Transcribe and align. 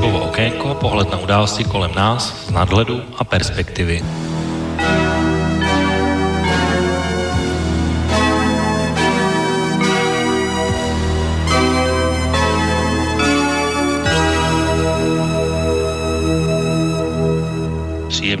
Antipovo 0.00 0.32
okénko, 0.32 0.80
pohled 0.80 1.12
na 1.12 1.20
události 1.20 1.60
kolem 1.68 1.92
nás 1.92 2.48
z 2.48 2.56
nadhledu 2.56 3.04
a 3.20 3.24
perspektivy. 3.24 4.00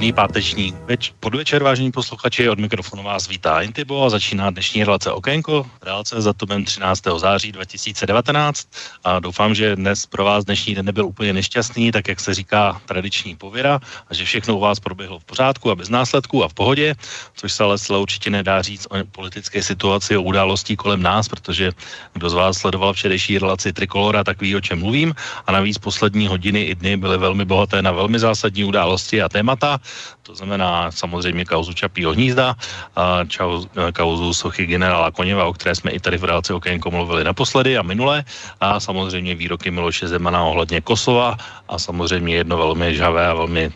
Příjemný 0.00 0.16
páteční 0.16 0.74
več- 0.86 1.12
podvečer, 1.20 1.62
vážení 1.62 1.92
posluchači, 1.92 2.48
od 2.48 2.58
mikrofonu 2.58 3.02
vás 3.02 3.28
vítá 3.28 3.60
Intibo 3.60 4.04
a 4.04 4.10
začíná 4.10 4.50
dnešní 4.50 4.84
relace 4.84 5.12
Okénko, 5.12 5.66
relace 5.82 6.20
za 6.20 6.32
tomem 6.32 6.64
13. 6.64 7.02
září 7.16 7.52
2019 7.52 8.68
a 9.04 9.20
doufám, 9.20 9.54
že 9.54 9.76
dnes 9.76 10.06
pro 10.06 10.24
vás 10.24 10.44
dnešní 10.44 10.74
den 10.74 10.86
nebyl 10.86 11.06
úplně 11.06 11.32
nešťastný, 11.32 11.92
tak 11.92 12.08
jak 12.08 12.20
se 12.20 12.34
říká 12.34 12.80
tradiční 12.86 13.36
pověra 13.36 13.80
a 14.08 14.14
že 14.14 14.24
všechno 14.24 14.56
u 14.56 14.60
vás 14.60 14.80
proběhlo 14.80 15.18
v 15.18 15.24
pořádku 15.24 15.70
a 15.70 15.74
bez 15.74 15.88
následků 15.88 16.44
a 16.44 16.48
v 16.48 16.54
pohodě, 16.54 16.94
což 17.36 17.52
se 17.52 17.64
ale 17.64 17.78
zcela 17.78 17.98
určitě 17.98 18.30
nedá 18.30 18.62
říct 18.62 18.86
o 18.90 19.04
politické 19.12 19.62
situaci, 19.62 20.16
o 20.16 20.22
událostí 20.22 20.76
kolem 20.76 21.02
nás, 21.02 21.28
protože 21.28 21.72
kdo 22.12 22.30
z 22.30 22.34
vás 22.34 22.56
sledoval 22.56 22.92
včerejší 22.92 23.38
relaci 23.38 23.72
Trikolora, 23.72 24.24
tak 24.24 24.40
ví, 24.40 24.56
o 24.56 24.60
čem 24.60 24.80
mluvím 24.80 25.14
a 25.46 25.52
navíc 25.52 25.78
poslední 25.78 26.26
hodiny 26.26 26.62
i 26.62 26.74
dny 26.74 26.96
byly 26.96 27.18
velmi 27.18 27.44
bohaté 27.44 27.82
na 27.82 27.92
velmi 27.92 28.18
zásadní 28.18 28.64
události 28.64 29.22
a 29.22 29.28
témata, 29.28 29.80
to 30.22 30.34
znamená 30.34 30.90
samozřejmě 30.90 31.44
kauzu 31.44 31.72
Čapího 31.72 32.12
hnízda, 32.12 32.54
a 32.96 33.24
čau, 33.24 33.64
kauzu 33.92 34.34
sochy 34.34 34.66
generála 34.66 35.10
Koněva, 35.10 35.46
o 35.46 35.52
které 35.52 35.74
jsme 35.74 35.90
i 35.90 36.00
tady 36.00 36.18
v 36.18 36.24
relaci 36.24 36.52
Okénko 36.52 36.90
mluvili 36.90 37.24
naposledy 37.24 37.78
a 37.78 37.82
minule, 37.82 38.24
a 38.60 38.80
samozřejmě 38.80 39.34
výroky 39.34 39.70
Miloše 39.70 40.08
Zemana 40.08 40.44
ohledně 40.44 40.80
Kosova 40.80 41.36
a 41.68 41.78
samozřejmě 41.78 42.34
jedno 42.34 42.56
velmi 42.56 42.94
žhavé 42.94 43.26
a 43.26 43.34
velmi 43.34 43.72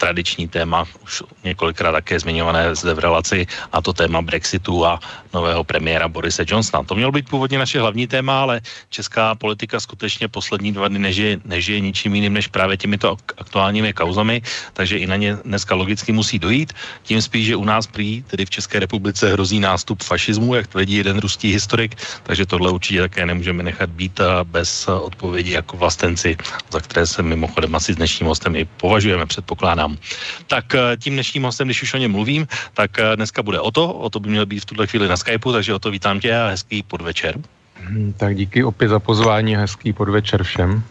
tradiční 0.00 0.48
téma, 0.48 0.88
už 1.04 1.22
několikrát 1.44 1.92
také 1.92 2.16
zmiňované 2.20 2.74
zde 2.74 2.94
v 2.96 2.98
relaci, 2.98 3.46
a 3.72 3.84
to 3.84 3.92
téma 3.92 4.24
Brexitu 4.24 4.86
a 4.86 4.96
nového 5.34 5.64
premiéra 5.64 6.08
Borise 6.08 6.44
Johnsona. 6.48 6.82
To 6.88 6.96
mělo 6.96 7.12
být 7.12 7.28
původně 7.28 7.58
naše 7.58 7.80
hlavní 7.80 8.06
téma, 8.08 8.42
ale 8.42 8.60
česká 8.88 9.34
politika 9.34 9.80
skutečně 9.80 10.28
poslední 10.28 10.72
dva 10.72 10.88
dny 10.88 10.98
nežije, 10.98 11.44
nežije 11.44 11.80
ničím 11.80 12.14
jiným 12.14 12.32
než 12.32 12.48
právě 12.48 12.76
těmito 12.76 13.16
aktuálními 13.38 13.92
kauzami, 13.92 14.42
takže 14.72 14.98
i 14.98 15.06
na 15.06 15.16
ně 15.16 15.36
dneska 15.44 15.74
logicky 15.74 16.12
musí 16.12 16.38
dojít. 16.38 16.72
Tím 17.02 17.22
spíš, 17.22 17.46
že 17.46 17.56
u 17.56 17.64
nás 17.64 17.86
prý, 17.86 18.22
tedy 18.22 18.46
v 18.46 18.50
České 18.50 18.80
republice, 18.80 19.32
hrozí 19.32 19.60
nástup 19.60 20.02
fašismu, 20.02 20.54
jak 20.54 20.66
tvrdí 20.66 20.94
jeden 21.04 21.18
ruský 21.18 21.52
historik, 21.52 21.96
takže 22.22 22.46
tohle 22.46 22.70
určitě 22.70 23.00
také 23.00 23.26
nemůžeme 23.26 23.62
nechat 23.62 23.90
být 23.90 24.20
bez 24.48 24.88
odpovědi 24.88 25.52
jako 25.52 25.76
vlastenci, 25.76 26.36
za 26.72 26.80
které 26.80 27.06
se 27.06 27.22
mimochodem 27.22 27.74
asi 27.74 27.92
s 27.92 27.96
dnešním 27.96 28.28
hostem 28.28 28.56
i 28.56 28.64
považujeme, 28.64 29.26
předpokládám 29.26 29.89
vám. 29.90 29.98
Tak 30.46 30.74
eh, 30.74 30.96
tím 30.96 31.14
dnešním 31.14 31.42
hostem, 31.42 31.68
když 31.68 31.82
už 31.82 31.94
o 31.94 31.98
něm 31.98 32.12
mluvím, 32.12 32.46
tak 32.74 32.98
eh, 32.98 33.16
dneska 33.16 33.42
bude 33.42 33.60
o 33.60 33.70
to, 33.70 33.92
o 33.92 34.10
to 34.10 34.20
by 34.20 34.30
měl 34.30 34.46
být 34.46 34.60
v 34.60 34.64
tuhle 34.64 34.86
chvíli 34.86 35.08
na 35.08 35.16
Skypeu, 35.16 35.52
takže 35.52 35.74
o 35.74 35.78
to 35.78 35.90
vítám 35.90 36.20
tě 36.20 36.36
a 36.36 36.48
hezký 36.48 36.82
podvečer. 36.82 37.38
Hmm, 37.74 38.12
tak 38.16 38.36
díky 38.36 38.64
opět 38.64 38.88
za 38.88 38.98
pozvání, 38.98 39.56
hezký 39.56 39.92
podvečer 39.92 40.42
všem. 40.42 40.82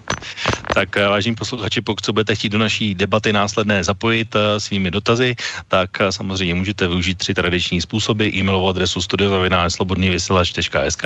Tak 0.79 0.95
eh, 0.97 1.07
vážení 1.07 1.35
posluchači, 1.35 1.81
pokud 1.81 2.05
se 2.05 2.11
budete 2.11 2.35
chtít 2.35 2.49
do 2.49 2.57
naší 2.57 2.95
debaty 2.95 3.33
následné 3.33 3.83
zapojit 3.83 4.35
uh, 4.35 4.41
svými 4.57 4.91
dotazy, 4.91 5.35
tak 5.67 5.89
uh, 5.99 6.07
samozřejmě 6.07 6.55
můžete 6.55 6.87
využít 6.87 7.17
tři 7.17 7.33
tradiční 7.33 7.81
způsoby. 7.81 8.29
E-mailovou 8.31 8.69
adresu 8.69 9.01
studiozavináčslobodnývysílač.sk 9.01 11.03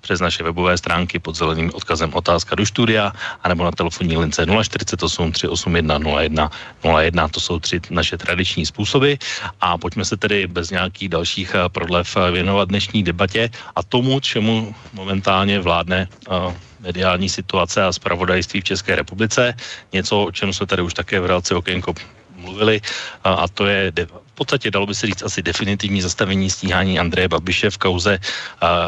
přes 0.00 0.20
naše 0.20 0.42
webové 0.42 0.78
stránky 0.78 1.18
pod 1.18 1.38
zeleným 1.38 1.70
odkazem 1.74 2.10
otázka 2.14 2.54
do 2.58 2.66
studia, 2.66 3.12
anebo 3.46 3.64
na 3.64 3.70
telefonní 3.70 4.16
lince 4.16 4.46
048 4.62 5.32
381 5.32 5.98
01 6.02 6.50
01. 6.82 7.28
To 7.28 7.40
jsou 7.40 7.58
tři 7.58 7.80
naše 7.90 8.18
tradiční 8.18 8.66
způsoby. 8.66 9.12
A 9.60 9.78
pojďme 9.78 10.04
se 10.04 10.16
tedy 10.16 10.46
bez 10.46 10.70
nějakých 10.70 11.08
dalších 11.08 11.56
prodlev 11.68 12.16
věnovat 12.32 12.68
dnešní 12.68 13.02
debatě 13.02 13.50
a 13.76 13.82
tomu, 13.82 14.20
čemu 14.20 14.74
momentálně 14.92 15.60
vládne 15.60 16.08
uh, 16.26 16.52
mediální 16.82 17.28
situace 17.28 17.84
a 17.84 17.92
zpravodajství 17.92 18.60
v 18.60 18.64
České 18.64 18.96
republice. 18.96 19.54
Něco, 19.92 20.22
o 20.22 20.32
čem 20.32 20.52
jsme 20.52 20.66
tady 20.66 20.82
už 20.82 20.94
také 20.94 21.20
v 21.20 21.26
relaci 21.26 21.54
Okénko 21.54 21.94
mluvili, 22.36 22.80
a, 23.24 23.32
a 23.34 23.48
to 23.48 23.66
je 23.66 23.92
podstatě 24.42 24.70
dalo 24.70 24.86
by 24.86 24.94
se 24.94 25.06
říct 25.06 25.22
asi 25.22 25.42
definitivní 25.42 26.02
zastavení 26.02 26.50
stíhání 26.50 26.98
Andreje 26.98 27.28
Babiše 27.28 27.70
v 27.70 27.78
kauze 27.78 28.18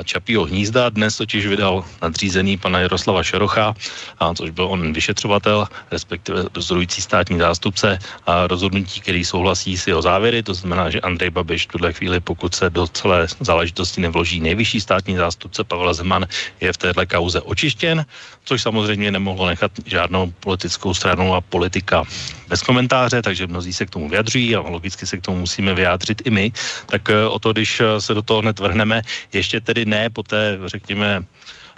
Čapího 0.04 0.44
hnízda. 0.44 0.90
Dnes 0.90 1.16
totiž 1.16 1.46
vydal 1.46 1.84
nadřízený 2.02 2.58
pana 2.58 2.82
Jaroslava 2.82 3.22
Šerocha, 3.22 3.74
a, 4.18 4.34
což 4.34 4.50
byl 4.50 4.66
on 4.66 4.92
vyšetřovatel, 4.92 5.68
respektive 5.90 6.50
rozhodující 6.54 7.02
státní 7.02 7.38
zástupce 7.38 7.98
a 8.26 8.46
rozhodnutí, 8.46 9.00
který 9.00 9.24
souhlasí 9.24 9.78
s 9.78 9.86
jeho 9.86 10.02
závěry. 10.02 10.42
To 10.42 10.54
znamená, 10.54 10.90
že 10.90 11.00
Andrej 11.00 11.30
Babiš 11.30 11.70
v 11.70 11.78
tuhle 11.78 11.92
chvíli, 11.92 12.20
pokud 12.20 12.54
se 12.54 12.70
do 12.70 12.86
celé 12.90 13.26
záležitosti 13.40 14.00
nevloží 14.00 14.40
nejvyšší 14.40 14.80
státní 14.80 15.16
zástupce 15.16 15.64
Pavel 15.64 15.94
Zeman, 15.94 16.26
je 16.60 16.72
v 16.72 16.76
téhle 16.76 17.06
kauze 17.06 17.40
očištěn, 17.40 18.04
což 18.44 18.62
samozřejmě 18.62 19.10
nemohlo 19.10 19.46
nechat 19.46 19.70
žádnou 19.86 20.34
politickou 20.40 20.94
stranu 20.94 21.34
a 21.34 21.40
politika 21.40 22.02
bez 22.48 22.62
komentáře, 22.62 23.22
takže 23.22 23.46
mnozí 23.46 23.72
se 23.72 23.86
k 23.86 23.90
tomu 23.90 24.08
vyjadřují 24.08 24.56
a 24.56 24.60
logicky 24.60 25.06
se 25.06 25.16
k 25.16 25.22
tomu 25.22 25.43
musíme 25.44 25.76
vyjádřit 25.76 26.24
i 26.24 26.30
my. 26.30 26.52
Tak 26.88 27.02
eh, 27.12 27.28
o 27.28 27.38
to, 27.38 27.52
když 27.52 27.80
eh, 27.80 28.00
se 28.00 28.16
do 28.16 28.22
toho 28.24 28.40
hned 28.40 28.56
vrhneme, 28.56 29.04
ještě 29.28 29.60
tedy 29.60 29.84
ne 29.84 30.08
po 30.08 30.24
té, 30.24 30.58
řekněme, 30.66 31.20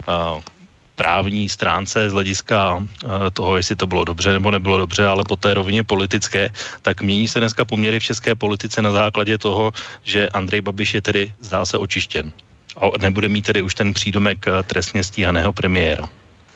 uh, 0.07 0.41
právní 0.97 1.49
stránce 1.49 2.09
z 2.09 2.13
hlediska 2.13 2.81
toho, 3.33 3.57
jestli 3.57 3.77
to 3.77 3.87
bylo 3.87 4.05
dobře 4.05 4.33
nebo 4.33 4.51
nebylo 4.51 4.79
dobře, 4.89 5.05
ale 5.07 5.25
po 5.29 5.37
té 5.37 5.55
rovině 5.55 5.85
politické, 5.85 6.49
tak 6.83 7.05
mění 7.05 7.29
se 7.29 7.41
dneska 7.41 7.65
poměry 7.65 8.01
v 8.01 8.09
české 8.17 8.33
politice 8.35 8.81
na 8.83 8.93
základě 8.93 9.39
toho, 9.39 9.73
že 10.05 10.29
Andrej 10.33 10.61
Babiš 10.61 10.95
je 10.95 11.03
tedy, 11.03 11.23
zdá 11.41 11.65
se, 11.69 11.77
očištěn. 11.77 12.33
A 12.81 12.97
nebude 12.97 13.29
mít 13.29 13.45
tedy 13.45 13.61
už 13.63 13.75
ten 13.75 13.93
přídomek 13.93 14.41
trestně 14.65 15.05
stíhaného 15.05 15.53
premiéra. 15.53 16.09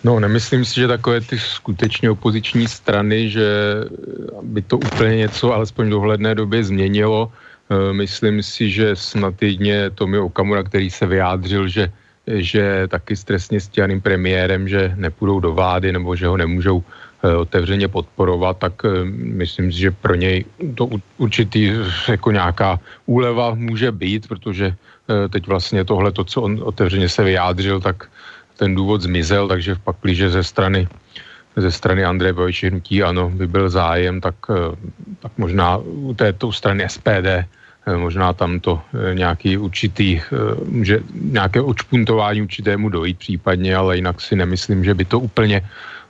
No, 0.04 0.20
nemyslím 0.20 0.64
si, 0.64 0.80
že 0.80 0.88
takové 0.88 1.20
ty 1.20 1.38
skutečně 1.38 2.10
opoziční 2.10 2.68
strany, 2.68 3.30
že 3.30 3.44
by 4.42 4.62
to 4.62 4.78
úplně 4.78 5.16
něco 5.16 5.52
alespoň 5.52 5.86
v 5.86 5.90
dohledné 5.90 6.34
době 6.34 6.64
změnilo. 6.64 7.28
E, 7.28 7.92
myslím 7.92 8.42
si, 8.42 8.70
že 8.70 8.96
snad 8.96 9.42
jedině 9.42 9.90
Tomio 9.90 10.26
Okamura, 10.26 10.62
který 10.62 10.90
se 10.90 11.06
vyjádřil, 11.06 11.68
že, 11.68 11.92
že 12.26 12.88
taky 12.88 13.16
s 13.16 13.24
trestně 13.24 13.60
stíhaným 13.60 14.00
premiérem, 14.00 14.68
že 14.68 14.92
nepůjdou 14.96 15.40
do 15.40 15.52
vlády 15.52 15.92
nebo 15.92 16.16
že 16.16 16.26
ho 16.26 16.36
nemůžou 16.36 16.80
e, 16.80 17.36
otevřeně 17.36 17.88
podporovat, 17.88 18.56
tak 18.56 18.72
e, 18.84 19.04
myslím 19.04 19.72
si, 19.72 19.78
že 19.78 19.90
pro 19.90 20.14
něj 20.16 20.44
to 20.80 20.88
určitý 21.20 21.76
jako 22.08 22.32
nějaká 22.32 22.80
úleva 23.06 23.54
může 23.54 23.92
být, 23.92 24.28
protože 24.28 24.74
teď 25.30 25.46
vlastně 25.46 25.84
tohle, 25.84 26.12
to, 26.12 26.24
co 26.24 26.42
on 26.42 26.60
otevřeně 26.62 27.08
se 27.08 27.24
vyjádřil, 27.24 27.80
tak 27.80 28.06
ten 28.60 28.76
důvod 28.76 29.00
zmizel, 29.08 29.48
takže 29.48 29.80
pak 29.80 29.96
plíže 29.96 30.30
ze 30.30 30.44
strany 30.44 30.84
ze 31.56 31.70
strany 31.70 32.04
Andreje 32.04 32.32
Babiše 32.32 32.70
hnutí 32.70 33.02
ano, 33.02 33.30
by 33.30 33.46
byl 33.46 33.70
zájem, 33.70 34.20
tak, 34.20 34.34
eh, 34.50 34.76
tak 35.18 35.32
možná 35.38 35.76
u 35.82 36.14
této 36.14 36.52
strany 36.52 36.84
SPD 36.86 37.26
eh, 37.26 37.96
možná 37.96 38.32
tam 38.32 38.60
to 38.60 38.78
eh, 38.78 39.14
nějaký 39.14 39.56
určitý, 39.58 40.20
může 40.68 41.00
nějaké 41.10 41.60
odšpuntování 41.60 42.42
určitému 42.42 42.88
dojít 42.88 43.18
případně, 43.18 43.76
ale 43.76 43.96
jinak 43.96 44.20
si 44.20 44.36
nemyslím, 44.36 44.84
že 44.84 44.94
by 44.94 45.04
to 45.04 45.20
úplně 45.20 45.64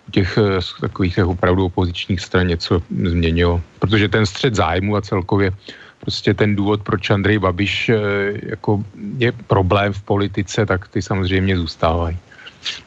u 0.08 0.10
těch 0.10 0.38
takových 0.80 1.14
těch 1.14 1.26
opravdu 1.26 1.70
opozičních 1.70 2.20
stran 2.20 2.46
něco 2.46 2.82
změnilo. 2.90 3.62
Protože 3.78 4.08
ten 4.08 4.26
střed 4.26 4.54
zájmu 4.54 4.96
a 4.96 5.00
celkově 5.00 5.54
prostě 6.00 6.34
ten 6.34 6.56
důvod, 6.56 6.82
proč 6.82 7.10
Andrej 7.10 7.38
Babiš 7.38 7.90
jako 8.42 8.82
je 9.18 9.32
problém 9.32 9.92
v 9.92 10.02
politice, 10.02 10.66
tak 10.66 10.88
ty 10.88 10.98
samozřejmě 10.98 11.56
zůstávají. 11.56 12.18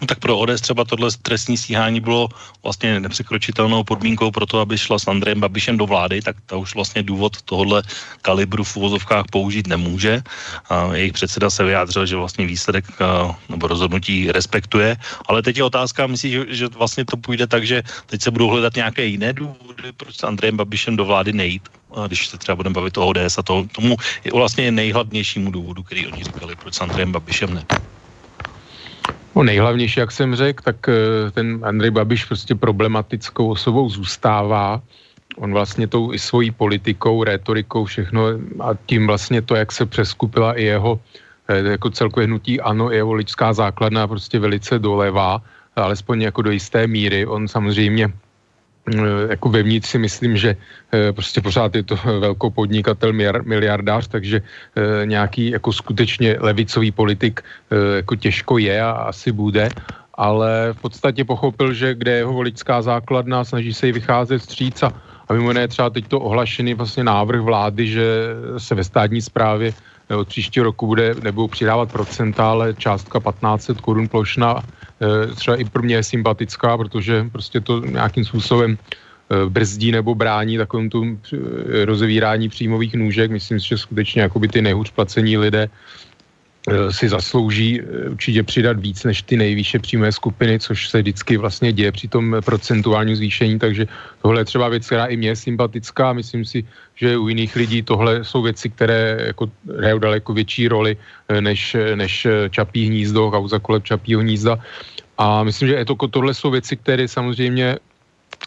No 0.02 0.08
tak 0.08 0.20
pro 0.20 0.38
ODS 0.38 0.62
třeba 0.62 0.86
tohle 0.86 1.10
trestní 1.22 1.58
stíhání 1.58 2.00
bylo 2.00 2.30
vlastně 2.64 3.00
nepřekročitelnou 3.00 3.84
podmínkou 3.84 4.32
pro 4.32 4.46
to, 4.46 4.60
aby 4.60 4.78
šla 4.78 5.00
s 5.00 5.08
Andrejem 5.08 5.40
Babišem 5.40 5.78
do 5.78 5.86
vlády, 5.86 6.22
tak 6.22 6.36
ta 6.46 6.58
už 6.58 6.76
vlastně 6.76 7.04
důvod 7.04 7.42
tohohle 7.42 7.84
kalibru 8.22 8.64
v 8.64 8.78
uvozovkách 8.78 9.26
použít 9.32 9.68
nemůže. 9.68 10.22
A 10.70 10.94
jejich 10.94 11.14
předseda 11.14 11.50
se 11.50 11.64
vyjádřil, 11.64 12.06
že 12.06 12.16
vlastně 12.16 12.46
výsledek 12.46 12.86
nebo 13.50 13.68
rozhodnutí 13.68 14.32
respektuje, 14.32 14.98
ale 15.26 15.42
teď 15.42 15.58
je 15.58 15.64
otázka, 15.64 16.08
myslíš, 16.08 16.32
že, 16.32 16.46
že 16.50 16.68
vlastně 16.68 17.06
to 17.06 17.18
půjde 17.18 17.48
tak, 17.48 17.66
že 17.66 17.84
teď 18.06 18.22
se 18.22 18.32
budou 18.32 18.48
hledat 18.48 18.76
nějaké 18.76 19.06
jiné 19.06 19.34
důvody, 19.34 19.92
proč 19.98 20.16
s 20.16 20.24
Andrejem 20.24 20.58
Babišem 20.58 20.96
do 20.96 21.06
vlády 21.06 21.34
nejít? 21.34 21.70
A 21.96 22.08
když 22.08 22.28
se 22.28 22.38
třeba 22.38 22.56
budeme 22.56 22.74
bavit 22.74 22.98
o 22.98 23.08
ODS 23.08 23.38
a 23.38 23.42
to, 23.44 23.66
tomu 23.72 23.96
je 24.24 24.32
vlastně 24.34 24.72
nejhlavnějšímu 24.72 25.52
důvodu, 25.52 25.84
který 25.84 26.08
oni 26.08 26.24
říkali, 26.24 26.56
proč 26.56 26.74
s 26.74 26.82
Andrejem 26.82 27.12
Babišem 27.12 27.54
ne. 27.54 27.66
No 29.36 29.44
nejhlavnější, 29.44 30.00
jak 30.00 30.12
jsem 30.12 30.36
řekl, 30.36 30.64
tak 30.64 30.90
eh, 30.90 31.32
ten 31.32 31.60
Andrej 31.64 31.92
Babiš 31.92 32.26
prostě 32.26 32.56
problematickou 32.56 33.50
osobou 33.50 33.90
zůstává. 33.90 34.82
On 35.38 35.54
vlastně 35.54 35.88
tou 35.88 36.14
i 36.14 36.20
svojí 36.20 36.52
politikou, 36.52 37.24
rétorikou, 37.24 37.86
všechno 37.86 38.28
a 38.60 38.70
tím 38.86 39.08
vlastně 39.08 39.42
to, 39.42 39.56
jak 39.56 39.72
se 39.72 39.86
přeskupila 39.86 40.54
i 40.54 40.64
jeho 40.64 41.00
eh, 41.48 41.58
jako 41.58 41.90
celkové 41.90 42.26
hnutí 42.26 42.62
ano, 42.62 42.94
i 42.94 42.96
jeho 42.96 43.14
lidská 43.14 43.54
základna 43.54 44.08
prostě 44.08 44.40
velice 44.40 44.80
dolevá, 44.80 45.42
alespoň 45.76 46.22
jako 46.22 46.42
do 46.42 46.52
jisté 46.52 46.88
míry. 46.88 47.26
On 47.26 47.48
samozřejmě 47.48 48.14
jako 49.30 49.50
vevnitř 49.50 49.88
si 49.88 49.98
myslím, 49.98 50.38
že 50.38 50.56
prostě 51.16 51.42
pořád 51.42 51.76
je 51.76 51.84
to 51.84 51.96
velkopodnikatel, 52.20 53.14
miliardář, 53.44 54.08
takže 54.08 54.42
nějaký 55.06 55.50
jako 55.50 55.74
skutečně 55.74 56.36
levicový 56.40 56.92
politik 56.92 57.42
jako 57.96 58.16
těžko 58.16 58.58
je 58.58 58.82
a 58.82 58.92
asi 58.92 59.32
bude, 59.32 59.70
ale 60.14 60.70
v 60.74 60.82
podstatě 60.82 61.26
pochopil, 61.26 61.74
že 61.74 61.96
kde 61.96 62.12
je 62.12 62.18
jeho 62.18 62.34
voličská 62.34 62.82
základna, 62.82 63.44
snaží 63.44 63.74
se 63.74 63.88
jí 63.88 63.94
vycházet 63.94 64.40
stříc 64.40 64.84
a, 64.84 64.94
a 65.28 65.34
mimo 65.34 65.50
jiné 65.50 65.68
třeba 65.68 65.90
teď 65.90 66.08
to 66.08 66.20
ohlašený 66.20 66.74
vlastně 66.74 67.04
návrh 67.04 67.42
vlády, 67.42 67.88
že 67.88 68.06
se 68.58 68.76
ve 68.76 68.84
státní 68.84 69.22
správě 69.22 69.74
od 70.10 70.28
příštího 70.28 70.64
roku 70.64 70.88
bude, 70.88 71.16
nebudou 71.24 71.48
přidávat 71.48 71.92
procenta, 71.92 72.50
ale 72.50 72.74
částka 72.74 73.20
1500 73.20 73.82
korun 73.82 74.08
plošna 74.08 74.64
e, 75.02 75.36
třeba 75.36 75.58
i 75.58 75.66
pro 75.66 75.84
mě 75.84 75.96
je 75.96 76.04
sympatická, 76.04 76.78
protože 76.78 77.30
prostě 77.32 77.62
to 77.62 77.80
nějakým 77.80 78.26
způsobem 78.26 78.78
e, 78.78 79.50
brzdí 79.50 79.92
nebo 79.92 80.16
brání 80.16 80.58
takovým 80.58 80.90
tu 80.90 81.20
rozevírání 81.86 82.50
příjmových 82.50 82.94
nůžek. 82.94 83.32
Myslím 83.32 83.60
si, 83.60 83.68
že 83.68 83.78
skutečně 83.78 84.22
jakoby 84.22 84.48
ty 84.48 84.62
nejhůř 84.62 84.92
placení 84.92 85.38
lidé 85.38 85.70
Eh, 85.70 86.13
si 86.92 87.10
zaslouží 87.10 87.82
eh, 87.82 88.10
určitě 88.10 88.44
přidat 88.44 88.80
víc 88.80 89.04
než 89.04 89.22
ty 89.22 89.38
nejvýše 89.38 89.80
přímé 89.80 90.12
skupiny, 90.12 90.60
což 90.60 90.90
se 90.90 91.02
vždycky 91.02 91.38
vlastně 91.38 91.74
děje 91.74 91.92
při 91.92 92.08
tom 92.08 92.36
procentuálním 92.46 93.16
zvýšení, 93.16 93.60
takže 93.60 93.88
tohle 94.22 94.42
je 94.42 94.46
třeba 94.46 94.70
věc, 94.70 94.86
která 94.86 95.06
i 95.06 95.18
mě 95.18 95.28
je 95.28 95.36
sympatická. 95.36 96.14
Myslím 96.14 96.46
si, 96.46 96.64
že 96.96 97.18
u 97.18 97.28
jiných 97.28 97.56
lidí 97.56 97.84
tohle 97.84 98.24
jsou 98.24 98.42
věci, 98.42 98.70
které 98.70 99.18
jako 99.36 99.52
hrajou 99.78 100.00
daleko 100.00 100.34
větší 100.34 100.68
roli 100.68 100.98
eh, 101.28 101.42
než, 101.42 101.76
než 101.96 102.28
Čapí 102.50 102.88
hnízdo, 102.88 103.32
kauza 103.32 103.60
kolem 103.60 103.82
Čapího 103.82 104.22
hnízda. 104.22 104.60
A 105.18 105.44
myslím, 105.44 105.68
že 105.68 105.86
to, 105.86 105.96
tohle 106.08 106.34
jsou 106.34 106.52
věci, 106.52 106.78
které 106.78 107.08
samozřejmě 107.08 107.76
Eh, 107.76 107.93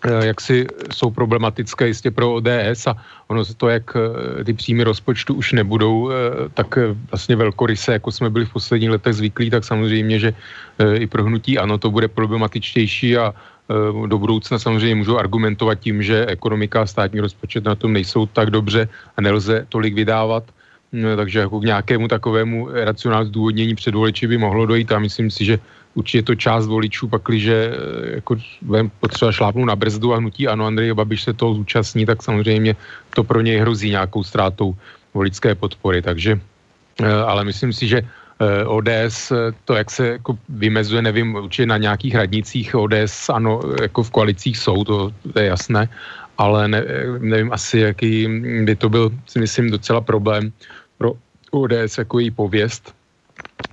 jak 0.04 0.40
si 0.40 0.66
jsou 0.92 1.10
problematické 1.10 1.86
jistě 1.86 2.10
pro 2.10 2.34
ODS 2.34 2.86
a 2.86 2.96
ono 3.28 3.44
se 3.44 3.54
to, 3.54 3.68
jak 3.68 3.96
eh, 3.96 4.44
ty 4.44 4.52
příjmy 4.52 4.84
rozpočtu 4.84 5.34
už 5.34 5.52
nebudou 5.52 6.10
eh, 6.10 6.14
tak 6.54 6.78
vlastně 7.10 7.36
velkoryse, 7.36 7.92
jako 7.92 8.12
jsme 8.12 8.30
byli 8.30 8.44
v 8.44 8.52
posledních 8.52 8.90
letech 8.90 9.14
zvyklí, 9.14 9.50
tak 9.50 9.64
samozřejmě, 9.64 10.18
že 10.18 10.30
i 10.94 11.06
pro 11.06 11.24
hnutí 11.24 11.58
ano, 11.58 11.78
to 11.78 11.90
bude 11.90 12.08
problematičtější 12.08 13.16
a 13.16 13.34
do 14.06 14.18
budoucna 14.18 14.58
samozřejmě 14.58 14.94
můžou 14.94 15.18
argumentovat 15.18 15.74
tím, 15.74 16.02
že 16.02 16.26
ekonomika 16.26 16.82
a 16.82 16.86
státní 16.86 17.20
rozpočet 17.20 17.64
na 17.64 17.74
tom 17.74 17.92
nejsou 17.92 18.26
tak 18.26 18.50
dobře 18.50 18.88
a 19.16 19.18
nelze 19.20 19.66
tolik 19.68 19.94
vydávat. 19.94 20.44
Takže 21.16 21.38
jako 21.38 21.60
k 21.60 21.64
nějakému 21.64 22.08
takovému 22.08 22.68
racionálnímu 22.72 23.28
zdůvodnění 23.28 23.74
před 23.74 23.94
voliči 23.94 24.26
by 24.26 24.38
mohlo 24.38 24.66
dojít 24.66 24.92
a 24.92 24.98
myslím 24.98 25.30
si, 25.30 25.44
že 25.44 25.58
určitě 25.96 26.22
to 26.22 26.34
část 26.34 26.66
voličů, 26.66 27.08
pakliže 27.08 27.56
eh, 27.56 28.20
jako 28.20 28.36
potřeba 29.00 29.32
šlápnout 29.32 29.66
na 29.66 29.76
brzdu 29.76 30.12
a 30.12 30.20
hnutí 30.20 30.48
ano, 30.48 30.68
Andrej 30.68 30.92
Babiš 30.92 31.22
se 31.22 31.32
toho 31.32 31.54
zúčastní, 31.54 32.06
tak 32.06 32.22
samozřejmě 32.22 32.76
to 33.16 33.24
pro 33.24 33.40
něj 33.40 33.58
hrozí 33.64 33.90
nějakou 33.90 34.22
ztrátou 34.22 34.76
voličské 35.14 35.54
podpory. 35.56 36.02
Takže, 36.04 36.36
eh, 37.00 37.08
ale 37.08 37.44
myslím 37.44 37.72
si, 37.72 37.88
že 37.88 37.98
eh, 38.04 38.64
ODS, 38.68 39.32
to, 39.64 39.74
jak 39.74 39.88
se 39.90 40.20
jako 40.20 40.36
vymezuje, 40.48 41.02
nevím, 41.02 41.34
určitě 41.34 41.66
na 41.66 41.80
nějakých 41.80 42.14
radnicích 42.14 42.68
ODS, 42.76 43.32
ano, 43.32 43.60
jako 43.82 44.02
v 44.02 44.10
koalicích 44.10 44.56
jsou, 44.58 44.84
to, 44.84 45.12
to 45.32 45.38
je 45.40 45.46
jasné, 45.46 45.88
ale 46.36 46.68
ne, 46.68 46.84
nevím 47.18 47.52
asi, 47.52 47.88
jaký 47.88 48.28
by 48.68 48.76
to 48.76 48.88
byl, 48.92 49.04
si 49.24 49.40
myslím, 49.40 49.72
docela 49.72 50.04
problém 50.04 50.52
pro 51.00 51.16
ODS 51.50 51.98
jako 51.98 52.18
její 52.18 52.30
pověst, 52.30 52.95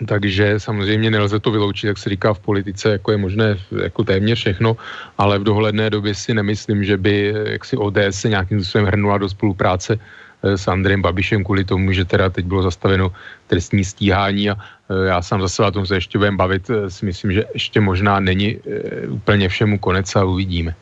takže 0.08 0.60
samozřejmě 0.60 1.12
nelze 1.12 1.40
to 1.40 1.52
vyloučit, 1.52 1.88
jak 1.88 1.98
se 1.98 2.10
říká 2.10 2.34
v 2.34 2.40
politice, 2.40 2.90
jako 2.90 3.12
je 3.12 3.18
možné 3.18 3.58
jako 3.84 4.04
téměř 4.04 4.40
všechno, 4.40 4.78
ale 5.18 5.40
v 5.40 5.44
dohledné 5.44 5.90
době 5.90 6.16
si 6.16 6.34
nemyslím, 6.34 6.84
že 6.84 6.98
by 6.98 7.34
jaksi 7.46 7.78
ODS 7.78 8.10
se 8.12 8.30
nějakým 8.30 8.64
způsobem 8.64 8.88
hrnula 8.88 9.18
do 9.18 9.30
spolupráce 9.30 10.00
eh, 10.00 10.58
s 10.58 10.68
Andrejem 10.68 11.02
Babišem 11.02 11.44
kvůli 11.44 11.64
tomu, 11.64 11.92
že 11.92 12.06
teda 12.06 12.30
teď 12.30 12.46
bylo 12.46 12.64
zastaveno 12.64 13.12
trestní 13.48 13.84
stíhání 13.84 14.50
a 14.50 14.56
eh, 14.56 15.08
já 15.08 15.22
sám 15.22 15.42
zase 15.42 15.64
o 15.64 15.72
tom 15.72 15.86
se 15.86 15.96
ještě 15.96 16.18
budeme 16.18 16.38
bavit, 16.38 16.70
eh, 16.70 16.90
si 16.90 17.06
myslím, 17.06 17.32
že 17.32 17.44
ještě 17.54 17.80
možná 17.80 18.20
není 18.20 18.60
úplně 19.10 19.50
všemu 19.50 19.80
konec 19.80 20.16
a 20.16 20.24
uvidíme. 20.24 20.76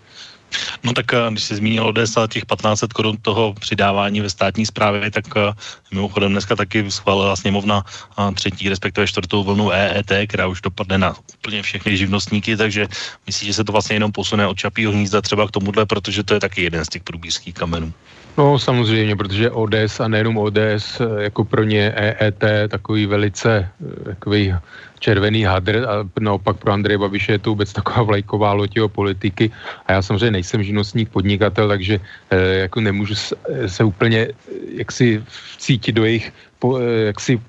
No 0.83 0.93
tak 0.93 1.13
eh, 1.13 1.17
když 1.31 1.43
jsi 1.43 1.55
zmínil 1.55 1.85
ODS 1.87 2.17
a 2.17 2.27
těch 2.27 2.43
1500 2.43 2.93
korun 2.93 3.17
toho 3.21 3.53
přidávání 3.53 4.21
ve 4.21 4.29
státní 4.29 4.65
správě, 4.65 5.11
tak 5.11 5.25
eh, 5.35 5.53
mimochodem 5.91 6.31
dneska 6.31 6.55
taky 6.55 6.91
schválila 6.91 7.35
sněmovna 7.35 7.83
eh, 7.85 8.31
třetí, 8.33 8.69
respektive 8.69 9.07
čtvrtou 9.07 9.43
vlnu 9.43 9.71
EET, 9.71 10.11
která 10.27 10.47
už 10.47 10.61
dopadne 10.61 10.97
na 10.97 11.15
úplně 11.33 11.61
všechny 11.61 11.97
živnostníky, 11.97 12.57
takže 12.57 12.87
myslím, 13.25 13.47
že 13.47 13.53
se 13.53 13.63
to 13.63 13.71
vlastně 13.71 13.95
jenom 13.95 14.11
posune 14.11 14.47
od 14.47 14.57
čapího 14.57 14.91
hnízda 14.91 15.21
třeba 15.21 15.47
k 15.47 15.51
tomuhle, 15.51 15.85
protože 15.85 16.23
to 16.23 16.33
je 16.33 16.39
taky 16.39 16.63
jeden 16.63 16.85
z 16.85 16.89
těch 16.89 17.03
průbířských 17.03 17.53
kamenů. 17.53 17.93
No 18.37 18.59
samozřejmě, 18.59 19.15
protože 19.15 19.51
ODS 19.51 19.99
a 19.99 20.07
nejenom 20.07 20.37
ODS, 20.37 21.01
jako 21.19 21.43
pro 21.45 21.63
ně 21.63 21.91
EET, 21.91 22.43
takový 22.67 23.05
velice 23.05 23.69
takový 24.05 24.55
červený 25.01 25.43
hadr 25.43 25.81
a 25.89 26.05
naopak 26.21 26.61
pro 26.61 26.71
Andreje 26.71 26.97
Babiše 26.97 27.31
je 27.31 27.41
to 27.41 27.49
vůbec 27.49 27.73
taková 27.73 28.01
vlajková 28.13 28.53
loď 28.53 28.75
jeho 28.75 28.89
politiky 28.89 29.51
a 29.89 29.97
já 29.97 30.01
samozřejmě 30.01 30.31
nejsem 30.31 30.63
živnostník, 30.63 31.09
podnikatel, 31.09 31.67
takže 31.67 31.99
eh, 32.29 32.69
jako 32.69 32.81
nemůžu 32.81 33.15
se, 33.15 33.35
se 33.65 33.81
úplně 33.83 34.29
eh, 34.29 34.33
jaksi 34.77 35.23
cítit 35.57 35.91
do 35.91 36.05
jejich 36.05 36.29
po, 36.61 36.77
eh, 36.77 37.11
jaksi 37.11 37.41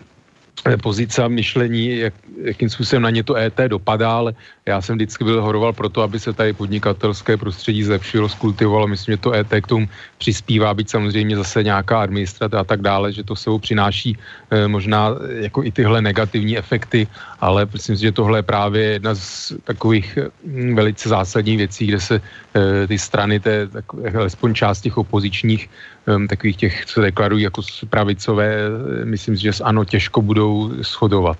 Eh, 0.62 0.76
pozice 0.78 1.18
a 1.22 1.28
myšlení, 1.28 2.06
jak, 2.06 2.14
jakým 2.42 2.70
způsobem 2.70 3.02
na 3.02 3.10
ně 3.10 3.22
to 3.26 3.34
ET 3.34 3.58
dopadá, 3.66 4.12
ale 4.14 4.34
já 4.66 4.78
jsem 4.78 4.94
vždycky 4.94 5.24
byl 5.24 5.42
horoval 5.42 5.72
pro 5.72 5.88
to, 5.88 6.02
aby 6.02 6.22
se 6.22 6.32
tady 6.32 6.52
podnikatelské 6.52 7.36
prostředí 7.36 7.82
zlepšilo, 7.82 8.28
skultivovalo. 8.28 8.86
Myslím, 8.86 9.12
že 9.12 9.26
to 9.26 9.32
ET 9.34 9.50
k 9.50 9.66
tomu 9.66 9.88
přispívá, 10.18 10.74
být 10.74 10.90
samozřejmě 10.90 11.36
zase 11.36 11.66
nějaká 11.66 12.02
administrativa 12.06 12.60
a 12.60 12.64
tak 12.64 12.80
dále, 12.80 13.12
že 13.12 13.26
to 13.26 13.34
sebou 13.36 13.58
přináší 13.58 14.14
e, 14.50 14.68
možná 14.68 15.18
jako 15.50 15.64
i 15.66 15.70
tyhle 15.74 16.02
negativní 16.02 16.58
efekty, 16.58 17.10
ale 17.42 17.66
myslím 17.72 17.96
si, 17.96 18.02
že 18.02 18.12
tohle 18.12 18.38
je 18.38 18.42
právě 18.42 18.82
jedna 18.84 19.14
z 19.14 19.52
takových 19.64 20.18
m, 20.46 20.74
velice 20.74 21.08
zásadních 21.08 21.58
věcí, 21.58 21.86
kde 21.86 22.00
se 22.00 22.22
e, 22.54 22.86
ty 22.86 22.98
strany, 22.98 23.40
té, 23.40 23.66
tak, 23.66 23.84
alespoň 24.14 24.54
část 24.54 24.80
těch 24.80 24.98
opozičních 24.98 25.70
um, 26.06 26.28
takových 26.28 26.56
těch, 26.56 26.86
co 26.86 27.00
deklarují 27.00 27.42
jako 27.42 27.62
pravicové, 27.90 28.56
myslím 29.04 29.36
si, 29.36 29.42
že 29.42 29.52
ano, 29.62 29.84
těžko 29.84 30.22
budou 30.22 30.70
shodovat. 30.82 31.38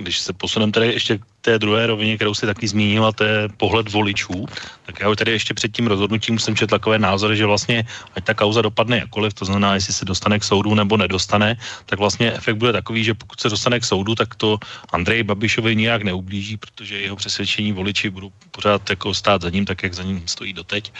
Když 0.00 0.20
se 0.20 0.32
posuneme 0.32 0.72
tady 0.72 0.86
ještě 0.92 1.18
té 1.42 1.58
druhé 1.58 1.86
rovině, 1.86 2.16
kterou 2.16 2.34
si 2.34 2.46
taky 2.46 2.68
zmínila, 2.68 3.12
to 3.12 3.24
je 3.24 3.48
pohled 3.56 3.90
voličů. 3.90 4.46
Tak 4.86 5.00
já 5.00 5.14
tady 5.14 5.30
ještě 5.30 5.54
před 5.54 5.72
tím 5.76 5.86
rozhodnutím 5.86 6.38
jsem 6.38 6.56
četl 6.56 6.70
takové 6.70 6.98
názory, 6.98 7.36
že 7.36 7.46
vlastně, 7.46 7.84
ať 8.14 8.24
ta 8.24 8.34
kauza 8.34 8.62
dopadne 8.62 8.98
jakkoliv, 8.98 9.34
to 9.34 9.44
znamená, 9.44 9.74
jestli 9.74 9.92
se 9.94 10.04
dostane 10.04 10.38
k 10.38 10.44
soudu 10.44 10.74
nebo 10.74 10.96
nedostane, 10.96 11.56
tak 11.86 11.98
vlastně 11.98 12.32
efekt 12.32 12.56
bude 12.56 12.72
takový, 12.72 13.04
že 13.04 13.14
pokud 13.14 13.40
se 13.40 13.48
dostane 13.50 13.80
k 13.80 13.84
soudu, 13.84 14.14
tak 14.14 14.34
to 14.34 14.58
Andrej 14.92 15.22
Babišovi 15.22 15.76
nijak 15.76 16.02
neublíží, 16.02 16.56
protože 16.56 16.98
jeho 16.98 17.16
přesvědčení 17.16 17.72
voliči 17.72 18.10
budou 18.10 18.30
pořád 18.50 18.90
jako 18.90 19.14
stát 19.14 19.42
za 19.42 19.50
ním, 19.50 19.64
tak 19.64 19.82
jak 19.82 19.94
za 19.94 20.02
ním 20.02 20.22
stojí 20.26 20.52
doteď. 20.52 20.92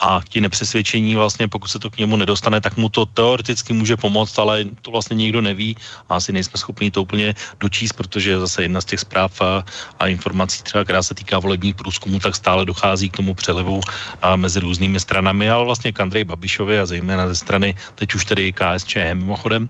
A 0.00 0.20
ti 0.28 0.40
nepřesvědčení 0.40 1.14
vlastně, 1.14 1.48
pokud 1.48 1.68
se 1.68 1.78
to 1.78 1.90
k 1.90 2.00
němu 2.00 2.16
nedostane, 2.16 2.60
tak 2.60 2.76
mu 2.76 2.88
to 2.88 3.06
teoreticky 3.06 3.72
může 3.72 3.96
pomoct, 3.96 4.38
ale 4.38 4.64
to 4.82 4.90
vlastně 4.90 5.14
nikdo 5.14 5.40
neví 5.40 5.76
a 6.08 6.16
asi 6.16 6.32
nejsme 6.32 6.56
schopni 6.56 6.90
to 6.90 7.02
úplně 7.02 7.34
dočíst, 7.60 7.92
protože 7.92 8.40
zase 8.40 8.62
jedna 8.62 8.80
z 8.80 8.84
těch 8.84 9.00
zpráv 9.00 9.40
a 9.98 10.06
informací 10.06 10.62
třeba, 10.62 10.84
která 10.84 11.02
se 11.02 11.14
týká 11.14 11.38
volebních 11.38 11.74
průzkumů, 11.74 12.18
tak 12.20 12.36
stále 12.36 12.64
dochází 12.64 13.10
k 13.10 13.16
tomu 13.16 13.34
přelevu 13.34 13.80
a 14.22 14.36
mezi 14.36 14.60
různými 14.60 15.00
stranami, 15.00 15.50
ale 15.50 15.64
vlastně 15.64 15.92
k 15.92 16.00
Andrej 16.00 16.24
Babišovi 16.24 16.78
a 16.78 16.86
zejména 16.86 17.28
ze 17.28 17.36
strany, 17.36 17.74
teď 17.94 18.14
už 18.14 18.24
tedy 18.24 18.52
KSČM 18.52 19.14
mimochodem. 19.14 19.68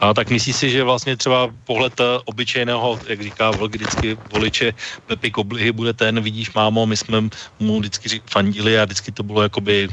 A 0.00 0.14
tak 0.14 0.30
myslí 0.30 0.52
si, 0.52 0.70
že 0.70 0.84
vlastně 0.84 1.16
třeba 1.16 1.50
pohled 1.64 2.00
eh, 2.00 2.04
obyčejného, 2.24 3.00
jak 3.08 3.22
říká 3.22 3.50
vždycky 3.50 4.18
voliče 4.32 4.74
Pepi 5.06 5.30
Koblihy 5.30 5.72
bude 5.72 5.92
ten, 5.92 6.20
vidíš 6.20 6.52
mámo, 6.52 6.86
my 6.86 6.96
jsme 6.96 7.28
mu 7.58 7.80
vždycky 7.80 8.22
fandili 8.26 8.78
a 8.78 8.84
vždycky 8.84 9.12
to 9.12 9.22
bylo 9.22 9.42
jakoby 9.42 9.88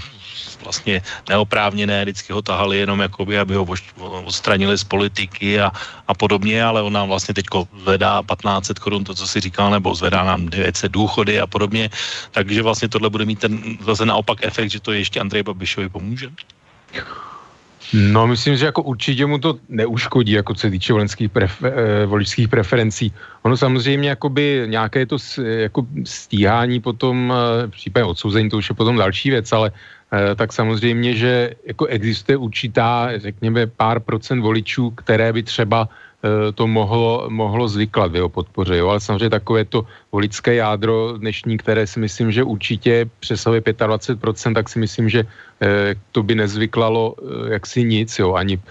vlastně 0.63 1.01
neoprávněné, 1.29 2.03
vždycky 2.03 2.33
ho 2.33 2.41
tahali 2.41 2.77
jenom 2.77 2.99
jakoby, 2.99 3.39
aby 3.39 3.55
ho 3.55 3.67
odstranili 4.25 4.77
z 4.77 4.83
politiky 4.83 5.61
a, 5.61 5.71
a 6.07 6.13
podobně, 6.13 6.63
ale 6.63 6.81
on 6.81 6.93
nám 6.93 7.07
vlastně 7.07 7.33
teď 7.33 7.45
zvedá 7.81 8.21
1500 8.21 8.79
korun, 8.79 9.03
to, 9.03 9.13
co 9.15 9.27
si 9.27 9.39
říkal, 9.39 9.71
nebo 9.71 9.95
zvedá 9.95 10.23
nám 10.23 10.49
900 10.49 10.91
důchody 10.91 11.39
a 11.39 11.47
podobně, 11.47 11.89
takže 12.31 12.61
vlastně 12.61 12.89
tohle 12.89 13.09
bude 13.09 13.25
mít 13.25 13.39
ten 13.39 13.77
zase 13.81 14.05
naopak 14.05 14.39
efekt, 14.41 14.71
že 14.71 14.79
to 14.79 14.91
ještě 14.91 15.19
Andrej 15.19 15.43
Babišovi 15.43 15.89
pomůže. 15.89 16.29
No, 17.93 18.27
myslím, 18.27 18.57
že 18.57 18.65
jako 18.65 18.81
určitě 18.81 19.25
mu 19.25 19.37
to 19.37 19.59
neuškodí, 19.69 20.31
jako 20.31 20.55
se 20.55 20.71
týče 20.71 20.93
volenských 20.93 21.29
prefer, 21.31 21.73
eh, 21.75 22.05
voličských 22.05 22.47
preferencí. 22.47 23.13
Ono 23.43 23.57
samozřejmě 23.57 24.09
jakoby 24.09 24.63
nějaké 24.65 25.05
to 25.05 25.17
jako 25.37 25.87
stíhání 26.03 26.79
potom, 26.79 27.33
eh, 27.33 27.67
případně 27.67 28.05
odsouzení, 28.05 28.49
to 28.49 28.57
už 28.57 28.69
je 28.69 28.75
potom 28.75 28.95
další 28.95 29.29
věc, 29.29 29.51
ale 29.51 29.71
tak 30.35 30.53
samozřejmě, 30.53 31.15
že 31.15 31.33
jako 31.65 31.85
existuje 31.85 32.37
určitá, 32.37 33.09
řekněme, 33.15 33.67
pár 33.67 33.99
procent 33.99 34.41
voličů, 34.41 34.91
které 34.91 35.33
by 35.33 35.43
třeba 35.43 35.89
Eh, 36.21 36.53
to 36.53 36.69
mohlo, 36.69 37.25
mohlo 37.33 37.65
zvyklat 37.65 38.11
v 38.11 38.15
jeho 38.15 38.29
podpoře. 38.29 38.77
Jo? 38.77 38.93
Ale 38.93 38.99
samozřejmě 39.01 39.29
takové 39.29 39.65
to 39.65 39.85
voličské 40.11 40.55
jádro 40.55 41.17
dnešní, 41.17 41.57
které 41.57 41.87
si 41.87 41.99
myslím, 41.99 42.31
že 42.31 42.43
určitě 42.43 43.09
přesahuje 43.19 43.61
25%, 43.61 44.53
tak 44.53 44.69
si 44.69 44.79
myslím, 44.79 45.09
že 45.09 45.25
eh, 45.25 45.95
to 46.11 46.21
by 46.23 46.35
nezvyklalo 46.35 47.15
eh, 47.17 47.57
jaksi 47.57 47.83
nic, 47.83 48.19
jo? 48.19 48.33
ani 48.33 48.61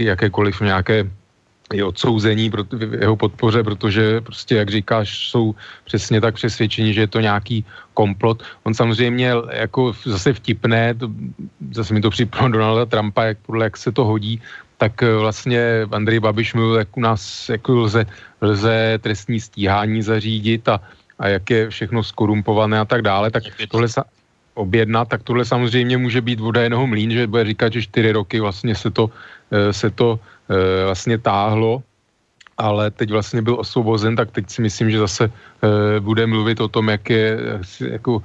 jakékoliv 0.00 0.60
nějaké 0.60 1.06
i 1.74 1.82
odsouzení 1.82 2.50
pro 2.50 2.64
jeho 3.00 3.16
podpoře, 3.16 3.62
protože 3.62 4.20
prostě, 4.20 4.56
jak 4.56 4.68
říkáš, 4.70 5.28
jsou 5.28 5.54
přesně 5.84 6.20
tak 6.20 6.34
přesvědčení, 6.34 6.94
že 6.94 7.00
je 7.00 7.06
to 7.06 7.20
nějaký 7.20 7.64
komplot. 7.94 8.42
On 8.62 8.74
samozřejmě 8.74 9.32
jako 9.52 9.92
zase 10.04 10.32
vtipné, 10.32 10.94
to, 10.94 11.10
zase 11.74 11.94
mi 11.94 12.00
to 12.00 12.10
připomíná 12.10 12.48
Donalda 12.48 12.86
Trumpa, 12.86 13.24
jak 13.24 13.38
podle 13.46 13.64
jak 13.64 13.76
se 13.76 13.92
to 13.92 14.04
hodí, 14.04 14.40
tak 14.78 15.02
eh, 15.02 15.16
vlastně 15.16 15.86
Andrej 15.92 16.20
Babiš 16.20 16.54
mluvil, 16.54 16.76
jak 16.78 16.96
u 16.96 17.00
nás 17.00 17.48
jako 17.48 17.72
lze, 17.74 18.06
lze 18.40 18.98
trestní 19.02 19.40
stíhání 19.40 20.02
zařídit 20.02 20.68
a, 20.68 20.80
a 21.18 21.28
jak 21.28 21.50
je 21.50 21.70
všechno 21.70 22.02
skorumpované 22.02 22.78
a 22.78 22.84
tak 22.84 23.02
dále, 23.02 23.30
tak 23.30 23.42
tohle 23.68 23.88
sa, 23.88 24.04
objednat, 24.54 25.08
tak 25.08 25.22
tohle 25.22 25.44
samozřejmě 25.44 25.98
může 25.98 26.20
být 26.20 26.40
voda 26.40 26.62
jednoho 26.62 26.86
mlín, 26.86 27.10
že 27.10 27.26
bude 27.26 27.44
říkat, 27.44 27.72
že 27.72 27.82
čtyři 27.82 28.12
roky 28.12 28.40
vlastně 28.40 28.74
se 28.74 28.90
to, 28.90 29.10
eh, 29.50 29.72
se 29.72 29.90
to 29.90 30.18
vlastně 30.84 31.18
táhlo, 31.18 31.82
ale 32.58 32.90
teď 32.90 33.10
vlastně 33.10 33.42
byl 33.42 33.60
osvobozen, 33.60 34.16
tak 34.16 34.30
teď 34.30 34.50
si 34.50 34.62
myslím, 34.62 34.90
že 34.90 34.98
zase 34.98 35.32
bude 36.00 36.26
mluvit 36.26 36.60
o 36.60 36.68
tom, 36.68 36.88
jak 36.88 37.10
je 37.10 37.38
jako 37.90 38.22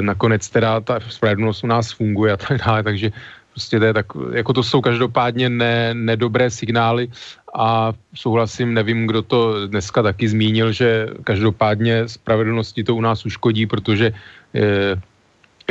nakonec 0.00 0.48
teda 0.48 0.80
ta 0.80 1.00
spravedlnost 1.00 1.64
u 1.64 1.66
nás 1.66 1.92
funguje 1.92 2.32
a 2.32 2.36
tak 2.36 2.58
dále, 2.58 2.82
takže 2.82 3.12
Prostě 3.52 3.78
to 3.78 3.84
je 3.84 3.94
tak, 3.94 4.06
jako 4.32 4.52
to 4.52 4.62
jsou 4.62 4.80
každopádně 4.80 5.48
ne, 5.48 5.94
nedobré 5.94 6.50
signály 6.50 7.08
a 7.54 7.92
souhlasím, 8.14 8.74
nevím, 8.74 9.06
kdo 9.06 9.22
to 9.22 9.66
dneska 9.66 10.02
taky 10.02 10.28
zmínil, 10.28 10.72
že 10.72 11.08
každopádně 11.24 12.08
spravedlnosti 12.08 12.84
to 12.84 12.96
u 12.96 13.00
nás 13.00 13.26
uškodí, 13.26 13.66
protože 13.66 14.12
je, 14.54 14.96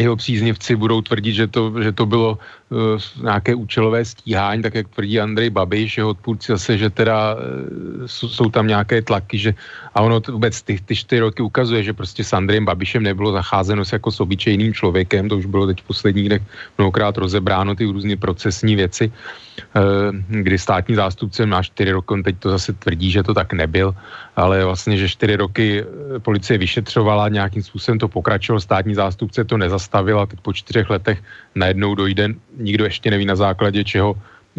jeho 0.02 0.16
příznivci 0.16 0.76
budou 0.76 1.02
tvrdit, 1.02 1.34
že 1.34 1.48
to, 1.48 1.74
že 1.84 1.92
to 1.92 2.06
bylo 2.06 2.38
uh, 2.70 3.00
nějaké 3.22 3.56
účelové 3.56 4.06
stíhání, 4.06 4.62
tak 4.62 4.76
jak 4.76 4.88
tvrdí 4.90 5.20
Andrej 5.20 5.50
Babiš, 5.50 5.98
jeho 5.98 6.10
odpůrci 6.10 6.52
zase, 6.52 6.78
že 6.78 6.90
teda 6.90 7.36
uh, 7.36 8.06
jsou 8.06 8.50
tam 8.50 8.68
nějaké 8.68 9.02
tlaky, 9.02 9.38
že 9.38 9.52
a 9.96 10.02
ono 10.02 10.20
to 10.20 10.32
vůbec 10.32 10.62
ty, 10.62 10.80
ty 10.86 10.96
čtyři 10.96 11.20
roky 11.20 11.42
ukazuje, 11.42 11.84
že 11.84 11.94
prostě 11.94 12.24
s 12.24 12.34
Andrejem 12.34 12.66
Babišem 12.66 13.04
nebylo 13.04 13.32
zacházeno 13.32 13.86
se 13.86 13.96
jako 13.96 14.12
s 14.12 14.20
obyčejným 14.20 14.74
člověkem, 14.74 15.30
to 15.30 15.38
už 15.38 15.46
bylo 15.46 15.68
teď 15.68 15.82
v 15.82 15.88
posledních 15.88 16.28
dnech 16.28 16.44
mnohokrát 16.78 17.18
rozebráno 17.18 17.76
ty 17.76 17.86
různé 17.86 18.16
procesní 18.18 18.76
věci, 18.76 19.12
uh, 19.12 20.16
kdy 20.42 20.58
státní 20.58 20.96
zástupce 20.96 21.46
má 21.46 21.64
čtyři 21.64 21.92
roky, 21.92 22.10
on 22.14 22.24
teď 22.24 22.36
to 22.40 22.50
zase 22.50 22.74
tvrdí, 22.74 23.12
že 23.12 23.24
to 23.24 23.34
tak 23.34 23.54
nebyl, 23.54 23.96
ale 24.36 24.66
vlastně, 24.66 24.98
že 24.98 25.10
čtyři 25.10 25.36
roky 25.36 25.86
policie 26.20 26.58
vyšetřovala, 26.58 27.30
nějakým 27.30 27.64
způsobem 27.64 28.00
to 28.00 28.08
pokračovalo, 28.08 28.60
státní 28.60 28.96
zástupce 28.96 29.44
to 29.44 29.58
nezastavil 29.58 29.91
a 29.92 30.26
teď 30.26 30.40
po 30.42 30.54
čtyřech 30.54 30.90
letech 30.90 31.24
najednou 31.56 31.96
dojde, 31.96 32.30
nikdo 32.58 32.84
ještě 32.86 33.12
neví 33.12 33.26
na 33.26 33.36
základě 33.36 33.84
čeho 33.84 34.16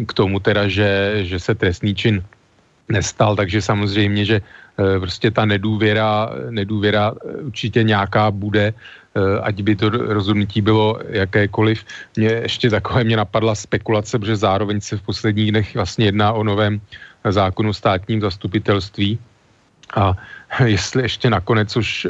k 0.07 0.13
tomu 0.13 0.39
teda, 0.39 0.67
že, 0.67 1.19
že 1.25 1.39
se 1.39 1.55
trestný 1.55 1.95
čin 1.95 2.23
nestal, 2.89 3.35
takže 3.35 3.61
samozřejmě, 3.61 4.25
že 4.25 4.37
e, 4.37 4.99
prostě 4.99 5.31
ta 5.31 5.45
nedůvěra, 5.45 6.29
nedůvěra 6.49 7.13
určitě 7.41 7.83
nějaká 7.83 8.31
bude, 8.31 8.73
e, 8.73 8.73
ať 9.41 9.61
by 9.61 9.75
to 9.75 9.89
rozhodnutí 9.89 10.61
bylo 10.61 10.99
jakékoliv. 11.09 11.85
Mě 12.17 12.29
ještě 12.49 12.69
takové 12.69 13.03
mě 13.03 13.17
napadla 13.17 13.55
spekulace, 13.55 14.19
protože 14.19 14.35
zároveň 14.35 14.81
se 14.81 14.97
v 14.97 15.01
posledních 15.01 15.51
dnech 15.51 15.75
vlastně 15.75 16.05
jedná 16.05 16.33
o 16.33 16.43
novém 16.43 16.81
zákonu 17.23 17.73
státním 17.73 18.21
zastupitelství, 18.21 19.19
a 19.95 20.17
jestli 20.65 21.01
ještě 21.01 21.29
nakonec, 21.29 21.71
což 21.71 22.07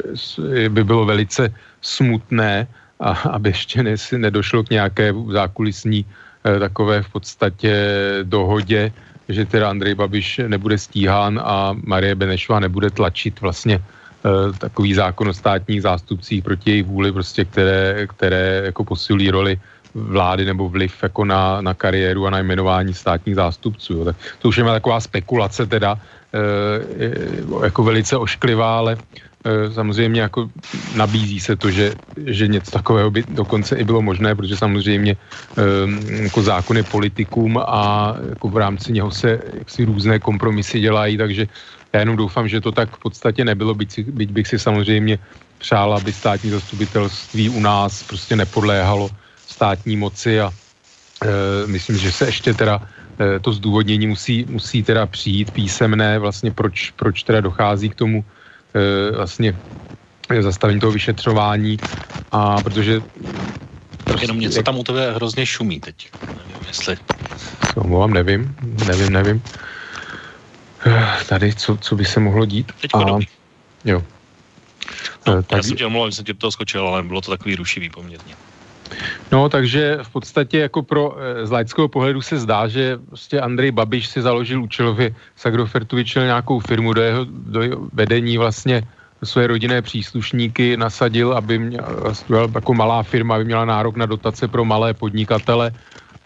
by 0.68 0.84
bylo 0.84 1.04
velice 1.04 1.54
smutné, 1.80 2.66
a 3.00 3.10
aby 3.10 3.48
ještě 3.48 3.82
ne, 3.82 3.94
nedošlo 4.16 4.64
k 4.64 4.70
nějaké 4.70 5.14
zákulisní 5.32 6.04
eh, 6.44 6.58
takové 6.58 7.02
v 7.02 7.08
podstatě 7.08 7.72
dohodě, 8.22 8.92
že 9.28 9.44
teda 9.44 9.70
Andrej 9.70 9.94
Babiš 9.94 10.40
nebude 10.46 10.78
stíhán 10.78 11.40
a 11.44 11.76
Marie 11.84 12.14
Benešová 12.14 12.60
nebude 12.60 12.90
tlačit 12.90 13.40
vlastně 13.40 13.80
eh, 13.80 14.52
takový 14.58 14.94
zákon 14.94 15.28
o 15.28 15.34
státních 15.34 15.82
zástupcích 15.82 16.44
proti 16.44 16.70
její 16.70 16.82
vůli, 16.82 17.12
prostě, 17.12 17.44
které, 17.44 18.06
které 18.06 18.62
jako 18.64 18.84
posilují 18.84 19.30
roli 19.30 19.60
vlády 19.94 20.44
nebo 20.44 20.68
vliv 20.68 21.02
jako 21.02 21.24
na, 21.24 21.60
na 21.60 21.74
kariéru 21.74 22.26
a 22.26 22.30
na 22.30 22.38
jmenování 22.38 22.94
státních 22.94 23.34
zástupců. 23.34 23.92
Jo. 23.94 24.04
Tak 24.04 24.16
to 24.38 24.48
už 24.48 24.56
je 24.56 24.64
taková 24.64 25.00
spekulace 25.00 25.66
teda, 25.66 25.98
e, 26.34 27.64
jako 27.64 27.82
velice 27.82 28.16
ošklivá, 28.16 28.78
ale 28.78 28.98
samozřejmě 29.72 30.20
jako 30.20 30.48
nabízí 30.96 31.40
se 31.40 31.56
to, 31.56 31.70
že, 31.70 31.92
že 32.26 32.48
něco 32.48 32.70
takového 32.70 33.10
by 33.10 33.24
dokonce 33.28 33.76
i 33.76 33.84
bylo 33.84 34.02
možné, 34.02 34.34
protože 34.34 34.56
samozřejmě 34.56 35.12
e, 35.12 35.22
jako 36.22 36.42
zákony 36.42 36.82
politikům 36.82 37.58
a 37.58 38.14
jako 38.28 38.48
v 38.48 38.56
rámci 38.56 38.92
něho 38.92 39.10
se 39.10 39.40
jaksi 39.52 39.84
různé 39.84 40.18
kompromisy 40.18 40.80
dělají, 40.80 41.16
takže 41.16 41.46
já 41.92 42.00
jenom 42.00 42.16
doufám, 42.16 42.48
že 42.48 42.60
to 42.60 42.72
tak 42.72 42.96
v 42.96 42.98
podstatě 42.98 43.44
nebylo, 43.44 43.74
byť, 43.74 44.00
byť 44.08 44.30
bych 44.30 44.46
si 44.48 44.58
samozřejmě 44.58 45.18
přál, 45.58 45.94
aby 45.94 46.12
státní 46.12 46.50
zastupitelství 46.50 47.48
u 47.48 47.60
nás 47.60 48.02
prostě 48.02 48.36
nepodléhalo 48.36 49.10
státní 49.46 49.96
moci 49.96 50.40
a 50.40 50.48
e, 50.50 51.66
myslím, 51.66 51.96
že 51.96 52.12
se 52.12 52.26
ještě 52.26 52.54
teda 52.54 52.80
e, 53.20 53.38
to 53.40 53.52
zdůvodnění 53.52 54.06
musí, 54.06 54.46
musí 54.48 54.82
teda 54.82 55.06
přijít 55.06 55.50
písemné, 55.50 56.18
vlastně 56.18 56.50
proč, 56.50 56.90
proč 56.96 57.22
teda 57.22 57.40
dochází 57.40 57.88
k 57.88 57.94
tomu 57.94 58.24
vlastně 59.16 59.56
zastavení 60.40 60.80
toho 60.80 60.92
vyšetřování 60.92 61.78
a 62.32 62.62
protože 62.62 63.02
prostě, 64.04 64.24
Jenom 64.24 64.40
něco 64.40 64.58
jak... 64.58 64.66
tam 64.66 64.78
u 64.78 64.84
tebe 64.84 65.12
hrozně 65.12 65.46
šumí 65.46 65.80
teď. 65.80 66.10
Nevím, 66.26 66.66
jestli... 66.68 66.96
Omlouvám, 67.76 68.12
nevím, 68.12 68.56
nevím, 68.86 69.12
nevím. 69.12 69.42
Tady, 71.28 71.54
co, 71.54 71.76
co 71.76 71.96
by 71.96 72.04
se 72.04 72.20
mohlo 72.20 72.46
dít? 72.46 72.72
Teď 72.80 72.90
a... 72.94 73.18
Jo. 73.84 74.02
No, 75.26 75.42
tak... 75.42 75.56
Já 75.56 75.62
jsem 75.62 75.76
tě 75.76 75.86
omlouval, 75.86 76.12
jsem 76.12 76.24
tě 76.24 76.32
do 76.32 76.38
toho 76.38 76.50
skočil, 76.50 76.88
ale 76.88 77.02
bylo 77.02 77.20
to 77.20 77.30
takový 77.30 77.56
rušivý 77.56 77.90
poměrně. 77.90 78.34
No, 79.32 79.48
takže 79.48 79.98
v 80.02 80.10
podstatě 80.10 80.58
jako 80.58 80.82
pro 80.82 81.16
eh, 81.16 81.46
z 81.46 81.50
laického 81.50 81.88
pohledu 81.88 82.22
se 82.22 82.38
zdá, 82.38 82.68
že 82.68 82.98
prostě 83.06 83.40
Andrej 83.40 83.70
Babiš 83.70 84.06
si 84.06 84.22
založil 84.22 84.62
účelově 84.62 85.14
z 85.36 85.46
Agrofertu 85.46 85.96
vyčil 85.96 86.24
nějakou 86.24 86.60
firmu 86.60 86.92
do 86.92 87.02
jeho, 87.02 87.26
do 87.28 87.62
jeho 87.62 87.88
vedení 87.92 88.38
vlastně 88.38 88.82
své 89.24 89.46
rodinné 89.46 89.82
příslušníky 89.82 90.76
nasadil, 90.76 91.32
aby 91.32 91.58
měl, 91.58 91.84
vlastně, 92.00 92.36
jako 92.54 92.74
malá 92.74 93.02
firma, 93.02 93.34
aby 93.34 93.44
měla 93.44 93.64
nárok 93.64 93.96
na 93.96 94.06
dotace 94.06 94.48
pro 94.48 94.64
malé 94.64 94.94
podnikatele. 94.94 95.72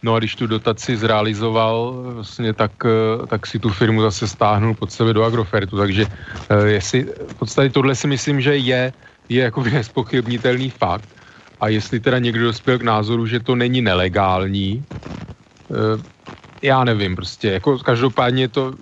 No 0.03 0.15
a 0.15 0.19
když 0.19 0.35
tu 0.35 0.47
dotaci 0.47 0.97
zrealizoval, 0.97 2.03
vlastně, 2.15 2.53
tak, 2.53 2.73
eh, 2.85 3.27
tak 3.27 3.47
si 3.47 3.59
tu 3.59 3.71
firmu 3.71 4.03
zase 4.03 4.29
stáhnul 4.29 4.75
pod 4.75 4.93
sebe 4.93 5.13
do 5.13 5.25
Agrofertu. 5.25 5.79
Takže 5.79 6.07
eh, 6.07 6.67
jestli, 6.67 7.07
v 7.29 7.35
podstatě 7.35 7.71
tohle 7.71 7.95
si 7.95 8.07
myslím, 8.07 8.41
že 8.41 8.57
je, 8.57 8.93
je 9.29 9.43
jako 9.43 9.63
nespochybnitelný 9.73 10.71
fakt 10.71 11.18
a 11.61 11.69
jestli 11.69 12.01
teda 12.01 12.19
někdo 12.19 12.45
dospěl 12.45 12.79
k 12.79 12.83
názoru, 12.83 13.27
že 13.27 13.41
to 13.41 13.55
není 13.55 13.83
nelegální, 13.83 14.85
eh, 15.71 16.18
já 16.63 16.85
nevím, 16.85 17.17
prostě, 17.17 17.49
jako 17.51 17.79
každopádně 17.79 18.43
je 18.43 18.49
to 18.49 18.75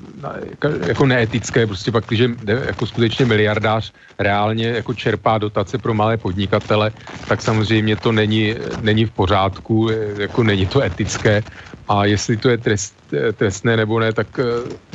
jako 0.87 1.07
neetické, 1.07 1.67
prostě 1.67 1.93
pak, 1.93 2.05
když 2.09 2.23
jako 2.67 2.87
skutečně 2.87 3.27
miliardář 3.27 3.93
reálně 4.19 4.67
jako 4.67 4.95
čerpá 4.95 5.39
dotace 5.39 5.79
pro 5.79 5.95
malé 5.95 6.17
podnikatele, 6.19 6.93
tak 7.27 7.43
samozřejmě 7.43 7.97
to 7.97 8.13
není, 8.13 8.55
není 8.81 9.05
v 9.05 9.13
pořádku, 9.13 9.91
jako 10.19 10.43
není 10.43 10.67
to 10.67 10.83
etické. 10.83 11.45
A 11.89 12.05
jestli 12.05 12.37
to 12.37 12.49
je 12.49 12.59
trest, 12.59 12.95
trestné 13.37 13.77
nebo 13.77 14.01
ne, 14.01 14.13
tak 14.13 14.39
eh, 14.39 14.45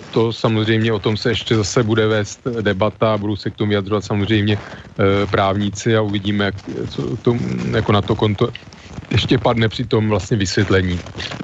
to 0.10 0.34
samozřejmě 0.34 0.94
o 0.94 1.00
tom 1.00 1.18
se 1.18 1.30
ještě 1.30 1.56
zase 1.56 1.84
bude 1.84 2.08
vést 2.08 2.42
debata, 2.62 3.18
budou 3.18 3.36
se 3.36 3.52
k 3.52 3.56
tomu 3.56 3.70
vyjadřovat 3.70 4.04
samozřejmě 4.06 4.58
eh, 4.58 5.28
právníci 5.28 5.96
a 5.96 6.02
uvidíme, 6.02 6.46
jak, 6.46 6.56
co 6.88 7.18
to, 7.18 7.38
jako 7.76 7.92
na 7.92 8.02
to 8.02 8.16
konto 8.16 8.52
ještě 9.12 9.38
padne 9.38 9.70
při 9.70 9.86
tom 9.86 10.10
vlastně 10.10 10.38
vysvětlení. 10.38 11.00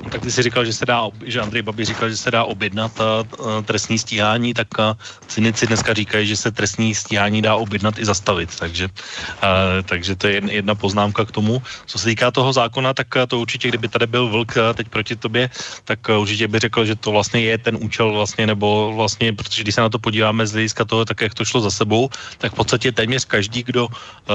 tak 0.09 0.21
ty 0.21 0.31
si 0.31 0.43
říkal, 0.43 0.65
že 0.65 0.74
se 0.74 0.86
dá, 0.86 1.03
že 1.25 1.41
Andrej 1.41 1.62
Babi 1.62 1.86
říkal, 1.86 2.09
že 2.09 2.17
se 2.17 2.31
dá 2.31 2.43
objednat 2.43 2.91
uh, 3.00 3.47
trestní 3.65 4.00
stíhání, 4.00 4.53
tak 4.53 4.67
uh, 4.79 4.86
cynici 5.27 5.67
dneska 5.67 5.93
říkají, 5.93 6.27
že 6.27 6.38
se 6.38 6.51
trestní 6.51 6.95
stíhání 6.95 7.41
dá 7.41 7.55
objednat 7.55 8.00
i 8.00 8.05
zastavit, 8.05 8.50
takže, 8.59 8.88
uh, 8.88 9.83
takže 9.83 10.15
to 10.15 10.27
je 10.27 10.41
jedna 10.51 10.75
poznámka 10.75 11.25
k 11.25 11.31
tomu. 11.31 11.62
Co 11.86 12.00
se 12.00 12.05
týká 12.05 12.31
toho 12.31 12.53
zákona, 12.53 12.93
tak 12.93 13.07
to 13.27 13.39
určitě, 13.39 13.67
kdyby 13.67 13.88
tady 13.88 14.07
byl 14.07 14.27
vlk 14.29 14.53
teď 14.74 14.88
proti 14.88 15.15
tobě, 15.15 15.50
tak 15.83 16.00
určitě 16.09 16.47
by 16.47 16.59
řekl, 16.59 16.86
že 16.86 16.95
to 16.95 17.12
vlastně 17.12 17.41
je 17.41 17.57
ten 17.57 17.77
účel 17.81 18.12
vlastně, 18.12 18.47
nebo 18.47 18.93
vlastně, 18.95 19.33
protože 19.33 19.63
když 19.63 19.75
se 19.75 19.81
na 19.81 19.89
to 19.89 20.00
podíváme 20.00 20.47
z 20.47 20.51
hlediska 20.51 20.86
toho, 20.86 21.05
tak 21.05 21.21
jak 21.21 21.33
to 21.33 21.45
šlo 21.45 21.62
za 21.62 21.71
sebou, 21.71 22.09
tak 22.38 22.51
v 22.51 22.55
podstatě 22.55 22.91
téměř 22.91 23.25
každý, 23.25 23.63
kdo 23.63 23.88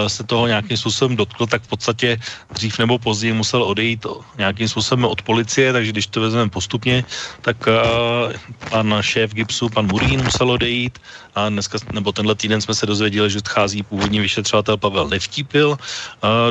se 0.07 0.25
toho 0.25 0.47
nějakým 0.47 0.77
způsobem 0.77 1.17
dotkl, 1.17 1.47
tak 1.47 1.63
v 1.63 1.69
podstatě 1.69 2.21
dřív 2.53 2.79
nebo 2.79 2.99
později 2.99 3.22
musel 3.31 3.63
odejít 3.63 4.07
nějakým 4.39 4.69
způsobem 4.69 5.05
od 5.05 5.23
policie, 5.23 5.73
takže 5.73 5.93
když 5.93 6.07
to 6.07 6.21
vezmeme 6.21 6.51
postupně, 6.51 7.05
tak 7.47 7.57
uh, 7.67 8.33
pan 8.71 8.99
šéf 9.01 9.31
GIPSu, 9.35 9.71
pan 9.71 9.87
Murín 9.87 10.23
musel 10.27 10.51
odejít 10.51 10.99
a 11.35 11.49
dneska, 11.49 11.79
nebo 11.93 12.13
tenhle 12.13 12.35
týden 12.35 12.61
jsme 12.61 12.75
se 12.75 12.87
dozvěděli, 12.87 13.31
že 13.31 13.39
odchází 13.39 13.83
původní 13.83 14.21
vyšetřovatel 14.21 14.77
Pavel 14.77 15.09
Nevtípil 15.09 15.69
uh, 15.69 15.77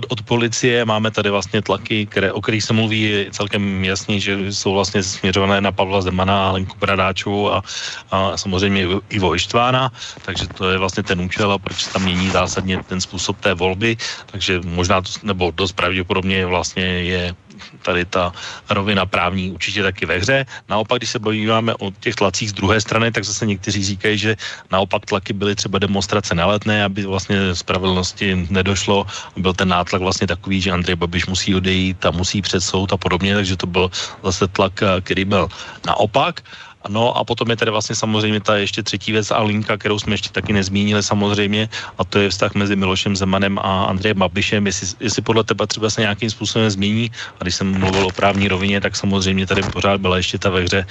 od 0.09 0.21
policie. 0.21 0.85
Máme 0.85 1.11
tady 1.11 1.29
vlastně 1.29 1.61
tlaky, 1.61 2.05
které, 2.05 2.31
o 2.31 2.41
kterých 2.41 2.63
se 2.63 2.73
mluví 2.73 3.25
celkem 3.31 3.83
jasně, 3.85 4.19
že 4.19 4.53
jsou 4.53 4.73
vlastně 4.73 5.03
směřované 5.03 5.61
na 5.61 5.71
Pavla 5.71 6.01
Zemana 6.01 6.47
a 6.47 6.51
Lenku 6.51 6.77
Bradáčovou 6.79 7.53
a, 7.53 7.63
a 8.11 8.37
samozřejmě 8.37 8.87
Ivo 9.09 9.35
Ištvána, 9.35 9.91
takže 10.21 10.47
to 10.47 10.69
je 10.69 10.77
vlastně 10.77 11.03
ten 11.03 11.21
účel 11.21 11.51
a 11.51 11.57
proč 11.57 11.87
tam 11.87 12.03
mění 12.03 12.29
zásadně 12.29 12.83
ten 12.83 13.01
způsob 13.01 13.39
té 13.39 13.53
volby, 13.53 13.97
takže 14.25 14.61
možná 14.65 15.01
to, 15.01 15.09
nebo 15.23 15.51
dost 15.55 15.71
pravděpodobně 15.71 16.45
vlastně 16.45 16.83
je 16.83 17.35
tady 17.81 18.05
ta 18.05 18.31
rovina 18.69 19.05
právní 19.05 19.51
určitě 19.51 19.83
taky 19.83 20.05
ve 20.05 20.17
hře. 20.17 20.45
Naopak, 20.69 20.99
když 20.99 21.09
se 21.09 21.19
bavíme 21.19 21.73
o 21.79 21.91
těch 21.91 22.15
tlacích 22.15 22.49
z 22.49 22.53
druhé 22.53 22.81
strany, 22.81 23.11
tak 23.11 23.23
zase 23.23 23.45
někteří 23.45 23.83
říkají, 23.83 24.17
že 24.17 24.31
naopak 24.71 25.05
tlaky 25.05 25.33
byly 25.33 25.55
třeba 25.55 25.79
demonstrace 25.79 26.35
neletné, 26.35 26.83
aby 26.83 27.05
vlastně 27.05 27.55
spravedlnosti 27.55 28.47
nedošlo. 28.49 29.05
Byl 29.37 29.53
ten 29.53 29.67
nátlak 29.67 30.01
vlastně 30.01 30.27
takový, 30.27 30.61
že 30.61 30.71
Andrej 30.71 30.95
Babiš 30.95 31.25
musí 31.25 31.55
odejít 31.55 32.05
a 32.05 32.11
musí 32.11 32.41
před 32.41 32.61
soud 32.61 32.93
a 32.93 32.97
podobně, 32.97 33.35
takže 33.35 33.57
to 33.57 33.67
byl 33.67 33.91
zase 34.23 34.47
tlak, 34.47 34.73
který 35.01 35.25
byl 35.25 35.47
naopak. 35.85 36.41
No 36.89 37.17
a 37.17 37.23
potom 37.23 37.49
je 37.49 37.55
tady 37.55 37.71
vlastně 37.71 37.95
samozřejmě 37.95 38.39
ta 38.39 38.55
ještě 38.57 38.83
třetí 38.83 39.11
věc 39.11 39.31
a 39.31 39.41
linka, 39.41 39.77
kterou 39.77 39.99
jsme 39.99 40.13
ještě 40.13 40.29
taky 40.29 40.53
nezmínili 40.53 41.03
samozřejmě, 41.03 41.69
a 41.97 42.03
to 42.03 42.19
je 42.19 42.29
vztah 42.29 42.55
mezi 42.55 42.75
Milošem 42.75 43.15
Zemanem 43.15 43.59
a 43.59 43.83
Andrejem 43.83 44.17
Babišem, 44.17 44.65
jestli, 44.65 44.87
jestli 44.99 45.21
podle 45.21 45.43
tebe 45.43 45.67
třeba 45.67 45.89
se 45.89 46.01
nějakým 46.01 46.29
způsobem 46.29 46.69
změní. 46.69 47.11
A 47.39 47.43
když 47.43 47.55
jsem 47.55 47.79
mluvil 47.79 48.07
o 48.07 48.11
právní 48.11 48.47
rovině, 48.47 48.81
tak 48.81 48.95
samozřejmě 48.95 49.47
tady 49.47 49.61
pořád 49.63 50.01
byla 50.01 50.17
ještě 50.17 50.37
ta 50.37 50.49
ve 50.49 50.61
hře, 50.61 50.85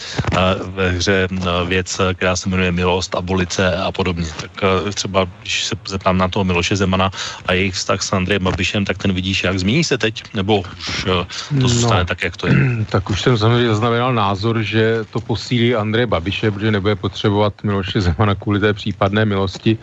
ve 0.75 0.91
hře 0.91 1.29
věc, 1.67 2.01
která 2.15 2.37
se 2.37 2.49
jmenuje 2.49 2.73
milost, 2.73 3.15
abolice 3.15 3.77
a 3.77 3.93
podobně. 3.93 4.27
Tak 4.41 4.51
třeba, 4.95 5.27
když 5.43 5.65
se 5.65 5.75
zeptám 5.89 6.19
na 6.19 6.29
toho 6.29 6.45
Miloše 6.45 6.77
Zemana 6.77 7.11
a 7.47 7.53
jejich 7.53 7.75
vztah 7.75 8.03
s 8.03 8.13
Andrejem 8.13 8.45
Babišem, 8.45 8.85
tak 8.85 8.99
ten 8.99 9.13
vidíš, 9.13 9.45
jak 9.45 9.59
změní 9.59 9.85
se 9.85 9.99
teď, 9.99 10.35
nebo 10.35 10.61
už 10.61 11.05
to 11.05 11.27
zůstane 11.69 12.01
no, 12.01 12.07
tak, 12.07 12.23
jak 12.23 12.37
to 12.37 12.47
je? 12.47 12.55
Tak 12.91 13.11
už 13.11 13.23
jsem 13.23 13.39
samozřejmě 13.39 13.69
zaznamenal 13.69 14.15
názor, 14.15 14.63
že 14.63 15.05
to 15.11 15.21
posílí 15.21 15.75
Andreje 15.81 16.07
Babiše, 16.07 16.51
protože 16.51 16.71
nebude 16.71 16.97
potřebovat 16.97 17.55
Miloše 17.65 18.01
Zemana 18.01 18.35
kvůli 18.35 18.61
té 18.61 18.73
případné 18.73 19.25
milosti. 19.25 19.79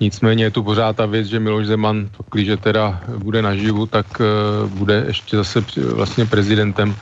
Nicméně 0.00 0.44
je 0.44 0.50
tu 0.50 0.62
pořád 0.62 0.96
ta 0.96 1.06
věc, 1.06 1.26
že 1.26 1.40
Miloš 1.40 1.66
Zeman, 1.66 2.08
když 2.32 2.48
teda 2.60 3.00
bude 3.18 3.42
naživu, 3.42 3.86
tak 3.86 4.06
uh, 4.16 4.70
bude 4.70 5.04
ještě 5.06 5.36
zase 5.36 5.64
vlastně 5.76 6.26
prezidentem 6.26 6.88
uh, 6.88 6.96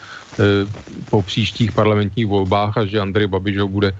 po 1.10 1.22
příštích 1.22 1.72
parlamentních 1.72 2.26
volbách 2.26 2.76
a 2.78 2.84
že 2.84 3.00
Andrej 3.00 3.26
Babiš 3.26 3.58
ho 3.58 3.68
bude 3.68 3.92
uh, 3.92 3.96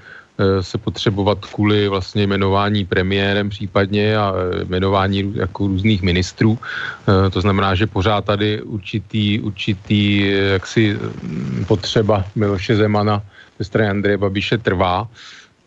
se 0.61 0.79
potřebovat 0.79 1.39
kvůli 1.55 1.89
vlastně 1.89 2.27
jmenování 2.27 2.85
premiérem 2.85 3.49
případně 3.49 4.17
a 4.19 4.35
jmenování 4.67 5.33
jako 5.47 5.67
různých 5.67 6.03
ministrů. 6.03 6.59
To 7.07 7.41
znamená, 7.41 7.75
že 7.75 7.87
pořád 7.87 8.25
tady 8.25 8.63
určitý, 8.63 9.41
určitý 9.41 10.27
jaksi 10.59 10.99
potřeba 11.67 12.25
Miloše 12.35 12.77
Zemana 12.77 13.23
ze 13.59 13.65
strany 13.65 13.91
Andreje 13.91 14.19
Babiše 14.19 14.59
trvá, 14.59 15.09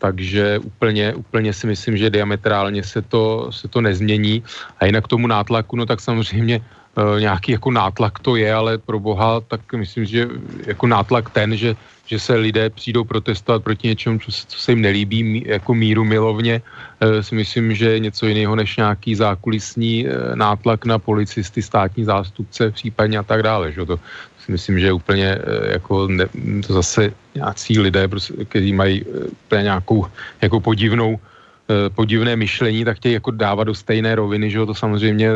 takže 0.02 0.58
úplně, 0.58 1.14
úplně 1.14 1.52
si 1.54 1.66
myslím, 1.66 1.96
že 1.96 2.10
diametrálně 2.10 2.82
se 2.82 3.02
to, 3.02 3.52
se 3.54 3.68
to 3.68 3.80
nezmění. 3.80 4.42
A 4.80 4.90
jinak 4.90 5.08
tomu 5.08 5.26
nátlaku, 5.26 5.76
no 5.76 5.86
tak 5.86 6.00
samozřejmě 6.00 6.58
e, 6.58 7.20
nějaký 7.20 7.52
jako 7.52 7.70
nátlak 7.70 8.18
to 8.18 8.36
je, 8.36 8.50
ale 8.50 8.78
pro 8.78 8.98
boha, 8.98 9.40
tak 9.40 9.62
myslím, 9.78 10.04
že 10.04 10.28
jako 10.66 10.86
nátlak 10.86 11.30
ten, 11.30 11.56
že, 11.56 11.78
že 12.06 12.18
se 12.18 12.34
lidé 12.34 12.70
přijdou 12.70 13.04
protestovat 13.04 13.62
proti 13.62 13.88
něčemu, 13.94 14.18
co, 14.18 14.30
co 14.32 14.58
se 14.58 14.72
jim 14.72 14.82
nelíbí, 14.82 15.22
mí, 15.22 15.42
jako 15.46 15.70
míru 15.74 16.04
milovně, 16.04 16.62
e, 16.98 17.22
si 17.22 17.34
myslím, 17.38 17.70
že 17.74 17.90
je 17.94 18.10
něco 18.10 18.26
jiného 18.26 18.56
než 18.58 18.76
nějaký 18.76 19.14
zákulisní 19.14 20.06
e, 20.06 20.10
nátlak 20.34 20.84
na 20.84 20.98
policisty, 20.98 21.62
státní 21.62 22.04
zástupce 22.04 22.70
případně 22.74 23.18
a 23.18 23.22
tak 23.22 23.42
dále. 23.42 23.72
Že? 23.72 23.86
To, 23.86 23.96
si 24.44 24.52
myslím, 24.52 24.78
že 24.78 24.92
úplně 24.92 25.38
eh, 25.38 25.72
jako 25.72 26.08
ne, 26.08 26.26
to 26.66 26.72
zase 26.72 27.12
nějací 27.34 27.78
lidé, 27.78 28.08
prostě, 28.08 28.44
kteří 28.44 28.72
mají 28.72 29.04
eh, 29.50 29.62
nějakou 29.62 30.06
jako 30.42 30.60
podivnou 30.60 31.18
eh, 31.18 31.90
podivné 31.90 32.36
myšlení, 32.36 32.84
tak 32.84 32.96
chtějí 32.96 33.14
jako 33.14 33.30
dávat 33.30 33.64
do 33.64 33.74
stejné 33.74 34.14
roviny, 34.14 34.50
že 34.50 34.66
to 34.66 34.74
samozřejmě 34.74 35.28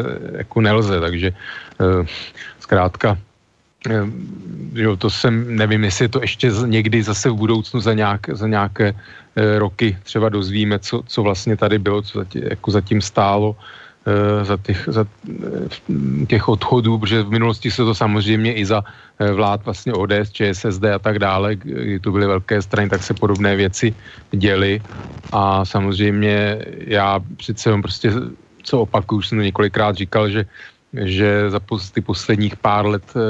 jako 0.42 0.60
nelze, 0.60 1.00
takže 1.00 1.32
zkrátka 2.60 3.18
jo, 4.74 4.96
to 4.96 5.10
jsem, 5.10 5.56
nevím, 5.56 5.84
jestli 5.84 6.08
to 6.08 6.20
ještě 6.20 6.50
někdy 6.66 7.02
zase 7.02 7.30
v 7.30 7.38
budoucnu 7.38 7.80
za, 7.80 7.94
nějak, 7.94 8.20
za 8.34 8.48
nějaké 8.48 8.94
roky 9.36 9.94
třeba 10.02 10.28
dozvíme, 10.28 10.78
co, 10.78 11.02
co 11.06 11.18
vlastně 11.22 11.56
tady 11.56 11.78
bylo, 11.78 12.02
co 12.02 12.18
zatím, 12.18 12.42
jako 12.50 12.70
zatím 12.70 13.00
stálo, 13.00 13.54
za 14.42 14.56
těch, 14.62 14.80
za 14.86 15.02
eh, 15.02 16.26
těch 16.26 16.48
odchodů, 16.48 16.98
protože 16.98 17.22
v 17.22 17.30
minulosti 17.30 17.70
se 17.70 17.84
to 17.84 17.94
samozřejmě 17.94 18.54
i 18.54 18.66
za 18.66 18.84
eh, 19.18 19.32
vlád 19.32 19.64
vlastně 19.64 19.92
ODS, 19.92 20.30
ČSSD 20.32 20.84
a 20.94 20.98
tak 20.98 21.18
dále, 21.18 21.56
kdy 21.56 21.98
tu 22.00 22.12
byly 22.12 22.26
velké 22.26 22.62
strany, 22.62 22.88
tak 22.88 23.02
se 23.02 23.14
podobné 23.14 23.56
věci 23.56 23.94
děly. 24.30 24.80
A 25.32 25.64
samozřejmě 25.64 26.58
já 26.86 27.20
přece 27.36 27.74
prostě, 27.82 28.12
co 28.62 28.80
opakuju, 28.80 29.18
už 29.18 29.28
jsem 29.28 29.38
to 29.38 29.42
několikrát 29.42 29.96
říkal, 29.96 30.30
že 30.30 30.46
že 31.04 31.50
za 31.50 31.60
ty 31.92 32.00
posledních 32.00 32.56
pár 32.56 32.86
let 32.86 33.04
eh, 33.16 33.20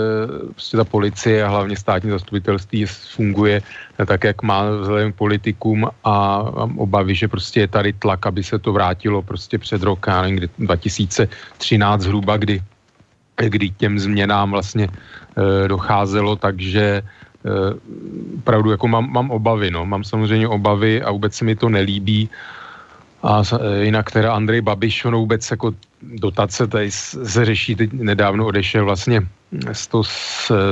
prostě 0.51 0.77
ta 0.77 0.85
policie 0.85 1.45
a 1.45 1.49
hlavně 1.49 1.77
státní 1.77 2.11
zastupitelství 2.11 2.87
funguje 2.87 3.63
tak, 4.07 4.25
jak 4.25 4.43
má 4.43 4.71
vzhledem 4.71 5.13
politikům 5.13 5.89
a 6.05 6.45
obavy, 6.77 7.15
že 7.15 7.29
prostě 7.29 7.61
je 7.61 7.69
tady 7.69 7.93
tlak, 7.93 8.27
aby 8.27 8.43
se 8.45 8.59
to 8.59 8.73
vrátilo 8.73 9.23
prostě 9.23 9.59
před 9.59 9.83
rok, 9.83 10.07
já 10.07 10.23
nevím, 10.23 10.37
kdy 10.37 10.49
2013 10.59 12.01
zhruba, 12.01 12.37
kdy, 12.37 12.63
kdy 13.37 13.71
těm 13.71 13.99
změnám 13.99 14.51
vlastně 14.51 14.89
e, 14.89 15.69
docházelo, 15.69 16.37
takže 16.37 16.85
e, 16.85 17.03
opravdu 18.39 18.71
jako 18.71 18.89
mám, 18.89 19.13
mám 19.13 19.31
obavy, 19.31 19.71
no, 19.71 19.87
mám 19.87 20.05
samozřejmě 20.05 20.49
obavy 20.49 21.03
a 21.03 21.11
vůbec 21.11 21.35
se 21.35 21.45
mi 21.45 21.57
to 21.57 21.69
nelíbí, 21.69 22.29
a 23.23 23.43
jinak 23.81 24.11
teda 24.11 24.35
Andrej 24.35 24.61
Babiš, 24.61 25.05
on 25.05 25.17
vůbec 25.17 25.51
jako 25.51 25.73
dotace 26.03 26.67
tady 26.67 26.91
se 26.91 27.45
řeší, 27.45 27.75
teď 27.75 27.93
nedávno 27.93 28.47
odešel 28.47 28.85
vlastně 28.85 29.27
z 29.73 29.87
toho 29.87 30.05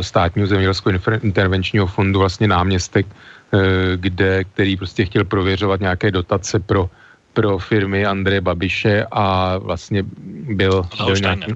státního 0.01 0.47
zemědělského 0.47 0.99
intervenčního 1.23 1.87
fondu 1.87 2.19
vlastně 2.19 2.49
náměstek, 2.49 3.07
eh, 3.07 3.59
kde, 3.97 4.45
který 4.45 4.77
prostě 4.77 5.05
chtěl 5.05 5.25
prověřovat 5.25 5.81
nějaké 5.81 6.11
dotace 6.11 6.61
pro, 6.61 6.91
pro 7.33 7.59
firmy 7.59 8.07
Andreje 8.07 8.41
Babiše 8.41 9.07
a 9.11 9.59
vlastně 9.59 10.03
byl, 10.55 10.87
byl 11.05 11.17
nějaký, 11.17 11.53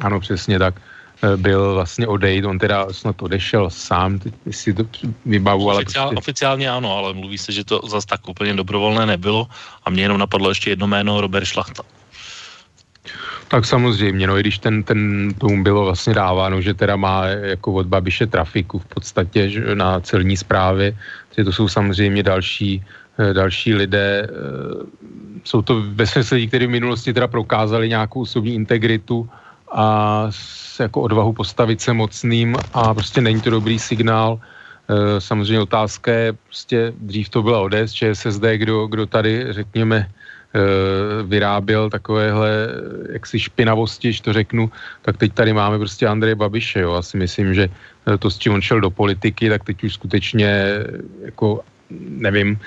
ano 0.00 0.20
přesně 0.20 0.58
tak, 0.58 0.74
Eh, 1.22 1.36
byl 1.36 1.74
vlastně 1.74 2.06
odejít, 2.06 2.44
on 2.44 2.58
teda 2.58 2.92
snad 2.92 3.22
odešel 3.22 3.70
sám, 3.70 4.18
teď 4.18 4.34
si 4.50 4.74
to 4.74 4.84
vybavu, 5.26 5.70
ale... 5.70 5.82
Oficiál, 5.82 6.08
prostě... 6.08 6.18
Oficiálně 6.18 6.70
ano, 6.70 6.96
ale 6.96 7.12
mluví 7.12 7.38
se, 7.38 7.52
že 7.52 7.64
to 7.64 7.80
zase 7.88 8.06
tak 8.06 8.28
úplně 8.28 8.54
dobrovolné 8.54 9.06
nebylo 9.06 9.46
a 9.84 9.90
mě 9.90 10.02
jenom 10.02 10.18
napadlo 10.18 10.48
ještě 10.48 10.70
jedno 10.70 10.86
jméno, 10.86 11.20
Robert 11.20 11.44
Šlachta. 11.44 11.82
Tak 13.50 13.66
samozřejmě, 13.66 14.26
no 14.26 14.38
i 14.38 14.40
když 14.40 14.58
ten, 14.58 14.82
ten 14.82 15.34
tomu 15.38 15.62
bylo 15.62 15.84
vlastně 15.84 16.14
dáváno, 16.14 16.60
že 16.62 16.74
teda 16.74 16.96
má 16.96 17.26
jako 17.26 17.72
od 17.72 17.86
Babiše 17.86 18.26
trafiku 18.26 18.78
v 18.78 18.86
podstatě 18.86 19.48
že 19.50 19.74
na 19.74 20.00
celní 20.00 20.36
zprávě, 20.36 20.94
že 21.36 21.44
to 21.44 21.52
jsou 21.52 21.68
samozřejmě 21.68 22.22
další, 22.22 22.78
eh, 23.18 23.34
další 23.34 23.74
lidé, 23.74 24.22
eh, 24.22 24.30
jsou 25.44 25.62
to 25.62 25.82
vesměs 25.98 26.30
lidí, 26.30 26.46
kteří 26.48 26.66
v 26.66 26.78
minulosti 26.78 27.10
teda 27.10 27.26
prokázali 27.26 27.88
nějakou 27.88 28.22
osobní 28.22 28.54
integritu 28.54 29.26
a 29.72 30.30
jako 30.80 31.00
odvahu 31.00 31.32
postavit 31.32 31.80
se 31.80 31.92
mocným 31.92 32.56
a 32.74 32.94
prostě 32.94 33.20
není 33.20 33.40
to 33.40 33.50
dobrý 33.50 33.78
signál. 33.78 34.38
E, 34.88 35.20
samozřejmě 35.20 35.60
otázka 35.60 36.12
je, 36.12 36.32
prostě 36.32 36.92
dřív 36.98 37.28
to 37.28 37.42
byla 37.42 37.60
ODS, 37.60 37.92
ČSSD, 37.92 38.44
kdo, 38.56 38.86
kdo 38.86 39.06
tady, 39.06 39.46
řekněme, 39.50 40.10
vyráběl 41.26 41.90
takovéhle 41.90 42.50
jaksi 43.12 43.38
špinavosti, 43.38 44.08
když 44.08 44.20
to 44.20 44.32
řeknu, 44.32 44.70
tak 45.02 45.16
teď 45.16 45.32
tady 45.32 45.52
máme 45.52 45.78
prostě 45.78 46.06
Andreje 46.06 46.34
Babiše, 46.34 46.80
jo. 46.80 46.94
Já 46.94 47.02
si 47.02 47.16
myslím, 47.16 47.54
že 47.54 47.68
to, 48.18 48.30
s 48.30 48.38
čím 48.38 48.52
on 48.52 48.60
šel 48.60 48.80
do 48.80 48.90
politiky, 48.90 49.48
tak 49.48 49.64
teď 49.64 49.84
už 49.84 49.94
skutečně 49.94 50.64
jako 51.24 51.60
nevím, 52.08 52.58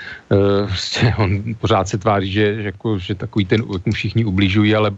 prostě 0.66 1.14
on 1.18 1.54
pořád 1.60 1.88
se 1.88 1.98
tváří, 1.98 2.32
že, 2.32 2.54
že, 2.54 2.62
jako, 2.62 2.98
že 2.98 3.14
takový 3.14 3.44
ten, 3.44 3.64
jak 3.72 3.86
mu 3.86 3.92
všichni 3.92 4.24
ubližují, 4.24 4.74
ale 4.74 4.90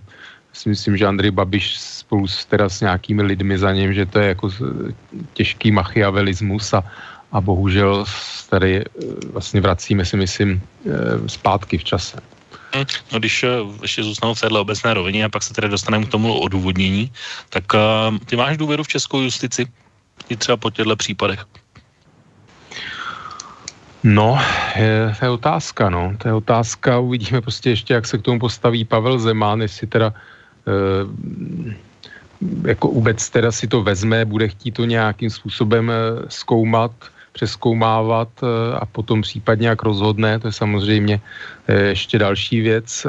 si 0.52 0.68
myslím, 0.68 0.96
že 0.96 1.06
Andrej 1.06 1.30
Babiš 1.30 1.78
spolu 1.80 2.26
s, 2.26 2.46
teda 2.46 2.68
s 2.68 2.80
nějakými 2.80 3.22
lidmi 3.22 3.58
za 3.58 3.72
ním, 3.72 3.94
že 3.94 4.06
to 4.06 4.18
je 4.18 4.28
jako 4.28 4.50
těžký 5.32 5.70
machiavelismus 5.70 6.74
a, 6.74 6.84
a 7.32 7.40
bohužel 7.40 8.04
tady 8.50 8.84
vlastně 9.32 9.60
vracíme 9.60 10.04
si 10.04 10.16
myslím 10.16 10.62
zpátky 11.26 11.78
v 11.78 11.84
čase. 11.84 12.35
No 13.12 13.18
když 13.18 13.44
ještě 13.82 14.02
zůstanu 14.02 14.34
v 14.34 14.40
téhle 14.40 14.60
obecné 14.60 14.94
rovině 14.94 15.24
a 15.24 15.28
pak 15.28 15.42
se 15.42 15.54
tedy 15.54 15.68
dostaneme 15.68 16.04
k 16.04 16.08
tomu 16.08 16.38
odůvodnění, 16.40 17.12
tak 17.50 17.64
uh, 17.74 18.18
ty 18.18 18.36
máš 18.36 18.56
důvěru 18.56 18.82
v 18.82 18.88
českou 18.88 19.20
justici 19.20 19.66
i 20.28 20.36
třeba 20.36 20.56
po 20.56 20.70
těchto 20.70 20.96
případech? 20.96 21.46
No, 24.02 24.38
je, 24.76 25.14
to 25.18 25.24
je 25.24 25.30
otázka, 25.30 25.90
no. 25.90 26.14
To 26.18 26.28
je 26.28 26.34
otázka, 26.34 26.98
uvidíme 26.98 27.40
prostě 27.40 27.70
ještě, 27.70 27.94
jak 27.94 28.06
se 28.06 28.18
k 28.18 28.22
tomu 28.22 28.38
postaví 28.38 28.84
Pavel 28.84 29.18
Zeman, 29.18 29.62
jestli 29.62 29.86
teda 29.86 30.14
e, 30.66 30.72
jako 32.64 32.88
vůbec 32.88 33.30
teda 33.30 33.52
si 33.52 33.68
to 33.68 33.82
vezme, 33.82 34.24
bude 34.24 34.48
chtít 34.48 34.72
to 34.72 34.84
nějakým 34.84 35.30
způsobem 35.30 35.90
eh, 35.90 35.94
zkoumat, 36.28 36.92
přeskoumávat 37.36 38.28
eh, 38.40 38.46
a 38.80 38.84
potom 38.88 39.20
případně 39.22 39.68
jak 39.68 39.82
rozhodne, 39.82 40.38
to 40.40 40.48
je 40.48 40.52
samozřejmě 40.52 41.20
ještě 41.68 42.18
další 42.18 42.60
věc. 42.60 43.06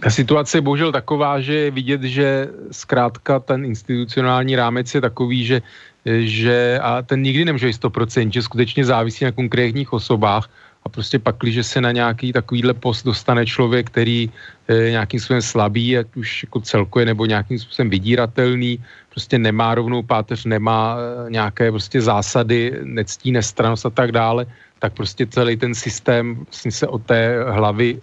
Ta 0.00 0.10
situace 0.10 0.58
je 0.58 0.62
bohužel 0.62 0.92
taková, 0.92 1.40
že 1.40 1.54
je 1.54 1.70
vidět, 1.70 2.02
že 2.02 2.48
zkrátka 2.70 3.40
ten 3.40 3.64
institucionální 3.64 4.56
rámec 4.56 4.86
je 4.94 5.00
takový, 5.00 5.44
že 5.44 5.62
že 6.04 6.80
a 6.80 7.02
ten 7.02 7.20
nikdy 7.20 7.44
nemůže 7.44 7.66
být 7.66 7.82
100%, 7.84 8.32
že 8.32 8.42
skutečně 8.42 8.84
závisí 8.84 9.24
na 9.24 9.36
konkrétních 9.36 9.92
osobách 9.92 10.48
a 10.82 10.88
prostě 10.88 11.18
pak, 11.18 11.36
když 11.40 11.66
se 11.66 11.80
na 11.80 11.92
nějaký 11.92 12.32
takovýhle 12.32 12.74
post 12.74 13.02
dostane 13.04 13.46
člověk, 13.46 13.86
který 13.86 14.30
je 14.68 14.90
nějakým 14.90 15.20
způsobem 15.20 15.42
slabý, 15.42 15.98
ať 15.98 16.06
už 16.16 16.42
jako 16.42 16.60
celkově 16.60 17.06
nebo 17.06 17.26
nějakým 17.26 17.58
způsobem 17.58 17.90
vydíratelný, 17.90 18.78
prostě 19.10 19.38
nemá 19.38 19.74
rovnou 19.74 20.02
páteř, 20.02 20.44
nemá 20.44 20.96
e, 20.96 21.30
nějaké 21.30 21.70
prostě 21.70 22.00
zásady, 22.00 22.80
nectí 22.82 23.32
nestranost 23.32 23.86
a 23.86 23.90
tak 23.90 24.12
dále, 24.12 24.46
tak 24.78 24.92
prostě 24.92 25.26
celý 25.26 25.56
ten 25.56 25.74
systém 25.74 26.34
vlastně 26.48 26.72
se 26.72 26.86
od 26.86 27.02
té 27.04 27.44
hlavy 27.44 28.00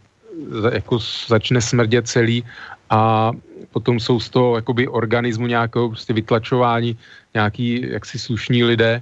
jako 0.72 1.00
začne 1.28 1.62
smrdět 1.62 2.08
celý 2.08 2.44
a 2.90 3.32
potom 3.72 4.00
jsou 4.00 4.20
z 4.20 4.30
toho 4.30 4.56
jakoby 4.56 4.88
organismu 4.88 5.48
nějakého 5.48 5.90
prostě 5.90 6.14
vytlačování 6.14 6.98
nějaký 7.34 7.86
jaksi 7.90 8.20
slušní 8.20 8.64
lidé, 8.64 9.02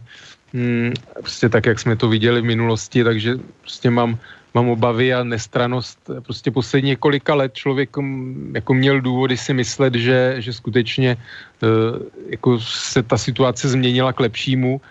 hmm, 0.55 0.93
prostě 1.19 1.49
tak, 1.49 1.65
jak 1.65 1.79
jsme 1.79 1.95
to 1.95 2.07
viděli 2.07 2.41
v 2.41 2.55
minulosti, 2.55 3.03
takže 3.03 3.35
prostě 3.61 3.89
mám, 3.91 4.17
mám 4.53 4.69
obavy 4.69 5.13
a 5.13 5.23
nestranost. 5.23 5.99
Prostě 6.23 6.51
poslední 6.51 6.95
několika 6.95 7.35
let 7.35 7.53
člověk 7.53 7.97
mm, 7.97 8.51
jako 8.55 8.73
měl 8.73 9.01
důvody 9.01 9.37
si 9.37 9.53
myslet, 9.53 9.95
že, 9.95 10.35
že 10.39 10.53
skutečně 10.53 11.17
uh, 11.59 11.99
jako 12.29 12.59
se 12.63 13.03
ta 13.03 13.17
situace 13.17 13.69
změnila 13.69 14.13
k 14.13 14.19
lepšímu 14.19 14.81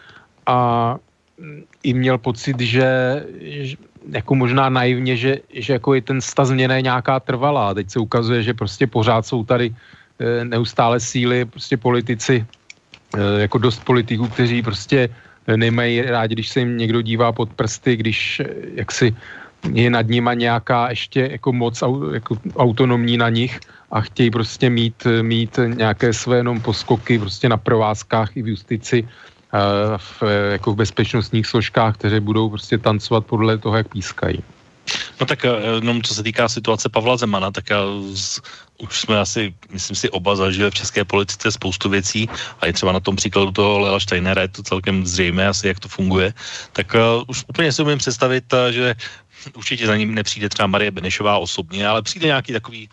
a 0.47 0.59
i 1.83 1.95
měl 1.95 2.19
pocit, 2.19 2.61
že, 2.61 2.87
jako 4.11 4.35
možná 4.35 4.69
naivně, 4.69 5.17
že, 5.17 5.39
že 5.53 5.73
jako 5.73 5.95
je 5.95 6.03
ten 6.03 6.21
stav 6.21 6.47
změna 6.47 6.81
nějaká 6.81 7.21
trvalá. 7.21 7.75
Teď 7.75 7.91
se 7.91 7.99
ukazuje, 7.99 8.43
že 8.43 8.55
prostě 8.55 8.87
pořád 8.87 9.27
jsou 9.27 9.45
tady 9.45 9.75
e, 10.19 10.45
neustále 10.45 11.01
síly, 11.01 11.45
prostě 11.45 11.77
politici, 11.77 12.47
e, 13.17 13.41
jako 13.41 13.59
dost 13.59 13.85
politiků, 13.85 14.29
kteří 14.29 14.63
prostě 14.63 15.09
nemají 15.47 16.03
rádi, 16.03 16.35
když 16.35 16.49
se 16.49 16.61
jim 16.61 16.77
někdo 16.77 17.03
dívá 17.03 17.33
pod 17.33 17.53
prsty, 17.53 17.97
když 17.97 18.41
e, 18.41 18.47
jaksi 18.75 19.17
je 19.73 19.91
nad 19.91 20.07
nima 20.07 20.35
nějaká 20.35 20.91
ještě 20.91 21.29
jako 21.33 21.53
moc 21.53 21.83
jako 22.13 22.37
autonomní 22.57 23.17
na 23.17 23.29
nich 23.29 23.61
a 23.91 24.01
chtějí 24.01 24.31
prostě 24.31 24.71
mít, 24.71 25.07
mít 25.23 25.59
nějaké 25.67 26.13
své 26.13 26.37
jenom 26.37 26.61
poskoky 26.61 27.19
prostě 27.19 27.49
na 27.49 27.57
provázkách 27.57 28.37
i 28.37 28.43
v 28.43 28.49
justici 28.49 29.09
v, 29.97 30.23
jako 30.53 30.73
v 30.73 30.77
bezpečnostních 30.77 31.47
složkách, 31.47 31.95
které 31.95 32.21
budou 32.21 32.51
prostě 32.51 32.79
tancovat 32.79 33.27
podle 33.27 33.59
toho, 33.59 33.77
jak 33.77 33.89
pískají. 33.89 34.43
No 35.21 35.27
tak 35.27 35.45
eh, 35.45 35.49
jenom 35.75 36.03
co 36.03 36.15
se 36.15 36.23
týká 36.23 36.49
situace 36.49 36.89
Pavla 36.89 37.17
Zemana, 37.17 37.51
tak 37.51 37.71
já 37.71 37.81
už 38.85 39.01
jsme 39.01 39.21
asi, 39.21 39.55
myslím 39.73 39.97
si, 39.97 40.11
oba 40.11 40.37
zažili 40.37 40.71
v 40.71 40.75
české 40.75 41.05
politice 41.05 41.53
spoustu 41.53 41.89
věcí 41.89 42.29
a 42.61 42.67
je 42.67 42.73
třeba 42.73 42.93
na 42.93 43.01
tom 43.01 43.17
příkladu 43.17 43.51
toho 43.51 43.79
Lela 43.79 44.01
Steinera, 44.01 44.43
je 44.43 44.49
to 44.49 44.63
celkem 44.63 45.07
zřejmé 45.07 45.49
asi, 45.49 45.69
jak 45.69 45.81
to 45.81 45.89
funguje, 45.89 46.35
tak 46.73 46.95
uh, 46.95 47.25
už 47.27 47.45
úplně 47.49 47.73
si 47.73 47.83
umím 47.83 47.99
představit, 47.99 48.53
uh, 48.53 48.59
že 48.71 48.95
určitě 49.57 49.87
za 49.87 49.97
ním 49.97 50.15
nepřijde 50.15 50.49
třeba 50.49 50.67
Marie 50.67 50.91
Benešová 50.91 51.39
osobně, 51.39 51.87
ale 51.87 52.03
přijde 52.03 52.27
nějaký 52.27 52.53
takový 52.53 52.89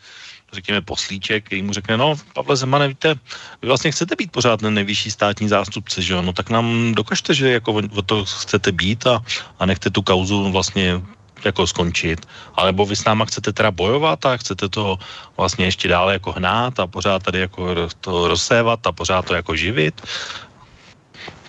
řekněme, 0.54 0.82
poslíček, 0.82 1.45
který 1.45 1.62
mu 1.62 1.73
řekne, 1.73 1.97
no, 1.97 2.15
Pavle 2.34 2.56
Zemane, 2.56 2.88
víte, 2.88 3.15
vy 3.62 3.67
vlastně 3.67 3.91
chcete 3.91 4.15
být 4.15 4.32
pořád 4.32 4.60
ten 4.60 4.73
nejvyšší 4.73 5.12
státní 5.12 5.47
zástupce, 5.47 6.01
že 6.01 6.13
jo, 6.13 6.21
no 6.21 6.34
tak 6.34 6.49
nám 6.49 6.91
dokažte, 6.95 7.34
že 7.34 7.51
jako 7.51 7.73
o 7.73 8.01
to 8.01 8.25
chcete 8.25 8.71
být 8.71 9.08
a, 9.08 9.23
a 9.60 9.65
nechte 9.65 9.89
tu 9.89 10.01
kauzu 10.01 10.51
vlastně 10.51 11.01
jako 11.45 11.67
skončit. 11.67 12.25
Alebo 12.56 12.86
vy 12.86 12.95
s 12.95 13.06
náma 13.06 13.25
chcete 13.25 13.54
teda 13.54 13.71
bojovat 13.71 14.25
a 14.25 14.38
chcete 14.38 14.69
to 14.69 14.97
vlastně 15.38 15.65
ještě 15.65 15.88
dále 15.88 16.13
jako 16.13 16.32
hnát 16.32 16.80
a 16.80 16.88
pořád 16.88 17.23
tady 17.23 17.39
jako 17.39 17.75
to 18.01 18.27
rozsévat 18.27 18.88
a 18.88 18.91
pořád 18.91 19.25
to 19.25 19.36
jako 19.36 19.56
živit. 19.56 20.01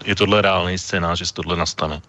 Je 0.05 0.15
tohle 0.15 0.43
reálný 0.43 0.79
scénář, 0.79 1.19
že 1.19 1.33
tohle 1.33 1.57
nastane? 1.57 2.01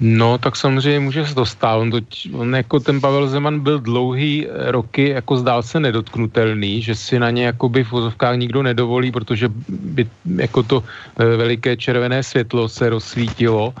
No, 0.00 0.38
tak 0.38 0.56
samozřejmě 0.56 1.00
může 1.00 1.26
se 1.26 1.34
to 1.34 1.46
stát. 1.46 1.76
On, 1.76 1.90
to, 1.90 2.00
on 2.32 2.56
jako 2.56 2.80
ten 2.80 3.00
Pavel 3.00 3.28
Zeman 3.28 3.60
byl 3.60 3.80
dlouhý 3.80 4.46
roky, 4.48 5.08
jako 5.08 5.36
zdál 5.36 5.62
se 5.62 5.80
nedotknutelný, 5.80 6.82
že 6.82 6.94
si 6.94 7.18
na 7.18 7.30
ně 7.30 7.44
jakoby 7.44 7.84
v 7.84 7.90
vozovkách 7.92 8.36
nikdo 8.36 8.62
nedovolí, 8.62 9.12
protože 9.12 9.52
by 9.68 10.08
jako 10.36 10.62
to 10.62 10.84
e, 11.18 11.24
veliké 11.36 11.76
červené 11.76 12.22
světlo 12.22 12.68
se 12.68 12.88
rozsvítilo 12.88 13.74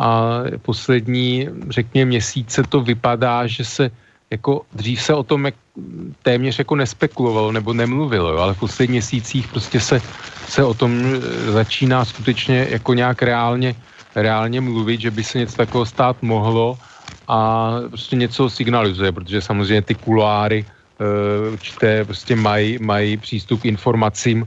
a 0.00 0.40
poslední, 0.64 1.48
řekněme, 1.68 2.08
měsíce 2.08 2.64
to 2.64 2.80
vypadá, 2.80 3.46
že 3.46 3.64
se 3.64 3.90
jako 4.30 4.64
dřív 4.72 5.02
se 5.02 5.12
o 5.14 5.22
tom 5.22 5.44
jak, 5.44 5.54
téměř 6.22 6.58
jako 6.58 6.76
nespekulovalo 6.76 7.52
nebo 7.52 7.72
nemluvilo, 7.72 8.32
jo, 8.32 8.38
ale 8.38 8.54
v 8.54 8.60
posledních 8.64 9.04
měsících 9.04 9.48
prostě 9.48 9.80
se, 9.80 10.00
se 10.48 10.64
o 10.64 10.74
tom 10.74 10.92
e, 10.96 11.52
začíná 11.52 12.04
skutečně 12.04 12.66
jako 12.70 12.94
nějak 12.94 13.22
reálně 13.22 13.74
reálně 14.14 14.60
mluvit, 14.60 15.00
že 15.00 15.10
by 15.10 15.24
se 15.24 15.38
něco 15.38 15.56
takového 15.56 15.86
stát 15.86 16.16
mohlo 16.22 16.78
a 17.28 17.70
prostě 17.88 18.16
něco 18.16 18.50
signalizuje, 18.50 19.12
protože 19.12 19.42
samozřejmě 19.42 19.82
ty 19.82 19.94
kuloáry 19.94 20.66
uh, 20.66 21.52
určité 21.52 22.04
prostě 22.04 22.36
mají, 22.36 22.78
mají 22.82 23.16
přístup 23.16 23.62
k 23.62 23.70
informacím 23.70 24.46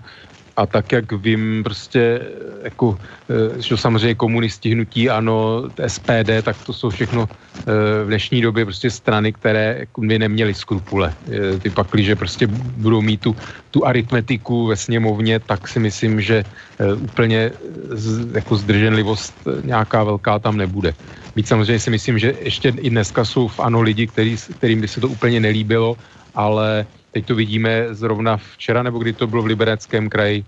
a 0.57 0.65
tak, 0.65 0.91
jak 0.91 1.11
vím, 1.11 1.63
prostě 1.63 2.21
jako, 2.63 2.97
eh, 3.29 3.61
že 3.61 3.77
samozřejmě 3.77 4.15
komunisti 4.15 4.71
hnutí, 4.71 5.09
ano, 5.09 5.63
SPD, 5.87 6.41
tak 6.41 6.55
to 6.65 6.73
jsou 6.73 6.89
všechno 6.89 7.25
eh, 7.25 7.63
v 8.03 8.07
dnešní 8.07 8.41
době 8.41 8.65
prostě 8.65 8.89
strany, 8.89 9.33
které 9.33 9.75
jako 9.79 10.01
by 10.01 10.19
neměly 10.19 10.53
skrupule. 10.53 11.13
Eh, 11.31 11.59
ty 11.59 11.69
pak, 11.69 11.87
že 11.97 12.15
prostě 12.15 12.47
budou 12.77 13.01
mít 13.01 13.21
tu, 13.21 13.35
tu 13.71 13.85
aritmetiku 13.85 14.67
ve 14.67 14.75
sněmovně, 14.77 15.39
tak 15.39 15.67
si 15.67 15.79
myslím, 15.79 16.21
že 16.21 16.43
úplně 17.01 17.51
jako 18.33 18.55
zdrženlivost 18.55 19.33
nějaká 19.63 20.03
velká 20.03 20.39
tam 20.39 20.57
nebude. 20.57 20.93
Být 21.35 21.47
samozřejmě 21.47 21.79
si 21.79 21.89
myslím, 21.89 22.19
že 22.19 22.33
ještě 22.41 22.73
i 22.81 22.89
dneska 22.89 23.25
jsou 23.25 23.47
v 23.47 23.59
ANO 23.59 23.81
lidi, 23.81 24.07
který, 24.07 24.37
kterým 24.37 24.81
by 24.81 24.87
se 24.87 25.01
to 25.01 25.07
úplně 25.07 25.39
nelíbilo, 25.39 25.97
ale 26.35 26.85
Teď 27.13 27.25
to 27.25 27.35
vidíme 27.35 27.93
zrovna 27.93 28.37
včera, 28.37 28.83
nebo 28.83 28.99
kdy 28.99 29.13
to 29.13 29.27
bylo 29.27 29.43
v 29.43 29.45
Libereckém 29.45 30.09
kraji, 30.09 30.43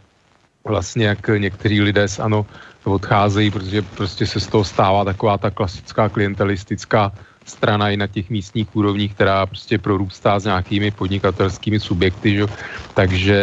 vlastně 0.65 1.05
jak 1.05 1.27
někteří 1.37 1.81
lidé 1.81 2.07
z 2.07 2.19
ANO 2.19 2.45
odcházejí, 2.83 3.51
protože 3.51 3.81
prostě 3.81 4.25
se 4.25 4.39
z 4.39 4.47
toho 4.47 4.63
stává 4.63 5.05
taková 5.05 5.37
ta 5.37 5.49
klasická 5.49 6.09
klientelistická 6.09 7.11
strana 7.45 7.89
i 7.89 7.97
na 7.97 8.07
těch 8.07 8.29
místních 8.29 8.75
úrovních, 8.75 9.13
která 9.13 9.45
prostě 9.45 9.77
prorůstá 9.77 10.39
s 10.39 10.45
nějakými 10.45 10.91
podnikatelskými 10.91 11.79
subjekty, 11.79 12.35
že? 12.35 12.45
takže 12.93 13.39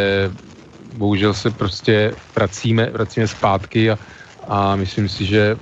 bohužel 0.94 1.34
se 1.34 1.50
prostě 1.50 2.14
vracíme, 2.34 2.90
vracíme 2.90 3.26
zpátky 3.26 3.90
a, 3.90 3.98
a 4.48 4.76
myslím 4.76 5.08
si, 5.08 5.24
že 5.24 5.56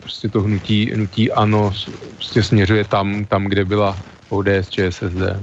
prostě 0.00 0.28
to 0.28 0.42
hnutí, 0.42 0.90
hnutí 0.90 1.32
ano 1.32 1.72
prostě 2.14 2.42
směřuje 2.42 2.84
tam, 2.84 3.24
tam 3.24 3.44
kde 3.46 3.64
byla 3.64 3.96
ODS, 4.28 4.68
ČSSD. 4.70 5.38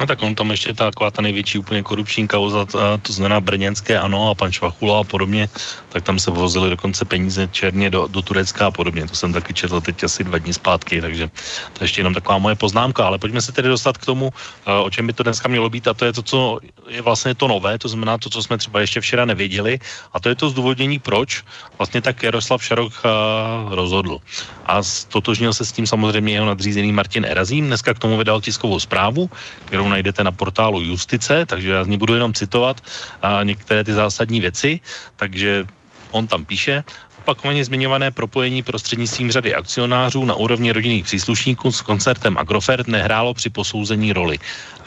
No 0.00 0.06
tak 0.06 0.22
on 0.22 0.34
tam 0.34 0.50
ještě 0.50 0.74
ta 0.74 0.90
taková 0.90 1.10
ta 1.10 1.22
největší 1.22 1.58
úplně 1.58 1.82
korupční 1.82 2.28
kauza, 2.28 2.66
to, 3.02 3.12
znamená 3.12 3.40
brněnské 3.40 3.98
ano 3.98 4.30
a 4.30 4.34
pan 4.34 4.52
Švachula 4.52 5.00
a 5.00 5.04
podobně, 5.04 5.48
tak 5.88 6.04
tam 6.04 6.18
se 6.18 6.30
vozili 6.30 6.70
dokonce 6.70 7.04
peníze 7.04 7.48
černě 7.52 7.90
do, 7.90 8.06
do 8.06 8.22
Turecka 8.22 8.66
a 8.66 8.70
podobně. 8.70 9.06
To 9.06 9.14
jsem 9.14 9.32
taky 9.32 9.54
četl 9.54 9.80
teď 9.80 10.04
asi 10.04 10.24
dva 10.24 10.38
dní 10.38 10.52
zpátky, 10.52 11.00
takže 11.00 11.28
to 11.72 11.78
je 11.80 11.84
ještě 11.84 12.00
jenom 12.00 12.14
taková 12.14 12.38
moje 12.38 12.54
poznámka, 12.54 13.06
ale 13.06 13.18
pojďme 13.18 13.42
se 13.42 13.52
tedy 13.52 13.68
dostat 13.68 13.98
k 13.98 14.06
tomu, 14.06 14.30
eh, 14.66 14.72
o 14.72 14.90
čem 14.90 15.06
by 15.06 15.12
to 15.12 15.22
dneska 15.22 15.48
mělo 15.48 15.70
být 15.70 15.88
a 15.88 15.94
to 15.94 16.04
je 16.04 16.12
to, 16.12 16.22
co 16.22 16.58
je 16.88 17.02
vlastně 17.02 17.34
to 17.34 17.48
nové, 17.48 17.78
to 17.78 17.88
znamená 17.88 18.18
to, 18.18 18.30
co 18.30 18.42
jsme 18.42 18.58
třeba 18.58 18.80
ještě 18.80 19.00
včera 19.00 19.24
nevěděli 19.24 19.78
a 20.12 20.20
to 20.20 20.28
je 20.28 20.34
to 20.34 20.50
zdůvodnění, 20.50 20.98
proč 20.98 21.42
vlastně 21.78 22.02
tak 22.02 22.22
Jaroslav 22.22 22.64
Šarok 22.64 22.92
uh, 23.04 23.74
rozhodl. 23.74 24.18
A 24.66 24.82
stotožnil 24.82 25.54
se 25.54 25.64
s 25.64 25.72
tím 25.72 25.86
samozřejmě 25.86 26.32
jeho 26.32 26.46
nadřízený 26.46 26.92
Martin 26.92 27.24
Erazím. 27.24 27.66
Dneska 27.66 27.94
k 27.94 27.98
tomu 27.98 28.19
vydal 28.20 28.40
tiskovou 28.40 28.76
zprávu, 28.76 29.30
kterou 29.64 29.88
najdete 29.88 30.20
na 30.24 30.32
portálu 30.32 30.84
Justice, 30.84 31.46
takže 31.48 31.70
já 31.70 31.84
z 31.84 31.88
ní 31.88 31.96
budu 31.96 32.14
jenom 32.14 32.36
citovat 32.36 32.80
uh, 32.80 33.44
některé 33.44 33.84
ty 33.84 33.92
zásadní 33.92 34.40
věci. 34.40 34.80
Takže 35.16 35.64
on 36.10 36.26
tam 36.26 36.44
píše, 36.44 36.84
opakovaně 37.20 37.64
zmiňované 37.64 38.10
propojení 38.10 38.62
prostřednictvím 38.62 39.30
řady 39.30 39.54
akcionářů 39.54 40.24
na 40.24 40.34
úrovni 40.34 40.72
rodinných 40.72 41.04
příslušníků 41.04 41.72
s 41.72 41.80
koncertem 41.84 42.38
Agrofert 42.38 42.88
nehrálo 42.88 43.34
při 43.34 43.52
posouzení 43.52 44.12
roli. 44.12 44.38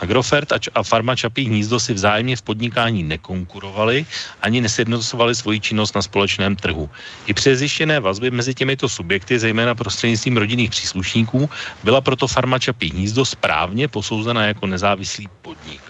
Agrofert 0.02 0.50
a 0.74 0.84
farma 0.84 1.16
Čapí 1.16 1.46
hnízdo 1.46 1.80
si 1.80 1.94
vzájemně 1.94 2.36
v 2.36 2.42
podnikání 2.42 3.04
nekonkurovali 3.04 4.06
ani 4.42 4.62
nesjednocovali 4.62 5.36
svoji 5.36 5.60
činnost 5.60 5.96
na 5.96 6.02
společném 6.02 6.56
trhu. 6.56 6.90
I 7.30 7.34
přes 7.34 7.60
zjištěné 7.60 8.00
vazby 8.00 8.32
mezi 8.32 8.54
těmito 8.58 8.90
subjekty, 8.90 9.40
zejména 9.40 9.76
prostřednictvím 9.76 10.38
rodinných 10.38 10.70
příslušníků, 10.70 11.50
byla 11.84 12.02
proto 12.02 12.28
farma 12.28 12.60
Čapí 12.60 12.90
hnízdo 12.90 13.26
správně 13.26 13.88
posouzena 13.88 14.46
jako 14.46 14.68
nezávislý 14.68 15.30
podnik 15.42 15.83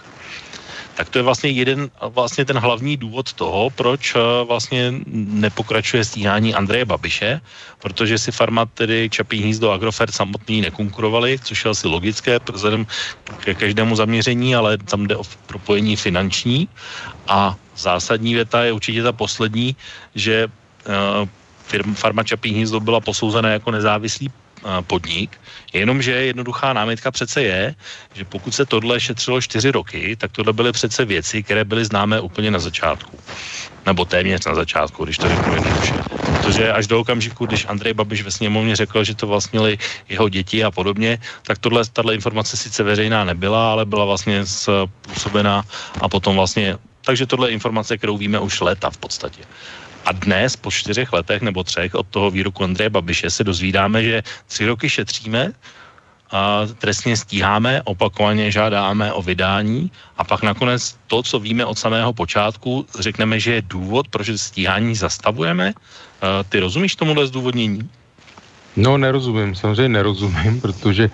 tak 0.94 1.08
to 1.08 1.18
je 1.18 1.22
vlastně 1.22 1.50
jeden, 1.50 1.90
vlastně 2.00 2.44
ten 2.44 2.58
hlavní 2.58 2.96
důvod 2.96 3.32
toho, 3.32 3.70
proč 3.70 4.14
eh, 4.14 4.44
vlastně 4.44 4.94
nepokračuje 5.14 6.04
stíhání 6.04 6.54
Andreje 6.54 6.84
Babiše, 6.84 7.40
protože 7.82 8.18
si 8.18 8.32
farma 8.32 8.66
tedy 8.66 9.10
Čapí 9.10 9.42
hnízdo 9.42 9.70
Agrofert 9.70 10.14
samotný 10.14 10.60
nekonkurovali, 10.60 11.38
což 11.38 11.64
je 11.64 11.70
asi 11.70 11.88
logické 11.88 12.38
vzhledem 12.52 12.86
ke 13.44 13.54
každému 13.54 13.96
zaměření, 13.96 14.54
ale 14.56 14.78
tam 14.78 15.06
jde 15.06 15.16
o 15.16 15.24
propojení 15.46 15.96
finanční. 15.96 16.68
A 17.28 17.56
zásadní 17.76 18.34
věta 18.34 18.64
je 18.64 18.72
určitě 18.72 19.02
ta 19.02 19.12
poslední, 19.12 19.76
že 20.14 20.46
uh, 20.46 21.28
firma, 21.66 21.94
farma 21.94 22.22
Čapí 22.22 22.52
hnízdo 22.52 22.80
byla 22.80 23.00
posouzena 23.00 23.48
jako 23.48 23.70
nezávislý 23.70 24.30
podnik, 24.86 25.40
jenomže 25.72 26.12
jednoduchá 26.12 26.72
námitka 26.72 27.10
přece 27.10 27.42
je, 27.42 27.74
že 28.14 28.24
pokud 28.24 28.54
se 28.54 28.66
tohle 28.66 29.00
šetřilo 29.00 29.40
čtyři 29.40 29.70
roky, 29.70 30.16
tak 30.16 30.32
tohle 30.32 30.52
byly 30.52 30.72
přece 30.72 31.04
věci, 31.04 31.42
které 31.42 31.64
byly 31.64 31.84
známé 31.84 32.20
úplně 32.20 32.50
na 32.50 32.58
začátku. 32.58 33.18
Nebo 33.86 34.04
téměř 34.04 34.46
na 34.46 34.54
začátku, 34.54 35.04
když 35.04 35.18
to 35.18 35.28
řeknu 35.28 35.54
jednoduše. 35.54 35.94
Protože 36.26 36.72
až 36.72 36.86
do 36.86 37.00
okamžiku, 37.00 37.46
když 37.46 37.66
Andrej 37.68 37.94
Babiš 37.94 38.22
ve 38.22 38.30
sněmovně 38.30 38.76
řekl, 38.76 39.04
že 39.04 39.14
to 39.14 39.26
vlastnili 39.26 39.78
jeho 40.08 40.28
děti 40.28 40.64
a 40.64 40.70
podobně, 40.70 41.18
tak 41.42 41.58
tohle, 41.58 41.84
tato 41.92 42.12
informace 42.12 42.56
sice 42.56 42.82
veřejná 42.82 43.24
nebyla, 43.24 43.72
ale 43.72 43.84
byla 43.84 44.04
vlastně 44.04 44.46
způsobená 44.46 45.64
a 46.00 46.08
potom 46.08 46.36
vlastně 46.36 46.76
takže 47.04 47.26
tohle 47.26 47.48
je 47.48 47.52
informace, 47.52 47.98
kterou 47.98 48.16
víme 48.16 48.38
už 48.40 48.60
léta 48.60 48.90
v 48.90 48.96
podstatě. 48.96 49.42
A 50.04 50.12
dnes, 50.12 50.56
po 50.56 50.70
čtyřech 50.70 51.12
letech 51.12 51.42
nebo 51.42 51.64
třech 51.64 51.94
od 51.94 52.06
toho 52.06 52.30
výroku 52.30 52.64
Andreje 52.64 52.90
Babiše, 52.90 53.30
se 53.30 53.44
dozvídáme, 53.44 54.02
že 54.02 54.22
tři 54.46 54.66
roky 54.66 54.88
šetříme, 54.88 55.52
a 56.34 56.66
trestně 56.78 57.16
stíháme, 57.16 57.82
opakovaně 57.84 58.50
žádáme 58.50 59.12
o 59.12 59.22
vydání 59.22 59.90
a 60.18 60.24
pak 60.24 60.42
nakonec 60.42 60.96
to, 61.06 61.22
co 61.22 61.38
víme 61.38 61.64
od 61.64 61.78
samého 61.78 62.12
počátku, 62.12 62.86
řekneme, 62.98 63.40
že 63.40 63.54
je 63.54 63.62
důvod, 63.62 64.08
proč 64.08 64.30
stíhání 64.36 64.94
zastavujeme. 64.94 65.72
Ty 66.48 66.60
rozumíš 66.60 66.96
tomuhle 66.96 67.26
zdůvodnění? 67.26 67.88
No, 68.76 68.98
nerozumím, 68.98 69.54
samozřejmě 69.54 69.88
nerozumím, 69.88 70.60
protože 70.60 71.04
e, 71.04 71.10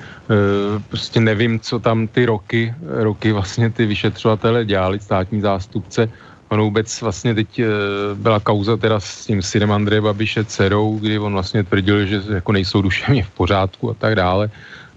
prostě 0.88 1.20
nevím, 1.20 1.60
co 1.60 1.78
tam 1.78 2.08
ty 2.08 2.24
roky, 2.24 2.74
roky 2.80 3.32
vlastně 3.32 3.70
ty 3.70 3.86
vyšetřovatele 3.86 4.64
dělali, 4.64 5.00
státní 5.00 5.40
zástupce, 5.40 6.08
Ono 6.50 6.64
vůbec 6.64 7.00
vlastně 7.00 7.34
teď 7.34 7.58
e, 7.58 7.66
byla 8.14 8.40
kauza 8.40 8.76
teda 8.76 9.00
s 9.00 9.26
tím 9.26 9.42
synem 9.42 9.72
Andreje 9.72 10.00
Babiše 10.00 10.44
dcerou, 10.44 10.98
kdy 10.98 11.18
on 11.18 11.32
vlastně 11.32 11.64
tvrdil, 11.64 12.06
že 12.06 12.22
jako 12.34 12.52
nejsou 12.52 12.82
duševně 12.82 13.22
v 13.22 13.30
pořádku 13.30 13.90
a 13.90 13.94
tak 13.94 14.14
dále. 14.14 14.50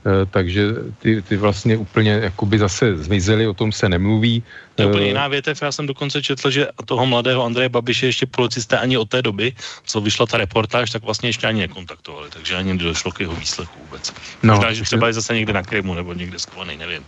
Eh, 0.03 0.25
takže 0.25 0.67
ty, 0.99 1.21
ty 1.21 1.37
vlastně 1.37 1.77
úplně 1.77 2.11
jakoby 2.11 2.59
zase 2.59 2.97
zmizely, 2.97 3.47
o 3.47 3.53
tom 3.53 3.71
se 3.71 3.89
nemluví. 3.89 4.43
To 4.75 4.81
je 4.81 4.87
úplně 4.87 5.05
eh, 5.05 5.07
jiná 5.07 5.27
větev, 5.27 5.61
já 5.61 5.71
jsem 5.71 5.87
dokonce 5.87 6.21
četl, 6.21 6.51
že 6.51 6.67
toho 6.85 7.05
mladého 7.05 7.43
Andreje 7.43 7.69
Babiše 7.69 8.05
ještě 8.05 8.25
policisté 8.25 8.79
ani 8.79 8.97
od 8.97 9.09
té 9.09 9.21
doby, 9.21 9.55
co 9.85 10.01
vyšla 10.01 10.25
ta 10.25 10.37
reportáž, 10.37 10.91
tak 10.91 11.03
vlastně 11.03 11.29
ještě 11.29 11.47
ani 11.47 11.59
nekontaktovali, 11.59 12.29
takže 12.29 12.55
ani 12.55 12.73
nedošlo 12.73 13.11
k 13.11 13.19
jeho 13.19 13.35
výslechu 13.35 13.79
vůbec. 13.79 14.13
No, 14.43 14.55
Možná, 14.55 14.73
že 14.73 14.83
třeba 14.83 15.07
je 15.07 15.13
zase 15.13 15.35
někde 15.35 15.53
na 15.53 15.63
Krymu 15.63 15.93
nebo 15.93 16.13
někde 16.13 16.39
skovaný, 16.39 16.77
nevím. 16.77 17.05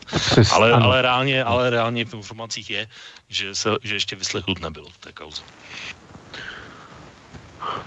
Ale, 0.51 0.71
ale, 0.71 1.01
reálně, 1.01 1.43
ale 1.43 1.69
reálně 1.69 2.05
v 2.05 2.13
informacích 2.13 2.69
je, 2.69 2.87
že, 3.29 3.55
se, 3.55 3.69
že 3.83 3.95
ještě 3.95 4.15
vyslechnut 4.15 4.61
nebyl 4.61 4.85
v 4.91 4.97
té 4.97 5.11
kauze. 5.11 5.41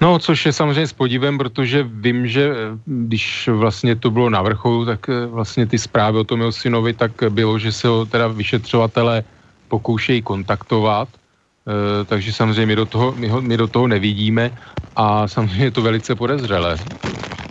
No, 0.01 0.19
což 0.19 0.47
je 0.47 0.53
samozřejmě 0.53 0.87
s 0.87 0.93
podívem, 0.93 1.39
protože 1.39 1.83
vím, 1.83 2.27
že 2.27 2.51
eh, 2.51 2.55
když 2.87 3.49
vlastně 3.53 3.97
to 3.97 4.11
bylo 4.11 4.31
na 4.31 4.43
vrcholu, 4.43 4.85
tak 4.85 5.09
eh, 5.09 5.27
vlastně 5.27 5.67
ty 5.67 5.79
zprávy 5.79 6.19
o 6.19 6.25
tom 6.25 6.41
jeho 6.41 6.53
synovi, 6.53 6.93
tak 6.93 7.13
bylo, 7.29 7.59
že 7.59 7.73
se 7.73 7.89
ho 7.89 8.07
teda 8.07 8.29
vyšetřovatele 8.29 9.25
pokoušejí 9.69 10.23
kontaktovat, 10.23 11.09
e, 11.09 12.05
takže 12.05 12.33
samozřejmě 12.33 12.67
my 12.67 12.77
do, 12.77 12.87
toho, 12.87 13.13
my, 13.17 13.29
ho, 13.29 13.41
my 13.41 13.57
do 13.57 13.69
toho 13.69 13.87
nevidíme 13.89 14.51
a 14.97 15.29
samozřejmě 15.29 15.65
je 15.65 15.71
to 15.71 15.83
velice 15.83 16.15
podezřelé, 16.15 16.77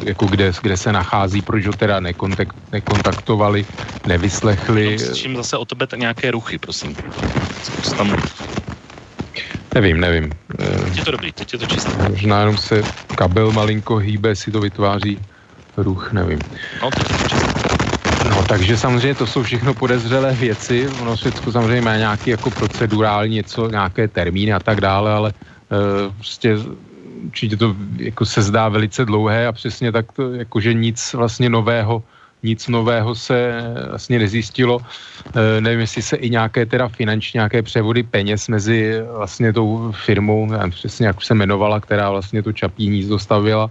jako 0.04 0.26
kde, 0.26 0.52
kde 0.62 0.78
se 0.78 0.92
nachází, 0.92 1.42
proč 1.42 1.66
ho 1.66 1.74
teda 1.74 2.00
nekontakt, 2.00 2.56
nekontaktovali, 2.72 3.66
nevyslechli. 4.08 4.98
No, 5.30 5.38
zase 5.38 5.58
o 5.58 5.66
tebe 5.66 5.88
nějaké 5.96 6.32
ruchy, 6.32 6.58
prosím. 6.58 6.96
Co 7.82 7.96
tam 7.96 8.10
Nevím, 9.78 10.00
nevím. 10.00 10.32
Je 10.96 11.04
to 11.06 11.12
dobrý, 11.12 11.32
teď 11.32 11.54
je 11.54 11.60
to 11.60 11.66
čisté. 11.66 12.10
Možná 12.10 12.40
jenom 12.40 12.58
se 12.58 12.82
kabel 13.16 13.52
malinko 13.52 13.98
hýbe, 13.98 14.36
si 14.36 14.52
to 14.52 14.60
vytváří 14.60 15.20
ruch, 15.78 16.13
nevím. 16.13 16.40
No, 16.82 16.90
teď 16.90 17.10
je 17.10 17.18
to 17.18 17.30
čisté. 17.30 17.70
No, 18.30 18.46
takže 18.50 18.78
samozřejmě 18.78 19.16
to 19.16 19.28
jsou 19.28 19.44
všechno 19.44 19.74
podezřelé 19.74 20.34
věci. 20.34 20.90
Ono 21.02 21.16
všechno 21.16 21.52
samozřejmě 21.52 21.82
má 21.82 21.98
nějaký 21.98 22.30
jako 22.30 22.50
procedurální 22.52 23.36
něco, 23.36 23.70
nějaké 23.70 24.08
termíny 24.08 24.54
a 24.54 24.60
tak 24.60 24.82
dále, 24.82 25.13
ale 25.13 25.30
uh, 25.30 26.13
prostě 26.16 26.58
určitě 27.26 27.58
to 27.58 27.76
jako 27.98 28.26
se 28.26 28.42
zdá 28.42 28.70
velice 28.70 29.06
dlouhé 29.06 29.48
a 29.48 29.52
přesně 29.52 29.92
tak 29.92 30.12
to, 30.12 30.34
jakože 30.34 30.74
nic 30.74 31.13
vlastně 31.13 31.50
nového 31.50 32.04
nic 32.43 32.67
nového 32.67 33.15
se 33.15 33.63
vlastně 33.89 34.19
nezjistilo. 34.19 34.80
E, 35.36 35.62
nevím, 35.62 35.80
jestli 35.80 36.02
se 36.02 36.15
i 36.15 36.30
nějaké 36.30 36.65
teda 36.65 36.88
finanční, 36.88 37.38
nějaké 37.38 37.62
převody 37.62 38.04
peněz 38.04 38.47
mezi 38.47 39.02
vlastně 39.17 39.54
tou 39.54 39.91
firmou, 39.91 40.45
nevím 40.45 40.71
přesně 40.71 41.08
jak 41.08 41.21
se 41.21 41.34
jmenovala, 41.34 41.80
která 41.80 42.10
vlastně 42.10 42.43
to 42.43 42.54
čapí 42.54 42.89
níz 42.89 43.08
dostavila, 43.08 43.69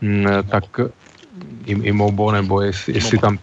mm, 0.00 0.26
tak 0.48 0.64
Imobo, 1.66 2.32
nebo 2.32 2.60
jestli, 2.60 2.94
jestli 2.94 3.18
tam 3.18 3.38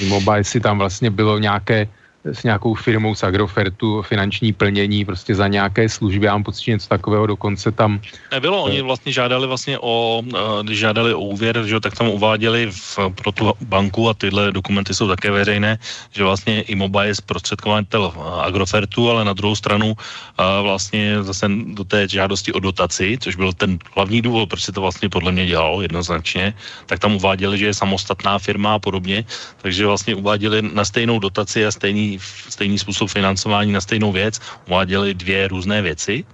Imoba, 0.00 0.36
jestli 0.36 0.60
tam 0.60 0.78
vlastně 0.78 1.10
bylo 1.10 1.38
nějaké 1.38 1.88
s 2.24 2.42
nějakou 2.42 2.74
firmou 2.74 3.14
z 3.14 3.22
Agrofertu 3.22 4.02
finanční 4.02 4.52
plnění 4.52 5.04
prostě 5.04 5.34
za 5.34 5.48
nějaké 5.48 5.88
služby. 5.88 6.26
Já 6.26 6.32
mám 6.32 6.44
pocit, 6.44 6.64
že 6.64 6.72
něco 6.72 6.88
takového 6.88 7.26
dokonce 7.26 7.72
tam... 7.72 8.00
Nebylo, 8.32 8.62
oni 8.62 8.82
vlastně 8.82 9.12
žádali 9.12 9.46
vlastně 9.46 9.78
o, 9.78 10.22
eh, 10.22 10.62
když 10.62 10.78
žádali 10.78 11.14
o 11.14 11.20
úvěr, 11.20 11.64
že 11.64 11.80
tak 11.80 11.96
tam 11.96 12.08
uváděli 12.08 12.68
v, 12.70 12.98
pro 13.14 13.32
tu 13.32 13.52
banku 13.60 14.08
a 14.08 14.14
tyhle 14.14 14.52
dokumenty 14.52 14.94
jsou 14.94 15.08
také 15.08 15.30
veřejné, 15.30 15.78
že 16.12 16.24
vlastně 16.24 16.62
i 16.62 16.74
MOBA 16.74 17.04
je 17.04 17.14
zprostředkovatel 17.14 18.12
Agrofertu, 18.44 19.10
ale 19.10 19.24
na 19.24 19.32
druhou 19.32 19.56
stranu 19.56 19.96
eh, 19.96 20.62
vlastně 20.62 21.22
zase 21.24 21.48
do 21.48 21.84
té 21.84 22.08
žádosti 22.08 22.52
o 22.52 22.60
dotaci, 22.60 23.18
což 23.20 23.36
byl 23.36 23.52
ten 23.52 23.78
hlavní 23.96 24.22
důvod, 24.22 24.48
proč 24.48 24.62
se 24.62 24.72
to 24.72 24.80
vlastně 24.80 25.08
podle 25.08 25.32
mě 25.32 25.46
dělalo 25.46 25.82
jednoznačně, 25.82 26.54
tak 26.86 26.98
tam 26.98 27.16
uváděli, 27.16 27.58
že 27.58 27.66
je 27.66 27.74
samostatná 27.74 28.38
firma 28.38 28.74
a 28.74 28.78
podobně, 28.78 29.24
takže 29.62 29.86
vlastně 29.86 30.14
uváděli 30.14 30.62
na 30.62 30.84
stejnou 30.84 31.18
dotaci 31.18 31.66
a 31.66 31.72
stejný 31.72 32.09
stejný 32.48 32.78
způsob 32.78 33.10
financování 33.10 33.72
na 33.72 33.80
stejnou 33.80 34.12
věc, 34.12 34.40
uváděli 34.68 35.14
dvě 35.14 35.48
různé 35.48 35.82
věci. 35.82 36.24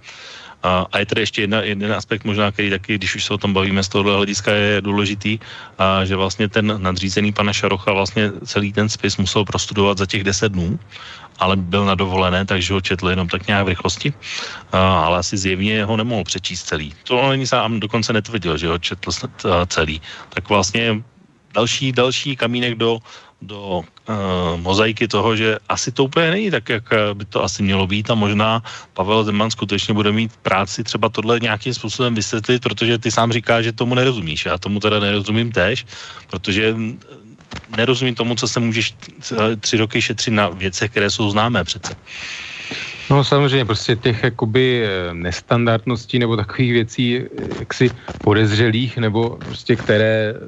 A, 0.63 0.85
a 0.91 0.99
je 0.99 1.05
tady 1.05 1.21
ještě 1.21 1.41
jedna, 1.41 1.61
jeden 1.61 1.93
aspekt 1.93 2.25
možná, 2.25 2.51
který 2.51 2.69
taky, 2.69 2.95
když 2.95 3.15
už 3.15 3.23
se 3.23 3.33
o 3.33 3.37
tom 3.37 3.53
bavíme 3.53 3.83
z 3.83 3.87
tohohle 3.87 4.15
hlediska, 4.15 4.51
je 4.51 4.81
důležitý, 4.81 5.39
a, 5.77 6.05
že 6.05 6.15
vlastně 6.15 6.49
ten 6.49 6.81
nadřízený 6.81 7.31
pana 7.31 7.53
Šarocha 7.53 7.93
vlastně 7.93 8.31
celý 8.45 8.73
ten 8.73 8.89
spis 8.89 9.17
musel 9.17 9.45
prostudovat 9.45 9.97
za 9.97 10.05
těch 10.05 10.23
deset 10.23 10.51
dnů, 10.51 10.79
ale 11.39 11.55
byl 11.55 11.85
na 11.85 11.95
dovolené, 11.95 12.45
takže 12.45 12.73
ho 12.73 12.81
četl 12.81 13.09
jenom 13.09 13.27
tak 13.27 13.47
nějak 13.47 13.65
v 13.65 13.69
rychlosti, 13.69 14.13
a, 14.71 14.99
ale 15.05 15.17
asi 15.17 15.37
zjevně 15.37 15.85
ho 15.85 15.97
nemohl 15.97 16.23
přečíst 16.23 16.63
celý. 16.63 16.93
To 17.03 17.19
on 17.21 17.31
ani 17.31 17.47
sám 17.47 17.79
dokonce 17.79 18.13
netvrdil, 18.13 18.57
že 18.57 18.67
ho 18.67 18.77
četl 18.77 19.11
celý. 19.67 20.01
Tak 20.29 20.49
vlastně 20.49 21.03
další, 21.53 21.91
další 21.91 22.35
kamínek 22.35 22.75
do 22.75 22.99
do 23.41 23.81
uh, 23.81 23.85
mozaiky 24.57 25.07
toho, 25.07 25.35
že 25.35 25.57
asi 25.69 25.91
to 25.91 26.03
úplně 26.03 26.31
není 26.31 26.51
tak, 26.51 26.69
jak 26.69 26.83
by 27.13 27.25
to 27.25 27.43
asi 27.43 27.63
mělo 27.63 27.87
být 27.87 28.09
a 28.09 28.15
možná 28.15 28.63
Pavel 28.93 29.23
Zeman 29.23 29.51
skutečně 29.51 29.93
bude 29.93 30.11
mít 30.11 30.31
práci 30.41 30.83
třeba 30.83 31.09
tohle 31.09 31.39
nějakým 31.39 31.73
způsobem 31.73 32.15
vysvětlit, 32.15 32.63
protože 32.63 32.97
ty 32.97 33.11
sám 33.11 33.31
říká, 33.31 33.61
že 33.61 33.71
tomu 33.71 33.95
nerozumíš. 33.95 34.45
Já 34.45 34.57
tomu 34.57 34.79
teda 34.79 34.99
nerozumím 34.99 35.51
tež, 35.51 35.85
protože 36.29 36.75
nerozumím 37.77 38.15
tomu, 38.15 38.35
co 38.35 38.47
se 38.47 38.59
můžeš 38.59 38.95
tři 39.59 39.77
roky 39.77 40.01
šetřit 40.01 40.33
na 40.33 40.49
věcech, 40.49 40.91
které 40.91 41.09
jsou 41.09 41.29
známé 41.29 41.63
přece. 41.63 41.95
No 43.09 43.23
samozřejmě 43.23 43.65
prostě 43.65 43.95
těch 43.95 44.23
jakoby 44.23 44.83
eh, 44.83 45.13
nestandardností 45.13 46.19
nebo 46.19 46.35
takových 46.35 46.71
věcí 46.71 47.17
eh, 47.17 47.27
jaksi 47.59 47.91
podezřelých 48.23 48.97
nebo 48.97 49.29
prostě 49.29 49.75
které 49.75 50.33
eh, 50.35 50.39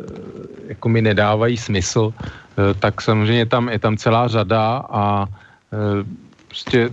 jako 0.67 0.89
mi 0.89 1.01
nedávají 1.01 1.57
smysl, 1.57 2.13
tak 2.79 3.01
samozřejmě 3.01 3.45
tam 3.45 3.69
je 3.69 3.79
tam 3.79 3.97
celá 3.97 4.27
řada 4.27 4.85
a 4.89 5.25
prostě 6.47 6.89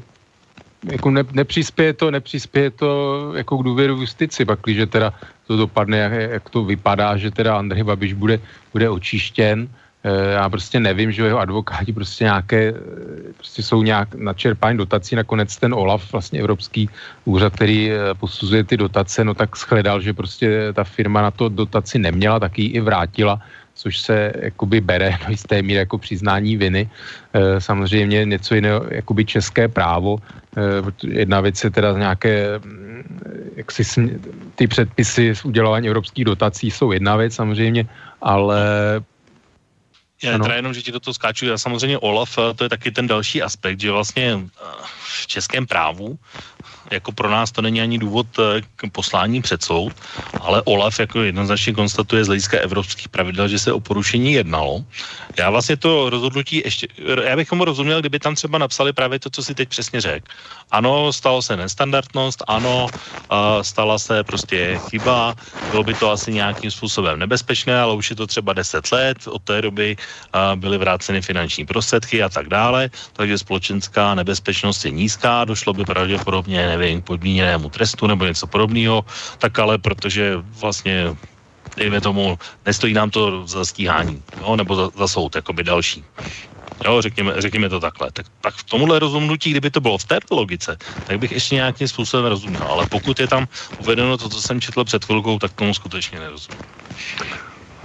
jako 0.85 1.11
ne, 1.11 1.25
nepřispěje 1.33 1.93
to, 1.93 2.11
nepřispěje 2.11 2.71
to 2.71 2.89
jako 3.37 3.59
k 3.59 3.65
důvěru 3.65 3.97
v 3.97 4.01
justici, 4.01 4.45
pak 4.45 4.59
když 4.63 4.79
teda 4.89 5.13
to 5.47 5.57
dopadne, 5.57 5.99
jak, 5.99 6.13
jak 6.13 6.51
to 6.51 6.65
vypadá, 6.65 7.17
že 7.17 7.31
teda 7.31 7.59
Andrej 7.59 7.83
Babiš 7.83 8.13
bude, 8.13 8.41
bude 8.73 8.91
očištěn, 8.91 9.69
Eh, 10.07 10.33
já 10.33 10.49
prostě 10.49 10.81
nevím, 10.81 11.13
že 11.13 11.27
jeho 11.27 11.39
advokáti 11.39 11.93
prostě 11.93 12.25
nějaké, 12.25 12.63
eh, 12.69 13.33
prostě 13.37 13.63
jsou 13.63 13.83
nějak 13.83 14.15
na 14.15 14.35
čerpání 14.35 14.79
dotací, 14.79 15.17
nakonec 15.17 15.57
ten 15.57 15.75
OLAF, 15.75 16.13
vlastně 16.13 16.41
Evropský 16.41 16.91
úřad, 17.25 17.53
který 17.59 17.91
eh, 17.91 18.15
posuzuje 18.15 18.65
ty 18.65 18.77
dotace, 18.77 19.25
no 19.25 19.35
tak 19.35 19.57
shledal, 19.57 20.01
že 20.01 20.15
prostě 20.15 20.71
ta 20.73 20.85
firma 20.85 21.23
na 21.23 21.31
to 21.31 21.49
dotaci 21.49 21.99
neměla, 21.99 22.39
tak 22.39 22.59
ji 22.59 22.79
i 22.79 22.81
vrátila, 22.81 23.43
což 23.77 23.99
se 23.99 24.33
jakoby 24.51 24.81
bere 24.81 25.19
do 25.25 25.31
jisté 25.31 25.63
míry 25.63 25.79
jako 25.79 25.99
přiznání 25.99 26.57
viny. 26.57 26.91
Samozřejmě 27.59 28.25
něco 28.25 28.55
jiného, 28.55 28.85
jakoby 28.91 29.25
české 29.25 29.69
právo. 29.69 30.19
Jedna 31.05 31.41
věc 31.41 31.65
je 31.65 31.71
teda 31.71 31.93
nějaké, 31.93 32.59
mm, 32.59 33.05
jak 33.57 33.73
si 33.73 33.83
ty 34.55 34.67
předpisy 34.67 35.31
s 35.31 35.45
udělování 35.45 35.89
evropských 35.89 36.25
dotací 36.25 36.71
jsou 36.71 36.93
jedna 36.93 37.17
věc 37.17 37.35
samozřejmě, 37.35 37.87
ale 38.23 38.65
já 40.23 40.39
teda 40.39 40.55
jenom, 40.55 40.75
že 40.75 40.83
ti 40.83 40.93
do 40.93 41.01
toho 41.01 41.15
skáču, 41.15 41.53
a 41.53 41.59
samozřejmě 41.59 41.99
Olaf, 41.99 42.39
to 42.57 42.65
je 42.65 42.69
taky 42.69 42.91
ten 42.91 43.07
další 43.07 43.43
aspekt, 43.43 43.81
že 43.81 43.93
vlastně 43.93 44.41
v 45.21 45.27
českém 45.27 45.67
právu 45.67 46.19
jako 46.91 47.13
pro 47.13 47.31
nás 47.31 47.53
to 47.53 47.63
není 47.63 47.81
ani 47.81 47.99
důvod 47.99 48.27
eh, 48.39 48.63
k 48.77 48.91
poslání 48.93 49.43
před 49.43 49.65
soud, 49.65 49.93
ale 50.41 50.63
Olaf 50.63 50.99
jako 50.99 51.21
jednoznačně 51.23 51.73
konstatuje 51.73 52.25
z 52.25 52.27
hlediska 52.27 52.59
evropských 52.59 53.09
pravidel, 53.09 53.49
že 53.49 53.59
se 53.59 53.73
o 53.73 53.81
porušení 53.81 54.33
jednalo. 54.33 54.85
Já 55.39 55.51
vlastně 55.51 55.77
to 55.77 56.11
rozhodnutí 56.11 56.63
ještě, 56.65 56.87
já 57.25 57.37
bych 57.37 57.53
mu 57.53 57.65
rozuměl, 57.65 58.01
kdyby 58.01 58.19
tam 58.19 58.35
třeba 58.35 58.59
napsali 58.59 58.93
právě 58.93 59.19
to, 59.19 59.31
co 59.31 59.43
si 59.43 59.55
teď 59.55 59.69
přesně 59.69 60.01
řekl. 60.01 60.27
Ano, 60.71 61.13
stalo 61.13 61.43
se 61.43 61.57
nestandardnost, 61.57 62.43
ano, 62.47 62.87
stala 63.63 63.99
se 63.99 64.25
prostě 64.25 64.81
chyba, 64.91 65.35
bylo 65.71 65.85
by 65.85 65.95
to 65.95 66.11
asi 66.11 66.33
nějakým 66.33 66.71
způsobem 66.71 67.19
nebezpečné, 67.19 67.81
ale 67.81 67.95
už 67.95 68.11
je 68.11 68.17
to 68.17 68.27
třeba 68.27 68.53
10 68.53 68.93
let, 68.93 69.19
od 69.27 69.43
té 69.43 69.63
doby 69.63 69.97
byly 70.55 70.79
vráceny 70.79 71.23
finanční 71.23 71.67
prostředky 71.67 72.23
a 72.23 72.29
tak 72.29 72.49
dále, 72.49 72.91
takže 73.13 73.39
společenská 73.39 74.15
nebezpečnost 74.15 74.85
je 74.85 74.91
nízká, 74.91 75.45
došlo 75.45 75.73
by 75.75 75.85
pravděpodobně 75.85 76.76
nevím, 76.79 77.03
podmíněnému 77.03 77.71
trestu 77.71 78.07
nebo 78.07 78.25
něco 78.25 78.47
podobného, 78.47 79.05
tak 79.39 79.59
ale 79.59 79.79
protože 79.79 80.37
vlastně 80.61 81.17
dejme 81.77 82.01
tomu, 82.01 82.39
nestojí 82.67 82.95
nám 82.95 83.11
to 83.11 83.47
za 83.47 83.65
stíhání, 83.65 84.23
jo, 84.41 84.57
nebo 84.57 84.77
za, 84.77 84.91
za 84.97 85.09
soud, 85.09 85.37
by 85.53 85.65
další. 85.65 86.05
Jo, 86.85 87.03
řekněme, 87.03 87.33
řekněme 87.39 87.69
to 87.69 87.81
takhle. 87.81 88.13
Tak, 88.13 88.27
tak 88.41 88.55
v 88.55 88.65
tomuhle 88.65 88.99
rozhodnutí, 88.99 89.51
kdyby 89.51 89.71
to 89.71 89.81
bylo 89.81 89.99
v 89.99 90.05
této 90.05 90.35
logice, 90.35 90.77
tak 91.05 91.19
bych 91.19 91.33
ještě 91.33 91.55
nějakým 91.55 91.89
způsobem 91.89 92.27
rozuměl. 92.27 92.63
Ale 92.63 92.87
pokud 92.87 93.21
je 93.21 93.29
tam 93.29 93.49
uvedeno 93.79 94.19
to, 94.19 94.29
co 94.29 94.43
jsem 94.43 94.61
četl 94.61 94.85
před 94.85 95.05
chvilkou, 95.05 95.39
tak 95.39 95.53
tomu 95.53 95.75
skutečně 95.75 96.21
nerozumím. 96.21 96.61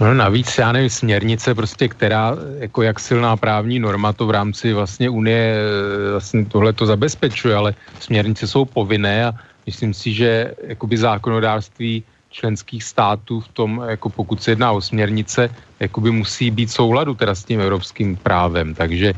No 0.02 0.14
navíc, 0.14 0.58
já 0.58 0.72
nevím, 0.72 0.90
směrnice 0.90 1.54
prostě, 1.54 1.88
která 1.88 2.36
jako 2.58 2.82
jak 2.82 3.00
silná 3.00 3.36
právní 3.36 3.78
norma 3.78 4.12
to 4.12 4.26
v 4.26 4.30
rámci 4.30 4.72
vlastně 4.72 5.10
Unie 5.10 5.54
eh, 5.54 6.10
vlastně 6.10 6.44
tohle 6.44 6.72
to 6.72 6.86
zabezpečuje, 6.86 7.54
ale 7.54 7.74
směrnice 8.00 8.46
jsou 8.46 8.64
povinné 8.64 9.26
a 9.26 9.32
myslím 9.66 9.94
si, 9.94 10.12
že 10.12 10.54
jakoby 10.66 10.98
zákonodárství 10.98 12.02
členských 12.30 12.84
států 12.84 13.40
v 13.40 13.48
tom, 13.48 13.84
jako 13.88 14.10
pokud 14.10 14.42
se 14.42 14.50
jedná 14.50 14.72
o 14.72 14.80
směrnice, 14.80 15.54
jakoby 15.80 16.10
musí 16.10 16.50
být 16.50 16.70
souladu 16.70 17.14
teda 17.14 17.34
s 17.34 17.44
tím 17.44 17.60
evropským 17.60 18.16
právem, 18.16 18.74
takže 18.74 19.08
e, 19.08 19.14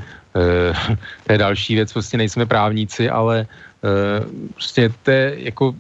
to 1.25 1.33
je 1.33 1.39
další 1.39 1.75
věc, 1.75 1.93
prostě 1.93 2.17
nejsme 2.17 2.47
právníci, 2.47 3.11
ale 3.11 3.41
e, 3.41 3.47
prostě 4.53 4.93
to 5.03 5.11
je 5.11 5.35
jako 5.49 5.75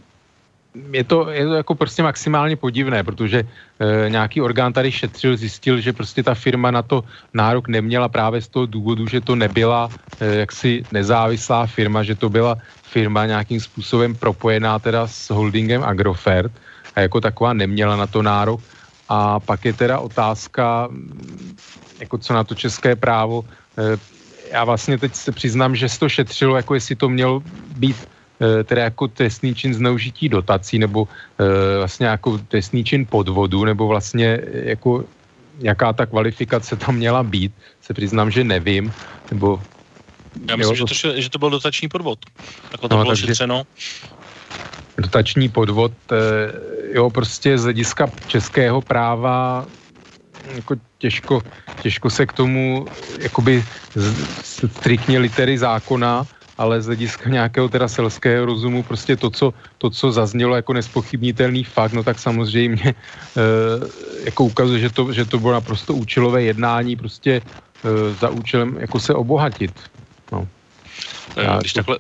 je 0.74 1.04
to, 1.04 1.30
je 1.30 1.44
to 1.46 1.54
jako 1.54 1.74
prostě 1.74 2.02
maximálně 2.02 2.56
podivné, 2.56 3.04
protože 3.04 3.42
e, 3.42 4.10
nějaký 4.10 4.40
orgán 4.40 4.72
tady 4.72 4.92
šetřil, 4.92 5.36
zjistil, 5.36 5.80
že 5.80 5.92
prostě 5.92 6.22
ta 6.22 6.34
firma 6.34 6.70
na 6.70 6.82
to 6.82 7.04
nárok 7.34 7.68
neměla 7.68 8.08
právě 8.08 8.42
z 8.42 8.48
toho 8.48 8.66
důvodu, 8.66 9.06
že 9.06 9.20
to 9.20 9.34
nebyla 9.34 9.88
e, 10.20 10.34
jaksi 10.34 10.86
nezávislá 10.92 11.66
firma, 11.66 12.02
že 12.02 12.14
to 12.14 12.28
byla 12.28 12.58
firma 12.82 13.26
nějakým 13.26 13.60
způsobem 13.60 14.14
propojená 14.14 14.78
teda 14.78 15.06
s 15.06 15.30
holdingem 15.30 15.84
Agrofert 15.84 16.52
a 16.94 17.00
jako 17.00 17.20
taková 17.20 17.52
neměla 17.52 17.96
na 17.96 18.06
to 18.06 18.22
nárok. 18.22 18.60
A 19.08 19.40
pak 19.40 19.64
je 19.64 19.72
teda 19.72 19.98
otázka, 19.98 20.88
jako 22.00 22.18
co 22.18 22.34
na 22.34 22.44
to 22.44 22.54
české 22.54 22.96
právo. 22.96 23.44
E, 23.78 23.98
já 24.52 24.64
vlastně 24.64 24.98
teď 24.98 25.14
se 25.14 25.32
přiznám, 25.32 25.76
že 25.76 25.88
se 25.88 25.98
to 25.98 26.08
šetřilo, 26.08 26.56
jako 26.56 26.74
jestli 26.74 26.96
to 26.96 27.08
mělo 27.08 27.42
být 27.76 27.96
teda 28.64 28.82
jako 28.82 29.08
trestný 29.08 29.54
čin 29.54 29.74
zneužití 29.74 30.28
dotací 30.28 30.78
nebo 30.78 31.08
e, 31.38 31.78
vlastně 31.78 32.06
jako 32.06 32.38
trestný 32.38 32.84
čin 32.84 33.06
podvodu 33.06 33.64
nebo 33.64 33.86
vlastně 33.86 34.40
jako 34.52 35.04
jaká 35.58 35.92
ta 35.92 36.06
kvalifikace 36.06 36.76
tam 36.76 36.96
měla 36.96 37.22
být, 37.22 37.52
se 37.80 37.94
přiznám, 37.94 38.30
že 38.30 38.44
nevím, 38.44 38.92
nebo 39.30 39.60
já 40.48 40.56
myslím, 40.56 40.76
jo, 40.76 40.86
to, 40.86 40.94
že, 40.94 41.02
to, 41.02 41.20
že 41.20 41.30
to 41.30 41.38
byl 41.38 41.50
dotační 41.50 41.88
podvod. 41.88 42.18
Jako 42.72 42.88
to 42.88 42.96
no, 42.96 43.02
bylo 43.02 43.16
šetřeno. 43.16 43.62
Dotační 44.98 45.48
podvod, 45.48 45.92
jo, 46.92 47.10
prostě 47.10 47.58
z 47.58 47.62
hlediska 47.62 48.10
českého 48.26 48.82
práva 48.82 49.66
jako 50.54 50.74
těžko, 50.98 51.42
těžko 51.82 52.10
se 52.10 52.26
k 52.26 52.32
tomu 52.32 52.86
jakoby 53.18 53.64
striktně 54.42 55.18
litery 55.18 55.58
zákona 55.58 56.26
ale 56.58 56.82
z 56.82 56.86
hlediska 56.86 57.30
nějakého 57.30 57.68
teda 57.68 57.88
selského 57.88 58.46
rozumu 58.46 58.82
prostě 58.82 59.16
to, 59.16 59.30
co, 59.30 59.54
to, 59.78 59.90
co 59.90 60.12
zaznělo 60.12 60.56
jako 60.56 60.72
nespochybnitelný 60.72 61.64
fakt, 61.64 61.92
no 61.92 62.02
tak 62.02 62.18
samozřejmě 62.18 62.84
e, 62.84 62.94
jako 64.24 64.44
ukazuje, 64.44 64.80
že 64.80 64.90
to, 64.90 65.12
že 65.12 65.24
to 65.24 65.38
bylo 65.38 65.52
naprosto 65.52 65.94
účelové 65.94 66.42
jednání 66.42 66.96
prostě 66.96 67.32
e, 67.40 68.14
za 68.14 68.28
účelem 68.28 68.76
jako 68.80 69.00
se 69.00 69.14
obohatit. 69.14 69.72
No. 70.32 70.48
Já, 71.36 71.58
když 71.58 71.72
takhle, 71.72 71.98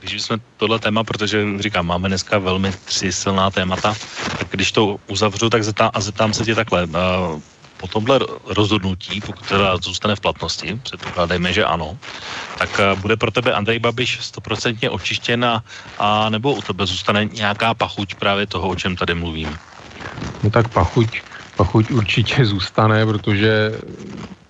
když 0.00 0.22
jsme 0.22 0.36
tohle 0.56 0.78
téma, 0.78 1.04
protože 1.04 1.46
říkám, 1.58 1.86
máme 1.86 2.08
dneska 2.08 2.38
velmi 2.38 2.72
tři 2.84 3.12
silná 3.12 3.50
témata, 3.50 3.94
tak 4.38 4.48
když 4.50 4.72
to 4.72 4.96
uzavřu, 5.08 5.50
tak 5.50 5.64
zeptám, 5.64 5.90
a 5.94 6.00
zeptám 6.00 6.32
se 6.32 6.44
tě 6.44 6.54
takhle. 6.54 6.84
Uh, 6.86 7.40
po 7.80 7.88
tomhle 7.88 8.20
rozhodnutí, 8.46 9.20
pokud 9.20 9.48
teda 9.48 9.76
zůstane 9.76 10.16
v 10.16 10.20
platnosti, 10.20 10.80
předpokládejme, 10.82 11.52
že 11.52 11.64
ano, 11.64 11.98
tak 12.58 12.80
eh, 12.80 12.96
bude 13.00 13.16
pro 13.16 13.30
tebe 13.30 13.52
Andrej 13.52 13.78
Babiš 13.78 14.18
stoprocentně 14.20 14.90
očištěn 14.90 15.44
a, 15.44 15.64
a 15.98 16.28
nebo 16.28 16.54
u 16.54 16.62
tebe 16.62 16.86
zůstane 16.86 17.24
nějaká 17.24 17.74
pachuť 17.74 18.14
právě 18.14 18.46
toho, 18.46 18.68
o 18.68 18.76
čem 18.76 18.96
tady 18.96 19.14
mluvím? 19.14 19.58
No 20.42 20.50
tak 20.50 20.68
pachuť, 20.68 21.22
pachuť 21.56 21.90
určitě 21.90 22.44
zůstane, 22.44 23.06
protože 23.06 23.72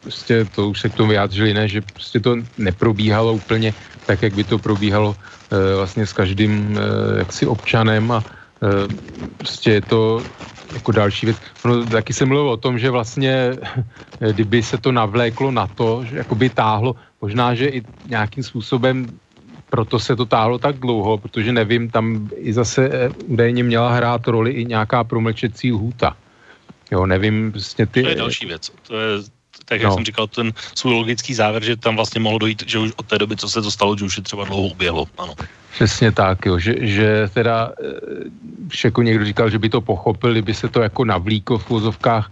prostě 0.01 0.45
to 0.45 0.69
už 0.69 0.81
se 0.81 0.89
k 0.89 0.95
tomu 0.95 1.09
vyjádřili, 1.09 1.55
ne, 1.55 1.69
že 1.69 1.81
prostě 1.81 2.21
to 2.21 2.37
neprobíhalo 2.59 3.33
úplně 3.33 3.75
tak, 4.07 4.23
jak 4.23 4.35
by 4.35 4.45
to 4.45 4.59
probíhalo 4.59 5.17
e, 5.51 5.77
vlastně 5.77 6.07
s 6.07 6.13
každým 6.13 6.79
e, 6.79 7.19
jaksi 7.19 7.47
občanem 7.47 8.13
a 8.13 8.25
prostě 9.37 9.71
je 9.71 9.83
to 9.83 10.23
jako 10.73 10.93
další 10.93 11.27
věc. 11.27 11.37
No, 11.65 11.87
taky 11.87 12.13
jsem 12.13 12.29
mluvil 12.29 12.51
o 12.51 12.57
tom, 12.57 12.79
že 12.79 12.91
vlastně, 12.91 13.57
kdyby 14.33 14.63
se 14.63 14.79
to 14.79 14.93
navléklo 14.93 15.51
na 15.51 15.67
to, 15.67 16.05
že 16.05 16.17
jako 16.17 16.35
by 16.35 16.51
táhlo, 16.51 16.97
možná, 17.21 17.55
že 17.55 17.69
i 17.69 17.83
nějakým 18.07 18.45
způsobem 18.45 19.07
proto 19.71 19.99
se 19.99 20.17
to 20.17 20.27
táhlo 20.27 20.59
tak 20.59 20.77
dlouho, 20.77 21.19
protože 21.19 21.53
nevím, 21.53 21.91
tam 21.91 22.29
i 22.37 22.53
zase 22.53 22.91
eh, 22.93 23.09
údajně 23.27 23.63
měla 23.63 23.93
hrát 23.93 24.27
roli 24.27 24.51
i 24.51 24.65
nějaká 24.65 25.05
promlčecí 25.05 25.73
lhůta. 25.73 26.17
Jo, 26.91 27.07
nevím, 27.07 27.53
vlastně 27.53 27.87
ty... 27.87 28.03
To 28.03 28.09
je 28.09 28.15
další 28.15 28.47
věc. 28.47 28.73
To 28.87 28.97
je, 28.97 29.23
tak 29.65 29.81
jak 29.81 29.89
no. 29.91 29.95
jsem 29.95 30.05
říkal, 30.05 30.27
ten 30.27 30.53
svůj 30.75 30.95
logický 30.95 31.35
závěr, 31.35 31.65
že 31.65 31.77
tam 31.77 31.97
vlastně 31.97 32.21
mohlo 32.21 32.39
dojít, 32.39 32.63
že 32.67 32.79
už 32.79 32.93
od 32.97 33.07
té 33.07 33.19
doby, 33.19 33.37
co 33.37 33.49
se 33.49 33.63
to 33.63 33.71
stalo, 33.71 33.97
že 33.97 34.05
už 34.05 34.17
je 34.17 34.23
třeba 34.23 34.45
dlouho 34.45 34.69
uběhlo, 34.69 35.07
ano. 35.19 35.35
Přesně 35.73 36.13
tak, 36.13 36.47
jo, 36.47 36.59
že, 36.59 36.75
že 36.81 37.31
teda 37.35 37.73
jako 38.85 39.03
někdo 39.03 39.25
říkal, 39.25 39.51
že 39.51 39.59
by 39.59 39.69
to 39.69 39.81
pochopil, 39.81 40.33
kdyby 40.33 40.55
se 40.55 40.69
to 40.69 40.83
jako 40.83 41.05
navlíklo 41.05 41.59
v 41.59 41.71
úzovkách 41.71 42.31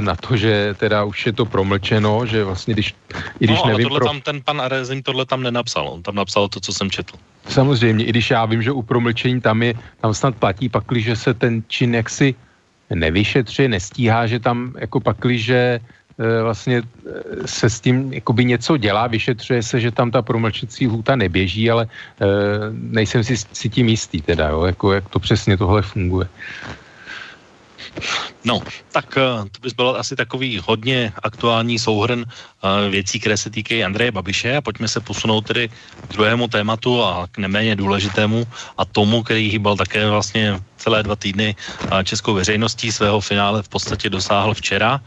na 0.00 0.16
to, 0.16 0.36
že 0.36 0.74
teda 0.76 1.04
už 1.04 1.26
je 1.26 1.32
to 1.32 1.46
promlčeno, 1.46 2.26
že 2.26 2.44
vlastně 2.44 2.74
když, 2.74 2.94
i 3.40 3.44
když 3.44 3.58
no, 3.58 3.66
nevím... 3.66 3.82
tohle 3.82 3.98
pro... 3.98 4.06
tam 4.06 4.20
ten 4.20 4.42
pan 4.42 4.60
Arezing 4.60 5.04
tohle 5.04 5.26
tam 5.26 5.42
nenapsal, 5.42 5.88
on 5.88 6.02
tam 6.02 6.14
napsal 6.14 6.48
to, 6.48 6.60
co 6.60 6.72
jsem 6.72 6.90
četl. 6.90 7.16
Samozřejmě, 7.48 8.04
i 8.04 8.08
když 8.08 8.30
já 8.30 8.44
vím, 8.44 8.62
že 8.62 8.72
u 8.72 8.82
promlčení 8.82 9.40
tam 9.40 9.62
je, 9.62 9.74
tam 10.00 10.14
snad 10.14 10.36
platí 10.36 10.68
pakli, 10.68 11.00
že 11.00 11.16
se 11.16 11.34
ten 11.34 11.62
čin 11.68 11.94
jaksi 11.94 12.34
nevyšetřuje, 12.94 13.68
nestíhá, 13.68 14.26
že 14.26 14.38
tam 14.38 14.74
jako 14.78 15.00
pakli, 15.00 15.38
že 15.38 15.80
vlastně 16.42 16.82
e, 16.82 17.48
se 17.48 17.70
s 17.70 17.80
tím 17.80 18.12
jakoby 18.12 18.44
něco 18.44 18.76
dělá, 18.76 19.06
vyšetřuje 19.06 19.62
se, 19.62 19.80
že 19.80 19.90
tam 19.90 20.10
ta 20.10 20.22
promlčecí 20.22 20.86
hůta 20.86 21.16
neběží, 21.16 21.70
ale 21.70 21.84
e, 21.84 22.26
nejsem 22.72 23.24
si, 23.24 23.36
si 23.36 23.68
tím 23.68 23.88
jistý 23.88 24.20
teda, 24.20 24.48
jo, 24.48 24.64
jako 24.64 24.92
jak 24.92 25.08
to 25.08 25.18
přesně 25.18 25.56
tohle 25.56 25.82
funguje. 25.82 26.28
No, 28.44 28.62
tak 28.92 29.16
eh, 29.16 29.44
to 29.52 29.58
by 29.60 29.68
byl 29.76 29.96
asi 29.98 30.16
takový 30.16 30.60
hodně 30.64 31.12
aktuální 31.22 31.78
souhrn 31.78 32.24
eh, 32.24 32.90
věcí, 32.90 33.20
které 33.20 33.36
se 33.36 33.50
týkají 33.50 33.84
Andreje 33.84 34.12
Babiše. 34.12 34.56
A 34.56 34.60
pojďme 34.60 34.88
se 34.88 35.00
posunout 35.00 35.40
tedy 35.40 35.68
k 36.08 36.12
druhému 36.12 36.48
tématu 36.48 37.02
a 37.04 37.26
k 37.32 37.38
neméně 37.38 37.76
důležitému 37.76 38.46
a 38.78 38.84
tomu, 38.84 39.22
který 39.22 39.50
hýbal 39.50 39.76
také 39.76 40.08
vlastně 40.10 40.60
celé 40.76 41.02
dva 41.02 41.16
týdny 41.16 41.56
českou 42.04 42.34
veřejností. 42.34 42.92
Svého 42.92 43.20
finále 43.20 43.62
v 43.62 43.68
podstatě 43.68 44.10
dosáhl 44.10 44.54
včera 44.54 45.00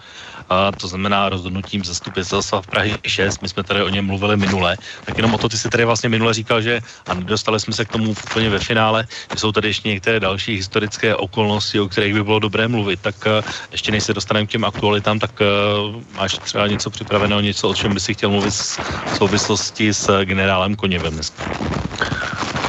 a 0.50 0.72
to 0.72 0.88
znamená 0.88 1.30
rozhodnutím 1.30 1.84
zastupitelstva 1.84 2.62
v 2.62 2.68
Prahy 2.68 2.98
6, 3.08 3.42
my 3.42 3.50
jsme 3.50 3.64
tady 3.64 3.84
o 3.84 3.90
něm 3.90 4.06
mluvili 4.06 4.38
minule, 4.38 4.78
tak 5.06 5.18
jenom 5.18 5.34
o 5.34 5.38
to 5.38 5.50
ty 5.50 5.58
si 5.58 5.70
tady 5.70 5.86
vlastně 5.86 6.10
minule 6.10 6.34
říkal, 6.34 6.62
že 6.62 6.82
a 7.08 7.14
nedostali 7.14 7.60
jsme 7.60 7.74
se 7.74 7.86
k 7.86 7.92
tomu 7.92 8.12
úplně 8.12 8.50
ve 8.50 8.60
finále, 8.60 9.08
že 9.34 9.40
jsou 9.40 9.52
tady 9.52 9.68
ještě 9.68 9.90
některé 9.90 10.20
další 10.20 10.56
historické 10.56 11.16
okolnosti, 11.16 11.80
o 11.80 11.88
kterých 11.88 12.14
by 12.14 12.24
bylo 12.24 12.40
dobré 12.40 12.68
mluvit, 12.68 13.00
tak 13.02 13.16
uh, 13.26 13.52
ještě 13.72 13.92
než 13.92 14.04
se 14.04 14.14
dostaneme 14.14 14.48
k 14.48 14.50
těm 14.50 14.66
aktualitám, 14.66 15.20
tak 15.20 15.32
uh, 15.42 16.02
máš 16.16 16.38
třeba 16.38 16.68
něco 16.68 16.90
připraveného, 16.90 17.42
něco, 17.42 17.70
o 17.70 17.74
čem 17.74 17.94
by 17.94 18.00
si 18.00 18.14
chtěl 18.14 18.30
mluvit 18.30 18.54
v 18.54 19.18
souvislosti 19.18 19.94
s 19.94 20.24
generálem 20.24 20.76
Koněvem 20.76 21.14
dneska. 21.14 21.44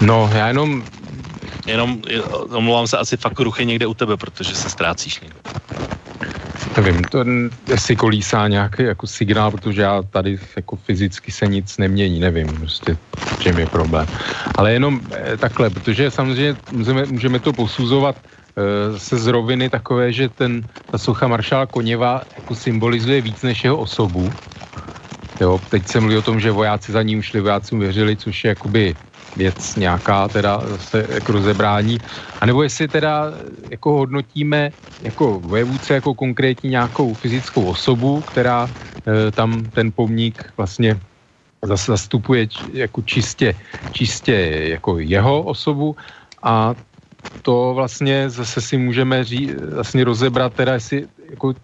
No, 0.01 0.31
já 0.35 0.49
jenom 0.49 0.85
Jenom 1.67 2.03
omlouvám 2.51 2.87
se 2.87 2.99
asi 2.99 3.17
fakt 3.17 3.41
ruchy 3.41 3.67
někde 3.67 3.87
u 3.87 3.95
tebe, 3.95 4.17
protože 4.17 4.55
se 4.55 4.71
ztrácíš 4.71 5.21
někde. 5.21 5.39
Nevím, 6.77 7.05
to 7.05 7.25
jestli 7.69 7.97
kolísá 7.97 8.49
nějaký 8.49 8.83
jako 8.83 9.07
signál, 9.07 9.51
protože 9.51 9.83
já 9.83 10.03
tady 10.03 10.39
jako 10.57 10.77
fyzicky 10.77 11.33
se 11.33 11.47
nic 11.47 11.79
nemění, 11.79 12.21
nevím 12.21 12.47
prostě, 12.47 12.97
čem 13.39 13.59
je 13.59 13.67
problém. 13.67 14.07
Ale 14.55 14.73
jenom 14.73 15.01
eh, 15.13 15.37
takhle, 15.37 15.71
protože 15.71 16.11
samozřejmě 16.11 16.57
můžeme, 16.73 17.07
můžeme 17.07 17.39
to 17.41 17.53
posuzovat 17.53 18.17
eh, 18.19 18.99
se 18.99 19.19
z 19.19 19.27
roviny 19.27 19.71
takové, 19.71 20.13
že 20.13 20.29
ten, 20.29 20.67
ta 20.91 20.99
socha 20.99 21.29
maršála 21.29 21.67
Koněva 21.67 22.23
jako 22.37 22.55
symbolizuje 22.55 23.21
víc 23.21 23.43
než 23.43 23.65
jeho 23.65 23.77
osobu. 23.77 24.33
Jo, 25.41 25.61
teď 25.71 25.89
se 25.89 26.01
mluví 26.01 26.17
o 26.17 26.23
tom, 26.23 26.41
že 26.41 26.51
vojáci 26.51 26.93
za 26.93 27.03
ním 27.03 27.23
šli, 27.23 27.41
vojáci 27.41 27.77
věřili, 27.77 28.17
což 28.17 28.45
je 28.45 28.49
jakoby 28.49 28.97
věc 29.37 29.77
nějaká 29.77 30.29
teda 30.29 30.63
zase 30.69 31.07
jako 31.09 31.33
rozebrání, 31.33 32.01
a 32.41 32.47
nebo 32.47 32.63
jestli 32.63 32.89
teda 32.89 33.33
jako 33.71 33.93
hodnotíme 33.93 34.73
jako 35.03 35.41
vojevůdce 35.41 35.95
jako 35.95 36.15
konkrétní 36.15 36.71
nějakou 36.71 37.15
fyzickou 37.15 37.65
osobu, 37.67 38.23
která 38.23 38.71
e, 39.07 39.31
tam 39.33 39.71
ten 39.75 39.93
pomník 39.93 40.53
vlastně 40.57 41.01
zastupuje 41.65 42.49
jako 42.73 43.03
čistě, 43.03 43.55
čistě 43.91 44.35
jako 44.77 44.99
jeho 44.99 45.43
osobu. 45.43 45.97
A 46.43 46.75
to 47.43 47.73
vlastně 47.75 48.31
zase 48.31 48.61
si 48.61 48.77
můžeme 48.77 49.25
ří, 49.25 49.51
vlastně 49.75 50.05
rozebrat 50.05 50.55
teda, 50.55 50.73
jestli 50.75 51.07
jako 51.31 51.55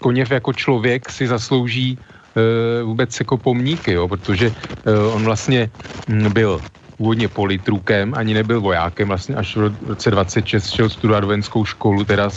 Koněv 0.00 0.30
jako 0.30 0.52
člověk 0.52 1.10
si 1.10 1.26
zaslouží 1.28 1.98
e, 1.98 2.82
vůbec 2.82 3.20
jako 3.20 3.36
pomníky, 3.36 3.92
jo, 3.92 4.08
protože 4.08 4.48
e, 4.48 4.98
on 5.12 5.24
vlastně 5.24 5.70
byl 6.28 6.64
původně 7.00 7.32
politrukem, 7.32 8.12
ani 8.12 8.34
nebyl 8.34 8.60
vojákem, 8.60 9.08
vlastně 9.08 9.34
až 9.34 9.56
v 9.56 9.72
roce 9.88 10.10
26 10.10 10.68
šel 10.68 10.88
studovat 10.92 11.24
vojenskou 11.24 11.64
školu, 11.64 12.04
teda 12.04 12.28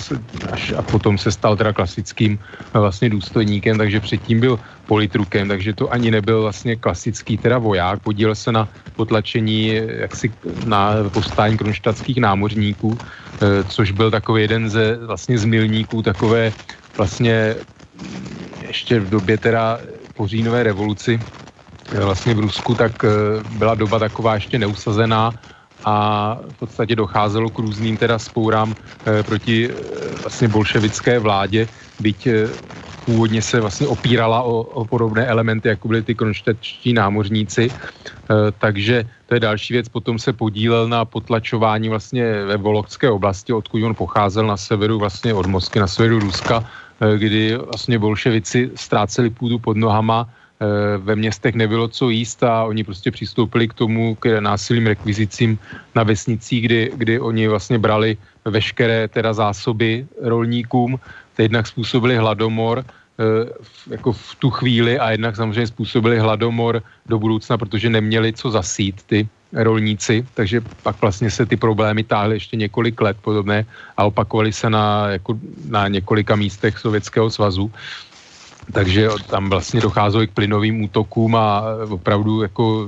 až 0.56 0.72
a 0.72 0.82
potom 0.88 1.20
se 1.20 1.36
stal 1.36 1.60
teda 1.60 1.76
klasickým 1.76 2.40
eh, 2.40 2.80
vlastně 2.80 3.12
důstojníkem, 3.12 3.76
takže 3.76 4.00
předtím 4.00 4.40
byl 4.40 4.56
politrukem, 4.88 5.52
takže 5.52 5.76
to 5.76 5.92
ani 5.92 6.16
nebyl 6.16 6.48
vlastně 6.48 6.80
klasický 6.80 7.36
teda 7.36 7.60
voják, 7.60 8.00
podílel 8.08 8.40
se 8.40 8.56
na 8.56 8.64
potlačení 8.96 9.76
eh, 9.76 10.08
jaksi 10.08 10.32
na 10.64 11.12
povstání 11.12 11.60
kronštadtských 11.60 12.24
námořníků, 12.24 12.96
eh, 12.96 13.68
což 13.68 13.92
byl 13.92 14.16
takový 14.16 14.48
jeden 14.48 14.72
ze 14.72 14.96
vlastně 14.96 15.36
z 15.36 15.44
milníků 15.44 16.08
takové 16.08 16.56
vlastně 16.96 17.60
mm, 18.00 18.72
ještě 18.72 19.04
v 19.04 19.12
době 19.12 19.36
teda 19.44 19.84
po 20.16 20.24
říjnové 20.24 20.64
revoluci 20.64 21.20
vlastně 21.92 22.34
v 22.34 22.40
Rusku, 22.40 22.76
tak 22.76 23.04
eh, 23.04 23.10
byla 23.44 23.76
doba 23.76 24.00
taková 24.00 24.36
ještě 24.36 24.60
neusazená 24.60 25.34
a 25.84 25.96
v 26.52 26.56
podstatě 26.60 26.96
docházelo 26.96 27.50
k 27.50 27.60
různým 27.60 27.98
teda 27.98 28.20
spourám 28.20 28.76
eh, 29.06 29.24
proti 29.24 29.70
eh, 29.70 29.76
vlastně 30.22 30.48
bolševické 30.48 31.20
vládě, 31.20 31.68
byť 32.00 32.28
původně 33.04 33.42
se 33.42 33.62
vlastně 33.62 33.88
opírala 33.88 34.42
o, 34.44 34.62
o 34.62 34.86
podobné 34.86 35.26
elementy, 35.28 35.68
jako 35.70 35.88
byly 35.88 36.04
ty 36.04 36.16
kronštečtí 36.16 36.94
námořníci. 36.94 37.72
E, 37.72 37.74
takže 38.58 39.04
to 39.26 39.34
je 39.36 39.40
další 39.40 39.74
věc. 39.74 39.90
Potom 39.90 40.20
se 40.20 40.34
podílel 40.34 40.88
na 40.88 41.06
potlačování 41.06 41.90
vlastně 41.90 42.46
ve 42.46 42.58
Volokské 42.58 43.10
oblasti, 43.10 43.54
odkud 43.54 43.84
on 43.84 43.96
pocházel 43.96 44.48
na 44.48 44.58
severu 44.58 45.00
vlastně 45.00 45.34
od 45.34 45.46
Moskvy, 45.46 45.80
na 45.80 45.88
severu 45.88 46.20
Ruska, 46.20 46.64
e, 47.00 47.18
kdy 47.18 47.58
vlastně 47.58 48.00
bolševici 48.00 48.72
ztráceli 48.76 49.30
půdu 49.30 49.60
pod 49.60 49.78
nohama 49.78 50.30
ve 50.98 51.16
městech 51.16 51.56
nebylo 51.56 51.88
co 51.88 52.10
jíst 52.10 52.44
a 52.44 52.64
oni 52.64 52.84
prostě 52.84 53.12
přistoupili 53.12 53.68
k 53.68 53.74
tomu, 53.74 54.16
k 54.16 54.40
násilím 54.40 54.88
rekvizicím 54.88 55.60
na 55.96 56.04
vesnicích, 56.04 56.66
kdy, 56.66 56.92
kdy 56.96 57.20
oni 57.20 57.48
vlastně 57.48 57.80
brali 57.80 58.18
veškeré 58.46 59.08
teda 59.08 59.34
zásoby 59.34 60.08
rolníkům, 60.22 61.00
jednak 61.38 61.68
způsobili 61.68 62.18
hladomor, 62.18 62.86
eh, 62.86 63.50
jako 63.92 64.12
v 64.14 64.36
tu 64.40 64.50
chvíli 64.50 65.00
a 65.00 65.12
jednak 65.12 65.36
samozřejmě 65.36 65.68
způsobili 65.68 66.20
hladomor 66.20 66.82
do 67.06 67.20
budoucna, 67.20 67.58
protože 67.58 67.90
neměli 67.90 68.34
co 68.34 68.52
zasít 68.52 69.04
ty 69.06 69.28
rolníci, 69.54 70.26
takže 70.34 70.62
pak 70.84 71.02
vlastně 71.02 71.32
se 71.32 71.46
ty 71.46 71.58
problémy 71.58 72.04
táhly 72.04 72.36
ještě 72.36 72.58
několik 72.58 73.02
let 73.02 73.18
podobné 73.22 73.66
a 73.98 74.06
opakovaly 74.06 74.54
se 74.54 74.70
na, 74.70 75.08
jako 75.08 75.38
na 75.70 75.88
několika 75.88 76.36
místech 76.36 76.78
Sovětského 76.78 77.30
svazu. 77.30 77.72
Takže 78.72 79.10
tam 79.28 79.50
vlastně 79.50 79.82
docházelo 79.82 80.24
i 80.24 80.28
k 80.28 80.34
plynovým 80.34 80.82
útokům 80.84 81.36
a 81.36 81.64
opravdu 81.90 82.42
jako 82.42 82.88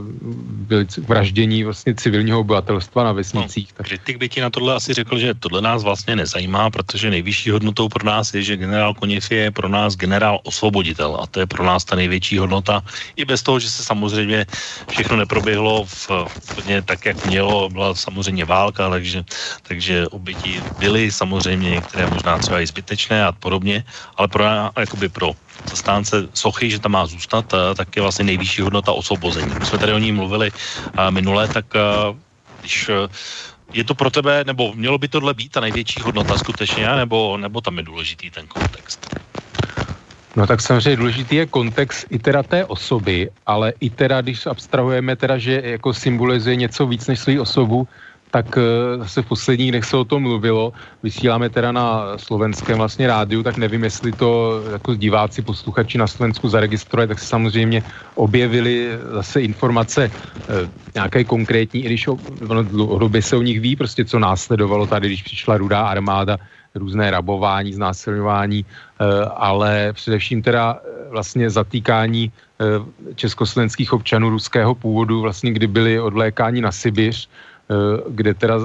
vraždění 1.08 1.64
vlastně 1.64 1.96
civilního 1.96 2.40
obyvatelstva 2.40 3.04
na 3.04 3.12
vesnicích. 3.12 3.70
No, 3.80 3.84
kritik 3.84 4.18
by 4.18 4.30
ti 4.30 4.42
na 4.42 4.50
tohle 4.50 4.76
asi 4.76 4.94
řekl, 4.94 5.18
že 5.18 5.34
tohle 5.34 5.62
nás 5.62 5.84
vlastně 5.84 6.16
nezajímá, 6.16 6.70
protože 6.70 7.10
nejvyšší 7.10 7.50
hodnotou 7.50 7.90
pro 7.90 8.06
nás 8.06 8.34
je, 8.34 8.44
že 8.44 8.58
generál 8.58 8.94
Koněv 8.94 9.32
je 9.32 9.52
pro 9.52 9.70
nás 9.70 9.96
generál 9.96 10.40
osvoboditel 10.44 11.18
a 11.22 11.28
to 11.28 11.40
je 11.40 11.46
pro 11.46 11.66
nás 11.66 11.86
ta 11.86 11.96
největší 11.96 12.38
hodnota. 12.38 12.82
I 13.16 13.26
bez 13.26 13.44
toho, 13.44 13.60
že 13.60 13.70
se 13.70 13.84
samozřejmě 13.84 14.46
všechno 14.88 15.18
neproběhlo 15.18 15.86
v, 15.86 16.10
v 16.40 16.82
tak, 16.86 17.06
jak 17.06 17.24
mělo, 17.24 17.70
byla 17.70 17.96
samozřejmě 17.96 18.46
válka, 18.46 18.90
takže, 18.90 19.24
takže 19.68 20.08
oběti 20.08 20.64
byly 20.78 21.12
samozřejmě 21.12 21.70
některé 21.70 22.08
možná 22.08 22.40
třeba 22.40 22.62
i 22.62 22.68
zbytečné 22.68 23.26
a 23.26 23.32
podobně, 23.32 23.84
ale 24.18 24.28
pro, 24.28 24.44
jakoby 24.78 25.10
pro 25.10 25.32
zastánce 25.70 26.28
sochy, 26.34 26.70
že 26.70 26.80
tam 26.80 26.92
má 26.92 27.06
zůstat, 27.06 27.54
eh, 27.54 27.76
tak 27.76 27.96
je 27.96 28.02
vlastně 28.02 28.26
nejvyšší 28.26 28.62
hodnota 28.62 28.92
osvobození. 28.92 29.52
My 29.60 29.66
jsme 29.66 29.78
tady 29.78 29.94
o 29.94 30.00
ní 30.00 30.12
mluvili 30.12 30.52
eh, 30.52 31.12
minule, 31.12 31.48
tak 31.48 31.66
eh, 31.76 31.80
když 32.60 32.90
je 33.74 33.84
to 33.84 33.96
pro 33.96 34.10
tebe, 34.10 34.44
nebo 34.48 34.74
mělo 34.74 34.98
by 34.98 35.08
tohle 35.08 35.34
být 35.34 35.52
ta 35.52 35.60
největší 35.60 36.02
hodnota 36.02 36.38
skutečně, 36.38 36.88
nebo, 36.88 37.38
nebo 37.38 37.62
tam 37.62 37.78
je 37.78 37.84
důležitý 37.84 38.30
ten 38.32 38.48
kontext? 38.48 39.16
No 40.36 40.48
tak 40.48 40.62
samozřejmě 40.62 40.96
důležitý 40.96 41.36
je 41.36 41.46
kontext 41.46 42.08
i 42.10 42.20
teda 42.20 42.44
té 42.44 42.66
osoby, 42.66 43.30
ale 43.46 43.74
i 43.80 43.90
teda, 43.90 44.22
když 44.22 44.46
abstrahujeme 44.46 45.16
teda, 45.16 45.38
že 45.38 45.62
jako 45.66 45.94
symbolizuje 45.94 46.56
něco 46.56 46.88
víc 46.88 47.08
než 47.08 47.20
svou 47.20 47.42
osobu, 47.42 47.88
tak 48.36 48.60
eh, 48.60 48.98
zase 49.00 49.22
v 49.24 49.32
posledních 49.32 49.72
dnech 49.72 49.86
se 49.88 49.96
o 49.96 50.04
tom 50.04 50.28
mluvilo. 50.28 50.76
Vysíláme 51.04 51.48
teda 51.48 51.72
na 51.72 52.20
slovenském 52.20 52.76
vlastně 52.76 53.08
rádiu, 53.08 53.40
tak 53.40 53.56
nevím, 53.56 53.88
jestli 53.88 54.12
to 54.12 54.60
jako 54.76 55.00
diváci, 55.00 55.40
posluchači 55.40 55.96
na 55.96 56.04
Slovensku 56.04 56.52
zaregistrovali, 56.52 57.08
tak 57.08 57.20
se 57.20 57.32
samozřejmě 57.32 57.80
objevily 58.20 59.00
zase 59.24 59.40
informace 59.40 60.12
eh, 60.12 60.68
nějaké 61.00 61.24
konkrétní, 61.24 61.80
i 61.80 61.88
když 61.88 62.12
dlouhodobě 62.68 63.24
se 63.24 63.40
o 63.40 63.42
nich 63.42 63.64
ví, 63.64 63.80
prostě 63.80 64.04
co 64.04 64.20
následovalo 64.20 64.84
tady, 64.84 65.08
když 65.08 65.24
přišla 65.24 65.56
rudá 65.56 65.88
armáda, 65.88 66.36
různé 66.76 67.16
rabování, 67.16 67.72
znásilňování, 67.72 68.66
eh, 68.68 69.06
ale 69.32 69.96
především 69.96 70.44
teda 70.44 70.84
vlastně 71.08 71.48
zatýkání 71.48 72.32
československých 73.16 73.94
občanů 73.94 74.32
ruského 74.32 74.76
původu, 74.76 75.22
vlastně 75.22 75.52
kdy 75.52 75.68
byli 75.68 76.00
odlékáni 76.00 76.64
na 76.64 76.72
Sibiř, 76.72 77.28
kde 78.10 78.34
teda 78.34 78.56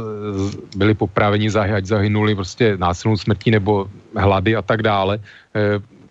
byli 0.77 0.95
popraveni, 0.95 1.49
ať 1.49 1.85
zahynuli 1.85 2.35
prostě 2.35 2.77
násilnou 2.77 3.17
smrtí 3.17 3.51
nebo 3.51 3.89
hlady 4.17 4.57
a 4.57 4.63
tak 4.63 4.83
dále. 4.83 5.19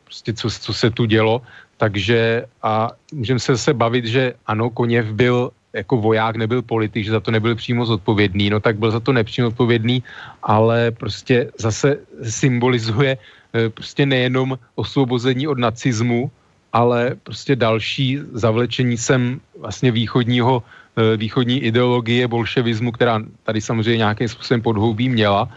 Prostě 0.03 0.33
co, 0.33 0.49
co 0.49 0.73
se 0.73 0.89
tu 0.89 1.05
dělo. 1.05 1.41
Takže 1.77 2.45
a 2.63 2.91
můžeme 3.13 3.39
se 3.39 3.51
zase 3.55 3.73
bavit, 3.73 4.05
že 4.05 4.33
ano, 4.45 4.69
Koněv 4.69 5.05
byl 5.05 5.51
jako 5.73 5.97
voják, 5.97 6.35
nebyl 6.35 6.61
politik, 6.61 7.05
že 7.05 7.11
za 7.11 7.19
to 7.19 7.31
nebyl 7.31 7.55
přímo 7.55 7.85
zodpovědný, 7.85 8.49
no 8.49 8.59
tak 8.59 8.77
byl 8.77 8.91
za 8.91 8.99
to 8.99 9.13
nepřímo 9.13 9.47
zodpovědný, 9.47 10.03
ale 10.43 10.91
prostě 10.91 11.51
zase 11.57 11.97
symbolizuje 12.23 13.17
eh, 13.17 13.69
prostě 13.69 14.05
nejenom 14.05 14.57
osvobození 14.75 15.47
od 15.47 15.57
nacismu, 15.57 16.31
ale 16.73 17.15
prostě 17.23 17.55
další 17.55 18.19
zavlečení 18.33 18.97
sem 18.97 19.41
vlastně 19.59 19.91
východního, 19.91 20.63
eh, 20.63 21.17
východní 21.17 21.63
ideologie 21.63 22.27
bolševismu, 22.27 22.91
která 22.91 23.21
tady 23.43 23.61
samozřejmě 23.61 23.97
nějakým 23.97 24.27
způsobem 24.27 24.61
podhoubí 24.61 25.09
měla, 25.09 25.49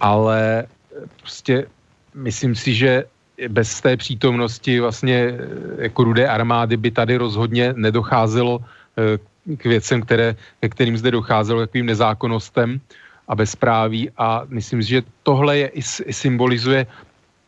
ale 0.00 0.64
eh, 0.64 1.06
prostě 1.20 1.66
myslím 2.14 2.54
si, 2.54 2.74
že 2.74 3.04
bez 3.48 3.80
té 3.80 3.96
přítomnosti 3.96 4.80
vlastně 4.80 5.36
jako 5.78 6.04
rudé 6.04 6.24
armády 6.24 6.76
by 6.76 6.90
tady 6.90 7.16
rozhodně 7.16 7.76
nedocházelo 7.76 8.64
k 9.54 9.64
věcem, 9.64 10.02
které, 10.02 10.36
ke 10.60 10.68
kterým 10.68 10.98
zde 10.98 11.10
docházelo, 11.10 11.60
takovým 11.60 11.86
nezákonnostem 11.86 12.80
a 13.28 13.34
bezpráví. 13.34 14.10
A 14.18 14.42
myslím 14.48 14.82
si, 14.82 14.88
že 14.88 15.02
tohle 15.22 15.58
je 15.58 15.68
i 15.68 15.82
symbolizuje 16.12 16.86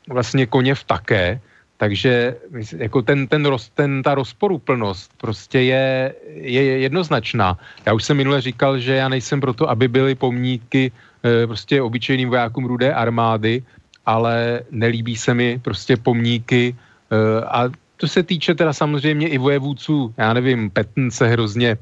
vlastně 0.09 0.47
koněv 0.47 0.85
také, 0.85 1.41
takže 1.79 2.37
jako 2.77 3.03
ten, 3.03 3.27
ten, 3.27 3.47
roz, 3.47 3.71
ten, 3.71 4.03
ta 4.03 4.15
rozporuplnost 4.15 5.11
prostě 5.17 5.61
je, 5.61 6.15
je 6.35 6.63
jednoznačná. 6.63 7.59
Já 7.87 7.95
už 7.95 8.05
jsem 8.05 8.17
minule 8.17 8.41
říkal, 8.41 8.79
že 8.79 8.95
já 8.95 9.09
nejsem 9.09 9.41
proto, 9.41 9.71
aby 9.71 9.89
byly 9.89 10.15
pomníky 10.15 10.91
e, 10.91 11.47
prostě 11.47 11.83
obyčejným 11.83 12.29
vojákům 12.29 12.65
rudé 12.67 12.95
armády, 12.95 13.63
ale 14.07 14.61
nelíbí 14.71 15.17
se 15.17 15.35
mi 15.35 15.59
prostě 15.63 15.97
pomníky 15.97 16.75
e, 16.75 17.45
a 17.47 17.71
to 17.97 18.09
se 18.09 18.23
týče 18.23 18.55
teda 18.55 18.73
samozřejmě 18.73 19.29
i 19.29 19.39
vojevůdců, 19.39 20.15
já 20.19 20.33
nevím, 20.35 20.71
Patton 20.71 21.11
se 21.11 21.29
hrozně 21.31 21.71
e, 21.71 21.79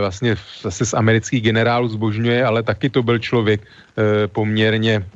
vlastně 0.00 0.36
zase 0.62 0.86
z 0.86 0.94
amerických 0.94 1.42
generálů 1.42 1.88
zbožňuje, 1.88 2.44
ale 2.44 2.62
taky 2.62 2.90
to 2.90 3.02
byl 3.02 3.18
člověk 3.18 3.66
poměrně, 4.30 5.06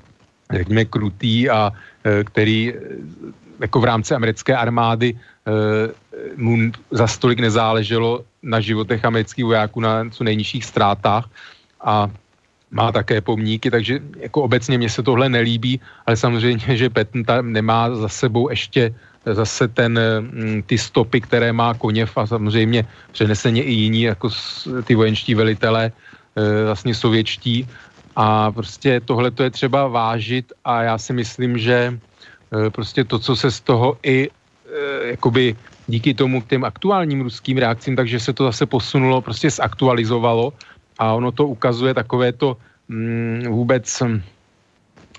řekněme, 0.50 0.84
krutý 0.84 1.50
a 1.50 1.70
který 2.02 2.74
jako 3.60 3.80
v 3.80 3.84
rámci 3.84 4.14
americké 4.14 4.56
armády 4.56 5.14
mu 6.36 6.70
za 6.90 7.06
stolik 7.06 7.40
nezáleželo 7.40 8.24
na 8.42 8.60
životech 8.60 9.04
amerických 9.04 9.44
vojáků 9.44 9.80
na 9.80 10.10
co 10.10 10.24
nejnižších 10.24 10.64
ztrátách 10.64 11.30
a 11.80 12.10
má 12.70 12.92
také 12.92 13.20
pomníky, 13.20 13.70
takže 13.70 14.00
jako 14.16 14.42
obecně 14.42 14.78
mně 14.78 14.90
se 14.90 15.02
tohle 15.02 15.28
nelíbí, 15.28 15.80
ale 16.06 16.16
samozřejmě, 16.16 16.76
že 16.76 16.90
Patton 16.90 17.24
tam 17.24 17.52
nemá 17.52 17.94
za 17.94 18.08
sebou 18.08 18.50
ještě 18.50 18.94
zase 19.26 19.68
ten, 19.68 20.00
mm, 20.20 20.62
ty 20.66 20.78
stopy, 20.78 21.20
které 21.20 21.52
má 21.52 21.74
Koněv 21.74 22.16
a 22.18 22.26
samozřejmě 22.26 22.86
přeneseně 23.12 23.62
i 23.62 23.72
jiní, 23.72 24.02
jako 24.02 24.30
ty 24.84 24.94
vojenští 24.94 25.34
velitelé, 25.34 25.92
e, 26.36 26.64
vlastně 26.64 26.94
sovětští. 26.94 27.68
A 28.16 28.52
prostě 28.52 29.00
tohle 29.00 29.30
to 29.30 29.42
je 29.42 29.50
třeba 29.50 29.88
vážit 29.88 30.52
a 30.64 30.82
já 30.82 30.98
si 30.98 31.12
myslím, 31.12 31.58
že 31.58 31.98
prostě 32.70 33.04
to, 33.04 33.18
co 33.18 33.36
se 33.36 33.50
z 33.50 33.60
toho 33.60 33.98
i 34.02 34.28
e, 34.28 35.08
jakoby 35.16 35.56
díky 35.86 36.14
tomu 36.14 36.40
k 36.42 36.46
těm 36.46 36.64
aktuálním 36.64 37.20
ruským 37.20 37.58
reakcím, 37.58 37.96
takže 37.96 38.20
se 38.20 38.32
to 38.32 38.44
zase 38.44 38.66
posunulo, 38.66 39.20
prostě 39.20 39.50
zaktualizovalo. 39.50 40.52
A 40.98 41.12
ono 41.12 41.32
to 41.32 41.46
ukazuje 41.46 41.94
takové 41.94 42.32
to 42.32 42.56
mm, 42.88 43.44
vůbec 43.48 44.02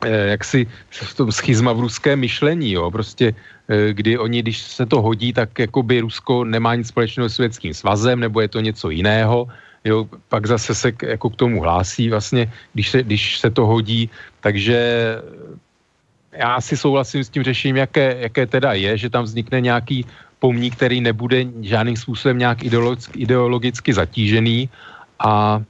Eh, 0.03 0.35
jaksi 0.35 0.67
v 0.91 1.15
tom 1.15 1.31
schizma 1.31 1.73
v 1.73 1.79
ruském 1.79 2.19
myšlení, 2.19 2.71
jo, 2.71 2.91
prostě 2.91 3.35
eh, 3.69 3.93
kdy 3.93 4.17
oni, 4.17 4.41
když 4.41 4.61
se 4.61 4.85
to 4.85 5.01
hodí, 5.01 5.33
tak 5.33 5.59
jako 5.59 5.83
by 5.83 5.99
Rusko 5.99 6.43
nemá 6.43 6.75
nic 6.75 6.87
společného 6.87 7.29
s 7.29 7.35
Sovětským 7.35 7.73
svazem, 7.73 8.19
nebo 8.19 8.41
je 8.41 8.47
to 8.47 8.59
něco 8.59 8.89
jiného, 8.89 9.47
jo, 9.85 10.07
pak 10.29 10.47
zase 10.47 10.75
se 10.75 10.91
k, 10.91 11.03
jako 11.03 11.29
k 11.29 11.35
tomu 11.35 11.61
hlásí 11.61 12.09
vlastně, 12.09 12.51
když 12.73 12.89
se, 12.89 13.03
když 13.03 13.39
se 13.39 13.49
to 13.49 13.65
hodí, 13.65 14.09
takže 14.41 14.77
já 16.33 16.61
si 16.61 16.77
souhlasím 16.77 17.23
s 17.23 17.29
tím 17.29 17.43
řešením, 17.43 17.77
jaké, 17.77 18.17
jaké 18.19 18.47
teda 18.47 18.73
je, 18.73 18.97
že 18.97 19.09
tam 19.09 19.23
vznikne 19.23 19.61
nějaký 19.61 20.05
pomník, 20.39 20.75
který 20.75 21.01
nebude 21.01 21.45
žádným 21.61 21.97
způsobem 21.97 22.37
nějak 22.37 22.63
ideologicky, 22.63 23.19
ideologicky 23.19 23.93
zatížený 23.93 24.69
a 25.19 25.61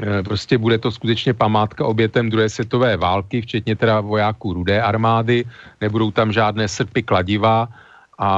Eh, 0.00 0.22
prostě 0.22 0.58
bude 0.58 0.78
to 0.78 0.90
skutečně 0.90 1.34
památka 1.34 1.84
obětem 1.84 2.30
druhé 2.30 2.48
světové 2.48 2.96
války, 2.96 3.40
včetně 3.40 3.76
teda 3.76 4.00
vojáků 4.00 4.52
rudé 4.52 4.82
armády, 4.82 5.44
nebudou 5.80 6.10
tam 6.10 6.32
žádné 6.32 6.68
srpy 6.68 7.02
kladiva 7.02 7.68
a 8.18 8.30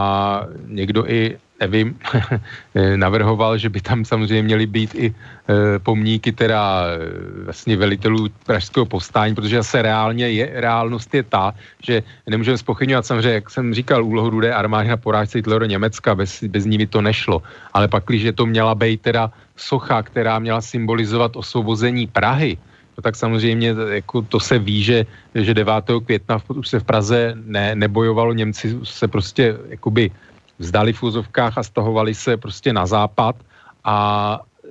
někdo 0.66 1.06
i 1.06 1.38
nevím, 1.60 1.98
eh, 2.74 2.96
navrhoval, 2.96 3.58
že 3.58 3.68
by 3.68 3.80
tam 3.80 4.04
samozřejmě 4.04 4.42
měly 4.42 4.66
být 4.66 4.94
i 4.94 5.06
e, 5.08 5.78
pomníky 5.78 6.32
teda 6.32 6.84
e, 6.86 7.44
vlastně 7.44 7.76
velitelů 7.76 8.28
pražského 8.46 8.86
povstání, 8.86 9.34
protože 9.34 9.56
zase 9.56 9.82
reálně 9.82 10.30
je, 10.30 10.50
reálnost 10.60 11.14
je 11.14 11.22
ta, 11.22 11.54
že 11.82 12.02
nemůžeme 12.26 12.58
spochybňovat 12.58 13.06
samozřejmě, 13.06 13.34
jak 13.34 13.50
jsem 13.50 13.74
říkal, 13.74 14.04
úlohu 14.04 14.30
rudé 14.30 14.54
armády 14.54 14.88
na 14.88 14.96
porážce 14.96 15.38
Hitleru 15.38 15.64
Německa, 15.64 16.14
bez, 16.14 16.44
bez 16.44 16.64
ní 16.64 16.78
by 16.78 16.86
to 16.86 17.00
nešlo, 17.00 17.42
ale 17.72 17.88
pak, 17.88 18.04
když 18.06 18.26
to 18.34 18.46
měla 18.46 18.74
být 18.74 19.00
teda 19.00 19.30
socha, 19.56 20.02
která 20.02 20.38
měla 20.38 20.60
symbolizovat 20.60 21.36
osvobození 21.36 22.06
Prahy, 22.06 22.58
no 22.98 23.02
tak 23.02 23.16
samozřejmě 23.16 23.74
jako 23.90 24.22
to 24.22 24.40
se 24.40 24.58
ví, 24.58 24.82
že, 24.82 25.06
že 25.34 25.54
9. 25.54 25.74
května 26.06 26.38
už 26.48 26.68
se 26.68 26.80
v 26.80 26.84
Praze 26.84 27.34
ne, 27.44 27.74
nebojovalo, 27.74 28.32
Němci 28.32 28.78
se 28.82 29.08
prostě 29.08 29.56
jakoby 29.68 30.10
vzdali 30.58 30.92
v 30.92 31.02
úzovkách 31.02 31.58
a 31.58 31.62
stahovali 31.62 32.14
se 32.14 32.36
prostě 32.36 32.72
na 32.72 32.86
západ 32.86 33.36
a 33.84 33.96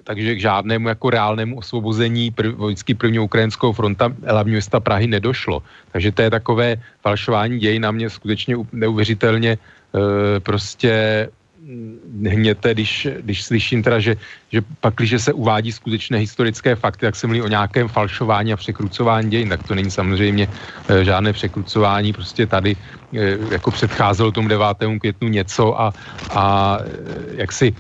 takže 0.04 0.36
k 0.36 0.40
žádnému 0.42 0.88
jako 0.88 1.10
reálnému 1.10 1.58
osvobození 1.58 2.32
prv, 2.32 2.56
vojsky 2.56 2.94
první 2.94 3.20
ukrajinskou 3.20 3.74
fronta 3.74 4.12
hlavního 4.28 4.54
města 4.54 4.80
Prahy 4.80 5.08
nedošlo. 5.08 5.64
Takže 5.92 6.12
to 6.12 6.22
je 6.22 6.30
takové 6.30 6.68
falšování 7.02 7.60
děj 7.60 7.80
na 7.80 7.92
mě 7.92 8.10
skutečně 8.10 8.56
neuvěřitelně 8.72 9.52
e, 9.52 9.58
prostě 10.40 10.92
hněte, 12.30 12.74
když, 12.74 13.08
když 13.22 13.44
slyším 13.44 13.84
teda, 13.84 14.00
že, 14.00 14.16
že 14.52 14.62
pak, 14.80 14.94
když 14.96 15.22
se 15.22 15.34
uvádí 15.34 15.72
skutečné 15.72 16.18
historické 16.18 16.76
fakty, 16.76 17.06
tak 17.06 17.16
se 17.16 17.28
mluví 17.28 17.42
o 17.42 17.48
nějakém 17.48 17.88
falšování 17.88 18.54
a 18.54 18.58
překrucování 18.58 19.30
dějin, 19.30 19.50
tak 19.50 19.68
to 19.68 19.76
není 19.76 19.92
samozřejmě 19.92 20.48
e, 20.90 21.06
žádné 21.06 21.34
překrucování, 21.34 22.14
prostě 22.14 22.48
tady 22.48 22.76
e, 23.14 23.38
jako 23.52 23.72
předcházelo 23.72 24.32
tomu 24.32 24.48
9. 24.48 24.68
květnu 25.00 25.28
něco 25.28 25.82
a, 25.82 25.94
a 26.30 26.78
e, 26.82 27.42
jak 27.42 27.52
si 27.52 27.76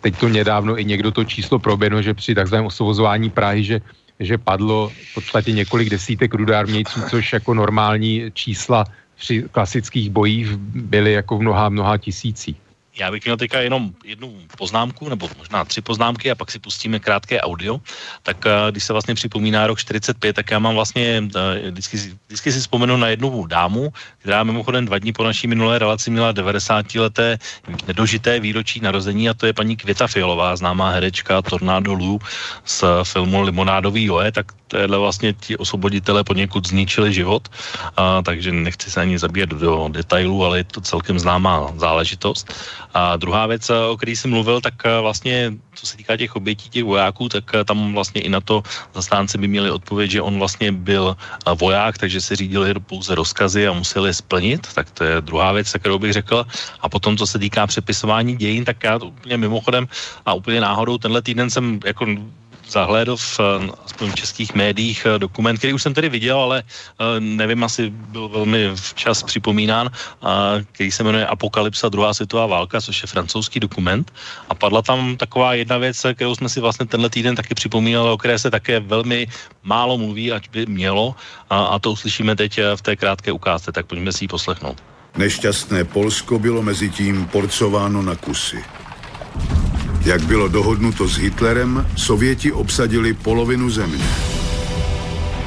teď 0.00 0.18
to 0.18 0.28
nedávno 0.28 0.80
i 0.80 0.84
někdo 0.84 1.10
to 1.10 1.24
číslo 1.24 1.58
proběhlo, 1.58 2.02
že 2.02 2.14
při 2.14 2.34
takzvaném 2.34 2.66
osvobozování 2.66 3.30
Prahy, 3.30 3.64
že 3.64 3.80
že 4.20 4.38
padlo 4.38 4.90
v 4.90 5.14
podstatě 5.14 5.52
několik 5.52 5.90
desítek 5.90 6.34
rudármějců, 6.34 7.00
což 7.10 7.32
jako 7.32 7.54
normální 7.54 8.34
čísla 8.34 8.84
při 9.14 9.46
klasických 9.50 10.10
bojích 10.10 10.56
byly 10.90 11.12
jako 11.12 11.38
v 11.38 11.40
mnoha, 11.40 11.68
mnoha 11.68 11.98
tisících. 11.98 12.67
Já 12.98 13.10
bych 13.10 13.24
měl 13.24 13.36
teďka 13.36 13.60
jenom 13.60 13.90
jednu 14.04 14.34
poznámku, 14.58 15.08
nebo 15.08 15.30
možná 15.38 15.64
tři 15.64 15.80
poznámky 15.80 16.30
a 16.30 16.34
pak 16.34 16.50
si 16.50 16.58
pustíme 16.58 16.98
krátké 16.98 17.40
audio. 17.40 17.80
Tak 18.22 18.46
eh, 18.46 18.70
když 18.70 18.84
se 18.84 18.92
vlastně 18.92 19.14
připomíná 19.14 19.66
rok 19.66 19.78
45, 19.78 20.32
tak 20.32 20.50
já 20.50 20.58
mám 20.58 20.74
vlastně, 20.74 21.22
eh, 21.36 21.70
vždycky, 21.70 21.96
vždycky 22.26 22.52
si 22.52 22.60
vzpomenu 22.60 22.96
na 22.96 23.08
jednu 23.08 23.46
dámu, 23.46 23.92
která 24.18 24.44
mimochodem 24.44 24.86
dva 24.86 24.98
dní 24.98 25.12
po 25.12 25.24
naší 25.24 25.46
minulé 25.46 25.78
relaci 25.78 26.10
měla 26.10 26.32
90 26.32 26.98
leté 26.98 27.38
nedožité 27.86 28.40
výročí 28.40 28.80
narození 28.80 29.28
a 29.28 29.34
to 29.34 29.46
je 29.46 29.52
paní 29.52 29.76
Květa 29.76 30.06
Fialová, 30.06 30.56
známá 30.56 30.90
herečka 30.90 31.42
Tornado 31.42 31.94
Lou 31.94 32.18
z 32.64 32.84
filmu 33.02 33.42
Limonádový 33.42 34.04
Joe, 34.04 34.32
tak 34.32 34.52
téhle 34.68 34.98
vlastně 34.98 35.32
ti 35.32 35.56
osvoboditele 35.56 36.24
poněkud 36.24 36.68
zničili 36.68 37.12
život, 37.12 37.48
a, 37.96 38.22
takže 38.22 38.52
nechci 38.52 38.90
se 38.90 39.00
ani 39.00 39.18
zabíjet 39.18 39.50
do 39.50 39.88
detailů, 39.88 40.44
ale 40.44 40.58
je 40.58 40.64
to 40.64 40.80
celkem 40.80 41.18
známá 41.18 41.72
záležitost. 41.76 42.52
A 42.94 43.16
druhá 43.16 43.46
věc, 43.46 43.70
o 43.70 43.96
které 43.96 44.12
jsem 44.12 44.30
mluvil, 44.30 44.60
tak 44.60 44.74
vlastně, 45.00 45.52
co 45.74 45.86
se 45.86 45.96
týká 45.96 46.16
těch 46.16 46.36
obětí 46.36 46.70
těch 46.70 46.84
vojáků, 46.84 47.28
tak 47.28 47.44
tam 47.64 47.94
vlastně 47.94 48.20
i 48.20 48.28
na 48.28 48.40
to 48.40 48.62
zastánci 48.94 49.38
by 49.38 49.48
měli 49.48 49.70
odpověď, 49.70 50.10
že 50.10 50.22
on 50.22 50.38
vlastně 50.38 50.72
byl 50.72 51.16
voják, 51.54 51.98
takže 51.98 52.20
se 52.20 52.36
řídil 52.36 52.74
pouze 52.80 53.14
rozkazy 53.14 53.66
a 53.66 53.72
musel 53.72 54.06
je 54.06 54.14
splnit, 54.14 54.66
tak 54.74 54.90
to 54.90 55.04
je 55.04 55.20
druhá 55.20 55.52
věc, 55.52 55.72
kterou 55.78 55.98
bych 55.98 56.12
řekl. 56.12 56.46
A 56.80 56.88
potom, 56.88 57.16
co 57.16 57.26
se 57.26 57.38
týká 57.38 57.66
přepisování 57.66 58.36
dějin, 58.36 58.64
tak 58.64 58.84
já 58.84 58.98
to 58.98 59.06
úplně 59.06 59.36
mimochodem 59.36 59.88
a 60.26 60.34
úplně 60.34 60.60
náhodou 60.60 60.98
tenhle 60.98 61.22
týden 61.22 61.50
jsem 61.50 61.80
jako 61.84 62.06
zahlédl 62.68 63.16
v, 63.16 63.40
aspoň 63.84 64.10
v 64.10 64.14
českých 64.14 64.54
médiích 64.54 65.06
dokument, 65.18 65.58
který 65.58 65.72
už 65.72 65.82
jsem 65.82 65.94
tedy 65.94 66.08
viděl, 66.08 66.40
ale 66.40 66.62
nevím, 67.18 67.64
asi 67.64 67.90
byl 67.90 68.28
velmi 68.28 68.70
včas 68.74 69.22
připomínán, 69.22 69.90
který 70.72 70.90
se 70.90 71.04
jmenuje 71.04 71.26
Apokalypsa 71.26 71.88
druhá 71.88 72.14
světová 72.14 72.46
válka, 72.46 72.80
což 72.80 73.02
je 73.02 73.06
francouzský 73.06 73.60
dokument. 73.60 74.12
A 74.48 74.54
padla 74.54 74.82
tam 74.82 75.16
taková 75.16 75.54
jedna 75.54 75.78
věc, 75.78 76.06
kterou 76.14 76.34
jsme 76.34 76.48
si 76.48 76.60
vlastně 76.60 76.86
tenhle 76.86 77.10
týden 77.10 77.36
taky 77.36 77.54
připomínali, 77.54 78.10
o 78.10 78.18
které 78.18 78.38
se 78.38 78.50
také 78.50 78.80
velmi 78.80 79.26
málo 79.62 79.98
mluví, 79.98 80.32
ať 80.32 80.50
by 80.50 80.66
mělo. 80.66 81.14
A, 81.50 81.64
a 81.64 81.78
to 81.78 81.92
uslyšíme 81.92 82.36
teď 82.36 82.60
v 82.76 82.82
té 82.82 82.96
krátké 82.96 83.32
ukázce, 83.32 83.72
tak 83.72 83.86
pojďme 83.86 84.12
si 84.12 84.24
ji 84.24 84.28
poslechnout. 84.28 84.82
Nešťastné 85.16 85.84
Polsko 85.84 86.38
bylo 86.38 86.62
mezi 86.62 86.90
tím 86.90 87.26
porcováno 87.26 88.02
na 88.02 88.14
kusy. 88.14 88.64
Jak 90.04 90.22
bylo 90.22 90.48
dohodnuto 90.48 91.08
s 91.08 91.16
Hitlerem, 91.16 91.86
Sověti 91.96 92.52
obsadili 92.52 93.12
polovinu 93.14 93.70
země. 93.70 94.04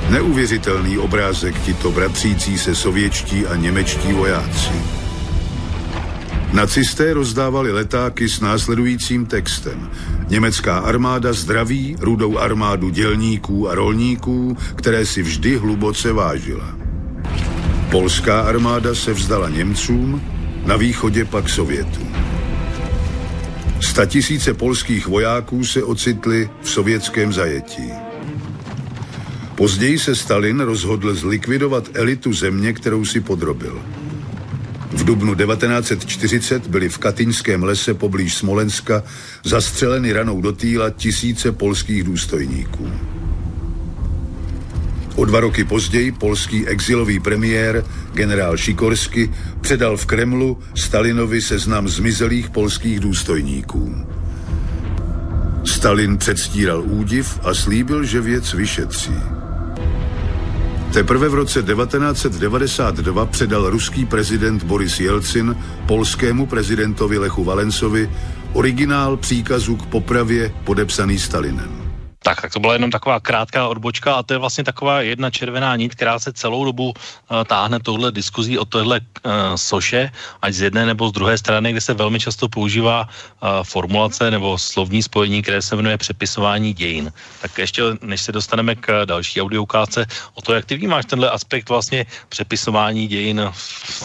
Neuvěřitelný 0.10 0.98
obrázek 0.98 1.60
tito 1.60 1.92
bratřící 1.92 2.58
se 2.58 2.76
sovětští 2.76 3.48
a 3.48 3.56
němečtí 3.56 4.14
vojáci. 4.14 4.72
Nacisté 6.54 7.14
rozdávali 7.14 7.72
letáky 7.72 8.30
s 8.30 8.40
následujícím 8.40 9.26
textem. 9.26 9.90
Německá 10.28 10.78
armáda 10.78 11.34
zdraví 11.34 11.96
rudou 12.00 12.38
armádu 12.38 12.90
dělníků 12.90 13.70
a 13.70 13.76
rolníků, 13.76 14.58
které 14.76 15.06
si 15.06 15.22
vždy 15.22 15.58
hluboce 15.58 16.14
vážila. 16.14 16.76
Polská 17.92 18.42
armáda 18.42 18.96
se 18.96 19.14
vzdala 19.14 19.50
Němcům, 19.50 20.22
na 20.66 20.76
východě 20.76 21.26
pak 21.26 21.50
Sovětům. 21.50 22.16
Statisíce 23.82 24.54
polských 24.54 25.08
vojáků 25.08 25.66
se 25.66 25.84
ocitli 25.84 26.50
v 26.62 26.70
sovětském 26.70 27.34
zajetí. 27.34 27.92
Později 29.56 30.00
se 30.00 30.16
Stalin 30.16 30.60
rozhodl 30.60 31.16
zlikvidovat 31.16 31.90
elitu 31.94 32.34
země, 32.34 32.74
kterou 32.74 33.06
si 33.06 33.22
podrobil. 33.22 33.82
V 34.92 35.04
dubnu 35.04 35.36
1940 35.36 36.68
byly 36.68 36.90
v 36.90 36.98
Katyňském 36.98 37.64
lese 37.64 37.94
poblíž 37.94 38.36
Smolenska 38.36 39.04
zastřeleny 39.44 40.14
ranou 40.14 40.42
do 40.42 40.52
týla 40.52 40.90
tisíce 40.90 41.52
polských 41.52 42.04
důstojníků. 42.04 42.92
O 45.16 45.26
dva 45.26 45.40
roky 45.40 45.64
později 45.64 46.12
polský 46.12 46.68
exilový 46.68 47.20
premiér 47.20 47.86
generál 48.14 48.58
Šikorsky 48.58 49.32
předal 49.62 49.98
v 49.98 50.06
Kremlu 50.06 50.60
Stalinovi 50.76 51.42
seznam 51.42 51.88
zmizelých 51.88 52.50
polských 52.50 53.00
důstojníků. 53.00 53.96
Stalin 55.66 56.18
předstíral 56.18 56.82
údiv 56.82 57.40
a 57.44 57.54
slíbil, 57.54 58.04
že 58.04 58.22
věc 58.22 58.54
vyšetří. 58.54 59.14
Teprve 60.94 61.30
v 61.30 61.34
roce 61.34 61.64
1992 61.64 63.26
předal 63.26 63.70
ruský 63.70 64.06
prezident 64.06 64.64
Boris 64.64 65.00
Jelcin 65.00 65.56
polskému 65.88 66.46
prezidentovi 66.46 67.18
Lechu 67.18 67.44
Valencovi 67.44 68.10
originál 68.54 69.18
příkazu 69.18 69.76
k 69.76 69.86
popravě 69.86 70.54
podepsaný 70.64 71.20
Stalinem. 71.20 71.81
Tak, 72.24 72.42
tak 72.42 72.54
to 72.54 72.60
byla 72.60 72.74
jenom 72.74 72.92
taková 72.92 73.20
krátká 73.20 73.68
odbočka 73.68 74.16
a 74.16 74.24
to 74.24 74.34
je 74.34 74.38
vlastně 74.38 74.64
taková 74.64 75.02
jedna 75.02 75.30
červená 75.30 75.76
nit, 75.76 75.96
která 75.96 76.20
se 76.20 76.34
celou 76.34 76.66
dobu 76.66 76.94
uh, 76.94 77.44
táhne 77.46 77.80
tohle 77.80 78.12
diskuzí 78.12 78.58
o 78.58 78.66
tohle 78.66 79.02
uh, 79.02 79.32
soše, 79.56 80.12
ať 80.42 80.54
z 80.54 80.62
jedné 80.62 80.86
nebo 80.86 81.10
z 81.10 81.12
druhé 81.12 81.38
strany, 81.38 81.72
kde 81.72 81.82
se 81.82 81.94
velmi 81.94 82.20
často 82.20 82.50
používá 82.50 83.10
uh, 83.10 83.50
formulace 83.64 84.32
nebo 84.32 84.58
slovní 84.58 85.04
spojení, 85.04 85.42
které 85.42 85.62
se 85.62 85.76
jmenuje 85.76 85.98
přepisování 85.98 86.74
dějin. 86.74 87.14
Tak 87.42 87.58
ještě 87.58 87.84
než 88.02 88.22
se 88.22 88.32
dostaneme 88.32 88.76
k 88.76 89.06
další 89.06 89.42
audioukázce, 89.42 90.06
o 90.34 90.42
to, 90.42 90.54
jak 90.54 90.66
ty 90.66 90.78
vnímáš 90.78 91.06
tenhle 91.06 91.30
aspekt 91.30 91.70
vlastně 91.70 92.06
přepisování 92.30 93.08
dějin 93.08 93.50
v 93.52 93.60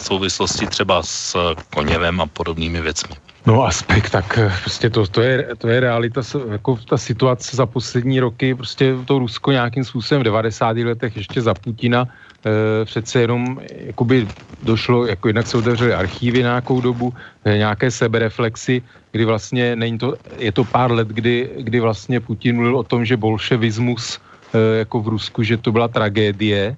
souvislosti 0.09 0.67
třeba 0.67 1.03
s 1.03 1.37
Koněvem 1.69 2.21
a 2.21 2.25
podobnými 2.25 2.81
věcmi. 2.81 3.26
No 3.47 3.63
aspekt, 3.63 4.11
tak 4.11 4.37
eh, 4.37 4.51
prostě 4.63 4.89
to, 4.89 5.07
to, 5.07 5.21
je, 5.21 5.55
to 5.57 5.67
je 5.67 5.79
realita, 5.79 6.21
jako 6.51 6.75
ta 6.75 6.97
situace 6.97 7.55
za 7.55 7.65
poslední 7.65 8.19
roky, 8.19 8.55
prostě 8.55 8.95
to 9.05 9.19
Rusko 9.19 9.51
nějakým 9.51 9.83
způsobem 9.83 10.21
v 10.21 10.23
90. 10.23 10.77
letech 10.77 11.15
ještě 11.15 11.41
za 11.41 11.53
Putina 11.53 12.07
e, 12.43 12.85
přece 12.85 13.21
jenom 13.21 13.59
jakoby 13.71 14.27
došlo, 14.63 15.05
jako 15.05 15.27
jednak 15.27 15.47
se 15.47 15.57
otevřely 15.57 15.93
archívy 15.93 16.39
nějakou 16.39 16.81
dobu, 16.81 17.13
e, 17.45 17.57
nějaké 17.57 17.91
sebereflexy, 17.91 18.81
kdy 19.11 19.25
vlastně 19.25 19.75
není 19.75 19.97
to, 19.97 20.15
je 20.37 20.51
to 20.51 20.63
pár 20.63 20.91
let, 20.91 21.07
kdy, 21.07 21.49
kdy 21.57 21.79
vlastně 21.79 22.19
Putin 22.19 22.55
mluvil 22.55 22.77
o 22.77 22.83
tom, 22.83 23.05
že 23.05 23.17
bolševismus 23.17 24.19
e, 24.53 24.77
jako 24.77 24.99
v 24.99 25.07
Rusku, 25.07 25.43
že 25.43 25.57
to 25.57 25.71
byla 25.71 25.87
tragédie, 25.87 26.75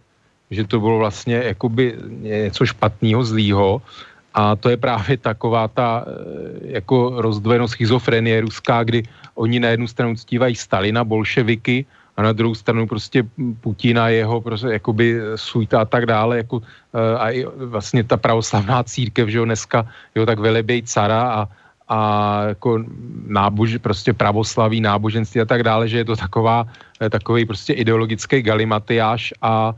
že 0.51 0.63
to 0.69 0.79
bylo 0.79 0.97
vlastně 0.97 1.41
jakoby 1.45 1.97
něco 2.21 2.65
špatného, 2.65 3.23
zlýho 3.23 3.81
a 4.39 4.55
to 4.55 4.71
je 4.71 4.77
právě 4.79 5.17
taková 5.19 5.67
ta 5.67 6.05
eh, 6.07 6.79
jako 6.79 7.21
rozdvojenost 7.21 7.75
schizofrenie 7.75 8.41
ruská, 8.41 8.83
kdy 8.83 9.03
oni 9.35 9.59
na 9.59 9.69
jednu 9.75 9.87
stranu 9.87 10.15
ctívají 10.15 10.55
Stalina, 10.55 11.03
bolševiky, 11.03 11.85
a 12.15 12.23
na 12.23 12.31
druhou 12.31 12.55
stranu 12.55 12.87
prostě 12.87 13.23
Putina, 13.63 14.11
jeho 14.11 14.41
prostě 14.41 14.79
jakoby 14.79 15.19
sujta 15.35 15.81
a 15.81 15.85
tak 15.87 16.05
dále, 16.05 16.47
jako, 16.47 16.61
eh, 16.63 17.17
a 17.19 17.25
i 17.31 17.45
vlastně 17.67 18.03
ta 18.03 18.17
pravoslavná 18.17 18.83
církev, 18.83 19.27
že 19.27 19.37
jo, 19.39 19.45
dneska, 19.45 19.87
jo, 20.15 20.23
tak 20.23 20.39
velebej 20.39 20.83
cara 20.87 21.21
a, 21.23 21.41
a 21.87 21.99
jako 22.55 22.83
nábož, 23.27 23.79
prostě 23.83 24.11
pravoslaví, 24.15 24.83
náboženství 24.83 25.41
a 25.41 25.47
tak 25.47 25.63
dále, 25.63 25.87
že 25.87 26.03
je 26.03 26.07
to 26.11 26.15
taková, 26.15 26.67
eh, 26.99 27.09
takový 27.11 27.43
prostě 27.47 27.75
ideologický 27.75 28.43
galimatiáš 28.43 29.35
a 29.39 29.75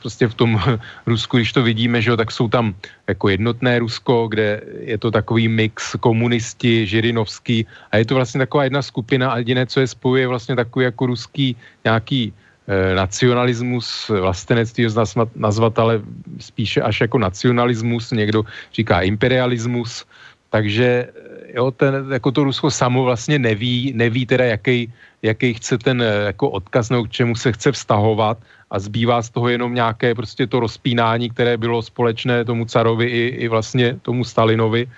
prostě 0.00 0.28
v 0.28 0.34
tom 0.34 0.60
Rusku, 1.06 1.36
když 1.36 1.52
to 1.52 1.62
vidíme, 1.62 2.02
že 2.02 2.10
jo, 2.10 2.16
tak 2.16 2.32
jsou 2.32 2.48
tam 2.48 2.74
jako 3.08 3.28
jednotné 3.28 3.78
Rusko, 3.78 4.28
kde 4.28 4.60
je 4.80 4.98
to 4.98 5.10
takový 5.10 5.48
mix 5.48 5.96
komunisti, 6.00 6.86
Žirinovský 6.86 7.66
a 7.92 7.96
je 7.96 8.04
to 8.04 8.14
vlastně 8.14 8.38
taková 8.38 8.64
jedna 8.64 8.82
skupina 8.82 9.30
a 9.30 9.38
jediné, 9.38 9.66
co 9.66 9.80
je 9.80 9.86
spojuje 9.86 10.26
vlastně 10.28 10.56
takový 10.56 10.84
jako 10.84 11.06
ruský 11.06 11.56
nějaký 11.84 12.32
eh, 12.32 12.94
nacionalismus, 12.94 14.08
vlastenectví 14.08 14.84
nazvat, 14.96 15.28
nazvat, 15.36 15.78
ale 15.78 16.00
spíše 16.40 16.80
až 16.80 17.00
jako 17.00 17.18
nacionalismus, 17.18 18.10
někdo 18.10 18.42
říká 18.72 19.00
imperialismus, 19.00 20.04
takže 20.50 21.12
jo, 21.54 21.70
ten, 21.70 21.94
jako 22.12 22.30
to 22.32 22.44
Rusko 22.44 22.70
samo 22.70 23.04
vlastně 23.04 23.38
neví, 23.38 23.92
neví 23.94 24.26
teda, 24.26 24.44
jaký, 24.44 24.92
jaký 25.22 25.54
chce 25.54 25.78
ten 25.78 26.02
jako 26.02 26.50
odkaz, 26.50 26.90
nebo 26.90 27.04
k 27.04 27.10
čemu 27.10 27.34
se 27.36 27.52
chce 27.52 27.72
vztahovat 27.72 28.38
a 28.70 28.78
zbývá 28.78 29.22
z 29.22 29.30
toho 29.30 29.48
jenom 29.48 29.74
nějaké 29.74 30.14
prostě 30.14 30.46
to 30.46 30.60
rozpínání, 30.60 31.30
které 31.30 31.56
bylo 31.56 31.82
společné 31.82 32.44
tomu 32.44 32.64
carovi 32.64 33.06
i, 33.06 33.26
i 33.26 33.48
vlastně 33.48 33.96
tomu 34.02 34.24
Stalinovi. 34.24 34.90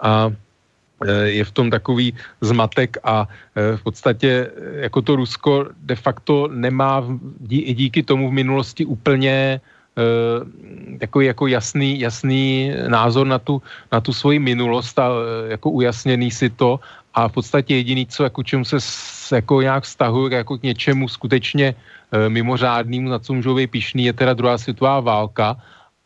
A 0.00 0.32
e, 1.04 1.12
je 1.36 1.44
v 1.44 1.52
tom 1.52 1.70
takový 1.70 2.14
zmatek 2.40 2.96
a 3.04 3.28
e, 3.28 3.76
v 3.76 3.82
podstatě 3.82 4.50
jako 4.88 5.02
to 5.02 5.16
Rusko 5.16 5.66
de 5.76 5.96
facto 5.96 6.48
nemá 6.48 7.04
i 7.50 7.74
díky 7.74 8.02
tomu 8.02 8.30
v 8.30 8.32
minulosti 8.32 8.84
úplně 8.84 9.60
takový 11.00 11.26
jako 11.26 11.46
jasný, 11.46 12.00
jasný 12.00 12.72
názor 12.88 13.26
na 13.26 13.38
tu, 13.38 13.62
na 13.92 14.00
tu 14.00 14.12
svoji 14.12 14.38
minulost 14.38 14.98
a 14.98 15.10
jako 15.48 15.70
ujasněný 15.70 16.30
si 16.30 16.50
to. 16.50 16.80
A 17.14 17.28
v 17.28 17.32
podstatě 17.32 17.76
jediný, 17.76 18.06
co 18.06 18.24
jako 18.24 18.42
čemu 18.42 18.64
se 18.64 18.78
jako 19.36 19.62
nějak 19.62 19.84
vztahuje 19.84 20.36
jako 20.36 20.58
k 20.58 20.62
něčemu 20.62 21.08
skutečně 21.08 21.74
e, 21.74 22.28
mimořádnému, 22.28 23.08
na 23.08 23.18
co 23.18 23.34
můžou 23.34 23.54
být 23.56 23.70
pišný, 23.70 24.04
je 24.04 24.12
teda 24.12 24.34
druhá 24.34 24.58
světová 24.58 25.00
válka. 25.00 25.56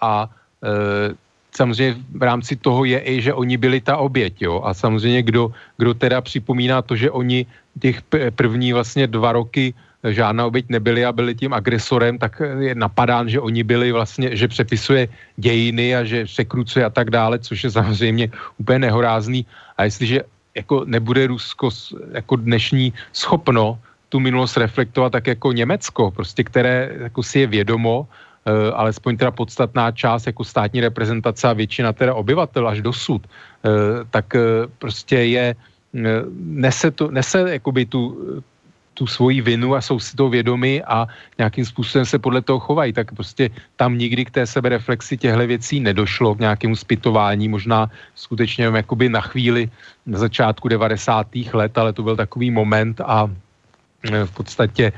A 0.00 0.30
e, 0.62 1.14
samozřejmě 1.52 1.96
v 2.16 2.22
rámci 2.22 2.56
toho 2.56 2.84
je 2.84 2.98
i, 3.04 3.22
že 3.22 3.34
oni 3.34 3.56
byli 3.56 3.80
ta 3.80 3.96
oběť, 3.96 4.42
jo, 4.42 4.62
a 4.64 4.74
samozřejmě 4.74 5.22
kdo, 5.22 5.52
kdo 5.76 5.94
teda 5.94 6.20
připomíná 6.20 6.82
to, 6.82 6.96
že 6.96 7.10
oni 7.10 7.46
těch 7.80 8.02
první 8.34 8.72
vlastně 8.72 9.06
dva 9.06 9.32
roky 9.32 9.74
žádná 10.10 10.46
oběť 10.46 10.66
nebyli 10.68 11.04
a 11.04 11.12
byli 11.12 11.34
tím 11.34 11.52
agresorem, 11.54 12.18
tak 12.18 12.42
je 12.58 12.74
napadán, 12.74 13.28
že 13.28 13.40
oni 13.40 13.62
byli 13.62 13.92
vlastně, 13.92 14.36
že 14.36 14.48
přepisuje 14.48 15.08
dějiny 15.36 15.96
a 15.96 16.04
že 16.04 16.24
překrucuje 16.24 16.84
a 16.84 16.90
tak 16.90 17.10
dále, 17.10 17.38
což 17.38 17.64
je 17.64 17.70
samozřejmě 17.70 18.30
úplně 18.58 18.78
nehorázný. 18.78 19.46
A 19.78 19.84
jestliže 19.84 20.20
jako 20.54 20.84
nebude 20.84 21.26
Rusko 21.26 21.70
jako 22.12 22.36
dnešní 22.36 22.92
schopno 23.12 23.78
tu 24.08 24.20
minulost 24.20 24.56
reflektovat 24.56 25.12
tak 25.12 25.26
jako 25.26 25.52
Německo, 25.52 26.10
prostě 26.10 26.44
které 26.44 26.90
jako 27.08 27.22
si 27.22 27.38
je 27.40 27.46
vědomo, 27.46 28.00
uh, 28.00 28.06
alespoň 28.74 29.16
teda 29.16 29.30
podstatná 29.30 29.90
část 29.90 30.26
jako 30.26 30.44
státní 30.44 30.80
reprezentace 30.80 31.48
a 31.48 31.52
většina 31.52 31.92
teda 31.92 32.14
obyvatel 32.14 32.68
až 32.68 32.82
dosud, 32.82 33.22
uh, 33.24 34.04
tak 34.10 34.34
uh, 34.34 34.68
prostě 34.78 35.16
je, 35.16 35.56
nese, 36.36 36.90
to, 36.90 37.10
nese 37.10 37.56
jakoby 37.56 37.86
tu, 37.86 38.00
tu 38.94 39.06
svoji 39.06 39.40
vinu 39.40 39.74
a 39.74 39.80
jsou 39.80 40.00
si 40.00 40.16
to 40.16 40.28
vědomi 40.28 40.82
a 40.82 41.06
nějakým 41.38 41.64
způsobem 41.64 42.06
se 42.06 42.18
podle 42.18 42.42
toho 42.42 42.60
chovají, 42.60 42.92
tak 42.92 43.14
prostě 43.14 43.50
tam 43.76 43.98
nikdy 43.98 44.24
k 44.24 44.30
té 44.30 44.46
sebereflexi 44.46 45.16
těchto 45.16 45.46
věcí 45.46 45.80
nedošlo, 45.80 46.34
k 46.34 46.40
nějakému 46.40 46.76
zpytování, 46.76 47.48
možná 47.48 47.90
skutečně 48.14 48.64
jakoby 48.64 49.08
na 49.08 49.20
chvíli 49.20 49.70
na 50.06 50.18
začátku 50.18 50.68
90. 50.68 51.26
let, 51.52 51.78
ale 51.78 51.92
to 51.92 52.02
byl 52.02 52.16
takový 52.16 52.50
moment 52.50 53.00
a 53.00 53.30
v 54.24 54.32
podstatě 54.34 54.92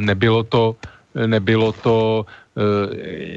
nebylo 0.00 0.42
to, 0.42 0.76
nebylo 1.14 1.72
to 1.72 2.26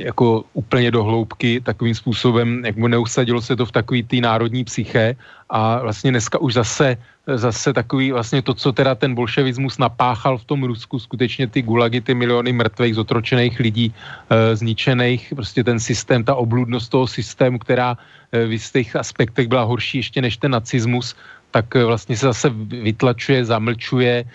jako 0.08 0.44
úplně 0.54 0.92
do 0.92 1.04
hloubky 1.04 1.62
takovým 1.62 1.96
způsobem, 1.96 2.66
jak 2.66 2.76
mu 2.76 2.88
neusadilo 2.88 3.42
se 3.42 3.56
to 3.56 3.66
v 3.66 3.72
takový 3.72 4.04
té 4.04 4.16
národní 4.16 4.64
psyché. 4.64 5.16
A 5.50 5.82
vlastně 5.82 6.12
dneska 6.12 6.38
už 6.40 6.54
zase 6.54 6.98
zase 7.36 7.74
takový 7.74 8.12
vlastně 8.12 8.42
to, 8.42 8.54
co 8.54 8.72
teda 8.72 8.96
ten 8.96 9.16
bolševismus 9.16 9.78
napáchal 9.78 10.38
v 10.38 10.44
tom 10.44 10.64
Rusku, 10.64 11.00
skutečně 11.00 11.48
ty 11.48 11.62
gulagy, 11.62 12.02
ty 12.02 12.14
miliony 12.14 12.54
mrtvých, 12.54 12.96
zotročených 12.96 13.60
lidí, 13.60 13.94
e, 14.30 14.56
zničených, 14.56 15.34
prostě 15.36 15.64
ten 15.64 15.80
systém, 15.80 16.24
ta 16.24 16.36
obludnost 16.36 16.90
toho 16.90 17.08
systému, 17.08 17.60
která 17.60 17.98
e, 18.32 18.46
v 18.46 18.52
jistých 18.52 18.96
aspektech 18.96 19.48
byla 19.48 19.64
horší 19.64 19.98
ještě 19.98 20.22
než 20.22 20.38
ten 20.38 20.52
nacismus, 20.52 21.16
tak 21.52 21.76
vlastně 21.76 22.18
se 22.18 22.26
zase 22.26 22.50
vytlačuje, 22.86 23.46
zamlčuje, 23.46 24.26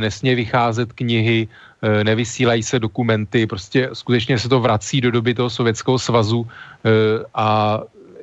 nesmí 0.00 0.34
vycházet 0.34 0.92
knihy, 0.92 1.48
nevysílají 1.82 2.62
se 2.62 2.78
dokumenty, 2.78 3.46
prostě 3.46 3.90
skutečně 3.92 4.38
se 4.38 4.48
to 4.48 4.60
vrací 4.60 5.00
do 5.00 5.10
doby 5.10 5.34
toho 5.34 5.50
Sovětského 5.50 5.98
svazu 5.98 6.46
e, 6.46 6.90
a 7.34 7.80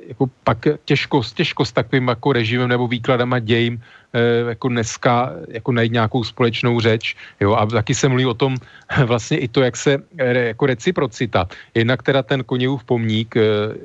jako 0.07 0.29
pak 0.43 0.57
těžko, 0.85 1.21
těžko 1.33 1.65
s 1.65 1.71
takovým 1.71 2.07
jako 2.07 2.33
režimem 2.33 2.69
nebo 2.69 2.87
výkladama 2.87 3.39
dějím 3.39 3.81
e, 4.13 4.49
jako 4.49 4.67
dneska 4.67 5.33
jako 5.47 5.71
najít 5.71 5.91
nějakou 5.91 6.23
společnou 6.23 6.79
řeč. 6.79 7.15
Jo, 7.39 7.53
a 7.53 7.65
taky 7.65 7.95
se 7.95 8.07
mluví 8.07 8.25
o 8.25 8.33
tom 8.33 8.57
vlastně 9.05 9.37
i 9.37 9.47
to, 9.47 9.61
jak 9.61 9.77
se 9.77 9.97
jako 10.19 10.65
reciprocita. 10.65 11.47
Jednak 11.75 12.03
teda 12.03 12.23
ten 12.23 12.43
Koněvův 12.43 12.83
pomník 12.83 13.35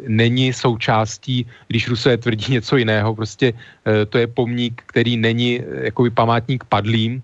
není 0.07 0.53
součástí, 0.53 1.47
když 1.69 1.89
Rusové 1.89 2.17
tvrdí 2.17 2.53
něco 2.53 2.77
jiného, 2.77 3.15
prostě 3.15 3.53
to 4.09 4.19
je 4.19 4.27
pomník, 4.27 4.83
který 4.87 5.17
není 5.17 5.61
jako 5.83 6.07
památník 6.15 6.65
padlým, 6.65 7.23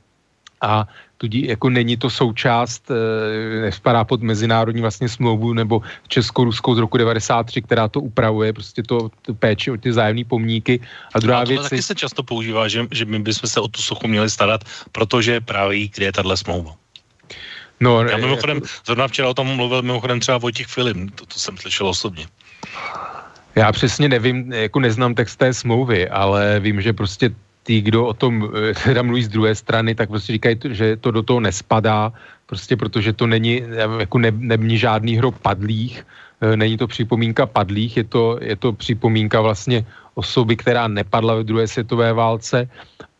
a 0.61 0.88
tudí 1.16 1.46
jako 1.48 1.70
není 1.70 1.96
to 1.96 2.11
součást, 2.11 2.90
e, 2.90 3.61
nespadá 3.61 4.04
pod 4.04 4.22
mezinárodní 4.22 4.80
vlastně 4.80 5.08
smlouvu 5.08 5.52
nebo 5.52 5.82
česko-ruskou 6.08 6.74
z 6.74 6.78
roku 6.78 6.96
93, 6.96 7.62
která 7.62 7.88
to 7.88 8.00
upravuje, 8.00 8.52
prostě 8.52 8.82
to, 8.82 9.11
to 9.22 9.34
péči 9.34 9.70
o 9.70 9.76
ty 9.76 9.92
zájemné 9.92 10.24
pomníky. 10.24 10.80
A 11.14 11.20
druhá 11.20 11.40
a 11.40 11.44
věc... 11.44 11.62
taky 11.62 11.82
se 11.82 11.94
často 11.94 12.22
používá, 12.22 12.68
že, 12.68 12.86
že 12.90 13.04
my 13.04 13.18
bychom 13.18 13.48
se 13.48 13.61
o 13.61 13.68
tu 13.68 13.82
sochu 13.82 14.08
měli 14.08 14.30
starat, 14.30 14.64
protože 14.92 15.40
právě 15.40 15.88
kde 15.88 16.04
je 16.06 16.12
tahle 16.12 16.36
smlouva. 16.36 16.72
No, 17.80 18.04
Já 18.04 18.16
mimochodem, 18.16 18.61
zrovna 18.86 19.08
včera 19.08 19.28
o 19.28 19.34
tom 19.34 19.46
mluvil 19.56 19.82
mimochodem 19.82 20.20
třeba 20.20 20.38
Vojtěch 20.38 20.66
Filim, 20.66 21.08
to, 21.08 21.26
to 21.26 21.38
jsem 21.38 21.56
slyšel 21.58 21.88
osobně. 21.88 22.26
Já 23.54 23.72
přesně 23.72 24.08
nevím, 24.08 24.52
jako 24.52 24.80
neznám 24.80 25.14
text 25.14 25.36
té 25.36 25.54
smlouvy, 25.54 26.08
ale 26.08 26.61
vím, 26.61 26.80
že 26.80 26.92
prostě 26.92 27.34
ty, 27.62 27.80
kdo 27.80 28.06
o 28.06 28.14
tom 28.14 28.48
eh, 28.48 28.74
teda 28.74 29.02
mluví 29.02 29.22
z 29.22 29.28
druhé 29.28 29.54
strany, 29.54 29.94
tak 29.94 30.08
prostě 30.08 30.32
říkají, 30.32 30.56
že 30.70 30.96
to 30.96 31.11
do 31.11 31.22
toho 31.22 31.40
nespadá, 31.40 32.12
prostě 32.46 32.76
protože 32.76 33.12
to 33.12 33.26
není, 33.26 33.62
jako 33.98 34.18
ne, 34.18 34.30
není 34.30 34.78
žádný 34.78 35.16
hrob 35.16 35.38
padlých, 35.38 36.06
eh, 36.40 36.56
není 36.56 36.76
to 36.76 36.86
připomínka 36.86 37.46
padlých, 37.46 37.96
je 37.96 38.04
to, 38.04 38.38
je 38.40 38.56
to 38.56 38.72
připomínka 38.72 39.40
vlastně 39.40 39.84
osoby, 40.14 40.56
která 40.56 40.88
nepadla 40.88 41.34
ve 41.34 41.44
druhé 41.44 41.66
světové 41.68 42.12
válce 42.12 42.68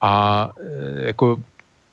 a 0.01 0.13
eh, 0.57 1.15
jako 1.15 1.39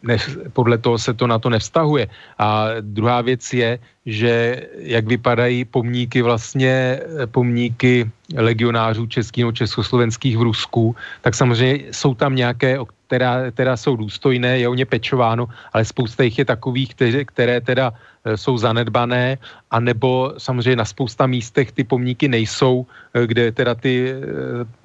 ne, 0.03 0.17
podle 0.53 0.77
toho 0.77 0.97
se 0.97 1.13
to 1.13 1.27
na 1.27 1.39
to 1.39 1.49
nevztahuje. 1.49 2.07
A 2.37 2.79
druhá 2.81 3.21
věc 3.21 3.43
je, 3.53 3.79
že 4.07 4.63
jak 4.79 5.05
vypadají 5.05 5.65
pomníky 5.65 6.21
vlastně, 6.21 6.99
pomníky 7.27 8.07
legionářů 8.35 9.07
českých 9.07 9.43
nebo 9.43 9.51
československých 9.51 10.37
v 10.37 10.41
Rusku, 10.41 10.95
tak 11.21 11.35
samozřejmě 11.35 11.91
jsou 11.91 12.15
tam 12.15 12.35
nějaké, 12.35 12.79
která, 13.07 13.51
která 13.51 13.77
jsou 13.77 13.95
důstojné, 13.95 14.59
je 14.59 14.67
o 14.67 14.73
ně 14.73 14.85
pečováno, 14.85 15.47
ale 15.73 15.85
spousta 15.85 16.23
jich 16.23 16.39
je 16.39 16.45
takových, 16.45 16.95
které, 16.95 17.25
které 17.25 17.61
teda 17.61 17.93
e, 18.23 18.37
jsou 18.37 18.57
zanedbané, 18.57 19.37
anebo 19.71 20.33
samozřejmě 20.37 20.75
na 20.75 20.85
spousta 20.87 21.27
místech 21.27 21.71
ty 21.71 21.83
pomníky 21.83 22.27
nejsou, 22.27 22.87
e, 23.13 23.27
kde 23.27 23.51
teda 23.51 23.75
ty 23.75 24.15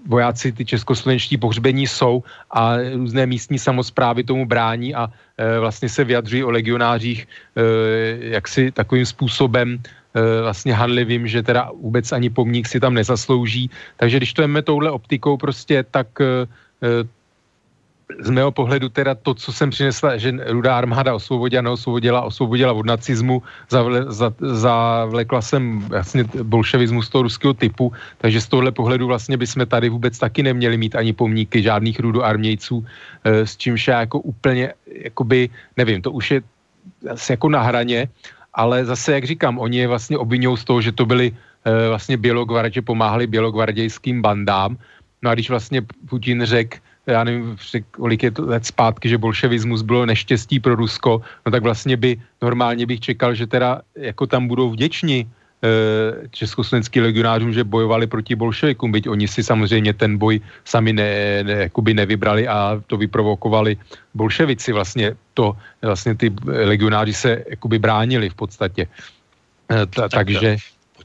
vojáci, 0.07 0.53
ty 0.53 0.65
českoslovenští 0.65 1.39
pohřbení 1.39 1.87
jsou 1.87 2.23
a 2.51 2.75
různé 2.95 3.27
místní 3.27 3.59
samozprávy 3.59 4.25
tomu 4.25 4.47
brání 4.47 4.95
a 4.95 5.11
vlastně 5.61 5.89
se 5.89 6.05
vyjadřují 6.05 6.45
o 6.45 6.51
legionářích 6.51 7.29
jaksi 8.21 8.71
takovým 8.71 9.07
způsobem, 9.07 9.79
vlastně 10.43 10.75
hanlivým, 10.75 11.29
že 11.29 11.43
teda 11.43 11.71
vůbec 11.81 12.13
ani 12.13 12.31
pomník 12.31 12.69
si 12.69 12.81
tam 12.81 12.95
nezaslouží. 12.95 13.71
Takže 13.97 14.17
když 14.17 14.33
to 14.33 14.43
jeme 14.43 14.63
touhle 14.63 14.91
optikou 14.91 15.37
prostě, 15.37 15.85
tak 15.91 16.07
z 18.21 18.31
mého 18.31 18.51
pohledu 18.53 18.89
teda 18.89 19.15
to, 19.15 19.35
co 19.35 19.53
jsem 19.53 19.71
přinesla, 19.71 20.17
že 20.17 20.33
rudá 20.47 20.79
armáda 20.79 21.15
osvobodila, 21.15 21.63
neosvobodila, 21.63 22.23
osvobodila 22.23 22.73
od 22.73 22.87
nacismu, 22.87 23.43
zavle, 23.71 24.05
za, 24.13 24.35
zavlekla 24.41 25.43
jsem 25.43 25.81
vlastně 25.81 26.25
bolševismus 26.43 27.09
toho 27.09 27.23
ruského 27.23 27.55
typu, 27.55 27.93
takže 28.19 28.41
z 28.41 28.47
tohle 28.49 28.73
pohledu 28.73 29.07
vlastně 29.07 29.37
bychom 29.37 29.67
tady 29.67 29.89
vůbec 29.89 30.19
taky 30.19 30.43
neměli 30.43 30.77
mít 30.77 30.95
ani 30.97 31.13
pomníky 31.13 31.63
žádných 31.63 32.01
rudoarmějců, 32.01 32.87
e, 33.25 33.47
s 33.47 33.57
čímž 33.57 33.89
já 33.89 34.01
jako 34.01 34.19
úplně, 34.19 34.73
jakoby, 34.87 35.51
nevím, 35.77 36.03
to 36.03 36.11
už 36.11 36.31
je 36.31 36.39
asi 37.11 37.33
jako 37.33 37.49
na 37.49 37.63
hraně, 37.63 38.09
ale 38.55 38.85
zase, 38.85 39.13
jak 39.13 39.25
říkám, 39.25 39.59
oni 39.59 39.79
je 39.79 39.89
vlastně 39.89 40.19
obvinují 40.19 40.57
z 40.57 40.65
toho, 40.65 40.81
že 40.81 40.93
to 40.93 41.07
byli 41.07 41.33
e, 41.65 41.89
vlastně 41.89 42.17
bělogvardě, 42.17 42.83
pomáhali 42.83 43.27
bělogvardějským 43.27 44.23
bandám, 44.23 44.77
no 45.23 45.31
a 45.31 45.35
když 45.35 45.51
vlastně 45.51 45.83
Putin 46.09 46.43
řekl, 46.45 46.79
já 47.07 47.25
nevím, 47.25 47.57
kolik 47.91 48.23
je 48.23 48.31
to 48.31 48.47
let 48.47 48.67
zpátky, 48.67 49.09
že 49.09 49.19
bolševismus 49.19 49.83
bylo 49.83 50.07
neštěstí 50.07 50.61
pro 50.61 50.75
Rusko, 50.75 51.23
no 51.47 51.53
tak 51.53 51.63
vlastně 51.63 51.97
by, 51.97 52.21
normálně 52.43 52.87
bych 52.87 53.01
čekal, 53.01 53.35
že 53.35 53.47
teda 53.47 53.81
jako 53.97 54.27
tam 54.27 54.49
budou 54.49 54.71
vděční 54.71 55.19
e, 55.21 55.29
československý 56.31 57.01
legionářům, 57.01 57.53
že 57.53 57.65
bojovali 57.65 58.07
proti 58.07 58.35
bolševikům, 58.35 58.93
byť 58.93 59.09
oni 59.09 59.29
si 59.29 59.43
samozřejmě 59.43 59.93
ten 59.93 60.19
boj 60.19 60.41
sami 60.65 60.93
ne, 60.93 61.45
ne, 61.45 61.53
jakoby 61.53 61.95
nevybrali 61.95 62.49
a 62.49 62.83
to 62.87 62.97
vyprovokovali 62.97 63.77
bolševici 64.15 64.73
vlastně 64.73 65.17
to, 65.35 65.57
vlastně 65.83 66.15
ty 66.15 66.33
legionáři 66.47 67.13
se 67.15 67.45
jakoby 67.51 67.79
bránili 67.79 68.31
v 68.31 68.35
podstatě. 68.35 68.87
E, 69.71 69.87
ta, 69.87 70.09
tak, 70.09 70.11
takže 70.11 70.57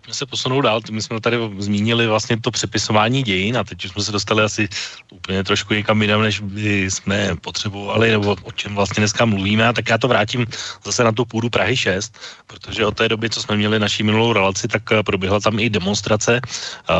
pojďme 0.07 0.23
se 0.23 0.25
posunout 0.25 0.61
dál. 0.61 0.81
My 0.91 1.01
jsme 1.01 1.19
tady 1.19 1.37
zmínili 1.59 2.07
vlastně 2.07 2.39
to 2.39 2.51
přepisování 2.51 3.23
dějin 3.23 3.57
a 3.57 3.63
teď 3.63 3.85
už 3.85 3.91
jsme 3.91 4.03
se 4.03 4.11
dostali 4.11 4.43
asi 4.43 4.69
úplně 5.11 5.43
trošku 5.43 5.73
někam 5.73 6.01
jinam, 6.01 6.21
než 6.21 6.39
by 6.39 6.91
jsme 6.91 7.35
potřebovali, 7.35 8.11
nebo 8.11 8.35
o 8.43 8.51
čem 8.51 8.75
vlastně 8.75 9.01
dneska 9.01 9.25
mluvíme. 9.25 9.67
A 9.67 9.73
tak 9.73 9.89
já 9.89 9.97
to 9.97 10.07
vrátím 10.07 10.47
zase 10.83 11.03
na 11.03 11.11
tu 11.11 11.25
půdu 11.25 11.49
Prahy 11.49 11.77
6, 11.77 12.15
protože 12.47 12.85
od 12.85 12.95
té 12.95 13.09
doby, 13.09 13.29
co 13.29 13.41
jsme 13.41 13.57
měli 13.57 13.79
naší 13.79 14.03
minulou 14.03 14.33
relaci, 14.33 14.67
tak 14.67 14.83
proběhla 15.03 15.39
tam 15.39 15.59
i 15.59 15.69
demonstrace, 15.69 16.39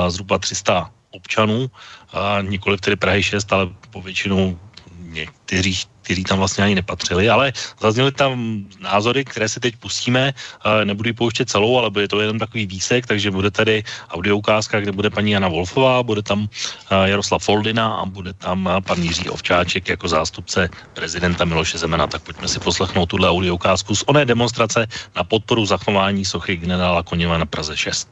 zhruba 0.08 0.38
300 0.38 0.92
občanů, 1.12 1.72
a 2.12 2.42
nikoli 2.42 2.78
tedy 2.78 2.96
Prahy 2.96 3.24
6, 3.24 3.54
ale 3.54 3.72
po 3.90 4.02
většinou 4.02 4.60
někteří 5.00 5.80
kteří 6.08 6.24
tam 6.24 6.40
vlastně 6.40 6.64
ani 6.64 6.76
nepatřili, 6.80 7.28
ale 7.30 7.52
zazněly 7.84 8.12
tam 8.16 8.64
názory, 8.80 9.28
které 9.28 9.50
si 9.50 9.60
teď 9.60 9.76
pustíme, 9.76 10.32
nebudu 10.84 11.10
ji 11.10 11.14
pouštět 11.14 11.50
celou, 11.52 11.78
ale 11.78 11.92
bude 11.92 12.08
to 12.08 12.22
jenom 12.24 12.40
takový 12.40 12.64
výsek, 12.66 13.04
takže 13.04 13.32
bude 13.32 13.52
tady 13.52 13.84
audioukázka, 14.16 14.80
kde 14.80 14.92
bude 14.92 15.10
paní 15.10 15.32
Jana 15.32 15.52
Wolfová, 15.52 16.04
bude 16.04 16.24
tam 16.24 16.48
Jaroslav 16.88 17.44
Foldina 17.44 18.00
a 18.00 18.06
bude 18.08 18.34
tam 18.34 18.70
pan 18.88 19.04
Jiří 19.04 19.30
Ovčáček 19.30 19.90
jako 19.90 20.08
zástupce 20.08 20.70
prezidenta 20.94 21.46
Miloše 21.46 21.78
Zemena. 21.78 22.08
Tak 22.08 22.24
pojďme 22.24 22.48
si 22.48 22.60
poslechnout 22.60 23.06
tuhle 23.06 23.30
audioukázku 23.30 23.96
z 23.96 24.04
oné 24.08 24.26
demonstrace 24.26 24.88
na 25.16 25.24
podporu 25.28 25.66
zachování 25.66 26.26
sochy 26.26 26.56
generála 26.56 27.04
Koněva 27.04 27.38
na 27.38 27.46
Praze 27.46 27.78
6. 27.78 28.08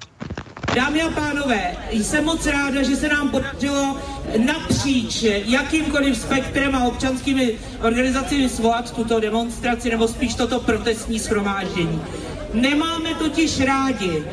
Dámy 0.76 1.02
a 1.02 1.10
pánové, 1.10 1.78
jsem 1.92 2.26
moc 2.26 2.46
ráda, 2.46 2.84
že 2.84 2.96
se 2.96 3.10
nám 3.10 3.30
podařilo 3.30 3.98
napříč 4.38 5.24
jakýmkoliv 5.46 6.18
spektrem 6.18 6.76
a 6.76 6.84
občanskými 6.84 7.58
organizacemi 7.82 8.50
svolat 8.50 8.96
tuto 8.96 9.20
demonstraci 9.20 9.90
nebo 9.90 10.08
spíš 10.08 10.36
toto 10.36 10.60
protestní 10.60 11.20
schromáždění. 11.20 12.02
Nemáme 12.54 13.14
totiž 13.14 13.60
rádi, 13.60 14.24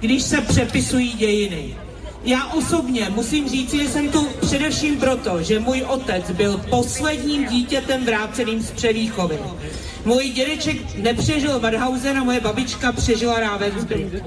když 0.00 0.22
se 0.22 0.40
přepisují 0.40 1.12
dějiny. 1.12 1.76
Já 2.24 2.46
osobně 2.46 3.08
musím 3.14 3.48
říct, 3.48 3.74
že 3.74 3.88
jsem 3.88 4.08
tu 4.08 4.28
především 4.40 4.96
proto, 4.96 5.42
že 5.42 5.60
můj 5.60 5.82
otec 5.82 6.30
byl 6.30 6.58
posledním 6.70 7.46
dítětem 7.46 8.04
vráceným 8.04 8.62
z 8.62 8.70
převýchovy. 8.70 9.38
Můj 10.04 10.28
dědeček 10.28 10.96
nepřežil 10.96 11.60
Warhausen 11.60 12.18
a 12.18 12.24
moje 12.24 12.40
babička 12.40 12.92
přežila 12.92 13.40
Ravensbrück. 13.40 14.24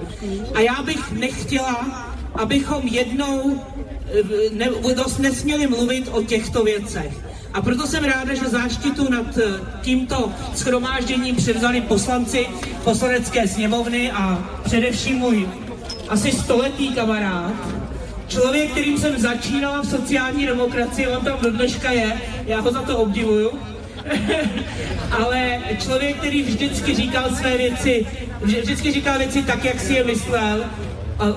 A 0.54 0.60
já 0.60 0.82
bych 0.84 1.12
nechtěla, 1.12 2.06
abychom 2.36 2.88
jednou 2.88 3.62
eh, 4.08 4.24
ne, 4.54 4.70
dost 4.96 5.20
nesměli 5.20 5.68
mluvit 5.68 6.08
o 6.12 6.24
těchto 6.24 6.64
věcech. 6.64 7.14
A 7.54 7.62
proto 7.62 7.88
jsem 7.88 8.04
ráda, 8.04 8.34
že 8.34 8.50
záštitu 8.50 9.12
nad 9.12 9.38
eh, 9.38 9.42
tímto 9.82 10.32
schromážděním 10.56 11.36
převzali 11.36 11.82
poslanci 11.82 12.48
poslanecké 12.84 13.48
sněmovny 13.48 14.12
a 14.12 14.50
především 14.64 15.16
můj 15.16 15.50
asi 16.10 16.32
stoletý 16.32 16.88
kamarád, 16.94 17.54
člověk, 18.28 18.72
kterým 18.72 18.98
jsem 18.98 19.18
začínala 19.18 19.82
v 19.82 19.90
sociální 19.90 20.46
demokracii, 20.46 21.08
on 21.08 21.26
tam 21.26 21.40
do 21.42 21.52
dneška 21.52 21.92
je, 21.92 22.22
já 22.46 22.60
ho 22.62 22.72
za 22.72 22.82
to 22.82 22.98
obdivuju, 22.98 23.52
ale 25.12 25.60
člověk, 25.80 26.18
který 26.18 26.44
vždycky 26.44 26.96
říkal 26.96 27.30
své 27.36 27.58
věci, 27.58 28.06
vždycky 28.42 28.92
říkal 28.92 29.18
věci 29.18 29.44
tak, 29.44 29.66
jak 29.66 29.80
si 29.80 29.94
je 29.94 30.04
myslel, 30.04 30.66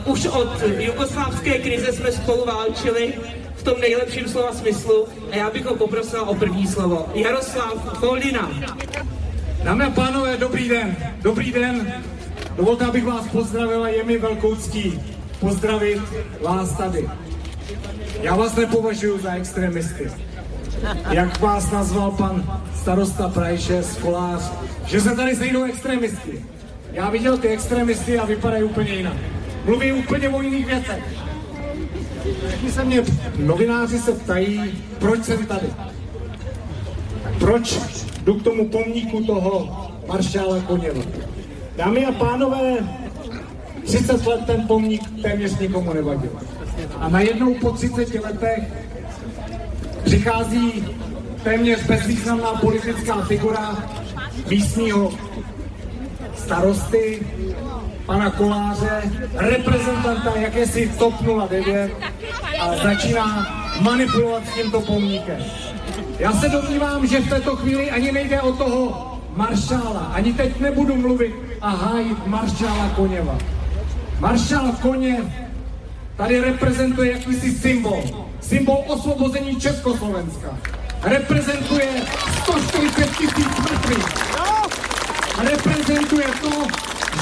už 0.04 0.26
od 0.26 0.62
jugoslávské 0.78 1.58
krize 1.58 1.92
jsme 1.92 2.12
spolu 2.12 2.44
válčili 2.44 3.14
v 3.56 3.62
tom 3.62 3.80
nejlepším 3.80 4.28
slova 4.28 4.52
smyslu 4.52 5.08
a 5.32 5.36
já 5.36 5.50
bych 5.50 5.64
ho 5.64 5.76
poprosil 5.76 6.20
o 6.20 6.34
první 6.34 6.66
slovo. 6.66 7.06
Jaroslav 7.14 7.98
Foldina. 7.98 8.50
Dámy 9.62 9.84
a 9.84 9.90
pánové, 9.90 10.36
dobrý 10.36 10.68
den, 10.68 10.96
dobrý 11.22 11.52
den. 11.52 11.92
Dovolte, 12.56 12.84
abych 12.84 13.04
vás 13.04 13.28
pozdravil 13.28 13.84
a 13.84 13.88
je 13.88 14.04
mi 14.04 14.18
velkou 14.18 14.54
ctí 14.56 15.00
pozdravit 15.40 16.02
vás 16.42 16.72
tady. 16.72 17.08
Já 18.22 18.36
vás 18.36 18.56
nepovažuji 18.56 19.18
za 19.18 19.32
extremisty. 19.32 20.10
Jak 21.10 21.40
vás 21.40 21.70
nazval 21.70 22.10
pan 22.10 22.60
starosta 22.74 23.28
Prajše, 23.28 23.82
skolář, 23.82 24.52
že 24.86 25.00
se 25.00 25.16
tady 25.16 25.36
sejdou 25.36 25.64
extremisty. 25.64 26.44
Já 26.92 27.10
viděl 27.10 27.38
ty 27.38 27.48
extremisty 27.48 28.18
a 28.18 28.24
vypadají 28.24 28.62
úplně 28.62 28.92
jinak. 28.92 29.16
Mluví 29.64 29.92
úplně 29.92 30.28
o 30.28 30.42
jiných 30.42 30.66
věcech. 30.66 31.04
Všichni 32.48 32.70
se 32.70 32.84
mě, 32.84 33.02
novináři 33.38 33.98
se 33.98 34.12
ptají, 34.12 34.82
proč 34.98 35.24
jsem 35.24 35.46
tady. 35.46 35.66
Proč 37.38 37.78
jdu 38.24 38.34
k 38.34 38.42
tomu 38.42 38.68
pomníku 38.68 39.24
toho 39.24 39.86
maršála 40.08 40.60
Koněva. 40.60 41.02
Dámy 41.76 42.06
a 42.06 42.12
pánové, 42.12 42.76
30 43.84 44.26
let 44.26 44.40
ten 44.46 44.66
pomník 44.66 45.22
téměř 45.22 45.58
nikomu 45.58 45.92
nevadil. 45.92 46.30
A 46.98 47.08
najednou 47.08 47.54
po 47.54 47.70
30 47.70 48.14
letech 48.14 48.87
přichází 50.04 50.84
téměř 51.42 51.86
bezvýznamná 51.86 52.52
politická 52.52 53.22
figura 53.22 53.76
místního 54.50 55.12
starosty, 56.36 57.26
pana 58.06 58.30
Koláře, 58.30 59.02
reprezentanta 59.34 60.32
jakési 60.36 60.92
TOP 60.98 61.14
09 61.48 61.92
a 62.60 62.76
začíná 62.76 63.46
manipulovat 63.80 64.42
s 64.46 64.54
tímto 64.54 64.80
pomníkem. 64.80 65.44
Já 66.18 66.32
se 66.32 66.48
domnívám, 66.48 67.06
že 67.06 67.20
v 67.20 67.28
této 67.28 67.56
chvíli 67.56 67.90
ani 67.90 68.12
nejde 68.12 68.42
o 68.42 68.52
toho 68.52 69.08
maršála. 69.36 70.00
Ani 70.00 70.32
teď 70.32 70.60
nebudu 70.60 70.96
mluvit 70.96 71.34
a 71.60 71.68
hájit 71.68 72.26
maršála 72.26 72.88
Koněva. 72.96 73.38
Maršál 74.20 74.72
Koněv 74.82 75.24
tady 76.16 76.40
reprezentuje 76.40 77.12
jakýsi 77.12 77.52
symbol. 77.52 78.27
Symbol 78.48 78.84
osvobození 78.86 79.60
Československa. 79.60 80.58
Reprezentuje 81.02 81.88
140 82.42 83.16
tisíc 83.16 83.58
mrtvých. 83.58 84.06
Reprezentuje 85.38 86.26
to, 86.40 86.50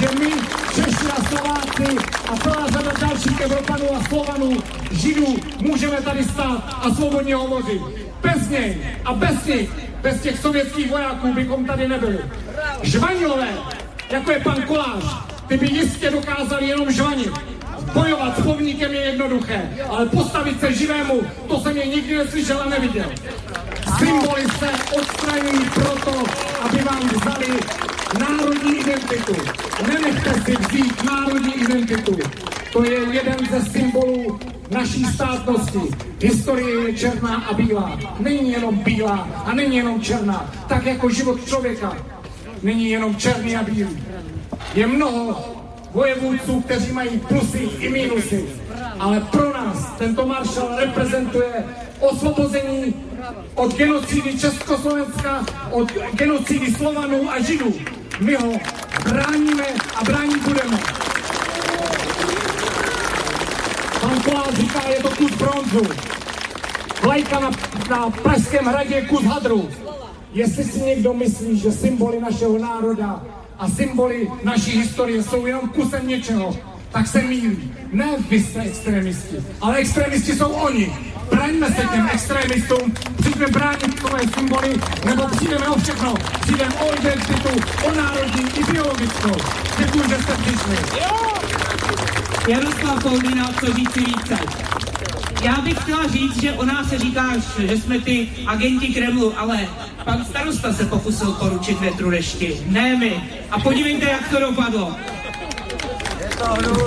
že 0.01 0.09
my, 0.19 0.31
Češi 0.75 1.07
a 1.17 1.25
Slováci 1.29 1.97
a 2.29 2.37
celá 2.37 2.67
řada 2.67 2.93
dalších 3.01 3.41
Evropanů 3.41 3.97
a 3.97 4.05
Slovanů, 4.09 4.57
Židů, 4.91 5.37
můžeme 5.61 5.97
tady 5.97 6.25
stát 6.25 6.79
a 6.83 6.95
svobodně 6.95 7.35
hovořit. 7.35 7.83
Bez 8.23 8.49
něj 8.49 8.97
a 9.05 9.13
bez 9.13 9.45
nich, 9.45 9.71
bez 10.03 10.21
těch 10.21 10.39
sovětských 10.39 10.91
vojáků 10.91 11.35
bychom 11.35 11.67
tady 11.67 11.89
nebyli. 11.89 12.19
Žvanilové, 12.83 13.49
jako 14.11 14.33
je 14.33 14.41
pan 14.41 14.63
Kolář, 14.63 15.05
ty 15.49 15.57
by 15.57 15.67
jistě 15.67 16.11
dokázali 16.11 16.69
jenom 16.69 16.93
žvanit. 16.93 17.56
Bojovat 17.97 18.39
s 18.39 18.43
povníkem 18.43 18.95
je 18.95 19.01
jednoduché, 19.01 19.71
ale 19.89 20.07
postavit 20.07 20.61
se 20.61 20.73
živému, 20.73 21.21
to 21.49 21.61
jsem 21.61 21.77
je 21.77 21.87
nikdy 21.87 22.19
neslyšel 22.19 22.63
a 22.63 22.69
neviděl. 22.69 23.13
Symboly 23.99 24.43
se 24.59 24.71
odstraňují 24.99 25.71
proto, 25.75 26.25
aby 26.61 26.79
vám 26.79 27.09
vzali 27.09 27.61
národní 28.21 28.77
identitu. 28.81 29.35
Nenechte 29.89 30.35
si 30.45 30.57
vzít 30.57 31.05
národní 31.05 31.55
identitu. 31.55 32.19
To 32.73 32.85
je 32.85 33.01
jeden 33.11 33.37
ze 33.51 33.71
symbolů 33.71 34.41
naší 34.71 35.05
státnosti. 35.05 35.81
Historie 36.21 36.89
je 36.89 36.97
černá 36.97 37.37
a 37.37 37.55
bílá. 37.55 37.99
Není 38.19 38.53
jenom 38.53 38.77
bílá 38.77 39.29
a 39.45 39.55
není 39.55 39.77
jenom 39.77 40.01
černá. 40.01 40.51
Tak 40.69 40.87
jako 40.87 41.11
život 41.11 41.47
člověka 41.47 41.97
není 42.63 42.91
jenom 42.91 43.17
černý 43.17 43.57
a 43.57 43.63
bílý. 43.63 44.05
Je 44.75 44.87
mnoho 44.87 45.56
vojevůdců, 45.97 46.61
kteří 46.61 46.93
mají 46.93 47.19
plusy 47.19 47.59
i 47.59 47.89
mínusy. 47.89 48.45
Ale 48.99 49.21
pro 49.21 49.53
nás 49.53 49.93
tento 49.99 50.27
maršal 50.27 50.77
reprezentuje 50.79 51.65
osvobození 52.01 52.95
od 53.55 53.77
genocidy 53.77 54.39
Československa, 54.39 55.47
od 55.71 55.93
genocidy 56.13 56.75
Slovanů 56.75 57.31
a 57.31 57.41
Židů. 57.41 57.75
My 58.21 58.35
ho 58.35 58.53
bráníme 59.05 59.65
a 59.95 60.05
bránit 60.05 60.43
budeme. 60.43 60.79
Pan 64.01 64.23
Kolář 64.23 64.55
říká, 64.55 64.89
je 64.89 65.03
to 65.03 65.09
kus 65.09 65.31
bronzu. 65.31 65.83
Vlajka 67.03 67.41
na, 67.41 67.51
na 67.91 68.11
Pražském 68.11 68.65
hradě 68.65 68.95
je 68.95 69.07
kus 69.07 69.25
hadru. 69.25 69.69
Jestli 70.33 70.65
si 70.65 70.81
někdo 70.81 71.13
myslí, 71.15 71.59
že 71.59 71.73
symboly 71.73 72.21
našeho 72.21 72.59
národa 72.59 73.23
a 73.59 73.69
symboly 73.69 74.31
naší 74.43 74.71
historie 74.71 75.23
jsou 75.23 75.47
jenom 75.47 75.69
kusem 75.69 76.09
něčeho, 76.09 76.57
tak 76.93 77.07
se 77.07 77.23
mílí. 77.23 77.73
Ne 77.93 78.07
vy 78.29 78.43
jste 78.43 78.61
extremisti, 78.61 79.37
ale 79.61 79.77
extremisti 79.77 80.37
jsou 80.37 80.49
oni. 80.49 80.93
Braňme 81.31 81.67
se 81.67 81.83
těm 81.93 82.09
extremistům, 82.13 82.93
přijďme 83.21 83.47
bránit 83.47 83.95
tvoje 83.95 84.23
symboly, 84.35 84.81
nebo 85.05 85.27
přijdeme 85.27 85.69
o 85.69 85.79
všechno. 85.79 86.15
Přijdeme 86.41 86.75
o 86.75 86.95
identitu, 86.95 87.49
o 87.87 87.95
národní 87.95 88.45
i 88.61 88.65
biologickou. 88.73 89.37
Děkuji, 89.79 90.09
že 90.09 90.23
jste 90.23 90.37
přišli. 90.37 90.77
Jaroslav 92.49 93.03
Koldina, 93.03 93.53
co 93.61 93.73
říci 93.73 94.01
více. 94.01 94.39
Já 95.43 95.61
bych 95.61 95.79
chtěla 95.83 96.09
říct, 96.09 96.43
že 96.43 96.53
o 96.53 96.65
nás 96.65 96.89
se 96.89 96.99
říká, 96.99 97.33
že 97.59 97.77
jsme 97.77 98.01
ty 98.01 98.29
agenti 98.47 98.87
Kremlu, 98.87 99.39
ale 99.39 99.69
pan 100.05 100.25
starosta 100.25 100.73
se 100.73 100.85
pokusil 100.85 101.33
poručit 101.33 101.81
větru 101.81 102.11
dešti, 102.11 102.61
ne 102.67 102.97
my. 102.97 103.23
A 103.51 103.61
podívejte, 103.61 104.11
jak 104.11 104.29
to 104.29 104.41
dopadlo. 104.41 104.97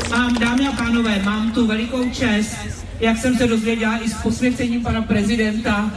Mám, 0.09 0.33
dámy 0.39 0.67
a 0.67 0.71
pánové, 0.71 1.21
mám 1.23 1.51
tu 1.51 1.67
velikou 1.67 2.09
čest, 2.09 2.55
jak 2.99 3.17
jsem 3.17 3.37
se 3.37 3.47
dozvěděla 3.47 3.97
i 3.97 4.09
s 4.09 4.13
posvěcením 4.13 4.83
pana 4.83 5.01
prezidenta, 5.01 5.91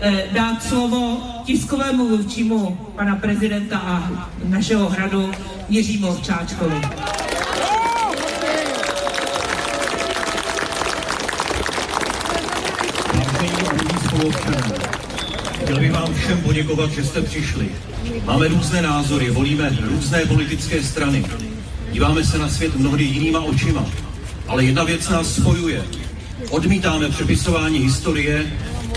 eh, 0.00 0.24
dát 0.32 0.62
slovo 0.62 1.22
tiskovému 1.44 2.08
mluvčímu 2.08 2.78
pana 2.96 3.16
prezidenta 3.16 3.78
a 3.78 4.10
našeho 4.44 4.88
hradu 4.88 5.32
Jiřímu 5.68 6.08
Ovčáčkovi. 6.08 6.80
Spoluobčanů. 14.18 14.74
Chtěl 15.62 15.80
bych 15.80 15.92
vám 15.92 16.14
všem 16.14 16.40
poděkovat, 16.40 16.90
že 16.90 17.04
jste 17.04 17.22
přišli. 17.22 17.68
Máme 18.24 18.48
různé 18.48 18.82
názory, 18.82 19.30
volíme 19.30 19.78
různé 19.80 20.24
politické 20.26 20.82
strany. 20.82 21.24
Díváme 21.92 22.24
se 22.24 22.38
na 22.38 22.48
svět 22.48 22.76
mnohdy 22.76 23.04
jinýma 23.04 23.40
očima. 23.40 23.86
Ale 24.48 24.64
jedna 24.64 24.84
věc 24.84 25.08
nás 25.08 25.34
spojuje. 25.34 25.84
Odmítáme 26.50 27.08
přepisování 27.08 27.78
historie, 27.78 28.46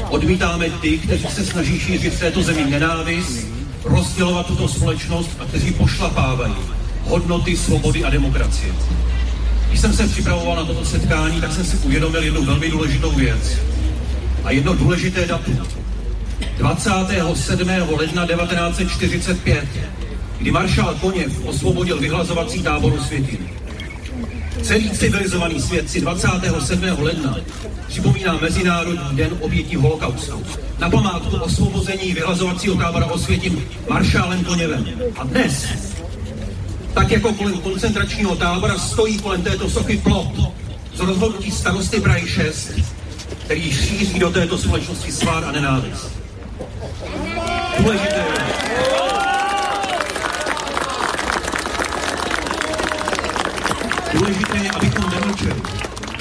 odmítáme 0.10 0.70
ty, 0.70 0.98
kteří 0.98 1.28
se 1.28 1.46
snaží 1.46 1.80
šířit 1.80 2.14
v 2.14 2.20
této 2.20 2.44
zemi 2.44 2.66
nenávist, 2.70 3.48
rozdělovat 3.84 4.46
tuto 4.46 4.68
společnost 4.68 5.30
a 5.40 5.46
kteří 5.46 5.72
pošlapávají 5.74 6.56
hodnoty 7.04 7.58
svobody 7.58 8.04
a 8.04 8.10
demokracie. 8.10 8.74
Když 9.68 9.80
jsem 9.80 9.94
se 9.94 10.08
připravoval 10.08 10.56
na 10.56 10.66
toto 10.66 10.86
setkání, 10.86 11.42
tak 11.42 11.52
jsem 11.52 11.66
si 11.66 11.78
uvědomil 11.78 12.24
jednu 12.24 12.46
velmi 12.46 12.70
důležitou 12.70 13.12
věc 13.12 13.58
a 14.44 14.52
jedno 14.52 14.74
důležité 14.74 15.26
datum. 15.26 15.68
27. 16.58 17.70
ledna 17.98 18.28
1945, 18.28 19.68
kdy 20.38 20.52
maršál 20.52 20.96
Koněv 21.02 21.46
osvobodil 21.46 22.00
vyhlazovací 22.00 22.64
tábor 22.64 23.00
Světin. 23.00 23.38
Celý 24.62 24.90
civilizovaný 24.90 25.62
svět 25.62 25.90
si 25.90 26.02
27. 26.02 26.84
ledna 27.00 27.38
připomíná 27.88 28.38
Mezinárodní 28.42 29.18
den 29.18 29.30
obětí 29.40 29.76
holokaustu. 29.76 30.44
Na 30.80 30.90
památku 30.90 31.38
osvobození 31.38 32.14
vyhlazovacího 32.14 32.76
tábora 32.76 33.06
Osvětim 33.06 33.64
maršálem 33.90 34.44
Koněvem. 34.44 34.86
A 35.18 35.24
dnes, 35.24 35.68
tak 36.94 37.12
jako 37.12 37.34
kolem 37.34 37.58
koncentračního 37.58 38.36
tábora, 38.36 38.78
stojí 38.78 39.20
kolem 39.20 39.42
této 39.42 39.70
sochy 39.70 39.98
plot 39.98 40.54
z 40.96 41.00
rozhodnutí 41.00 41.52
starosty 41.52 42.02
Prahy 42.02 42.28
6, 42.28 42.72
který 43.46 43.72
šíří 43.72 44.20
do 44.20 44.30
této 44.30 44.58
společnosti 44.58 45.12
svár 45.12 45.46
a 45.46 45.52
nenávist. 45.52 46.12
Důležité 47.78 48.16
je, 48.16 48.72
Důležité 54.14 54.58
je, 54.58 54.72
abychom 54.72 55.10
nemlčeli. 55.10 55.62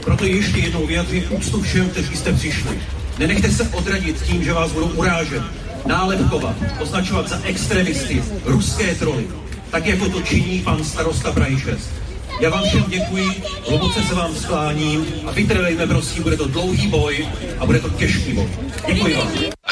Proto 0.04 0.24
ještě 0.24 0.58
jednou 0.58 0.86
vyjadřím 0.86 1.24
úctu 1.30 1.62
všem, 1.62 1.90
kteří 1.90 2.16
jste 2.16 2.32
přišli. 2.32 2.80
Nenechte 3.18 3.50
se 3.50 3.68
odradit 3.68 4.22
tím, 4.22 4.44
že 4.44 4.52
vás 4.52 4.72
budou 4.72 4.88
urážet, 4.88 5.42
nálevkovat, 5.86 6.56
označovat 6.80 7.28
za 7.28 7.40
extremisty, 7.44 8.22
ruské 8.44 8.94
troly, 8.94 9.26
tak 9.70 9.86
jako 9.86 10.08
to 10.08 10.22
činí 10.22 10.60
pan 10.60 10.84
starosta 10.84 11.34
6. 11.58 11.99
Já 12.40 12.50
vám 12.50 12.64
všem 12.64 12.84
děkuji, 12.88 13.42
hluboce 13.68 14.02
se 14.02 14.14
vám 14.14 14.34
skláním 14.34 15.06
a 15.26 15.30
vytrvejme 15.30 15.86
prosím, 15.86 16.22
bude 16.22 16.36
to 16.36 16.48
dlouhý 16.48 16.88
boj 16.88 17.28
a 17.58 17.66
bude 17.66 17.80
to 17.80 17.90
těžký 17.90 18.32
boj. 18.32 18.48
Děkuji 18.86 19.16
vám. 19.16 19.28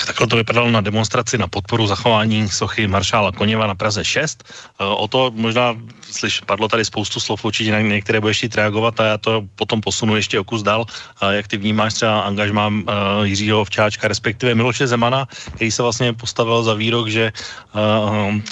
Takhle 0.07 0.27
to 0.27 0.37
vypadalo 0.37 0.71
na 0.71 0.81
demonstraci 0.81 1.39
na 1.39 1.49
podporu 1.49 1.87
zachování 1.87 2.49
sochy 2.49 2.87
maršála 2.87 3.33
Koněva 3.33 3.67
na 3.67 3.75
Praze 3.75 4.05
6. 4.05 4.45
E, 4.81 4.85
o 4.85 5.09
to 5.09 5.33
možná, 5.35 5.77
slyš, 6.11 6.41
padlo 6.41 6.69
tady 6.69 6.85
spoustu 6.85 7.21
slov, 7.21 7.45
určitě 7.45 7.73
na 7.73 7.81
některé 7.81 8.21
budeš 8.21 8.37
chtít 8.37 8.55
reagovat 8.55 9.01
a 9.01 9.05
já 9.05 9.19
to 9.19 9.43
potom 9.55 9.81
posunu 9.81 10.17
ještě 10.17 10.41
o 10.41 10.45
kus 10.45 10.63
dál. 10.63 10.87
E, 11.23 11.37
jak 11.37 11.49
ty 11.49 11.57
vnímáš 11.57 11.95
třeba 11.95 12.21
angažmá 12.21 12.73
e, 12.73 12.93
Jiřího 13.27 13.65
Včáčka, 13.65 14.09
respektive 14.09 14.55
Miloše 14.55 14.87
Zemana, 14.87 15.27
který 15.55 15.71
se 15.71 15.83
vlastně 15.83 16.13
postavil 16.13 16.63
za 16.63 16.75
výrok, 16.75 17.09
že 17.09 17.33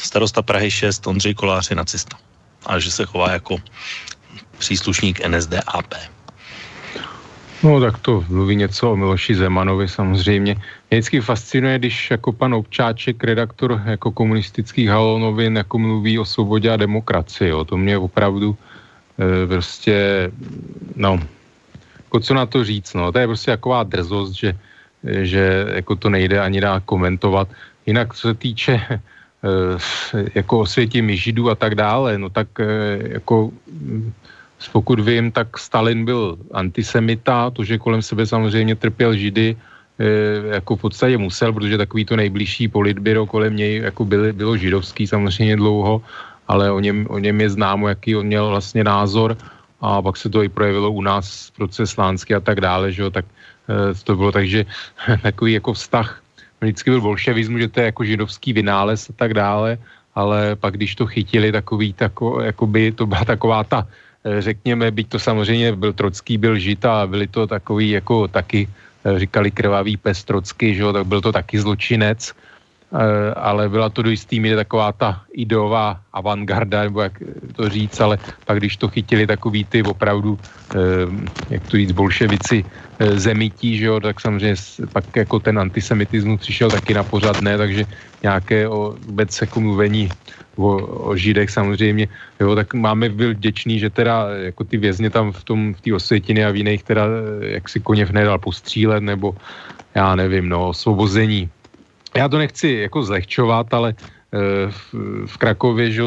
starosta 0.03 0.43
Prahy 0.43 0.71
6 0.71 1.07
Ondřej 1.07 1.35
Kolář 1.35 1.71
je 1.71 1.77
nacista 1.77 2.17
a 2.67 2.79
že 2.79 2.91
se 2.91 3.05
chová 3.05 3.33
jako 3.33 3.57
příslušník 4.59 5.27
NSDAP. 5.27 5.95
No 7.63 7.81
tak 7.81 7.99
to 7.99 8.25
mluví 8.29 8.57
něco 8.57 8.93
o 8.93 8.97
Miloši 8.97 9.35
Zemanovi 9.35 9.89
samozřejmě. 9.89 10.55
Mě 10.55 10.99
vždycky 10.99 11.21
fascinuje, 11.21 11.79
když 11.79 12.11
jako 12.11 12.33
pan 12.33 12.55
Občáček, 12.55 13.25
redaktor 13.25 13.83
jako 13.87 14.13
komunistických 14.13 14.89
halonovin, 14.89 15.57
jako 15.57 15.79
mluví 15.79 16.19
o 16.19 16.25
svobodě 16.25 16.71
a 16.71 16.77
demokracii. 16.77 17.51
Jo. 17.51 17.65
To 17.65 17.77
mě 17.77 17.99
opravdu 17.99 18.57
e, 19.19 19.47
prostě, 19.47 20.29
no, 20.97 21.21
jako 22.05 22.21
co 22.21 22.35
na 22.35 22.47
to 22.47 22.65
říct, 22.65 22.95
no. 22.95 23.13
To 23.13 23.19
je 23.19 23.27
prostě 23.27 23.51
taková 23.51 23.83
drzost, 23.83 24.33
že, 24.35 24.59
že 25.05 25.67
jako 25.75 25.97
to 25.97 26.11
nejde 26.11 26.41
ani 26.41 26.61
dá 26.61 26.81
komentovat. 26.81 27.49
Jinak 27.87 28.15
co 28.15 28.29
se 28.29 28.35
týče 28.35 29.01
jako 30.35 30.61
osvětím 30.61 31.17
židů 31.17 31.51
a 31.51 31.55
tak 31.55 31.75
dále, 31.75 32.19
no 32.19 32.31
tak 32.31 32.49
e, 32.61 32.65
jako 33.21 33.51
pokud 34.73 35.01
vím, 35.01 35.33
tak 35.33 35.59
Stalin 35.59 36.05
byl 36.05 36.39
antisemita, 36.53 37.51
to, 37.51 37.65
že 37.65 37.79
kolem 37.79 38.03
sebe 38.03 38.27
samozřejmě 38.27 38.75
trpěl 38.75 39.15
židy, 39.15 39.57
e, 39.99 40.07
jako 40.55 40.77
v 40.77 40.81
podstatě 40.81 41.19
musel, 41.19 41.53
protože 41.53 41.79
takový 41.79 42.05
to 42.05 42.17
nejbližší 42.17 42.69
politbyro 42.69 43.27
kolem 43.27 43.57
něj 43.57 43.77
jako 43.77 44.05
byly, 44.05 44.33
bylo 44.33 44.57
židovský 44.57 45.07
samozřejmě 45.07 45.57
dlouho, 45.57 46.03
ale 46.49 46.71
o 46.71 46.81
něm, 46.81 47.07
o 47.11 47.19
něm 47.19 47.41
je 47.41 47.51
známo, 47.51 47.89
jaký 47.89 48.17
on 48.17 48.27
měl 48.27 48.49
vlastně 48.49 48.85
názor. 48.85 49.37
A 49.81 50.03
pak 50.03 50.17
se 50.17 50.29
to 50.33 50.43
i 50.43 50.49
projevilo 50.49 50.91
u 50.91 51.03
nás 51.03 51.53
proces 51.53 51.97
Lánsky 51.97 52.35
a 52.35 52.41
tak 52.41 52.61
dále, 52.61 52.93
že 52.93 53.03
jo, 53.03 53.11
tak 53.11 53.25
to 54.05 54.17
bylo 54.17 54.33
takže 54.33 54.65
takový 55.23 55.53
jako 55.53 55.73
vztah, 55.73 56.23
vždycky 56.61 56.91
byl 56.91 57.01
bolševismus, 57.01 57.61
že 57.61 57.69
to 57.69 57.81
je 57.81 57.87
jako 57.87 58.05
židovský 58.05 58.53
vynález 58.53 59.11
a 59.11 59.13
tak 59.13 59.35
dále, 59.35 59.79
ale 60.15 60.57
pak 60.57 60.75
když 60.75 60.95
to 60.95 61.07
chytili 61.07 61.53
takový, 61.53 61.93
tako, 61.93 62.41
jakoby 62.41 62.93
to 62.93 63.07
byla 63.07 63.25
taková 63.25 63.65
ta 63.65 63.87
Eh, 64.27 64.43
řekněme, 64.43 64.91
byť 64.91 65.09
to 65.09 65.19
samozřejmě 65.19 65.73
byl 65.77 65.93
Trocký, 65.93 66.39
byl 66.39 66.59
Žita 66.59 67.03
a 67.03 67.07
byli 67.07 67.27
to 67.27 67.47
takový 67.47 67.91
jako 67.91 68.29
taky, 68.29 68.67
eh, 69.07 69.19
říkali 69.19 69.51
krvavý 69.51 69.97
pes 69.97 70.25
Trocky, 70.25 70.75
že 70.75 70.83
jo, 70.83 70.93
tak 70.93 71.07
byl 71.07 71.21
to 71.21 71.33
taky 71.33 71.61
zločinec, 71.63 72.35
ale 73.37 73.69
byla 73.69 73.89
to 73.89 74.03
do 74.03 74.11
jistý 74.11 74.41
míry 74.41 74.57
taková 74.57 74.93
ta 74.93 75.21
ideová 75.33 76.01
avantgarda, 76.13 76.83
nebo 76.83 77.01
jak 77.01 77.13
to 77.57 77.69
říct, 77.69 78.01
ale 78.01 78.19
pak 78.45 78.59
když 78.59 78.77
to 78.77 78.89
chytili 78.89 79.27
takový 79.27 79.65
ty 79.65 79.83
opravdu, 79.83 80.39
eh, 80.75 80.79
jak 81.51 81.63
to 81.67 81.77
říct, 81.77 81.93
bolševici 81.93 82.65
eh, 82.65 83.19
zemití, 83.19 83.77
že 83.77 83.87
jo, 83.87 84.01
tak 84.01 84.21
samozřejmě 84.21 84.57
pak 84.93 85.05
jako 85.17 85.41
ten 85.41 85.59
antisemitismus 85.59 86.41
přišel 86.41 86.71
taky 86.71 86.95
na 86.95 87.05
pořad 87.05 87.41
ne, 87.41 87.59
takže 87.59 87.85
nějaké 88.23 88.69
o, 88.69 88.97
vůbec 89.07 89.41
jako 89.41 89.61
mluvení 89.61 90.09
o, 90.57 90.77
o 91.11 91.17
židech 91.17 91.51
samozřejmě, 91.51 92.09
jo, 92.41 92.55
tak 92.55 92.75
máme 92.75 93.09
byl 93.09 93.35
vděčný, 93.35 93.79
že 93.79 93.91
teda 93.91 94.29
jako 94.51 94.65
ty 94.65 94.77
vězně 94.77 95.11
tam 95.11 95.33
v 95.33 95.45
tom, 95.45 95.75
v 95.75 95.81
té 95.81 95.95
osvětiny 95.95 96.45
a 96.45 96.51
v 96.51 96.57
jiných 96.57 96.83
teda, 96.83 97.05
jak 97.41 97.69
si 97.69 97.81
Koněv 97.81 98.11
nedal 98.11 98.39
postřílet, 98.39 99.03
nebo 99.05 99.37
já 99.95 100.17
nevím, 100.17 100.49
no, 100.49 100.69
osvobození 100.69 101.49
já 102.17 102.29
to 102.29 102.39
nechci 102.39 102.69
jako 102.69 103.03
zlehčovat, 103.03 103.75
ale 103.75 103.95
eh, 103.99 104.39
v, 104.71 104.95
v 105.27 105.37
Krakově, 105.37 105.91
že 105.91 106.03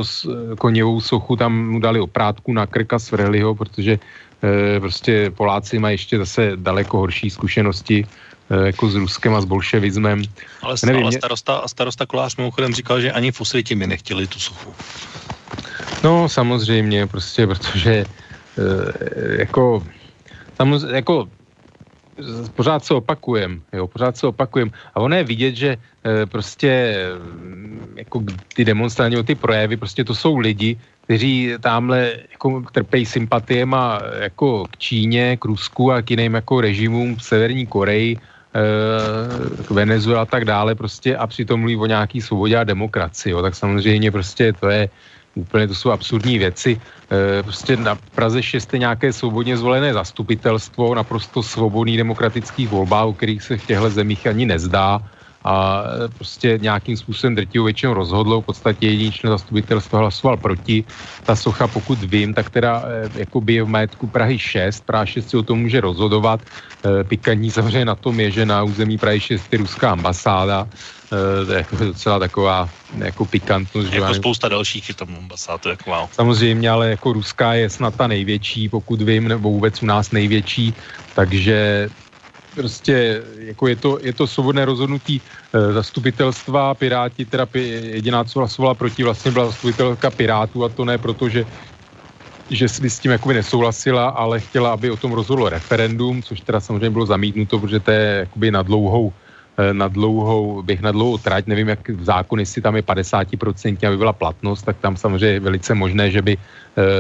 koněvou 0.58 1.02
sochu 1.02 1.36
tam 1.36 1.68
mu 1.68 1.80
dali 1.80 2.00
oprátku 2.00 2.54
na 2.54 2.66
krka 2.66 3.00
svrhli 3.00 3.42
ho, 3.42 3.56
protože 3.56 4.00
e, 4.44 4.80
prostě 4.80 5.32
Poláci 5.32 5.80
mají 5.80 5.94
ještě 5.94 6.18
zase 6.18 6.52
daleko 6.56 6.98
horší 6.98 7.30
zkušenosti 7.30 8.06
jako 8.50 8.90
s 8.90 8.96
Ruskem 8.96 9.36
a 9.36 9.42
s 9.42 9.46
bolševismem. 9.46 10.22
Ale, 10.62 10.76
Nevím, 10.86 11.04
ale 11.04 11.12
starosta, 11.12 11.68
starosta 11.68 12.06
Kolář 12.06 12.38
mimochodem 12.38 12.74
říkal, 12.74 13.02
že 13.02 13.12
ani 13.12 13.32
v 13.32 13.42
Osvětí 13.42 13.76
mi 13.76 13.88
nechtěli 13.88 14.28
tu 14.28 14.40
sochu. 14.40 14.74
No 16.04 16.30
samozřejmě, 16.30 17.08
prostě 17.08 17.48
protože 17.48 18.06
jako 19.38 19.84
samozřejmě, 20.58 20.96
jako 20.96 21.28
pořád 22.56 22.86
se 22.86 22.94
opakujem, 22.94 23.62
jo, 23.74 23.88
pořád 23.88 24.18
se 24.18 24.28
opakujem. 24.28 24.72
A 24.96 25.00
ono 25.00 25.16
je 25.16 25.24
vidět, 25.24 25.56
že 25.56 25.70
e, 25.70 26.26
prostě 26.26 26.96
mm, 27.20 27.96
jako 27.96 28.24
ty 28.56 28.66
demonstranti, 28.66 29.24
ty 29.24 29.36
projevy, 29.36 29.78
prostě 29.78 30.04
to 30.04 30.16
jsou 30.16 30.38
lidi, 30.38 30.78
kteří 31.04 31.54
tamhle 31.60 32.14
jako 32.32 32.64
trpejí 32.72 33.06
sympatiem 33.06 33.74
a 33.74 34.02
jako 34.20 34.66
k 34.72 34.78
Číně, 34.78 35.38
k 35.38 35.46
Rusku 35.46 35.92
a 35.92 36.02
k 36.02 36.12
jiným 36.12 36.34
jako 36.34 36.62
režimům 36.62 37.16
v 37.16 37.24
Severní 37.24 37.66
Koreji, 37.66 38.18
e, 38.18 38.20
k 39.64 39.70
Venezuela 39.72 40.22
a 40.22 40.30
tak 40.30 40.46
dále 40.46 40.76
prostě 40.76 41.18
a 41.18 41.28
přitom 41.28 41.60
mluví 41.60 41.76
o 41.78 41.86
nějaký 41.86 42.22
svobodě 42.22 42.58
a 42.58 42.64
demokracii, 42.64 43.34
jo, 43.34 43.42
tak 43.42 43.56
samozřejmě 43.56 44.12
prostě 44.12 44.54
to 44.54 44.70
je 44.70 44.90
úplně 45.36 45.68
to 45.68 45.76
jsou 45.76 45.92
absurdní 45.92 46.38
věci. 46.38 46.82
E, 47.12 47.44
prostě 47.44 47.78
na 47.78 47.96
Praze 48.16 48.44
6 48.44 48.74
je 48.74 48.80
nějaké 48.80 49.14
svobodně 49.14 49.58
zvolené 49.58 49.94
zastupitelstvo, 49.94 50.96
naprosto 50.96 51.44
svobodný 51.44 51.98
demokratický 51.98 52.68
volba, 52.68 53.06
o 53.06 53.14
kterých 53.14 53.44
se 53.44 53.58
v 53.58 53.66
těchto 53.66 53.90
zemích 53.90 54.28
ani 54.28 54.46
nezdá 54.46 55.02
a 55.44 55.84
e, 55.84 56.08
prostě 56.08 56.60
nějakým 56.62 56.98
způsobem 56.98 57.36
drtivou 57.36 57.66
většinou 57.66 57.94
rozhodlo, 57.94 58.42
v 58.42 58.46
podstatě 58.46 58.88
jediný 58.88 59.12
člen 59.12 59.32
zastupitelstva 59.32 60.00
hlasoval 60.00 60.38
proti. 60.38 60.84
Ta 61.24 61.36
socha, 61.36 61.68
pokud 61.68 62.00
vím, 62.04 62.34
tak 62.34 62.50
teda 62.50 62.84
e, 62.86 63.20
jakoby 63.20 63.54
je 63.54 63.64
v 63.64 63.68
majetku 63.68 64.08
Prahy 64.08 64.40
6, 64.40 64.86
Praha 64.86 65.06
6 65.06 65.30
si 65.30 65.38
o 65.38 65.44
tom 65.44 65.62
může 65.62 65.82
rozhodovat. 65.82 66.42
E, 66.86 67.04
pikantní 67.04 67.52
samozřejmě 67.52 67.86
na 67.86 67.96
tom 67.96 68.20
je, 68.20 68.32
že 68.32 68.46
na 68.46 68.64
území 68.64 68.98
Prahy 68.98 69.20
6 69.20 69.54
je 69.54 69.58
ruská 69.58 69.92
ambasáda, 69.92 70.68
to 71.10 71.52
je 71.52 71.58
jako 71.58 71.76
docela 71.76 72.20
taková 72.20 72.70
jako 72.98 73.26
pikantnost. 73.26 73.94
Jako 73.94 74.14
spousta 74.14 74.50
dalších 74.50 74.90
je 74.90 74.96
tam 74.96 75.16
ambasád, 75.18 75.66
jako 75.66 75.90
wow. 75.90 76.08
Samozřejmě, 76.12 76.70
ale 76.70 76.90
jako 76.90 77.14
ruská 77.14 77.54
je 77.54 77.70
snad 77.70 77.96
ta 77.96 78.08
největší, 78.08 78.70
pokud 78.70 79.02
vím, 79.02 79.28
nebo 79.28 79.50
vůbec 79.50 79.84
u 79.84 79.86
nás 79.86 80.12
největší, 80.12 80.74
takže 81.16 81.90
prostě 82.56 83.24
jako 83.38 83.68
je 83.68 83.76
to, 83.76 84.00
je 84.02 84.14
to 84.14 84.28
svobodné 84.28 84.66
rozhodnutí 84.66 85.22
e, 85.54 85.74
zastupitelstva, 85.74 86.74
Piráti, 86.74 87.26
teda 87.26 87.48
jediná, 87.54 88.24
co 88.24 88.40
hlasovala 88.40 88.74
proti, 88.74 89.04
vlastně 89.04 89.32
byla 89.32 89.46
zastupitelka 89.46 90.12
Pirátů 90.12 90.64
a 90.64 90.70
to 90.70 90.86
ne 90.86 90.98
proto, 90.98 91.30
že 91.30 91.46
že 92.50 92.66
by 92.82 92.90
s 92.90 93.00
tím 93.00 93.12
jakoby 93.12 93.34
nesouhlasila, 93.34 94.10
ale 94.10 94.40
chtěla, 94.40 94.74
aby 94.74 94.92
o 94.92 94.98
tom 94.98 95.14
rozhodlo 95.14 95.50
referendum, 95.50 96.24
což 96.24 96.42
teda 96.42 96.60
samozřejmě 96.60 96.90
bylo 96.90 97.06
zamítnuto, 97.06 97.60
protože 97.60 97.80
to 97.80 97.92
je 97.92 98.18
jakoby 98.20 98.52
na 98.52 98.62
dlouhou 98.62 99.14
Eh, 99.14 99.29
na 99.74 99.88
dlouhou, 99.88 100.62
bych 100.62 100.82
na 100.82 100.92
dlouhou 100.92 101.18
trať, 101.18 101.48
nevím, 101.48 101.68
jak 101.68 101.90
v 101.90 102.04
zákon, 102.04 102.40
jestli 102.40 102.62
tam 102.62 102.76
je 102.76 102.82
50% 102.82 103.88
aby 103.88 103.98
byla 103.98 104.14
platnost, 104.14 104.64
tak 104.64 104.78
tam 104.78 104.98
samozřejmě 104.98 105.28
je 105.28 105.40
velice 105.40 105.76
možné, 105.76 106.12
že 106.12 106.22
by 106.22 106.38
uh, 106.38 106.44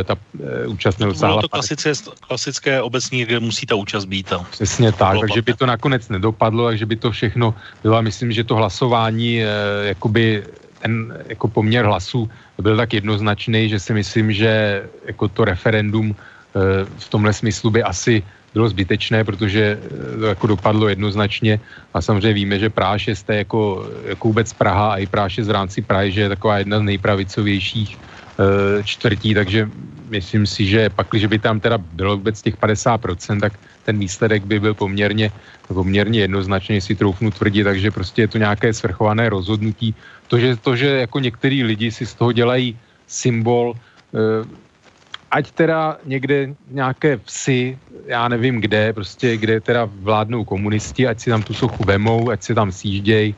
ta 0.03 0.15
uh, 0.15 0.73
účast 0.73 0.99
nedosáhla. 0.99 1.35
Bylo 1.35 1.41
to 1.41 1.49
klasické, 1.49 1.93
klasické 2.27 2.81
obecní, 2.81 3.25
kde 3.25 3.39
musí 3.39 3.65
ta 3.65 3.75
účast 3.75 4.05
být. 4.05 4.33
A 4.33 4.45
Přesně 4.51 4.91
tak, 4.91 5.19
takže 5.19 5.41
by 5.41 5.53
to 5.53 5.65
nakonec 5.65 6.09
nedopadlo, 6.09 6.67
takže 6.67 6.85
by 6.85 6.95
to 6.95 7.11
všechno 7.11 7.55
bylo, 7.83 8.01
myslím, 8.01 8.31
že 8.31 8.43
to 8.43 8.55
hlasování, 8.55 9.41
jakoby 9.81 10.43
ten 10.81 11.17
jako 11.27 11.47
poměr 11.47 11.85
hlasů 11.85 12.29
byl 12.57 12.77
tak 12.77 12.93
jednoznačný, 12.93 13.69
že 13.69 13.79
si 13.79 13.93
myslím, 13.93 14.31
že 14.33 14.83
jako 15.05 15.27
to 15.27 15.45
referendum 15.45 16.15
v 16.97 17.09
tomhle 17.09 17.33
smyslu 17.33 17.69
by 17.69 17.83
asi 17.83 18.23
bylo 18.53 18.69
zbytečné, 18.69 19.23
protože 19.23 19.79
to 20.19 20.25
jako 20.25 20.47
dopadlo 20.47 20.89
jednoznačně 20.89 21.59
a 21.93 22.01
samozřejmě 22.01 22.33
víme, 22.33 22.59
že 22.59 22.69
Praha 22.69 22.97
6 22.97 23.29
je 23.29 23.37
jako, 23.37 23.89
jako 24.05 24.27
vůbec 24.27 24.53
Praha 24.53 24.93
a 24.93 24.97
i 24.97 25.05
Praha 25.07 25.29
6 25.29 25.47
v 25.47 25.51
rámci 25.51 25.81
Prahy, 25.81 26.11
že 26.11 26.21
je 26.21 26.29
taková 26.29 26.57
jedna 26.57 26.79
z 26.79 26.81
nejpravicovějších 26.81 27.97
e, 27.97 28.83
čtvrtí, 28.83 29.33
takže 29.33 29.69
myslím 30.09 30.45
si, 30.45 30.65
že 30.65 30.89
pak, 30.89 31.07
když 31.09 31.25
by 31.25 31.39
tam 31.39 31.59
teda 31.59 31.77
bylo 31.77 32.17
vůbec 32.17 32.41
těch 32.41 32.57
50%, 32.57 33.39
tak 33.39 33.53
ten 33.85 33.99
výsledek 33.99 34.45
by 34.45 34.59
byl 34.59 34.73
poměrně, 34.73 35.31
poměrně 35.67 36.19
jednoznačně, 36.19 36.81
si 36.81 36.95
troufnu 36.95 37.31
tvrdit, 37.31 37.63
takže 37.63 37.91
prostě 37.91 38.21
je 38.21 38.27
to 38.27 38.37
nějaké 38.37 38.73
svrchované 38.73 39.29
rozhodnutí. 39.29 39.95
To, 40.27 40.39
že, 40.39 40.55
to, 40.55 40.75
že 40.75 41.09
jako 41.09 41.19
některý 41.19 41.63
lidi 41.63 41.91
si 41.91 42.05
z 42.05 42.13
toho 42.13 42.31
dělají 42.31 42.77
symbol, 43.07 43.73
e, 43.73 44.45
ať 45.31 45.51
teda 45.51 45.97
někde 46.05 46.49
nějaké 46.71 47.19
vsi, 47.23 47.77
já 48.05 48.27
nevím 48.27 48.61
kde, 48.61 48.93
prostě 48.93 49.37
kde 49.37 49.61
teda 49.61 49.89
vládnou 50.01 50.43
komunisti, 50.43 51.07
ať 51.07 51.19
si 51.19 51.29
tam 51.29 51.43
tu 51.43 51.53
sochu 51.53 51.83
vemou, 51.83 52.29
ať 52.29 52.43
si 52.43 52.55
tam 52.55 52.71
sjížděj, 52.71 53.33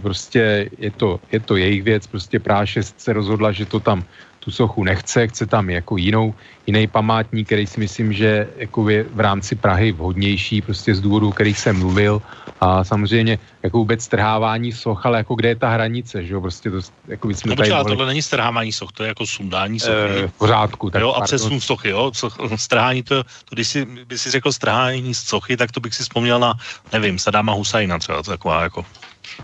prostě 0.00 0.70
je 0.78 0.90
to, 0.90 1.20
je 1.32 1.40
to 1.40 1.56
jejich 1.56 1.82
věc, 1.82 2.06
prostě 2.06 2.40
6 2.64 3.00
se 3.00 3.12
rozhodla, 3.12 3.52
že 3.52 3.66
to 3.66 3.80
tam 3.80 4.04
tu 4.40 4.50
sochu 4.50 4.84
nechce, 4.84 5.28
chce 5.28 5.46
tam 5.46 5.70
jako 5.70 5.96
jinou, 5.96 6.34
jiný 6.66 6.86
památník, 6.86 7.46
který 7.46 7.66
si 7.66 7.80
myslím, 7.80 8.12
že 8.12 8.48
jako 8.56 8.88
je 8.88 9.02
v 9.04 9.20
rámci 9.20 9.54
Prahy 9.54 9.92
vhodnější, 9.92 10.62
prostě 10.62 10.94
z 10.94 11.00
důvodu, 11.00 11.28
o 11.28 11.32
kterých 11.32 11.58
jsem 11.58 11.78
mluvil. 11.78 12.22
A 12.60 12.84
samozřejmě 12.84 13.38
jako 13.62 13.78
vůbec 13.78 14.02
strhávání 14.02 14.72
soch, 14.72 15.06
ale 15.06 15.18
jako 15.18 15.34
kde 15.34 15.48
je 15.48 15.56
ta 15.56 15.68
hranice, 15.68 16.24
že 16.24 16.34
jo, 16.34 16.40
prostě 16.40 16.70
to, 16.70 16.80
jako 17.08 17.30
jsme 17.30 17.50
no, 17.50 17.56
tady 17.56 17.70
počkej, 17.70 17.84
tohle 17.84 18.06
není 18.06 18.22
strhávání 18.22 18.72
soch, 18.72 18.92
to 18.92 19.02
je 19.02 19.08
jako 19.08 19.26
sundání 19.26 19.80
sochy. 19.80 20.24
E, 20.24 20.28
v 20.28 20.32
pořádku. 20.32 20.90
Tak 20.90 21.02
jo, 21.02 21.12
a 21.12 21.20
přesun 21.20 21.60
sochy, 21.60 21.88
jo, 21.88 22.12
strhání 22.56 23.02
to, 23.02 23.24
to 23.24 23.54
když 23.54 23.68
si, 23.68 23.84
by 23.84 24.18
si 24.18 24.30
řekl 24.30 24.52
strhání 24.52 25.14
z 25.14 25.18
sochy, 25.18 25.56
tak 25.56 25.72
to 25.72 25.80
bych 25.80 25.94
si 25.94 26.02
vzpomněl 26.02 26.38
na, 26.40 26.54
nevím, 26.92 27.18
Sadama 27.18 27.52
Husajna 27.52 27.98
třeba, 27.98 28.22
to 28.22 28.30
taková 28.30 28.62
jako 28.62 28.84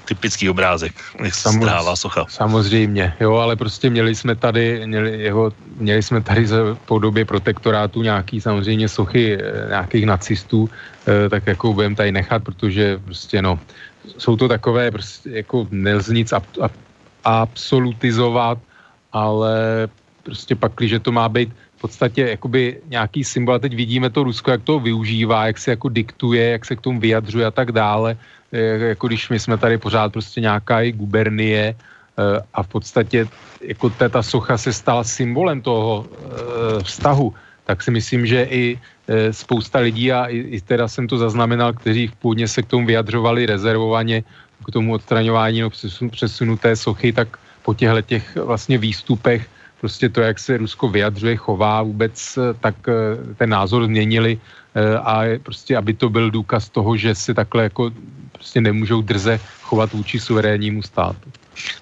typický 0.05 0.51
obrázek, 0.51 0.93
jak 1.23 1.35
se 1.35 1.49
strává 1.49 1.97
socha. 1.97 2.25
Samozřejmě, 2.29 3.15
jo, 3.21 3.35
ale 3.35 3.57
prostě 3.57 3.91
měli 3.91 4.15
jsme 4.15 4.35
tady, 4.37 4.83
měli, 4.87 5.23
jeho, 5.23 5.53
měli 5.77 6.03
jsme 6.03 6.21
tady 6.21 6.47
za 6.47 6.59
podobě 6.85 7.25
protektorátu 7.25 8.03
nějaký 8.03 8.41
samozřejmě 8.41 8.89
sochy 8.89 9.39
eh, 9.39 9.69
nějakých 9.69 10.07
nacistů, 10.07 10.71
eh, 11.07 11.29
tak 11.29 11.47
jako 11.47 11.73
budeme 11.73 11.95
tady 11.95 12.13
nechat, 12.13 12.45
protože 12.45 12.99
prostě 13.05 13.43
no, 13.43 13.59
jsou 14.19 14.37
to 14.37 14.49
takové, 14.49 14.91
prostě 14.91 15.31
jako 15.31 15.67
nelze 15.71 16.15
nic 16.15 16.33
ab, 16.33 16.45
ab, 16.61 16.73
absolutizovat, 17.25 18.59
ale 19.13 19.89
prostě 20.23 20.55
pak, 20.55 20.73
když 20.77 20.95
to 21.03 21.13
má 21.13 21.29
být 21.29 21.53
v 21.77 21.81
podstatě 21.81 22.29
jakoby 22.29 22.81
nějaký 22.89 23.25
symbol, 23.25 23.55
a 23.55 23.59
teď 23.59 23.75
vidíme 23.75 24.11
to 24.11 24.25
Rusko, 24.25 24.51
jak 24.51 24.63
to 24.63 24.81
využívá, 24.81 25.47
jak 25.47 25.59
se 25.59 25.71
jako 25.71 25.89
diktuje, 25.89 26.51
jak 26.51 26.65
se 26.65 26.77
k 26.77 26.81
tomu 26.81 27.01
vyjadřuje 27.01 27.47
a 27.47 27.51
tak 27.51 27.73
dále, 27.73 28.17
jako 28.53 29.07
když 29.07 29.29
my 29.29 29.39
jsme 29.39 29.57
tady 29.59 29.79
pořád 29.79 30.13
prostě 30.13 30.41
nějaká 30.41 30.81
i 30.81 30.93
gubernie 30.93 31.75
eh, 31.75 32.41
a 32.55 32.63
v 32.63 32.69
podstatě 32.69 33.27
jako 33.61 33.91
ta 33.91 34.23
socha 34.23 34.59
se 34.59 34.73
stala 34.73 35.05
symbolem 35.05 35.63
toho 35.63 36.07
eh, 36.07 36.83
vztahu, 36.83 37.35
tak 37.65 37.83
si 37.83 37.91
myslím, 37.91 38.27
že 38.27 38.45
i 38.51 38.79
eh, 39.09 39.33
spousta 39.33 39.79
lidí 39.79 40.13
a 40.13 40.27
i, 40.27 40.39
i 40.39 40.61
teda 40.61 40.89
jsem 40.89 41.07
to 41.07 41.19
zaznamenal, 41.19 41.73
kteří 41.73 42.07
v 42.07 42.17
původně 42.17 42.49
se 42.49 42.63
k 42.63 42.67
tomu 42.67 42.87
vyjadřovali 42.87 43.47
rezervovaně, 43.47 44.23
k 44.65 44.73
tomu 44.73 44.95
odstraňování 44.95 45.61
no, 45.61 45.71
přesunuté 46.11 46.77
sochy, 46.77 47.13
tak 47.13 47.29
po 47.63 47.75
těchto 47.75 48.03
těch 48.03 48.37
vlastně 48.37 48.79
výstupech 48.79 49.49
prostě 49.81 50.09
to, 50.09 50.21
jak 50.21 50.39
se 50.39 50.57
Rusko 50.57 50.89
vyjadřuje, 50.89 51.37
chová 51.37 51.83
vůbec, 51.83 52.39
tak 52.61 52.75
ten 53.37 53.51
názor 53.51 53.85
změnili 53.85 54.41
a 55.05 55.23
prostě, 55.43 55.77
aby 55.77 55.95
to 55.95 56.09
byl 56.09 56.31
důkaz 56.31 56.69
toho, 56.69 56.97
že 56.97 57.15
si 57.15 57.35
takhle 57.35 57.63
jako 57.63 57.91
prostě 58.33 58.61
nemůžou 58.61 59.03
drze 59.03 59.41
chovat 59.63 59.93
vůči 59.93 60.21
suverénnímu 60.21 60.83
státu. 60.83 61.33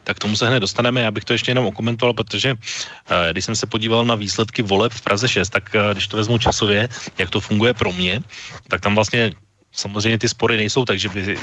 Tak 0.05 0.18
tomu 0.18 0.36
se 0.36 0.49
hned 0.49 0.61
dostaneme, 0.61 1.01
já 1.01 1.11
bych 1.11 1.24
to 1.24 1.32
ještě 1.32 1.51
jenom 1.51 1.66
okomentoval, 1.66 2.14
protože 2.14 2.55
eh, 2.55 3.32
když 3.32 3.45
jsem 3.45 3.57
se 3.57 3.66
podíval 3.66 4.05
na 4.05 4.14
výsledky 4.14 4.62
voleb 4.62 4.93
v 4.93 5.01
Praze 5.01 5.28
6, 5.28 5.49
tak 5.49 5.74
eh, 5.74 5.93
když 5.93 6.07
to 6.07 6.16
vezmu 6.16 6.38
časově, 6.38 6.88
jak 7.18 7.30
to 7.30 7.40
funguje 7.40 7.74
pro 7.74 7.93
mě, 7.93 8.20
tak 8.68 8.80
tam 8.80 8.95
vlastně 8.95 9.32
samozřejmě 9.73 10.18
ty 10.18 10.29
spory 10.29 10.57
nejsou 10.57 10.85
tak, 10.85 10.99
že 10.99 11.09
by, 11.09 11.37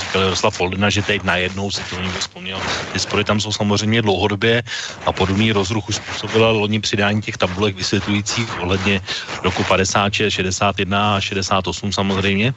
říkal 0.00 0.22
Jaroslav 0.22 0.54
Foldina, 0.54 0.90
že 0.90 1.02
teď 1.02 1.22
najednou 1.22 1.70
si 1.70 1.82
to 1.90 2.00
někdo 2.00 2.18
vzpomněl. 2.18 2.60
Ty 2.92 3.00
spory 3.00 3.24
tam 3.24 3.40
jsou 3.40 3.52
samozřejmě 3.52 4.02
dlouhodobě 4.02 4.62
a 5.06 5.12
podobný 5.12 5.52
rozruch 5.52 5.88
už 5.88 5.96
způsobila 5.96 6.50
loni 6.50 6.80
přidání 6.80 7.22
těch 7.22 7.36
tabulek 7.36 7.76
vysvětlujících 7.76 8.60
ohledně 8.60 9.00
roku 9.42 9.64
56, 9.64 10.34
61 10.34 11.16
a 11.16 11.20
68 11.20 11.92
samozřejmě. 11.92 12.54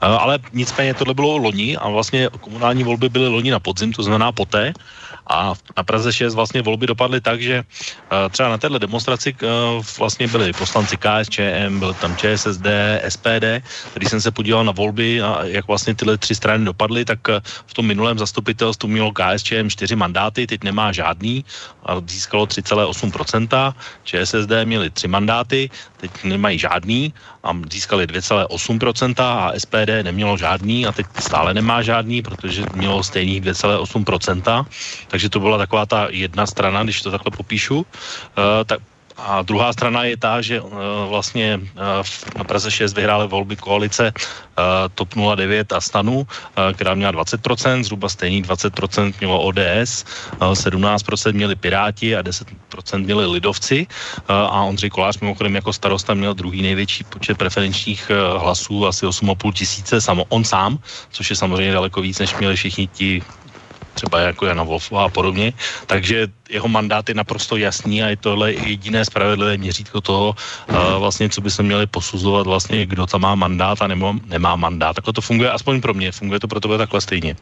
Ale 0.00 0.38
nicméně 0.52 0.94
tohle 0.94 1.14
bylo 1.14 1.36
loni 1.36 1.76
a 1.76 1.88
vlastně 1.88 2.28
komunální 2.40 2.84
volby 2.84 3.08
byly 3.08 3.28
loni 3.28 3.50
na 3.50 3.60
podzim, 3.60 3.92
to 3.92 4.02
znamená 4.02 4.32
poté, 4.32 4.72
a 5.26 5.54
na 5.76 5.82
Praze 5.82 6.12
6 6.12 6.34
vlastně 6.34 6.62
volby 6.62 6.86
dopadly 6.86 7.20
tak, 7.20 7.42
že 7.42 7.62
uh, 7.62 8.30
třeba 8.30 8.48
na 8.48 8.58
téhle 8.58 8.78
demonstraci 8.78 9.34
uh, 9.42 9.84
vlastně 9.98 10.28
byli 10.28 10.52
poslanci 10.52 10.96
KSČM, 10.96 11.78
byl 11.78 11.94
tam 11.94 12.16
ČSSD, 12.16 12.66
SPD. 13.08 13.62
Když 13.94 14.10
jsem 14.10 14.20
se 14.20 14.30
podíval 14.30 14.64
na 14.64 14.72
volby 14.72 15.22
a 15.22 15.44
jak 15.44 15.66
vlastně 15.66 15.94
tyhle 15.94 16.18
tři 16.18 16.34
strany 16.34 16.64
dopadly, 16.64 17.04
tak 17.04 17.28
uh, 17.28 17.34
v 17.66 17.74
tom 17.74 17.86
minulém 17.86 18.18
zastupitelstvu 18.18 18.88
mělo 18.88 19.12
KSČM 19.12 19.68
čtyři 19.68 19.96
mandáty, 19.96 20.46
teď 20.46 20.64
nemá 20.64 20.92
žádný 20.92 21.44
a 21.86 22.00
získalo 22.06 22.46
3,8%. 22.46 23.74
ČSSD 24.04 24.52
měli 24.64 24.90
tři 24.90 25.08
mandáty, 25.08 25.70
teď 25.96 26.10
nemají 26.24 26.58
žádný 26.58 27.14
a 27.42 27.50
získali 27.70 28.06
2,8% 28.06 29.14
a 29.18 29.52
SPD 29.58 30.02
nemělo 30.02 30.36
žádný 30.36 30.86
a 30.86 30.92
teď 30.92 31.06
stále 31.18 31.54
nemá 31.54 31.82
žádný, 31.82 32.22
protože 32.22 32.64
mělo 32.74 33.02
stejných 33.02 33.42
2,8%. 33.42 34.66
Takže 35.08 35.28
to 35.28 35.40
byla 35.40 35.58
taková 35.58 35.86
ta 35.86 36.06
jedna 36.10 36.46
strana, 36.46 36.82
když 36.82 37.02
to 37.02 37.10
takhle 37.10 37.30
popíšu. 37.36 37.76
Uh, 37.78 37.84
tak 38.66 38.80
a 39.16 39.42
druhá 39.42 39.72
strana 39.72 40.04
je 40.04 40.16
ta, 40.16 40.40
že 40.40 40.60
uh, 40.60 40.70
vlastně 41.08 41.60
uh, 41.60 41.80
na 42.36 42.44
Praze 42.44 42.70
6 42.70 42.92
vyhrály 42.92 43.28
volby 43.28 43.56
koalice 43.56 44.12
uh, 44.12 44.64
TOP 44.94 45.14
09 45.36 45.72
a 45.72 45.80
STANu, 45.80 46.26
která 46.74 46.94
měla 46.94 47.12
20%, 47.12 47.82
zhruba 47.82 48.08
stejný 48.08 48.42
20% 48.42 49.12
mělo 49.20 49.42
ODS, 49.42 50.04
uh, 50.42 50.52
17% 50.52 51.32
měli 51.32 51.56
Piráti 51.56 52.16
a 52.16 52.22
10% 52.22 53.04
měli 53.04 53.26
Lidovci 53.26 53.86
a 54.28 54.62
Ondřej 54.62 54.90
Kolář 54.90 55.20
mimochodem 55.20 55.54
jako 55.54 55.72
starosta 55.72 56.14
měl 56.14 56.34
druhý 56.34 56.62
největší 56.62 57.04
počet 57.04 57.38
preferenčních 57.38 58.10
hlasů, 58.38 58.86
asi 58.86 59.06
8,5 59.06 59.52
tisíce, 59.52 60.00
samo 60.00 60.24
on 60.28 60.44
sám, 60.44 60.78
což 61.10 61.30
je 61.30 61.36
samozřejmě 61.36 61.72
daleko 61.72 62.00
víc, 62.00 62.18
než 62.18 62.34
měli 62.36 62.56
všichni 62.56 62.86
ti 62.88 63.22
třeba 63.94 64.20
jako 64.20 64.46
Jana 64.46 64.62
Wolfová 64.62 65.04
a 65.04 65.08
podobně. 65.08 65.52
Takže 65.86 66.28
jeho 66.50 66.68
mandát 66.68 67.08
je 67.08 67.14
naprosto 67.14 67.56
jasný 67.56 68.02
a 68.02 68.08
je 68.08 68.16
tohle 68.16 68.52
jediné 68.52 69.04
spravedlivé 69.04 69.56
měřítko 69.56 70.00
toho, 70.00 70.34
uh, 70.68 70.76
vlastně, 70.98 71.28
co 71.28 71.40
by 71.40 71.50
se 71.50 71.62
měli 71.62 71.86
posuzovat 71.86 72.46
vlastně, 72.46 72.86
kdo 72.86 73.06
tam 73.06 73.20
má 73.20 73.34
mandát 73.34 73.82
a 73.82 73.86
nebo 73.86 74.14
nemá 74.26 74.56
mandát. 74.56 74.92
Takhle 74.92 75.12
to 75.12 75.20
funguje 75.20 75.50
aspoň 75.50 75.80
pro 75.80 75.94
mě, 75.94 76.12
funguje 76.12 76.40
to 76.40 76.48
pro 76.48 76.60
tebe 76.60 76.78
takhle 76.78 77.00
stejně. 77.00 77.36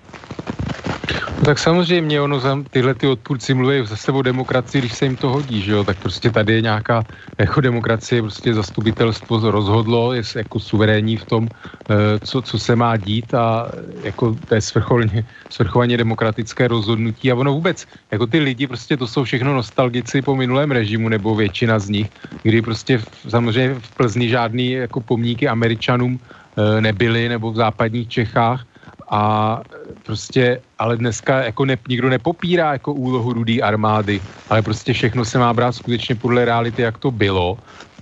No 1.40 1.44
tak 1.44 1.58
samozřejmě, 1.58 2.20
ono 2.20 2.40
za 2.40 2.58
tyhle 2.70 2.94
ty 2.94 3.06
odpůrci 3.06 3.54
mluví 3.54 3.86
zase 3.86 4.12
o 4.12 4.22
demokracii, 4.22 4.80
když 4.80 4.94
se 4.94 5.04
jim 5.04 5.16
to 5.16 5.30
hodí, 5.30 5.62
že 5.62 5.72
jo, 5.72 5.84
tak 5.84 5.98
prostě 5.98 6.30
tady 6.30 6.52
je 6.52 6.62
nějaká 6.62 7.06
jako 7.38 7.60
demokracie, 7.60 8.22
prostě 8.22 8.54
zastupitelstvo 8.54 9.50
rozhodlo, 9.50 10.12
je 10.12 10.22
jako 10.36 10.60
suverénní 10.60 11.16
v 11.16 11.26
tom, 11.26 11.48
eh, 11.88 12.20
co, 12.20 12.42
co 12.42 12.56
se 12.58 12.76
má 12.76 12.96
dít 12.96 13.34
a 13.34 13.72
jako 14.04 14.36
to 14.46 14.54
je 14.54 14.60
svrcholně, 14.60 15.24
svrchovaně 15.48 15.96
demokratické 15.96 16.68
rozhodnutí 16.68 17.32
a 17.32 17.36
ono 17.36 17.52
vůbec, 17.52 17.86
jako 18.12 18.26
ty 18.26 18.38
lidi 18.38 18.66
prostě 18.66 18.96
to 18.96 19.06
jsou 19.08 19.24
všechno 19.24 19.54
nostalgici 19.54 20.22
po 20.22 20.36
minulém 20.36 20.70
režimu 20.70 21.08
nebo 21.08 21.34
většina 21.34 21.78
z 21.78 21.88
nich, 21.88 22.08
kdy 22.42 22.62
prostě 22.62 22.98
v, 22.98 23.06
samozřejmě 23.28 23.74
v 23.80 23.92
Plzni 23.96 24.28
žádný 24.28 24.70
jako 24.86 25.00
pomníky 25.00 25.48
Američanům 25.48 26.20
e, 26.20 26.80
nebyly 26.80 27.28
nebo 27.28 27.52
v 27.52 27.56
západních 27.56 28.08
Čechách 28.08 28.69
a 29.10 29.60
prostě, 30.02 30.62
ale 30.78 30.96
dneska 30.96 31.42
jako 31.42 31.64
ne, 31.64 31.76
nikdo 31.88 32.08
nepopírá 32.08 32.72
jako 32.72 32.94
úlohu 32.94 33.32
rudý 33.32 33.62
armády, 33.62 34.20
ale 34.48 34.62
prostě 34.62 34.92
všechno 34.92 35.24
se 35.24 35.38
má 35.38 35.54
brát 35.54 35.72
skutečně 35.72 36.14
podle 36.14 36.44
reality, 36.44 36.82
jak 36.82 36.98
to 36.98 37.10
bylo 37.10 37.58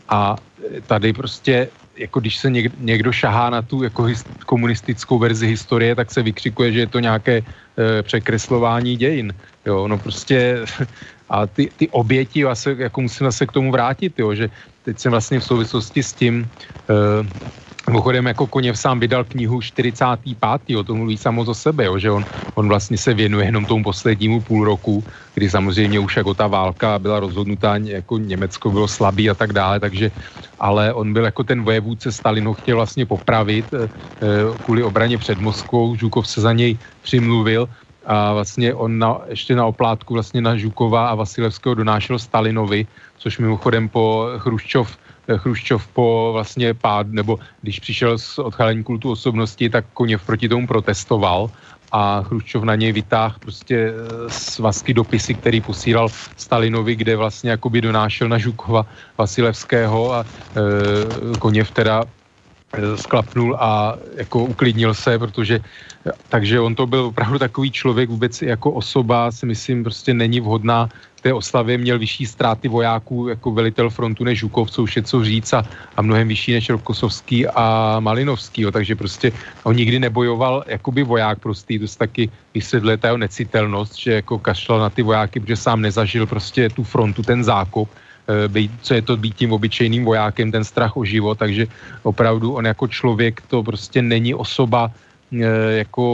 a 0.09 0.37
tady 0.87 1.13
prostě 1.13 1.69
jako 1.99 2.21
když 2.21 2.37
se 2.39 2.51
někdo, 2.51 2.75
někdo 2.79 3.13
šahá 3.13 3.51
na 3.51 3.63
tu 3.63 3.83
jako 3.83 4.03
his, 4.03 4.25
komunistickou 4.47 5.19
verzi 5.19 5.47
historie, 5.47 5.95
tak 5.95 6.11
se 6.11 6.23
vykřikuje, 6.23 6.73
že 6.73 6.81
je 6.81 6.87
to 6.87 7.01
nějaké 7.01 7.43
e, 7.43 8.03
překreslování 8.03 8.97
dějin. 8.97 9.35
Jo, 9.67 9.89
no 9.89 9.99
prostě 9.99 10.65
a 11.29 11.47
ty, 11.47 11.71
ty 11.77 11.89
oběti, 11.91 12.41
já 12.41 12.55
se, 12.55 12.77
jako 12.79 13.01
musím 13.01 13.33
se 13.33 13.47
k 13.47 13.53
tomu 13.53 13.73
vrátit, 13.73 14.19
jo, 14.19 14.35
že 14.35 14.51
teď 14.83 14.99
jsem 14.99 15.11
vlastně 15.11 15.41
v 15.41 15.45
souvislosti 15.45 16.03
s 16.03 16.13
tím 16.15 16.51
e, 16.91 16.95
Mimochodem 17.89 18.27
jako 18.27 18.47
Koněv 18.47 18.79
sám 18.79 19.01
vydal 19.01 19.25
knihu 19.25 19.61
45. 19.63 20.77
O 20.77 20.85
tom 20.85 20.99
mluví 20.99 21.17
samo 21.17 21.45
za 21.45 21.55
sebe, 21.55 21.85
jo, 21.85 21.99
že 21.99 22.11
on, 22.11 22.25
on 22.55 22.69
vlastně 22.69 22.99
se 22.99 23.15
věnuje 23.15 23.47
jenom 23.47 23.67
tomu 23.67 23.85
poslednímu 23.85 24.41
půl 24.45 24.65
roku, 24.65 25.05
kdy 25.35 25.51
samozřejmě 25.51 26.01
už 26.01 26.17
jako 26.17 26.35
ta 26.35 26.47
válka 26.47 26.99
byla 26.99 27.21
rozhodnutá, 27.21 27.77
jako 27.77 28.19
Německo 28.19 28.71
bylo 28.71 28.89
slabý 28.89 29.31
a 29.31 29.35
tak 29.35 29.53
dále, 29.53 29.81
takže, 29.81 30.13
ale 30.59 30.93
on 30.95 31.13
byl 31.13 31.25
jako 31.25 31.45
ten 31.45 31.65
vojevůdce, 31.65 32.13
Stalin 32.13 32.47
ho 32.47 32.55
chtěl 32.55 32.77
vlastně 32.77 33.07
popravit 33.07 33.73
e, 33.75 33.89
kvůli 34.63 34.83
obraně 34.85 35.19
před 35.19 35.39
Moskvou, 35.41 35.97
Žukov 35.97 36.29
se 36.29 36.41
za 36.41 36.53
něj 36.53 36.79
přimluvil 37.01 37.69
a 38.05 38.33
vlastně 38.33 38.75
on 38.75 38.99
na, 38.99 39.21
ještě 39.29 39.57
na 39.57 39.67
oplátku 39.67 40.15
vlastně 40.15 40.41
na 40.41 40.57
Žukova 40.57 41.09
a 41.09 41.15
Vasilevského 41.15 41.75
donášel 41.75 42.19
Stalinovi, 42.19 42.87
což 43.17 43.39
mimochodem 43.39 43.89
po 43.89 44.29
Chruščov 44.39 44.99
Chruščov 45.37 45.87
po 45.93 46.31
vlastně 46.33 46.75
pád, 46.75 47.07
nebo 47.13 47.39
když 47.63 47.81
přišel 47.81 48.19
s 48.19 48.39
odchalení 48.39 48.85
kultu 48.85 49.11
osobnosti, 49.11 49.71
tak 49.71 49.85
Koněv 49.93 50.27
proti 50.27 50.49
tomu 50.49 50.67
protestoval 50.67 51.51
a 51.93 52.23
Chruščov 52.23 52.65
na 52.65 52.75
něj 52.75 52.93
vytáhl 52.93 53.37
prostě 53.41 53.77
eh, 53.77 53.93
svazky 54.29 54.95
dopisy, 54.95 55.35
který 55.35 55.61
posílal 55.61 56.09
Stalinovi, 56.37 56.97
kde 56.97 57.17
vlastně 57.17 57.51
jakoby 57.51 57.81
donášel 57.81 58.29
na 58.29 58.39
Žukova 58.39 58.87
Vasilevského 59.19 60.13
a 60.13 60.25
e, 60.25 61.37
Koněv 61.39 61.71
teda 61.71 62.05
sklapnul 62.97 63.57
a 63.61 63.97
jako 64.17 64.45
uklidnil 64.45 64.95
se, 64.95 65.19
protože 65.19 65.61
takže 66.29 66.61
on 66.61 66.75
to 66.75 66.87
byl 66.87 67.05
opravdu 67.05 67.39
takový 67.39 67.71
člověk 67.71 68.11
vůbec 68.11 68.43
jako 68.43 68.71
osoba, 68.71 69.33
si 69.33 69.47
myslím, 69.47 69.85
prostě 69.85 70.15
není 70.15 70.41
vhodná 70.41 70.89
té 71.21 71.33
oslavě 71.33 71.79
měl 71.79 71.99
vyšší 71.99 72.27
ztráty 72.27 72.69
vojáků 72.69 73.29
jako 73.29 73.51
velitel 73.51 73.91
frontu 73.91 74.25
než 74.25 74.39
Žukov, 74.39 74.71
co 74.71 74.83
už 74.83 74.97
je 74.97 75.03
co 75.03 75.25
říct 75.25 75.53
a, 75.53 75.65
a 75.97 76.03
mnohem 76.03 76.29
vyšší 76.29 76.53
než 76.53 76.71
Rokosovský 76.71 77.47
a 77.47 77.97
Malinovský, 78.01 78.63
jo, 78.63 78.71
takže 78.71 78.97
prostě 78.97 79.33
on 79.63 79.77
nikdy 79.77 79.99
nebojoval 79.99 80.65
jakoby 80.67 81.03
voják 81.03 81.39
prostý, 81.39 81.79
to 81.79 81.87
taky 81.99 82.31
vysvětluje 82.55 82.97
ta 82.97 83.09
jeho 83.09 83.19
necitelnost, 83.19 83.99
že 83.99 84.13
jako 84.13 84.39
kašlal 84.39 84.81
na 84.81 84.91
ty 84.91 85.03
vojáky, 85.03 85.41
protože 85.41 85.57
sám 85.57 85.81
nezažil 85.81 86.27
prostě 86.27 86.69
tu 86.69 86.83
frontu, 86.85 87.23
ten 87.23 87.45
zákop, 87.45 87.89
být, 88.49 88.71
co 88.83 88.95
je 88.95 89.03
to 89.03 89.17
být 89.17 89.35
tím 89.35 89.53
obyčejným 89.53 90.05
vojákem, 90.05 90.53
ten 90.53 90.65
strach 90.65 90.97
o 90.97 91.05
život, 91.05 91.39
takže 91.39 91.67
opravdu 92.03 92.53
on 92.53 92.67
jako 92.67 92.89
člověk 92.89 93.41
to 93.49 93.63
prostě 93.63 94.03
není 94.03 94.35
osoba 94.35 94.91
eh, 95.33 95.81
jako 95.81 96.05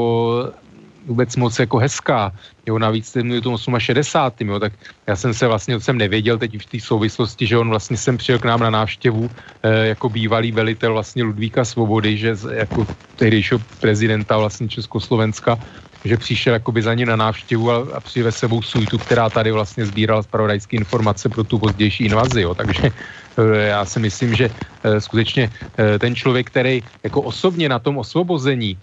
vůbec 1.06 1.36
moc 1.36 1.58
jako 1.58 1.78
hezká. 1.78 2.32
Jo, 2.66 2.78
navíc 2.78 3.12
ten 3.12 3.32
je 3.32 3.40
to 3.40 3.56
68. 3.78 4.48
Jo, 4.48 4.60
tak 4.60 4.72
já 5.06 5.16
jsem 5.16 5.34
se 5.34 5.46
vlastně, 5.46 5.80
jsem 5.80 5.98
nevěděl 5.98 6.38
teď 6.38 6.62
v 6.62 6.66
té 6.66 6.80
souvislosti, 6.80 7.46
že 7.46 7.58
on 7.58 7.68
vlastně 7.68 7.96
sem 7.96 8.16
přijel 8.16 8.38
k 8.38 8.44
nám 8.44 8.60
na 8.60 8.70
návštěvu 8.70 9.30
eh, 9.62 9.86
jako 9.86 10.08
bývalý 10.08 10.52
velitel 10.52 10.92
vlastně 10.92 11.22
Ludvíka 11.22 11.64
Svobody, 11.64 12.16
že 12.16 12.36
jako 12.52 12.86
tehdejšího 13.16 13.60
prezidenta 13.80 14.38
vlastně 14.38 14.68
Československa, 14.68 15.58
že 16.04 16.16
přišel 16.16 16.52
jakoby 16.52 16.82
za 16.82 16.94
ní 16.94 17.04
na 17.04 17.16
návštěvu 17.16 17.70
a, 17.70 17.76
a 17.92 18.00
přivez 18.00 18.36
sebou 18.36 18.62
suitu, 18.62 18.98
která 18.98 19.30
tady 19.30 19.52
vlastně 19.52 19.86
sbírala 19.86 20.22
zpravodajské 20.22 20.76
informace 20.76 21.28
pro 21.28 21.44
tu 21.44 21.58
pozdější 21.58 22.04
invazi. 22.04 22.40
Jo. 22.40 22.54
Takže 22.54 22.88
eh, 22.88 23.66
já 23.66 23.84
si 23.84 24.00
myslím, 24.00 24.34
že 24.34 24.50
eh, 24.84 25.00
skutečně 25.00 25.52
ten 25.98 26.14
člověk, 26.14 26.46
který 26.46 26.82
jako 27.02 27.22
osobně 27.22 27.68
na 27.68 27.78
tom 27.78 27.98
osvobození 27.98 28.78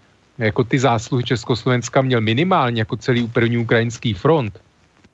jako 0.45 0.63
ty 0.63 0.79
zásluhy 0.79 1.23
Československa 1.23 2.01
měl 2.01 2.21
minimálně 2.21 2.81
jako 2.81 2.97
celý 2.97 3.27
první 3.27 3.57
ukrajinský 3.57 4.13
front, 4.13 4.59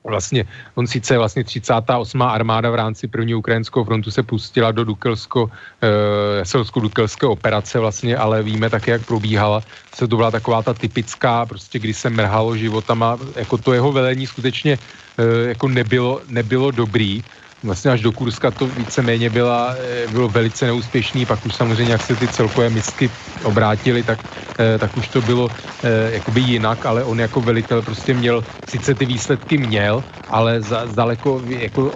vlastně, 0.08 0.48
on 0.76 0.88
sice 0.88 1.18
vlastně 1.18 1.44
38. 1.44 2.22
armáda 2.22 2.72
v 2.72 2.76
rámci 2.76 3.08
první 3.08 3.36
ukrajinského 3.36 3.86
frontu 3.86 4.12
se 4.12 4.24
pustila 4.24 4.72
do 4.72 4.84
Dukelsko, 4.84 5.52
e, 5.84 6.46
selsko-dukelské 6.46 7.28
operace 7.28 7.80
vlastně, 7.80 8.18
ale 8.18 8.44
víme 8.44 8.70
také, 8.70 8.92
jak 8.92 9.06
probíhala. 9.06 9.62
Se 9.96 10.08
to 10.08 10.16
byla 10.16 10.32
taková 10.32 10.62
ta 10.64 10.74
typická, 10.74 11.46
prostě 11.46 11.80
kdy 11.80 11.94
se 11.94 12.10
mrhalo 12.10 12.58
životama, 12.58 13.18
jako 13.36 13.58
to 13.58 13.74
jeho 13.74 13.92
velení 13.92 14.28
skutečně 14.28 14.80
e, 15.20 15.48
jako 15.48 15.68
nebylo, 15.68 16.22
nebylo 16.30 16.72
dobrý 16.72 17.24
vlastně 17.64 17.92
až 17.92 18.02
do 18.02 18.12
Kurska 18.12 18.52
to 18.52 18.68
víceméně 18.68 19.30
byla, 19.30 19.76
eh, 19.80 20.08
bylo 20.08 20.30
velice 20.30 20.66
neúspěšný, 20.66 21.26
pak 21.26 21.46
už 21.46 21.56
samozřejmě, 21.56 21.92
jak 21.92 22.02
se 22.02 22.16
ty 22.16 22.28
celkové 22.30 22.70
misky 22.70 23.10
obrátily, 23.44 24.04
tak, 24.04 24.20
eh, 24.60 24.80
tak 24.80 24.98
už 24.98 25.08
to 25.08 25.22
bylo 25.22 25.50
eh, 25.84 26.12
jakoby 26.14 26.42
jinak, 26.42 26.86
ale 26.86 27.04
on 27.04 27.20
jako 27.20 27.42
velitel 27.42 27.82
prostě 27.82 28.14
měl, 28.14 28.46
sice 28.70 28.96
ty 28.96 29.06
výsledky 29.06 29.58
měl, 29.58 30.04
ale 30.30 30.62
za, 30.62 30.86
daleko 30.86 31.42
jako 31.48 31.92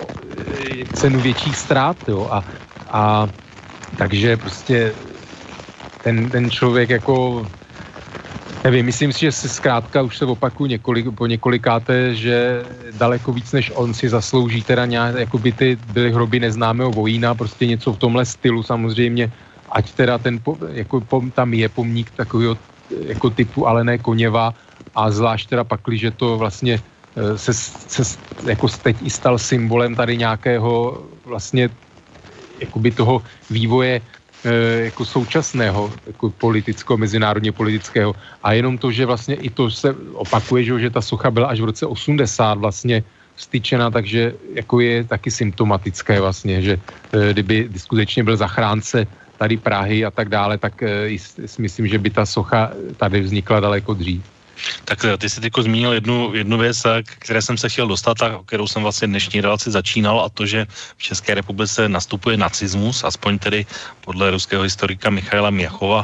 cenu 0.94 1.22
větších 1.22 1.58
ztrát, 1.58 1.98
jo, 2.08 2.28
a, 2.32 2.46
a 2.92 3.28
takže 3.98 4.38
prostě 4.38 4.96
ten, 6.02 6.30
ten 6.30 6.50
člověk 6.50 6.90
jako 6.90 7.46
Nevím, 8.64 8.86
myslím 8.86 9.14
si, 9.14 9.20
že 9.20 9.32
si 9.32 9.50
zkrátka 9.50 10.02
už 10.02 10.18
se 10.18 10.26
opakuju 10.26 10.68
několik, 10.70 11.06
po 11.18 11.26
několikáté, 11.26 12.16
že 12.16 12.62
daleko 12.92 13.34
víc 13.34 13.52
než 13.52 13.72
on 13.76 13.94
si 13.94 14.10
zaslouží 14.10 14.64
teda 14.64 14.86
nějak, 14.86 15.16
jako 15.16 15.38
by 15.40 15.52
ty 15.54 15.68
byly 15.76 16.12
hroby 16.12 16.40
neznámého 16.40 16.92
vojína, 16.92 17.36
prostě 17.36 17.66
něco 17.66 17.94
v 17.94 17.98
tomhle 17.98 18.26
stylu 18.26 18.64
samozřejmě, 18.64 19.34
ať 19.72 19.94
teda 19.94 20.18
ten, 20.18 20.40
jako 20.70 21.02
tam 21.34 21.54
je 21.54 21.70
pomník 21.70 22.12
takového 22.12 22.58
jako 22.90 23.30
typu, 23.30 23.68
ale 23.68 23.84
ne 23.84 23.98
Koněva. 23.98 24.54
A 24.96 25.12
zvlášť 25.12 25.50
teda 25.50 25.64
pakli, 25.64 25.98
že 25.98 26.12
to 26.12 26.38
vlastně 26.38 26.82
eh, 27.18 27.38
se, 27.38 27.54
se 27.54 28.04
jako 28.46 28.68
teď 28.82 28.98
i 29.02 29.10
stal 29.10 29.40
symbolem 29.40 29.96
tady 29.96 30.18
nějakého 30.18 31.04
vlastně 31.26 31.70
jakoby 32.62 32.92
toho 32.92 33.24
vývoje 33.50 34.02
jako 34.90 35.06
současného 35.06 35.94
jako 36.08 36.30
politicko, 36.30 36.98
mezinárodně 36.98 37.52
politického. 37.52 38.16
A 38.44 38.54
jenom 38.54 38.78
to, 38.78 38.92
že 38.92 39.06
vlastně 39.06 39.36
i 39.36 39.50
to 39.50 39.70
se 39.70 39.96
opakuje, 40.14 40.64
že, 40.64 40.80
že 40.80 40.90
ta 40.90 41.02
socha 41.02 41.32
byla 41.32 41.48
až 41.48 41.62
v 41.62 41.70
roce 41.70 41.86
80 41.86 42.58
vlastně 42.58 43.04
styčena, 43.38 43.92
takže 43.92 44.34
jako 44.54 44.80
je 44.80 45.04
taky 45.04 45.32
symptomatické 45.32 46.22
vlastně, 46.22 46.62
že 46.62 46.74
e, 47.14 47.34
kdyby 47.34 47.70
skutečně 47.78 48.24
byl 48.24 48.38
zachránce 48.38 49.08
tady 49.38 49.58
Prahy 49.58 50.06
a 50.06 50.12
tak 50.12 50.30
dále, 50.30 50.58
tak 50.58 50.84
e, 50.84 51.10
myslím, 51.58 51.88
že 51.88 51.98
by 51.98 52.10
ta 52.10 52.26
socha 52.26 52.72
tady 52.98 53.22
vznikla 53.22 53.60
daleko 53.60 53.94
dřív. 53.94 54.22
Tak 54.86 55.06
ty 55.18 55.30
jsi 55.30 55.42
teď 55.42 55.54
zmínil 55.62 55.94
jednu, 55.94 56.34
jednu 56.34 56.58
věc, 56.58 56.84
které 57.04 57.42
jsem 57.42 57.58
se 57.58 57.70
chtěl 57.70 57.88
dostat 57.88 58.22
a 58.22 58.40
kterou 58.46 58.68
jsem 58.68 58.84
vlastně 58.84 59.08
dnešní 59.08 59.42
relaci 59.42 59.72
začínal 59.72 60.22
a 60.22 60.30
to, 60.30 60.46
že 60.46 60.68
v 60.98 61.04
České 61.04 61.34
republice 61.34 61.90
nastupuje 61.90 62.38
nacismus, 62.38 63.04
aspoň 63.04 63.40
tedy 63.40 63.66
podle 64.02 64.32
ruského 64.32 64.64
historika 64.64 65.10
Michaila 65.10 65.50
Měchova, 65.50 66.04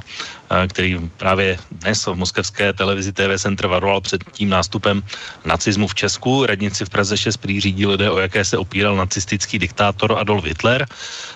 který 0.68 1.00
právě 1.18 1.58
dnes 1.72 2.06
v 2.06 2.14
moskevské 2.14 2.74
televizi 2.74 3.14
TV 3.14 3.38
Center 3.38 3.68
varoval 3.68 4.02
před 4.02 4.24
tím 4.32 4.50
nástupem 4.50 5.04
nacismu 5.46 5.88
v 5.88 5.96
Česku. 5.96 6.46
Radnici 6.46 6.86
v 6.86 6.90
Praze 6.90 7.18
6 7.18 7.38
prý 7.38 7.62
řídí 7.62 7.86
lidé, 7.86 8.12
o 8.12 8.18
jaké 8.18 8.46
se 8.46 8.58
opíral 8.58 8.96
nacistický 8.96 9.60
diktátor 9.60 10.18
Adolf 10.20 10.46
Hitler. 10.46 10.88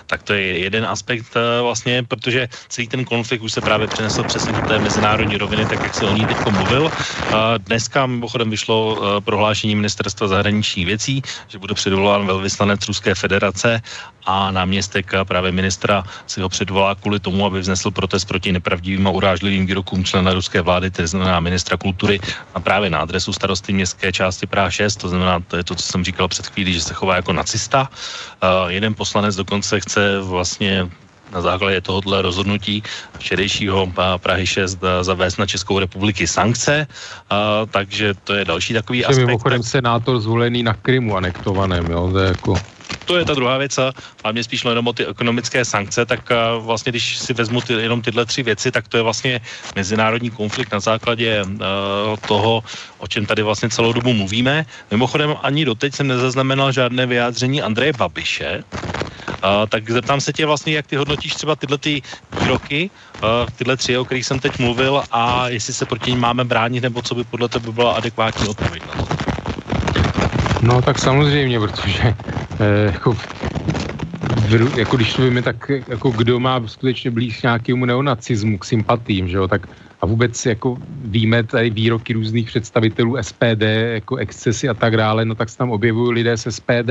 Tak 0.06 0.22
to 0.22 0.32
je 0.32 0.58
jeden 0.58 0.84
aspekt 0.84 1.26
vlastně, 1.62 2.02
protože 2.02 2.48
celý 2.68 2.88
ten 2.88 3.04
konflikt 3.04 3.42
už 3.42 3.52
se 3.52 3.60
právě 3.60 3.86
přenesl 3.86 4.24
přesně 4.24 4.52
do 4.52 4.60
té 4.68 4.78
mezinárodní 4.78 5.36
roviny, 5.36 5.66
tak 5.66 5.82
jak 5.82 5.94
se 5.94 6.04
o 6.04 6.14
ní 6.14 6.26
teď 6.26 6.36
mluvil. 6.50 6.90
Dneska 7.58 8.06
mimochodem 8.06 8.50
vyšlo 8.50 9.02
prohlášení 9.20 9.74
ministerstva 9.74 10.28
zahraničních 10.28 10.86
věcí, 10.86 11.22
že 11.48 11.58
bude 11.58 11.74
předvolán 11.74 12.26
velvyslanec 12.26 12.88
Ruské 12.88 13.14
federace 13.14 13.82
a 14.26 14.50
náměstek 14.50 15.10
právě 15.24 15.52
ministra 15.52 16.04
si 16.26 16.40
ho 16.40 16.48
předvolá 16.48 16.94
kvůli 16.94 17.20
tomu, 17.20 17.46
aby 17.46 17.60
vznesl 17.60 17.90
protest 17.90 18.24
proti 18.24 18.52
nepravdivým 18.52 19.01
a 19.06 19.10
urážlivým 19.10 19.66
výrokům 19.66 20.04
člena 20.04 20.32
ruské 20.32 20.60
vlády, 20.60 20.90
to 20.90 21.06
znamená 21.06 21.40
ministra 21.40 21.76
kultury 21.76 22.20
a 22.54 22.60
právě 22.60 22.90
na 22.90 22.98
adresu 22.98 23.32
starosty 23.32 23.72
městské 23.72 24.12
části 24.12 24.46
Praha 24.46 24.70
6, 24.70 24.96
to 24.96 25.08
znamená, 25.08 25.40
to 25.40 25.56
je 25.56 25.64
to, 25.64 25.74
co 25.74 25.82
jsem 25.82 26.04
říkal 26.04 26.28
před 26.28 26.46
chvílí, 26.46 26.74
že 26.74 26.80
se 26.80 26.94
chová 26.94 27.16
jako 27.16 27.32
nacista. 27.32 27.88
Uh, 28.42 28.70
jeden 28.70 28.94
poslanec 28.94 29.36
dokonce 29.36 29.80
chce 29.80 30.20
vlastně 30.20 30.88
na 31.32 31.40
základě 31.40 31.80
tohoto 31.80 32.22
rozhodnutí 32.22 32.82
včerejšího 33.18 33.92
Prahy 34.16 34.46
6 34.46 34.78
zavést 35.00 35.36
na 35.36 35.46
Českou 35.46 35.78
republiky 35.78 36.26
sankce, 36.26 36.86
a, 37.30 37.66
takže 37.70 38.14
to 38.24 38.34
je 38.34 38.44
další 38.44 38.74
takový 38.74 38.98
Že 38.98 39.06
aspekt. 39.06 39.26
Mimochodem 39.26 39.62
senátor 39.62 40.20
zvolený 40.20 40.62
na 40.62 40.74
Krymu 40.74 41.16
anektovaném, 41.16 41.86
jo, 41.90 42.10
to 42.12 42.18
je 42.18 42.28
jako 42.28 42.54
to 43.04 43.16
je 43.16 43.24
ta 43.24 43.34
druhá 43.34 43.58
věc 43.58 43.78
a 44.24 44.32
mě 44.32 44.44
spíš 44.44 44.64
jenom 44.64 44.86
o 44.86 44.92
ty 44.92 45.06
ekonomické 45.06 45.64
sankce, 45.64 46.06
tak 46.06 46.20
vlastně 46.58 46.92
když 46.92 47.18
si 47.18 47.34
vezmu 47.34 47.60
ty, 47.60 47.72
jenom 47.72 48.02
tyhle 48.02 48.26
tři 48.26 48.42
věci, 48.42 48.70
tak 48.70 48.88
to 48.88 48.96
je 48.96 49.02
vlastně 49.02 49.40
mezinárodní 49.76 50.30
konflikt 50.30 50.72
na 50.72 50.80
základě 50.80 51.44
uh, 51.44 51.58
toho, 52.28 52.64
o 52.98 53.06
čem 53.06 53.26
tady 53.26 53.42
vlastně 53.42 53.68
celou 53.68 53.92
dobu 53.92 54.12
mluvíme. 54.12 54.66
Mimochodem 54.90 55.34
ani 55.42 55.64
doteď 55.64 55.94
jsem 55.94 56.06
nezaznamenal 56.06 56.72
žádné 56.72 57.06
vyjádření 57.06 57.62
Andreje 57.62 57.92
Babiše, 57.92 58.64
Uh, 59.28 59.66
tak 59.68 59.90
zeptám 59.90 60.20
se 60.20 60.32
tě 60.32 60.46
vlastně, 60.46 60.74
jak 60.74 60.86
ty 60.86 60.96
hodnotíš 60.96 61.34
třeba 61.34 61.56
tyhle 61.56 61.78
ty 61.78 62.02
výroky, 62.40 62.90
uh, 63.22 63.28
tyhle 63.56 63.76
tři, 63.76 63.98
o 63.98 64.04
kterých 64.04 64.26
jsem 64.26 64.38
teď 64.38 64.58
mluvil 64.58 65.02
a 65.10 65.48
jestli 65.48 65.74
se 65.74 65.86
proti 65.86 66.10
ním 66.10 66.20
máme 66.20 66.44
bránit, 66.44 66.80
nebo 66.80 67.02
co 67.02 67.14
by 67.14 67.24
podle 67.24 67.48
tebe 67.48 67.72
byla 67.72 67.92
adekvátní 67.92 68.48
odpověď. 68.48 68.82
No 70.62 70.82
tak 70.82 70.98
samozřejmě, 70.98 71.60
protože 71.60 72.02
eh, 72.60 72.92
jako, 72.92 73.12
v, 73.12 74.78
jako 74.78 74.96
když 74.96 75.18
víme, 75.18 75.42
tak 75.42 75.70
jako 75.88 76.10
kdo 76.10 76.40
má 76.40 76.60
skutečně 76.66 77.10
blíž 77.10 77.42
nějakému 77.42 77.84
neonacismu, 77.84 78.58
k 78.58 78.64
sympatím, 78.64 79.28
že 79.28 79.36
jo, 79.36 79.48
tak 79.48 79.66
a 80.00 80.06
vůbec 80.06 80.46
jako 80.46 80.76
víme 81.04 81.42
tady 81.42 81.70
výroky 81.70 82.12
různých 82.12 82.46
představitelů 82.46 83.16
SPD, 83.20 83.62
jako 83.92 84.16
excesy 84.16 84.68
a 84.68 84.74
tak 84.74 84.96
dále, 84.96 85.24
no 85.24 85.34
tak 85.34 85.48
se 85.48 85.58
tam 85.58 85.70
objevují 85.70 86.12
lidé 86.12 86.36
z 86.36 86.50
SPD, 86.50 86.90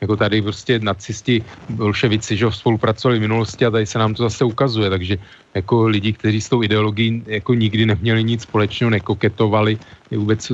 jako 0.00 0.16
tady 0.16 0.42
prostě 0.42 0.78
nacisti, 0.78 1.44
bolševici, 1.68 2.36
že 2.36 2.46
spolupracovali 2.50 3.18
v 3.18 3.26
minulosti 3.26 3.66
a 3.66 3.70
tady 3.70 3.86
se 3.86 3.98
nám 3.98 4.14
to 4.14 4.22
zase 4.22 4.44
ukazuje, 4.44 4.90
takže 4.90 5.18
jako 5.54 5.86
lidi, 5.86 6.12
kteří 6.12 6.40
s 6.40 6.48
tou 6.48 6.62
ideologií 6.62 7.22
jako 7.26 7.54
nikdy 7.54 7.86
neměli 7.86 8.24
nic 8.24 8.42
společného, 8.42 8.90
nekoketovali, 8.90 9.78
vůbec 10.10 10.52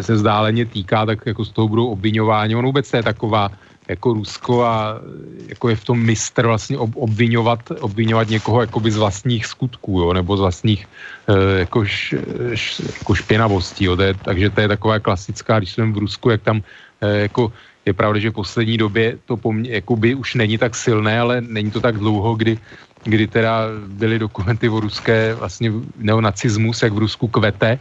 se 0.00 0.16
zdáleně 0.16 0.66
týká, 0.66 1.06
tak 1.06 1.26
jako 1.26 1.44
z 1.44 1.50
toho 1.50 1.68
budou 1.68 1.86
obvinováni. 1.86 2.54
On 2.54 2.64
vůbec 2.64 2.92
je 2.92 3.02
taková 3.02 3.50
jako 3.88 4.12
Rusko 4.12 4.64
a 4.64 5.00
jako 5.48 5.68
je 5.68 5.76
v 5.76 5.84
tom 5.84 5.98
mistr 5.98 6.46
vlastně 6.46 6.78
ob, 6.78 6.90
obvinovat, 6.94 7.60
obvinovat 7.80 8.28
někoho 8.28 8.60
jakoby 8.60 8.90
z 8.90 8.96
vlastních 8.96 9.46
skutků, 9.46 10.00
jo, 10.00 10.12
nebo 10.12 10.36
z 10.36 10.40
vlastních 10.40 10.86
e, 11.26 11.58
jako, 11.58 11.84
š, 11.84 12.14
š, 12.54 12.80
jako 12.98 13.14
špinavostí, 13.14 13.84
jo, 13.84 13.96
to 13.96 14.02
je, 14.02 14.14
takže 14.14 14.50
to 14.50 14.60
je 14.60 14.68
taková 14.68 14.98
klasická, 14.98 15.58
když 15.58 15.72
jsem 15.72 15.92
v 15.92 15.98
Rusku, 15.98 16.30
jak 16.30 16.42
tam 16.42 16.62
e, 17.00 17.18
jako 17.26 17.52
je 17.86 17.92
pravda, 17.92 18.18
že 18.20 18.30
v 18.30 18.40
poslední 18.46 18.76
době 18.78 19.18
to 19.26 19.36
po 19.36 19.52
mně, 19.52 19.70
jakoby 19.70 20.14
už 20.14 20.34
není 20.34 20.58
tak 20.58 20.74
silné, 20.74 21.20
ale 21.20 21.40
není 21.40 21.70
to 21.70 21.80
tak 21.80 21.98
dlouho, 21.98 22.34
kdy 22.34 22.58
kdy 23.04 23.26
teda 23.26 23.66
byly 23.86 24.18
dokumenty 24.18 24.68
o 24.68 24.80
ruské 24.80 25.34
vlastně 25.34 25.72
neonacismus, 25.98 26.82
jak 26.82 26.92
v 26.92 26.98
Rusku 26.98 27.28
kvete 27.28 27.78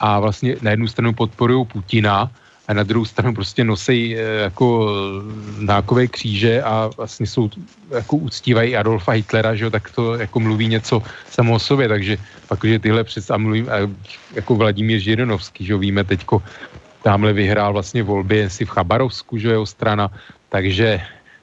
a 0.00 0.20
vlastně 0.20 0.56
na 0.62 0.70
jednu 0.70 0.86
stranu 0.86 1.12
podporují 1.12 1.66
Putina 1.66 2.30
a 2.68 2.74
na 2.74 2.82
druhou 2.82 3.04
stranu 3.04 3.34
prostě 3.34 3.64
nosí 3.64 4.16
e, 4.16 4.22
jako 4.46 4.90
nákové 5.58 6.06
kříže 6.06 6.62
a 6.62 6.90
vlastně 6.96 7.26
jsou 7.26 7.50
jako 7.90 8.16
uctívají 8.16 8.76
Adolfa 8.76 9.12
Hitlera, 9.12 9.54
že 9.54 9.64
jo, 9.64 9.70
tak 9.70 9.90
to 9.90 10.14
jako 10.14 10.40
mluví 10.40 10.68
něco 10.68 11.02
samo 11.30 11.54
o 11.54 11.58
sobě, 11.58 11.88
takže 11.88 12.18
pak, 12.48 12.64
že 12.64 12.78
tyhle 12.78 13.04
představ 13.04 13.38
mluvím, 13.40 13.68
jako 14.34 14.54
Vladimír 14.54 14.98
Žirinovský, 14.98 15.66
že 15.66 15.72
jo, 15.72 15.78
víme 15.78 16.04
teďko, 16.04 16.42
tamhle 17.02 17.32
vyhrál 17.32 17.72
vlastně 17.72 18.02
volby 18.02 18.50
si 18.50 18.64
v 18.64 18.70
Chabarovsku, 18.70 19.38
že 19.38 19.48
jeho 19.48 19.66
strana, 19.66 20.10
takže 20.48 21.00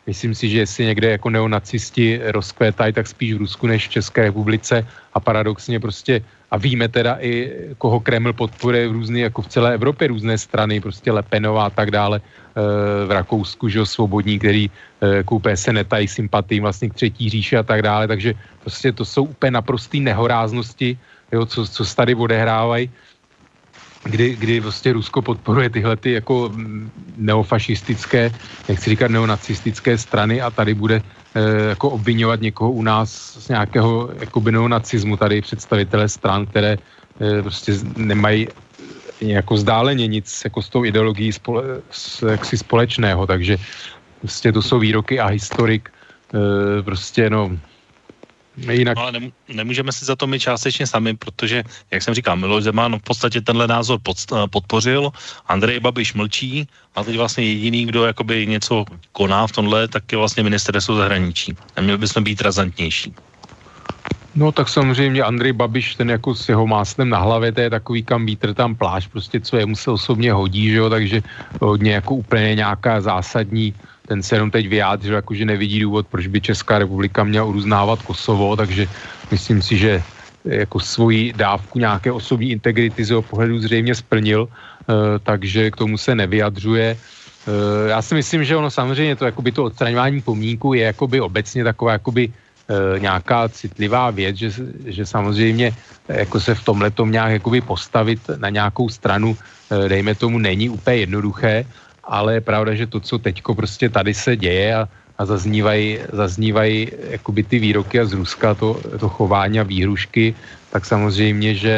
myslím 0.07 0.35
si, 0.35 0.49
že 0.49 0.57
jestli 0.57 0.85
někde 0.85 1.07
jako 1.11 1.29
neonacisti 1.29 2.19
rozkvétají, 2.33 2.93
tak 2.93 3.07
spíš 3.07 3.33
v 3.33 3.37
Rusku 3.37 3.67
než 3.67 3.87
v 3.87 4.01
České 4.01 4.21
republice. 4.31 4.87
A 5.13 5.19
paradoxně 5.19 5.79
prostě 5.79 6.21
a 6.51 6.57
víme 6.57 6.89
teda 6.89 7.17
i, 7.21 7.53
koho 7.77 7.99
Kreml 7.99 8.33
podporuje 8.33 8.89
v 8.89 8.91
různý, 8.91 9.19
jako 9.19 9.41
v 9.41 9.47
celé 9.47 9.73
Evropě 9.73 10.07
různé 10.07 10.37
strany, 10.37 10.81
prostě 10.81 11.11
Lepenová 11.11 11.65
a 11.65 11.69
tak 11.69 11.91
dále, 11.91 12.17
e, 12.17 12.25
v 13.05 13.11
Rakousku, 13.11 13.69
že 13.69 13.85
svobodní, 13.85 14.39
který 14.39 14.65
e, 14.65 15.23
koupé 15.23 15.57
se 15.57 15.73
netají 15.73 16.07
sympatii 16.07 16.59
vlastně 16.59 16.89
k 16.89 16.93
třetí 16.93 17.29
říši 17.29 17.57
a 17.57 17.63
tak 17.63 17.81
dále, 17.81 18.07
takže 18.07 18.33
prostě 18.65 18.91
to 18.91 19.05
jsou 19.05 19.23
úplně 19.29 19.61
naprostý 19.61 19.99
nehoráznosti, 20.01 20.97
jo, 21.31 21.45
co, 21.45 21.67
co 21.67 21.81
se 21.85 21.95
tady 21.95 22.15
odehrávají 22.15 22.89
kdy, 24.09 24.35
kdy 24.35 24.61
prostě 24.61 24.93
Rusko 24.93 25.21
podporuje 25.21 25.69
tyhle 25.69 25.97
ty 25.97 26.11
jako 26.11 26.51
neofašistické, 27.17 28.31
nechci 28.69 28.89
říkat 28.89 29.11
neonacistické 29.11 29.97
strany 29.97 30.41
a 30.41 30.51
tady 30.51 30.73
bude 30.73 31.01
e, 31.01 31.41
jako 31.69 31.89
obvinovat 31.89 32.41
někoho 32.41 32.71
u 32.71 32.81
nás 32.83 33.09
z 33.39 33.47
nějakého 33.49 34.09
jako 34.19 34.39
neonacismu, 34.51 35.17
tady 35.17 35.41
představitele 35.41 36.09
stran, 36.09 36.45
které 36.45 36.77
e, 37.21 37.41
prostě 37.41 37.71
nemají 37.97 38.47
jako 39.21 39.57
zdáleně 39.57 40.07
nic 40.07 40.41
jako 40.43 40.61
s 40.61 40.69
tou 40.69 40.85
ideologií 40.85 41.31
spole, 41.31 41.63
s, 41.91 42.23
společného, 42.55 43.27
takže 43.27 43.57
prostě 44.19 44.51
to 44.51 44.61
jsou 44.61 44.79
výroky 44.79 45.19
a 45.19 45.27
historik 45.27 45.89
e, 45.89 46.83
prostě 46.83 47.29
no 47.29 47.51
Jinak... 48.67 48.97
No 48.97 49.01
ale 49.01 49.11
nemů- 49.11 49.31
nemůžeme 49.47 49.91
si 49.91 50.05
za 50.05 50.15
to 50.15 50.27
my 50.27 50.39
částečně 50.39 50.87
sami, 50.87 51.17
protože, 51.17 51.63
jak 51.91 52.01
jsem 52.03 52.13
říkal, 52.13 52.35
Miloš 52.35 52.63
Zeman 52.63 52.99
v 52.99 53.03
podstatě 53.03 53.41
tenhle 53.41 53.67
názor 53.67 53.99
pod, 54.03 54.17
eh, 54.31 54.47
podpořil, 54.47 55.11
Andrej 55.47 55.79
Babiš 55.79 56.13
mlčí 56.13 56.67
a 56.95 57.03
teď 57.03 57.17
vlastně 57.17 57.43
jediný, 57.43 57.85
kdo 57.85 58.05
jakoby 58.05 58.47
něco 58.47 58.85
koná 59.11 59.47
v 59.47 59.51
tomhle, 59.51 59.87
tak 59.87 60.11
je 60.11 60.17
vlastně 60.17 60.43
ministerstvo 60.43 60.95
zahraničí. 60.95 61.55
Neměli 61.75 61.97
bychom 61.97 62.23
být 62.23 62.41
razantnější. 62.41 63.13
No 64.35 64.51
tak 64.51 64.69
samozřejmě 64.69 65.23
Andrej 65.23 65.53
Babiš, 65.53 65.95
ten 65.95 66.09
jako 66.09 66.35
s 66.35 66.49
jeho 66.49 66.67
máslem 66.67 67.09
na 67.09 67.17
hlavě, 67.17 67.51
to 67.51 67.61
je 67.61 67.69
takový 67.69 68.03
kam 68.03 68.25
vítr 68.25 68.53
tam 68.53 68.75
pláž, 68.75 69.07
prostě 69.07 69.39
co 69.39 69.57
jemu 69.57 69.75
se 69.75 69.91
osobně 69.91 70.33
hodí, 70.33 70.69
že 70.69 70.77
jo, 70.77 70.89
takže 70.89 71.21
hodně 71.61 71.91
jako 71.93 72.15
úplně 72.15 72.55
nějaká 72.55 73.01
zásadní 73.01 73.73
ten 74.09 74.25
se 74.25 74.35
jenom 74.35 74.49
teď 74.49 74.65
vyjádřil, 74.67 75.15
jako 75.21 75.31
že 75.37 75.45
nevidí 75.45 75.85
důvod, 75.85 76.09
proč 76.09 76.27
by 76.27 76.41
Česká 76.41 76.81
republika 76.81 77.21
měla 77.23 77.45
uruznávat 77.45 78.01
Kosovo, 78.01 78.57
takže 78.57 78.89
myslím 79.29 79.61
si, 79.61 79.77
že 79.77 80.01
jako 80.45 80.79
svoji 80.81 81.33
dávku 81.37 81.79
nějaké 81.79 82.09
osobní 82.09 82.57
integrity 82.57 83.05
z 83.05 83.09
jeho 83.09 83.21
pohledu 83.21 83.61
zřejmě 83.61 83.93
splnil, 83.95 84.49
uh, 84.49 85.21
takže 85.21 85.69
k 85.71 85.75
tomu 85.77 85.97
se 85.97 86.15
nevyjadřuje. 86.17 86.97
Uh, 86.97 87.93
já 87.93 88.01
si 88.01 88.15
myslím, 88.17 88.41
že 88.43 88.57
ono 88.57 88.73
samozřejmě 88.73 89.15
to, 89.15 89.25
jakoby 89.29 89.51
to 89.51 89.63
odstraňování 89.69 90.21
pomníku 90.25 90.73
je 90.73 90.89
jakoby 90.89 91.21
obecně 91.21 91.63
taková 91.63 92.01
jakoby 92.01 92.33
nějaká 93.01 93.49
citlivá 93.49 94.13
věc, 94.13 94.35
že, 94.35 94.49
že 94.85 95.01
samozřejmě 95.05 95.73
jako 96.05 96.37
se 96.37 96.53
v 96.53 96.63
tomhle 96.63 96.93
tom 96.93 97.09
nějak 97.09 97.41
jakoby 97.41 97.65
postavit 97.65 98.21
na 98.37 98.49
nějakou 98.49 98.89
stranu, 98.93 99.33
dejme 99.89 100.13
tomu, 100.13 100.37
není 100.37 100.69
úplně 100.69 100.97
jednoduché, 101.09 101.65
ale 102.09 102.41
je 102.41 102.41
pravda, 102.41 102.73
že 102.73 102.89
to, 102.89 102.99
co 102.99 103.21
teďko 103.21 103.55
prostě 103.55 103.89
tady 103.89 104.13
se 104.13 104.35
děje 104.35 104.75
a, 104.75 104.89
a 105.17 105.21
zaznívají, 105.25 105.99
zaznívají 106.11 106.91
jakoby 107.09 107.43
ty 107.43 107.59
výroky 107.59 107.99
a 107.99 108.05
z 108.05 108.13
Ruska 108.13 108.55
to, 108.57 108.81
to 108.99 109.09
chování 109.09 109.59
a 109.59 109.63
výhrušky, 109.63 110.33
tak 110.73 110.85
samozřejmě, 110.85 111.55
že 111.55 111.75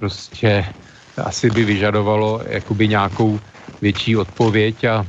prostě 0.00 0.64
asi 1.20 1.50
by 1.50 1.64
vyžadovalo 1.64 2.40
jakoby 2.48 2.88
nějakou 2.88 3.40
větší 3.80 4.16
odpověď 4.16 4.84
a 4.84 5.06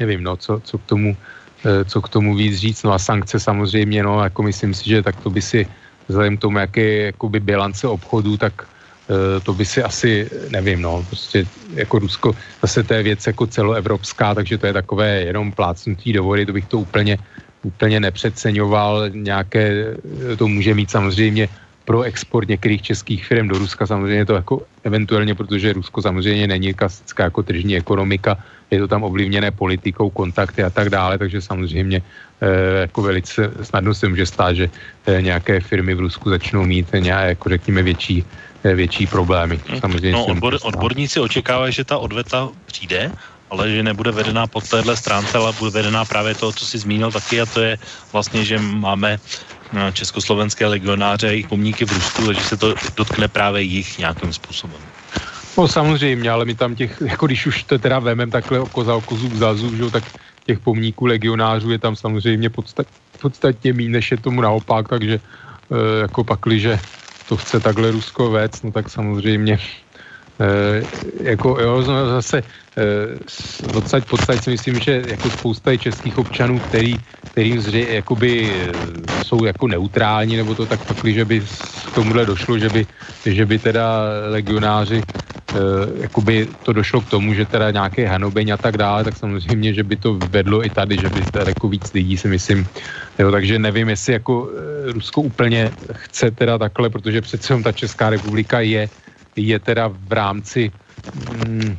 nevím, 0.00 0.22
no, 0.22 0.36
co, 0.36 0.60
co 0.60 0.78
k 0.78 0.84
tomu 0.84 1.16
eh, 1.64 1.84
co 1.84 1.98
k 2.02 2.08
tomu 2.08 2.36
víc 2.36 2.56
říct, 2.60 2.82
no 2.84 2.92
a 2.92 2.98
sankce 2.98 3.40
samozřejmě, 3.40 4.02
no, 4.02 4.24
jako 4.24 4.42
myslím 4.42 4.74
si, 4.74 4.84
že 4.84 5.02
tak 5.02 5.16
to 5.24 5.30
by 5.32 5.42
si 5.42 5.66
vzhledem 6.08 6.36
k 6.36 6.40
tomu, 6.40 6.58
jaké 6.58 6.86
jakoby 7.16 7.40
bilance 7.40 7.88
obchodu, 7.88 8.36
tak 8.36 8.68
to 9.42 9.54
by 9.54 9.64
si 9.64 9.82
asi, 9.82 10.30
nevím, 10.50 10.82
no, 10.82 11.04
prostě 11.08 11.46
jako 11.74 11.98
Rusko, 11.98 12.36
zase 12.62 12.82
to 12.82 12.94
je 12.94 13.02
věc 13.02 13.26
jako 13.26 13.46
celoevropská, 13.46 14.34
takže 14.34 14.58
to 14.58 14.66
je 14.66 14.72
takové 14.72 15.08
jenom 15.20 15.52
plácnutí 15.52 16.12
do 16.12 16.24
vody, 16.24 16.46
to 16.46 16.52
bych 16.52 16.66
to 16.66 16.78
úplně, 16.78 17.18
úplně 17.62 18.00
nepřeceňoval, 18.00 19.10
nějaké, 19.10 19.94
to 20.38 20.48
může 20.48 20.74
mít 20.74 20.90
samozřejmě 20.90 21.48
pro 21.86 22.02
export 22.02 22.48
některých 22.48 22.82
českých 22.82 23.26
firm 23.26 23.48
do 23.48 23.58
Ruska, 23.58 23.86
samozřejmě 23.86 24.26
to 24.26 24.34
jako 24.34 24.62
eventuálně, 24.84 25.34
protože 25.34 25.72
Rusko 25.72 26.02
samozřejmě 26.02 26.46
není 26.46 26.74
klasická 26.74 27.30
jako 27.30 27.42
tržní 27.42 27.76
ekonomika, 27.76 28.36
je 28.70 28.78
to 28.82 28.88
tam 28.88 29.04
ovlivněné 29.04 29.50
politikou, 29.50 30.10
kontakty 30.10 30.62
a 30.62 30.70
tak 30.70 30.90
dále, 30.90 31.18
takže 31.18 31.40
samozřejmě 31.40 32.02
eh, 32.42 32.90
jako 32.90 33.02
velice 33.02 33.52
snadno 33.62 33.94
se 33.94 34.08
může 34.08 34.26
stát, 34.26 34.56
že 34.56 34.66
eh, 35.06 35.22
nějaké 35.22 35.60
firmy 35.60 35.94
v 35.94 36.10
Rusku 36.10 36.30
začnou 36.30 36.66
mít 36.66 36.90
nějaké, 36.98 37.28
jako 37.28 37.48
řekněme, 37.48 37.82
větší 37.82 38.26
větší 38.64 39.06
problémy. 39.06 39.60
Hm. 39.68 39.80
Samozřejmě 39.80 40.12
no, 40.12 40.26
odbor, 40.26 40.58
odborníci 40.62 41.20
očekávají, 41.20 41.72
že 41.72 41.84
ta 41.84 41.98
odveta 41.98 42.48
přijde, 42.66 43.12
ale 43.50 43.70
že 43.70 43.82
nebude 43.82 44.10
vedená 44.12 44.46
po 44.46 44.60
téhle 44.60 44.96
stránce, 44.96 45.38
ale 45.38 45.52
bude 45.58 45.70
vedená 45.70 46.04
právě 46.04 46.34
to, 46.34 46.52
co 46.52 46.66
si 46.66 46.78
zmínil 46.78 47.12
taky, 47.12 47.40
a 47.40 47.46
to 47.46 47.60
je 47.60 47.78
vlastně, 48.12 48.44
že 48.44 48.58
máme 48.58 49.18
no, 49.72 49.92
československé 49.92 50.66
legionáře 50.66 51.28
a 51.28 51.30
jejich 51.30 51.46
pomníky 51.46 51.84
v 51.84 51.92
Rusku, 51.92 52.26
takže 52.26 52.44
se 52.44 52.56
to 52.56 52.74
dotkne 52.96 53.28
právě 53.28 53.62
jich 53.62 53.98
nějakým 53.98 54.32
způsobem. 54.32 54.80
No 55.58 55.68
samozřejmě, 55.68 56.30
ale 56.30 56.44
my 56.44 56.54
tam 56.54 56.74
těch, 56.74 57.00
jako 57.00 57.26
když 57.26 57.46
už 57.46 57.64
to 57.64 57.78
teda 57.78 57.98
vemem 57.98 58.30
takhle 58.30 58.60
oko 58.60 58.84
za 58.84 58.94
oko, 58.94 59.16
zub 59.16 59.34
za 59.34 59.54
zub, 59.54 59.74
že, 59.74 59.90
tak 59.90 60.04
těch 60.46 60.58
pomníků 60.58 61.06
legionářů 61.06 61.70
je 61.70 61.78
tam 61.78 61.96
samozřejmě 61.96 62.50
podstat, 62.50 62.86
podstatně 63.18 63.72
méně, 63.72 63.88
než 63.88 64.10
je 64.10 64.16
tomu 64.16 64.40
naopak, 64.40 64.88
takže 64.88 65.14
e, 65.16 66.00
jako 66.00 66.24
pakliže 66.24 66.80
to 67.28 67.36
chce 67.36 67.60
takhle 67.60 67.90
Rusko 67.90 68.30
vést, 68.30 68.64
no 68.64 68.72
tak 68.72 68.90
samozřejmě 68.90 69.58
e, 70.40 70.82
jako 71.22 71.60
jo, 71.60 71.82
zase 71.82 72.38
e, 72.38 72.44
odsaď 73.74 74.04
podsaď 74.04 74.42
si 74.42 74.50
myslím, 74.50 74.78
že 74.78 75.02
jako 75.06 75.30
spousta 75.30 75.76
českých 75.76 76.18
občanů, 76.18 76.60
který, 76.60 76.96
kterým 77.32 77.60
zře, 77.60 77.80
jakoby 77.80 78.50
e, 78.50 78.72
jsou 79.24 79.44
jako 79.44 79.68
neutrální, 79.68 80.36
nebo 80.36 80.54
to 80.54 80.66
tak 80.66 80.80
pak, 80.84 81.04
že 81.04 81.24
by 81.24 81.40
k 81.40 81.94
tomuhle 81.94 82.26
došlo, 82.26 82.58
že 82.58 82.68
by, 82.68 82.86
že 83.26 83.46
by 83.46 83.58
teda 83.58 84.00
legionáři 84.30 85.02
jakoby 86.00 86.48
to 86.62 86.72
došlo 86.72 87.00
k 87.00 87.08
tomu, 87.08 87.34
že 87.34 87.46
teda 87.46 87.70
nějaké 87.70 88.06
hanobeň 88.08 88.50
a 88.50 88.56
tak 88.56 88.76
dále, 88.76 89.04
tak 89.04 89.16
samozřejmě, 89.16 89.74
že 89.74 89.84
by 89.84 89.96
to 89.96 90.14
vedlo 90.14 90.64
i 90.64 90.70
tady, 90.70 90.98
že 90.98 91.08
by 91.08 91.22
jako 91.46 91.68
víc 91.68 91.92
lidí 91.92 92.16
si 92.16 92.28
myslím, 92.28 92.66
jo, 93.18 93.30
takže 93.30 93.58
nevím, 93.58 93.88
jestli 93.88 94.12
jako 94.12 94.50
Rusko 94.92 95.20
úplně 95.20 95.70
chce 95.92 96.30
teda 96.30 96.58
takhle, 96.58 96.90
protože 96.90 97.20
přece 97.20 97.62
ta 97.62 97.72
Česká 97.72 98.10
republika 98.10 98.60
je, 98.60 98.88
je 99.36 99.58
teda 99.58 99.88
v 99.88 100.12
rámci 100.12 100.72
mm, 101.46 101.76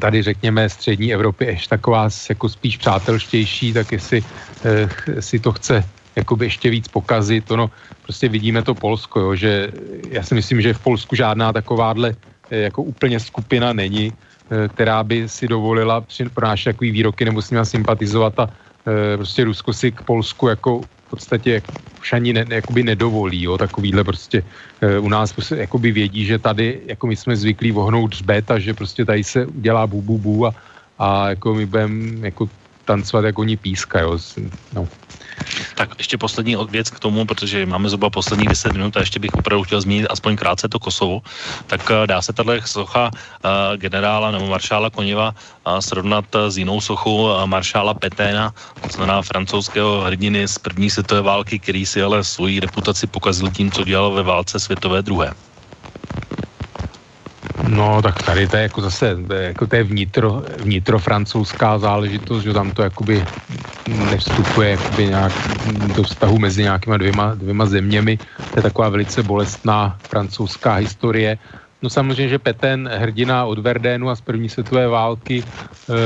tady 0.00 0.22
řekněme 0.22 0.68
střední 0.68 1.14
Evropy 1.14 1.44
ještě 1.44 1.68
taková 1.68 2.08
jako 2.28 2.48
spíš 2.48 2.76
přátelštější, 2.76 3.72
tak 3.72 3.92
jestli 3.92 4.22
eh, 4.64 5.22
si 5.22 5.38
to 5.38 5.52
chce 5.52 5.84
jakoby 6.18 6.46
ještě 6.46 6.70
víc 6.70 6.88
pokazit, 6.88 7.50
ono 7.50 7.70
prostě 8.02 8.28
vidíme 8.28 8.62
to 8.62 8.74
Polsko, 8.74 9.20
jo, 9.20 9.30
že 9.34 9.70
já 10.10 10.22
si 10.22 10.34
myslím, 10.34 10.60
že 10.60 10.74
v 10.74 10.82
Polsku 10.82 11.14
žádná 11.14 11.52
takováhle 11.52 12.14
eh, 12.50 12.72
jako 12.72 12.82
úplně 12.82 13.20
skupina 13.20 13.72
není, 13.72 14.10
eh, 14.10 14.68
která 14.68 15.04
by 15.04 15.28
si 15.28 15.48
dovolila 15.48 16.02
pronášet 16.34 16.74
takový 16.74 16.90
výroky 16.90 17.24
nebo 17.24 17.42
s 17.42 17.50
nimi 17.50 17.66
sympatizovat 17.66 18.34
a 18.38 18.50
eh, 18.50 19.16
prostě 19.16 19.44
Rusko 19.44 19.70
si 19.72 19.92
k 19.94 20.02
Polsku 20.02 20.48
jako 20.48 20.82
podstatě 21.10 21.62
už 22.00 22.12
ani 22.12 22.32
ne, 22.32 22.46
jakoby 22.48 22.82
nedovolí, 22.82 23.42
jo, 23.42 23.58
takovýhle 23.58 24.04
prostě 24.04 24.42
e, 24.80 24.98
u 24.98 25.08
nás 25.08 25.32
prostě, 25.32 25.56
jakoby 25.56 25.92
vědí, 25.92 26.24
že 26.24 26.38
tady, 26.38 26.80
jako 26.86 27.06
my 27.06 27.16
jsme 27.16 27.36
zvyklí 27.36 27.72
vohnout 27.72 28.12
řbet 28.12 28.50
a 28.50 28.58
že 28.58 28.74
prostě 28.74 29.04
tady 29.04 29.24
se 29.24 29.46
udělá 29.46 29.86
bu, 29.86 30.02
bu, 30.02 30.18
bu 30.18 30.46
a, 30.46 30.54
a 30.98 31.28
jako 31.28 31.54
my 31.54 31.66
budeme 31.66 32.26
jako 32.26 32.48
tancovat, 32.88 33.24
jako 33.24 33.40
oni 33.44 33.56
píska, 33.56 34.00
jo. 34.00 34.16
No. 34.72 34.88
Tak 35.76 35.94
ještě 35.98 36.18
poslední 36.18 36.56
věc 36.56 36.90
k 36.90 36.98
tomu, 36.98 37.24
protože 37.24 37.66
máme 37.66 37.88
zhruba 37.88 38.10
poslední 38.10 38.48
10 38.48 38.72
minut 38.72 38.96
a 38.96 39.00
ještě 39.00 39.20
bych 39.20 39.36
opravdu 39.36 39.64
chtěl 39.64 39.80
zmínit 39.80 40.08
aspoň 40.10 40.36
krátce 40.36 40.68
to 40.68 40.78
Kosovo. 40.78 41.20
Tak 41.66 41.84
uh, 41.90 42.06
dá 42.06 42.22
se 42.22 42.32
tahle 42.32 42.60
socha 42.64 43.10
uh, 43.12 43.76
generála 43.76 44.30
nebo 44.30 44.48
maršála 44.48 44.90
Koněva 44.90 45.32
uh, 45.32 45.78
srovnat 45.78 46.24
s 46.48 46.58
jinou 46.58 46.80
sochou 46.80 47.46
maršála 47.46 47.94
Peténa, 47.94 48.52
to 48.80 48.88
znamená 48.88 49.22
francouzského 49.22 50.00
hrdiny 50.00 50.48
z 50.48 50.58
první 50.58 50.90
světové 50.90 51.22
války, 51.22 51.58
který 51.58 51.86
si 51.86 52.02
ale 52.02 52.24
svoji 52.24 52.60
reputaci 52.60 53.06
pokazil 53.06 53.50
tím, 53.50 53.70
co 53.70 53.84
dělal 53.84 54.12
ve 54.16 54.22
válce 54.22 54.60
světové 54.60 55.02
druhé. 55.02 55.47
No, 57.66 58.02
tak 58.02 58.22
tady 58.22 58.48
to 58.48 58.56
je 58.56 58.62
jako 58.62 58.80
zase, 58.80 59.16
jako 59.40 59.66
to 59.66 59.76
je 59.76 59.84
vnitro, 59.84 60.42
vnitrofrancouzská 60.58 61.78
záležitost, 61.78 62.42
že 62.42 62.52
tam 62.52 62.70
to 62.70 62.82
jakoby 62.82 63.24
nevstupuje 64.10 64.70
jakoby 64.70 65.06
nějak 65.06 65.32
do 65.96 66.02
vztahu 66.02 66.38
mezi 66.38 66.62
nějakýma 66.62 66.96
dvěma, 66.96 67.34
dvěma 67.34 67.66
zeměmi. 67.66 68.18
To 68.50 68.58
je 68.58 68.62
taková 68.62 68.88
velice 68.88 69.22
bolestná 69.22 69.98
francouzská 70.08 70.74
historie. 70.74 71.38
No 71.82 71.90
samozřejmě, 71.90 72.28
že 72.28 72.38
Peten, 72.38 72.90
hrdina 72.94 73.44
od 73.44 73.58
Verdénu 73.58 74.10
a 74.10 74.16
z 74.16 74.20
první 74.20 74.48
světové 74.48 74.88
války, 74.88 75.44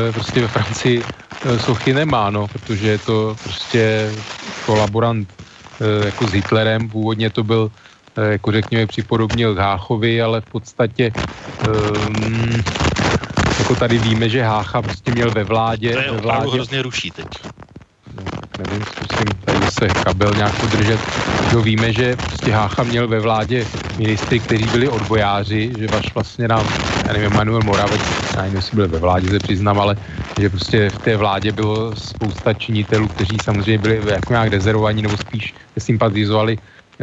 e, 0.09 0.13
prostě 0.13 0.41
ve 0.41 0.49
Francii 0.49 1.03
e, 1.45 1.59
sochy 1.59 1.95
nemá, 1.95 2.31
no, 2.31 2.49
protože 2.49 2.89
je 2.91 2.99
to 2.99 3.37
prostě 3.43 4.11
kolaborant 4.67 5.29
e, 5.81 6.07
jako 6.07 6.27
s 6.27 6.33
Hitlerem. 6.33 6.89
Původně 6.89 7.31
to 7.31 7.45
byl 7.45 7.71
jako 8.17 8.53
řekněme, 8.53 8.87
připodobnil 8.87 9.55
Háchovi, 9.55 10.23
ale 10.23 10.41
v 10.41 10.47
podstatě 10.53 11.13
um, 12.09 12.63
jako 13.59 13.77
tady 13.77 13.99
víme, 13.99 14.29
že 14.29 14.43
Hácha 14.43 14.83
prostě 14.83 15.13
měl 15.13 15.31
ve 15.31 15.45
vládě... 15.45 15.93
To 15.93 15.99
je 15.99 16.13
ve 16.13 16.19
vládě, 16.19 16.51
hrozně 16.51 16.83
ruší 16.83 17.11
teď. 17.11 17.27
No, 18.17 18.23
nevím, 18.59 18.85
zkusím 18.85 19.27
tady 19.45 19.67
se 19.67 19.87
kabel 19.87 20.33
nějak 20.37 20.61
podržet. 20.61 21.01
Jo, 21.53 21.63
víme, 21.63 21.93
že 21.93 22.17
prostě 22.17 22.53
Hácha 22.53 22.83
měl 22.83 23.09
ve 23.09 23.21
vládě 23.21 23.67
ministry, 23.99 24.41
kteří 24.41 24.65
byli 24.65 24.89
odbojáři, 24.89 25.73
že 25.79 25.87
vaš 25.87 26.15
vlastně 26.15 26.49
nám, 26.49 26.67
já 27.07 27.13
nevím, 27.13 27.33
Manuel 27.33 27.61
Moravec, 27.65 28.01
já 28.37 28.43
nevím, 28.43 28.57
jestli 28.57 28.77
byl 28.77 28.89
ve 28.89 28.99
vládě, 28.99 29.31
se 29.31 29.39
přiznám, 29.39 29.81
ale 29.81 29.97
že 30.41 30.51
prostě 30.51 30.91
v 30.91 30.99
té 30.99 31.17
vládě 31.17 31.53
bylo 31.53 31.97
spousta 31.97 32.55
činitelů, 32.55 33.09
kteří 33.09 33.37
samozřejmě 33.45 33.79
byli 33.79 34.01
jako 34.13 34.33
nějak 34.33 34.51
dezervovaní 34.51 35.03
nebo 35.03 35.17
spíš 35.17 35.55
sympatizovali 35.79 36.59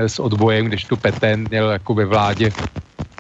s 0.08 0.20
odbojem, 0.20 0.66
když 0.66 0.86
tu 0.86 0.98
Peten 0.98 1.48
měl 1.48 1.70
jako 1.72 1.94
ve 1.94 2.06
vládě 2.06 2.54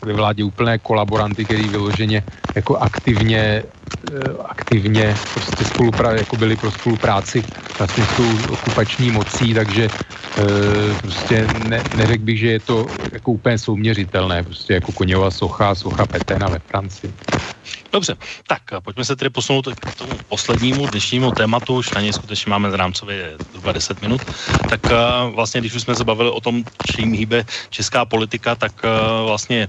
ve 0.05 0.13
vládě 0.13 0.43
úplné 0.43 0.79
kolaboranty, 0.79 1.45
který 1.45 1.69
vyloženě 1.69 2.23
jako 2.55 2.77
aktivně, 2.77 3.63
eh, 4.05 4.33
aktivně 4.45 5.19
prostě 5.33 5.63
spolupra- 5.65 6.15
jako 6.15 6.37
byli 6.37 6.57
pro 6.57 6.71
spolupráci 6.71 7.45
vlastně 7.79 8.05
s 8.05 8.13
tou 8.13 8.43
okupační 8.47 9.11
mocí, 9.11 9.53
takže 9.53 9.91
e, 10.39 10.95
prostě 10.95 11.47
ne, 11.47 11.83
neřekl 11.91 12.23
bych, 12.23 12.39
že 12.39 12.47
je 12.51 12.59
to 12.59 12.95
jako 13.13 13.31
úplně 13.31 13.57
souměřitelné, 13.57 14.43
prostě 14.43 14.73
jako 14.73 14.91
Koněva 14.93 15.31
socha, 15.31 15.75
socha 15.75 16.05
Petena 16.05 16.49
ve 16.49 16.59
Francii. 16.59 17.13
Dobře, 17.91 18.15
tak 18.47 18.61
pojďme 18.83 19.05
se 19.05 19.15
tedy 19.15 19.29
posunout 19.29 19.67
k 19.79 19.95
tomu 19.95 20.11
poslednímu 20.27 20.87
dnešnímu 20.87 21.31
tématu, 21.31 21.75
už 21.75 21.91
na 21.91 22.01
něj 22.01 22.13
skutečně 22.13 22.49
máme 22.49 22.77
rámcově 22.77 23.35
zhruba 23.49 23.71
10 23.71 24.01
minut, 24.01 24.21
tak 24.69 24.81
vlastně, 25.33 25.61
když 25.61 25.73
už 25.73 25.81
jsme 25.81 25.95
se 25.95 26.03
bavili 26.03 26.29
o 26.29 26.41
tom, 26.41 26.63
čím 26.95 27.13
hýbe 27.13 27.43
česká 27.69 28.05
politika, 28.05 28.55
tak 28.55 28.71
vlastně 29.25 29.67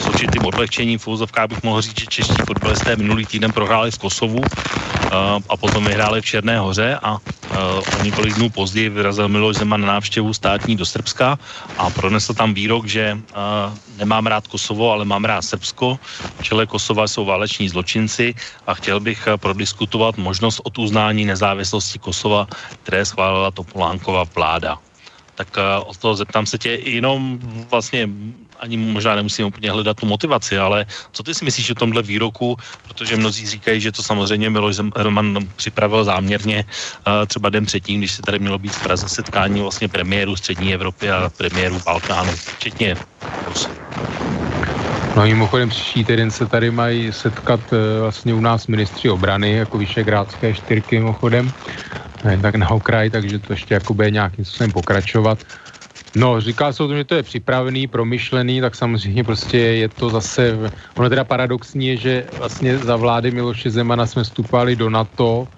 s 0.00 0.06
určitým 0.06 0.44
odlehčením 0.44 0.98
v 0.98 1.08
bych 1.48 1.62
mohl 1.62 1.80
říct, 1.82 2.00
že 2.00 2.06
čeští 2.06 2.34
fotbalisté 2.46 2.96
minulý 2.96 3.26
týden 3.26 3.52
prohráli 3.52 3.90
v 3.90 3.98
Kosovu 3.98 4.42
a 5.48 5.56
potom 5.56 5.84
vyhráli 5.84 6.20
v 6.20 6.24
Černé 6.24 6.58
hoře 6.58 6.98
a 7.02 7.18
o 8.00 8.02
několik 8.02 8.34
dnů 8.34 8.50
později 8.50 8.88
vyrazil 8.88 9.28
Miloš 9.28 9.56
Zeman 9.56 9.80
na 9.80 9.86
návštěvu 9.86 10.34
státní 10.34 10.76
do 10.76 10.86
Srbska 10.86 11.38
a 11.78 11.90
pronesl 11.90 12.34
tam 12.34 12.54
výrok, 12.54 12.86
že 12.86 13.18
nemám 13.96 14.26
rád 14.26 14.46
Kosovo, 14.46 14.92
ale 14.92 15.04
mám 15.04 15.24
rád 15.24 15.42
Srbsko. 15.42 15.98
Čele 16.42 16.66
Kosova 16.66 17.08
jsou 17.08 17.24
váleční 17.36 17.68
zločinci 17.68 18.34
a 18.66 18.74
chtěl 18.74 19.00
bych 19.00 19.28
prodiskutovat 19.36 20.16
možnost 20.16 20.64
oduznání 20.64 21.24
nezávislosti 21.28 21.98
Kosova, 21.98 22.48
které 22.82 23.04
schválila 23.04 23.52
Topolánkova 23.52 24.24
vláda 24.34 24.80
tak 25.36 25.48
uh, 25.56 25.84
od 25.84 25.96
toho 25.96 26.16
zeptám 26.16 26.46
se 26.46 26.58
tě 26.58 26.80
jenom 26.80 27.38
vlastně 27.70 28.08
ani 28.60 28.76
možná 28.76 29.14
nemusím 29.14 29.46
úplně 29.52 29.70
hledat 29.70 30.00
tu 30.00 30.06
motivaci, 30.08 30.58
ale 30.58 30.86
co 31.12 31.22
ty 31.22 31.34
si 31.34 31.44
myslíš 31.44 31.70
o 31.70 31.74
tomhle 31.84 32.02
výroku, 32.02 32.56
protože 32.88 33.16
mnozí 33.16 33.46
říkají, 33.46 33.80
že 33.80 33.92
to 33.92 34.02
samozřejmě 34.02 34.50
Miloš 34.50 34.80
Roman 34.96 35.36
připravil 35.56 36.04
záměrně 36.04 36.64
uh, 36.64 37.28
třeba 37.28 37.52
den 37.52 37.66
předtím, 37.66 38.00
když 38.00 38.12
se 38.12 38.22
tady 38.22 38.38
mělo 38.38 38.58
být 38.58 38.72
v 38.72 38.82
Praze 38.82 39.08
setkání 39.08 39.60
vlastně 39.60 39.88
premiéru 39.88 40.36
střední 40.36 40.74
Evropy 40.74 41.10
a 41.10 41.28
premiéru 41.36 41.80
Balkánu, 41.84 42.32
včetně 42.32 42.96
Rusy. 43.44 43.68
No 45.16 45.22
mimochodem 45.22 45.68
příští 45.68 46.04
týden 46.04 46.30
se 46.30 46.46
tady 46.46 46.70
mají 46.70 47.12
setkat 47.12 47.72
uh, 47.72 47.78
vlastně 48.00 48.34
u 48.34 48.40
nás 48.40 48.66
ministři 48.66 49.10
obrany, 49.10 49.52
jako 49.52 49.78
vyšegrádské 49.78 50.54
čtyřky 50.54 50.98
mimochodem 50.98 51.52
ne, 52.24 52.38
tak 52.38 52.54
na 52.54 52.70
okraj, 52.70 53.10
takže 53.10 53.38
to 53.38 53.52
ještě 53.52 53.74
jako 53.74 53.94
bude 53.94 54.10
nějakým 54.10 54.44
způsobem 54.44 54.72
pokračovat. 54.72 55.44
No, 56.14 56.40
říká 56.40 56.72
se 56.72 56.82
o 56.82 56.88
tom, 56.88 56.96
že 56.96 57.04
to 57.04 57.14
je 57.14 57.22
připravený, 57.22 57.86
promyšlený, 57.86 58.60
tak 58.60 58.74
samozřejmě 58.74 59.24
prostě 59.24 59.58
je 59.58 59.88
to 59.88 60.10
zase, 60.10 60.58
ono 60.96 61.08
teda 61.08 61.24
paradoxní 61.24 61.86
je, 61.86 61.96
že 61.96 62.30
vlastně 62.36 62.78
za 62.78 62.96
vlády 62.96 63.30
Miloše 63.30 63.70
Zemana 63.70 64.06
jsme 64.06 64.24
vstupovali 64.24 64.76
do 64.76 64.90
NATO 64.90 65.48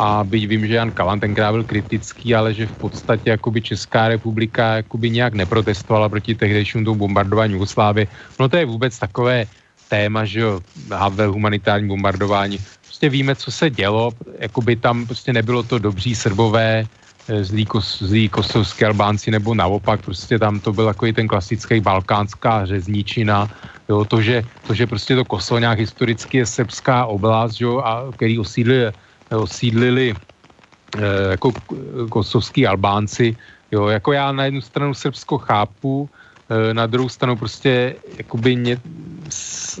a 0.00 0.24
byť 0.24 0.42
vím, 0.48 0.64
že 0.64 0.80
Jan 0.80 0.96
Kalan 0.96 1.20
tenkrát 1.20 1.52
byl 1.52 1.64
kritický, 1.68 2.32
ale 2.32 2.56
že 2.56 2.66
v 2.66 2.88
podstatě 2.88 3.36
jakoby 3.36 3.60
Česká 3.60 4.08
republika 4.08 4.80
jakoby 4.80 5.10
nějak 5.10 5.34
neprotestovala 5.36 6.08
proti 6.08 6.34
tehdejšímu 6.34 6.84
tomu 6.84 7.04
bombardování 7.04 7.52
Jugoslávy. 7.52 8.08
No 8.40 8.48
to 8.48 8.56
je 8.56 8.64
vůbec 8.64 8.98
takové 8.98 9.44
téma, 9.88 10.24
že 10.24 10.40
jo, 10.40 10.60
Havel, 10.88 11.32
humanitární 11.32 11.88
bombardování. 11.88 12.58
Prostě 12.80 13.08
víme, 13.08 13.36
co 13.36 13.52
se 13.52 13.70
dělo, 13.70 14.12
jako 14.38 14.60
by 14.62 14.76
tam 14.76 15.06
prostě 15.06 15.32
nebylo 15.32 15.62
to 15.62 15.78
dobří 15.78 16.14
srbové, 16.16 16.88
eh, 17.28 17.44
zlí, 17.44 17.68
kos, 17.68 18.00
zlí 18.00 18.28
kosovské 18.32 18.86
Albánci 18.86 19.28
nebo 19.30 19.52
naopak, 19.52 20.00
prostě 20.00 20.38
tam 20.40 20.60
to 20.64 20.72
byl 20.72 20.96
takový 20.96 21.12
ten 21.12 21.28
klasický 21.28 21.80
balkánská 21.80 22.64
řezničina, 22.64 23.52
jo, 23.88 24.04
to, 24.08 24.22
že, 24.24 24.48
to, 24.64 24.72
že 24.72 24.86
prostě 24.86 25.12
to 25.12 25.28
Kosovo 25.28 25.60
nějak 25.60 25.78
historicky 25.78 26.38
je 26.38 26.46
srbská 26.46 27.04
oblast, 27.04 27.60
jo, 27.60 27.84
a 27.84 28.08
který 28.16 28.38
osídlili, 28.38 28.92
osídlili 29.38 30.14
eh, 30.96 31.30
jako 31.30 31.54
kosovský 32.08 32.66
Albánci, 32.66 33.36
jo, 33.70 33.86
jako 33.86 34.12
já 34.12 34.32
na 34.32 34.44
jednu 34.44 34.60
stranu 34.60 34.94
Srbsko 34.94 35.38
chápu, 35.38 36.10
eh, 36.50 36.74
na 36.74 36.86
druhou 36.86 37.08
stranu 37.08 37.36
prostě 37.36 37.96
jakoby 38.18 38.56
ně, 38.56 38.78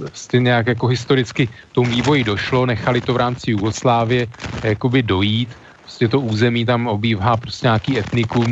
prostě 0.06 0.40
nějak 0.40 0.66
jako 0.66 0.86
historicky 0.86 1.48
tomu 1.72 1.90
vývoji 1.90 2.24
došlo, 2.24 2.66
nechali 2.66 3.02
to 3.02 3.14
v 3.14 3.16
rámci 3.16 3.50
Jugoslávie 3.50 4.26
jakoby 4.62 5.02
dojít, 5.02 5.54
prostě 5.82 6.08
to 6.08 6.20
území 6.20 6.64
tam 6.64 6.86
obývá 6.86 7.36
prostě 7.36 7.66
nějaký 7.66 7.98
etnikum, 7.98 8.46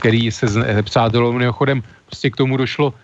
který 0.00 0.30
se 0.32 0.46
přátelou 0.82 1.32
mimochodem, 1.32 1.82
prostě 2.06 2.30
k 2.30 2.36
tomu 2.36 2.56
došlo 2.56 2.94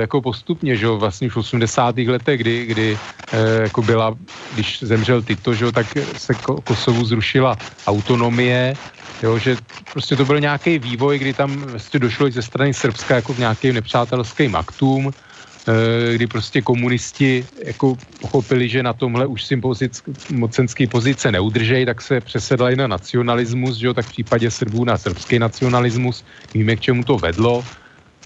jako 0.00 0.22
postupně, 0.22 0.76
že 0.76 0.86
jo, 0.86 0.98
vlastně 0.98 1.30
v 1.30 1.36
80. 1.36 1.98
letech, 1.98 2.40
kdy, 2.40 2.66
kdy 2.66 3.00
e, 3.32 3.62
jako 3.62 3.82
byla, 3.82 4.14
když 4.50 4.82
zemřel 4.82 5.22
Tito, 5.22 5.54
že 5.54 5.64
jo, 5.64 5.72
tak 5.72 5.86
se 6.16 6.34
Kosovu 6.64 7.04
zrušila 7.04 7.58
autonomie, 7.86 8.78
jo, 9.22 9.38
že 9.38 9.58
prostě 9.92 10.16
to 10.16 10.24
byl 10.24 10.40
nějaký 10.40 10.78
vývoj, 10.78 11.18
kdy 11.18 11.34
tam 11.34 11.60
vlastně 11.60 12.00
došlo 12.00 12.30
ze 12.30 12.42
strany 12.42 12.74
Srbska 12.74 13.14
jako 13.14 13.34
k 13.34 13.38
nějakým 13.38 13.74
nepřátelským 13.74 14.54
aktům, 14.54 15.12
Eh, 15.68 16.14
kdy 16.14 16.26
prostě 16.26 16.62
komunisti 16.62 17.48
jako 17.64 17.96
pochopili, 18.18 18.68
že 18.68 18.82
na 18.82 18.92
tomhle 18.92 19.26
už 19.26 19.44
si 19.44 19.56
pozic, 19.56 20.02
mocenský 20.28 20.86
pozice 20.86 21.32
neudržejí, 21.32 21.86
tak 21.86 22.02
se 22.02 22.20
přesedlají 22.20 22.76
na 22.76 22.86
nacionalismus, 22.86 23.76
že 23.76 23.86
jo, 23.86 23.94
tak 23.94 24.06
v 24.06 24.08
případě 24.08 24.50
Srbů 24.50 24.84
na 24.84 24.98
srbský 24.98 25.38
nacionalismus. 25.38 26.24
Víme, 26.54 26.76
k 26.76 26.80
čemu 26.80 27.04
to 27.04 27.18
vedlo. 27.18 27.66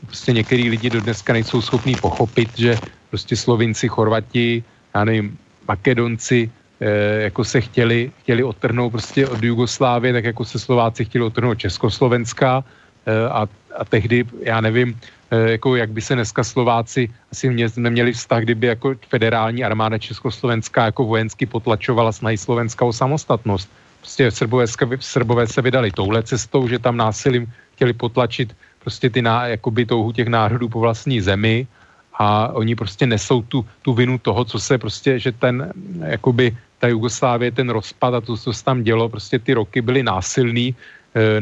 Prostě 0.06 0.32
některý 0.32 0.70
lidi 0.70 0.90
do 0.90 1.00
dneska 1.00 1.32
nejsou 1.32 1.62
schopní 1.62 1.96
pochopit, 1.96 2.50
že 2.58 2.80
prostě 3.10 3.36
Slovinci, 3.36 3.88
Chorvati, 3.88 4.64
já 4.94 5.04
nevím, 5.04 5.38
Makedonci, 5.68 6.50
eh, 6.80 7.22
jako 7.32 7.44
se 7.44 7.60
chtěli, 7.60 8.12
chtěli 8.20 8.42
odtrhnout 8.44 8.92
prostě 8.92 9.28
od 9.28 9.42
Jugoslávie, 9.42 10.12
tak 10.12 10.24
jako 10.24 10.44
se 10.44 10.58
Slováci 10.58 11.04
chtěli 11.04 11.24
odtrhnout 11.24 11.58
Československa 11.58 12.64
eh, 13.06 13.28
a, 13.28 13.48
a 13.76 13.84
tehdy, 13.84 14.24
já 14.42 14.60
nevím, 14.60 14.96
Eh, 15.30 15.50
jako 15.50 15.76
jak 15.76 15.90
by 15.90 16.00
se 16.00 16.14
dneska 16.14 16.44
Slováci 16.44 17.10
asi 17.32 17.50
mě, 17.50 17.66
neměli 17.76 18.12
vztah, 18.12 18.42
kdyby 18.42 18.66
jako 18.66 18.94
federální 19.08 19.64
armáda 19.64 19.98
Československá 19.98 20.84
jako 20.84 21.04
vojensky 21.04 21.46
potlačovala 21.46 22.12
snahy 22.12 22.38
Slovenska 22.38 22.84
o 22.84 22.92
samostatnost. 22.92 23.70
Prostě 24.00 24.30
Srbové, 24.30 24.66
Srbové 25.00 25.46
se 25.46 25.62
vydali 25.62 25.90
touhle 25.90 26.22
cestou, 26.22 26.68
že 26.68 26.78
tam 26.78 26.96
násilím 26.96 27.52
chtěli 27.74 27.92
potlačit 27.92 28.56
prostě 28.86 29.10
ty 29.10 29.18
ná, 29.18 29.58
jakoby 29.58 29.82
touhu 29.82 30.14
těch 30.14 30.30
národů 30.30 30.70
po 30.70 30.78
vlastní 30.78 31.18
zemi 31.18 31.66
a 32.14 32.54
oni 32.54 32.78
prostě 32.78 33.02
nesou 33.02 33.42
tu, 33.42 33.66
tu 33.82 33.90
vinu 33.98 34.14
toho, 34.22 34.46
co 34.46 34.62
se 34.62 34.78
prostě, 34.78 35.18
že 35.18 35.34
ten, 35.34 35.74
jakoby 36.14 36.54
ta 36.78 36.86
Jugoslávie, 36.86 37.50
ten 37.50 37.66
rozpad 37.66 38.14
a 38.14 38.20
to, 38.22 38.38
co 38.38 38.52
se 38.54 38.62
tam 38.62 38.86
dělo, 38.86 39.10
prostě 39.10 39.42
ty 39.42 39.58
roky 39.58 39.82
byly 39.82 40.06
násilný, 40.06 40.70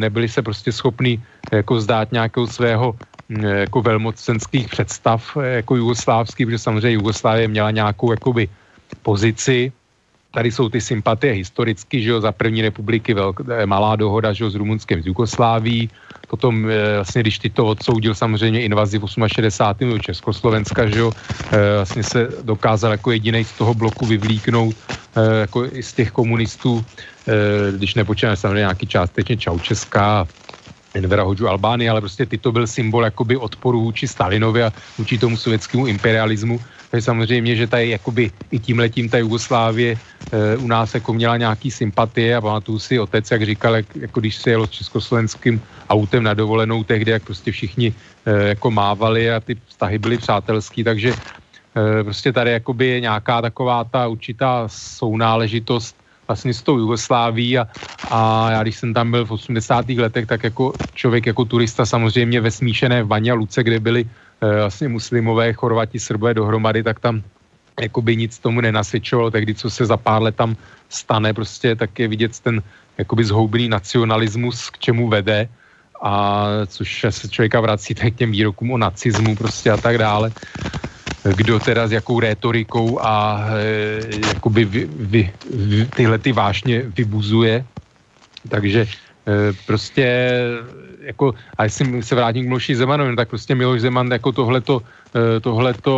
nebyli 0.00 0.24
se 0.24 0.40
prostě 0.40 0.72
schopni 0.72 1.20
jako 1.52 1.84
zdát 1.84 2.16
nějakého 2.16 2.48
svého 2.48 2.96
jako 3.68 3.82
velmocenských 3.82 4.68
představ 4.68 5.20
jako 5.36 5.76
jugoslávský, 5.76 6.48
protože 6.48 6.64
samozřejmě 6.64 6.96
Jugoslávie 6.96 7.48
měla 7.48 7.70
nějakou 7.70 8.16
jakoby 8.16 8.48
pozici, 9.04 9.72
tady 10.34 10.52
jsou 10.52 10.68
ty 10.68 10.80
sympatie 10.80 11.32
historicky, 11.32 12.02
že 12.02 12.10
jo, 12.10 12.20
za 12.20 12.32
první 12.32 12.62
republiky 12.62 13.14
velk, 13.14 13.40
malá 13.66 13.96
dohoda, 13.96 14.32
že 14.32 14.44
jo, 14.44 14.50
s 14.50 14.54
Rumunskem, 14.54 15.02
s 15.02 15.06
Jugosláví, 15.06 15.90
potom 16.26 16.66
e, 16.70 16.96
vlastně, 16.96 17.20
když 17.22 17.38
ty 17.38 17.48
to 17.50 17.66
odsoudil 17.66 18.14
samozřejmě 18.14 18.66
invazi 18.66 18.98
v 18.98 19.06
68. 19.06 19.90
do 19.90 19.98
Československa, 19.98 20.90
že 20.90 20.98
jo, 20.98 21.14
e, 21.52 21.76
vlastně 21.76 22.02
se 22.02 22.28
dokázal 22.42 22.98
jako 22.98 23.10
jediný 23.10 23.44
z 23.44 23.52
toho 23.52 23.74
bloku 23.74 24.06
vyvlíknout 24.06 24.74
e, 25.14 25.46
jako 25.46 25.70
z 25.70 25.92
těch 25.92 26.10
komunistů, 26.10 26.82
e, 26.82 27.72
když 27.78 27.94
nepočítáme 27.94 28.36
samozřejmě 28.36 28.66
nějaký 28.66 28.86
částečně 28.86 29.36
Čaučeská, 29.36 30.26
Envera 30.94 31.22
Hodžu 31.22 31.48
Albány, 31.48 31.88
ale 31.88 32.00
prostě 32.00 32.26
ty 32.26 32.38
to 32.38 32.52
byl 32.52 32.66
symbol 32.66 33.04
jakoby 33.04 33.36
odporu 33.36 33.82
vůči 33.82 34.08
Stalinovi 34.08 34.62
a 34.62 34.72
vůči 34.98 35.18
tomu 35.18 35.36
sovětskému 35.36 35.86
imperialismu. 35.86 36.60
Takže 36.94 37.10
samozřejmě, 37.10 37.56
že 37.56 37.66
tady 37.66 37.90
jakoby 37.90 38.30
i 38.54 38.58
tím 38.58 38.78
letím 38.78 39.10
ta 39.10 39.18
Jugoslávie 39.18 39.98
e, 39.98 40.56
u 40.56 40.66
nás 40.70 40.94
jako 40.94 41.10
měla 41.10 41.36
nějaký 41.36 41.70
sympatie 41.70 42.36
a 42.36 42.40
pamatuju 42.40 42.78
si 42.78 42.94
otec, 43.02 43.30
jak 43.30 43.42
říkal, 43.42 43.82
jak, 43.82 43.96
jako 43.96 44.20
když 44.20 44.36
se 44.38 44.50
jelo 44.50 44.66
s 44.66 44.70
československým 44.70 45.58
autem 45.90 46.22
na 46.22 46.38
dovolenou 46.38 46.84
tehdy, 46.86 47.10
jak 47.10 47.26
prostě 47.26 47.50
všichni 47.50 47.94
e, 48.26 48.54
jako 48.54 48.70
mávali 48.70 49.26
a 49.26 49.40
ty 49.42 49.58
vztahy 49.66 49.98
byly 49.98 50.18
přátelský, 50.22 50.84
takže 50.84 51.18
e, 51.74 52.04
prostě 52.04 52.30
tady 52.32 52.50
jakoby 52.62 52.86
je 52.86 53.00
nějaká 53.10 53.42
taková 53.42 53.84
ta 53.90 54.06
určitá 54.06 54.70
sounáležitost 54.70 56.03
vlastně 56.28 56.54
s 56.54 56.62
tou 56.62 56.78
Jugosláví 56.78 57.58
a, 57.58 57.66
a 58.08 58.50
já 58.50 58.62
když 58.62 58.76
jsem 58.76 58.94
tam 58.94 59.10
byl 59.10 59.26
v 59.26 59.32
80. 59.32 59.88
letech, 59.88 60.26
tak 60.26 60.44
jako 60.44 60.74
člověk 60.94 61.26
jako 61.26 61.44
turista 61.44 61.86
samozřejmě 61.86 62.40
ve 62.40 62.50
smíšené 62.50 63.02
v 63.02 63.06
Banja 63.06 63.34
Luce, 63.34 63.62
kde 63.62 63.80
byli 63.80 64.00
e, 64.40 64.60
vlastně 64.60 64.88
muslimové, 64.88 65.52
chorvati, 65.52 66.00
srbové 66.00 66.34
dohromady, 66.34 66.82
tak 66.82 67.00
tam 67.00 67.22
jakoby 67.80 68.16
nic 68.16 68.38
tomu 68.38 68.60
nenasvědčovalo, 68.60 69.30
tehdy 69.30 69.54
co 69.54 69.70
se 69.70 69.86
za 69.86 69.96
pár 69.96 70.22
let 70.22 70.36
tam 70.36 70.56
stane, 70.88 71.34
prostě 71.34 71.76
tak 71.76 71.98
je 71.98 72.08
vidět 72.08 72.40
ten 72.40 72.62
jakoby 72.98 73.24
zhoubený 73.24 73.68
nacionalismus, 73.68 74.70
k 74.70 74.78
čemu 74.78 75.08
vede 75.08 75.48
a 76.02 76.46
což 76.66 77.06
se 77.10 77.28
člověka 77.28 77.60
vrací 77.60 77.94
tak 77.94 78.14
k 78.14 78.16
těm 78.16 78.30
výrokům 78.32 78.70
o 78.70 78.78
nacismu 78.78 79.36
prostě 79.36 79.70
a 79.70 79.76
tak 79.76 79.98
dále 79.98 80.32
kdo 81.24 81.58
teda 81.58 81.88
s 81.88 81.92
jakou 81.92 82.20
rétorikou 82.20 83.00
a 83.00 83.46
e, 83.56 84.28
jakoby 84.34 84.64
vy, 84.64 84.88
vy, 84.96 85.32
vy, 85.50 85.88
tyhle 85.96 86.18
ty 86.18 86.32
vášně 86.32 86.82
vybuzuje. 86.82 87.64
Takže 88.48 88.80
e, 88.80 88.88
prostě 89.66 90.04
jako, 91.04 91.34
a 91.58 91.64
jestli 91.64 92.02
se 92.02 92.14
vrátím 92.14 92.44
k 92.44 92.48
Miloši 92.48 92.76
Zemanovi, 92.76 93.16
tak 93.16 93.28
prostě 93.28 93.54
Miloš 93.54 93.80
Zeman 93.80 94.12
jako 94.12 94.32
tohleto, 94.32 94.82
eh, 95.14 95.40
tohleto 95.40 95.94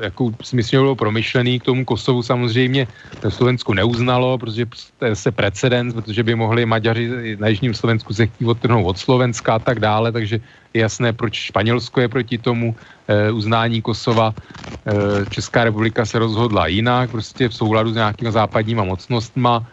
jako 0.00 0.30
si 0.42 0.56
myslím, 0.56 0.80
bylo 0.80 0.96
promyšlený 0.96 1.60
k 1.60 1.64
tomu 1.64 1.84
Kosovu 1.84 2.22
samozřejmě 2.22 2.88
Slovensku 3.28 3.74
neuznalo, 3.74 4.38
protože 4.38 4.66
to 4.98 5.06
se 5.14 5.30
precedens, 5.32 5.94
protože 5.94 6.22
by 6.22 6.34
mohli 6.34 6.66
Maďaři 6.66 7.36
na 7.40 7.48
Jižním 7.48 7.74
Slovensku 7.74 8.14
se 8.14 8.26
chtít 8.26 8.46
odtrhnout 8.46 8.86
od 8.86 8.98
Slovenska 8.98 9.54
a 9.54 9.58
tak 9.58 9.80
dále, 9.80 10.12
takže 10.12 10.40
je 10.74 10.80
jasné, 10.80 11.12
proč 11.12 11.50
Španělsko 11.50 12.00
je 12.00 12.08
proti 12.08 12.38
tomu 12.38 12.76
e, 13.08 13.30
uznání 13.30 13.82
Kosova. 13.82 14.34
E, 14.34 15.26
Česká 15.30 15.64
republika 15.64 16.04
se 16.04 16.18
rozhodla 16.18 16.66
jinak, 16.66 17.10
prostě 17.10 17.48
v 17.48 17.54
souladu 17.54 17.90
s 17.90 17.94
nějakýma 17.94 18.30
západníma 18.30 18.84
mocnostma. 18.84 19.66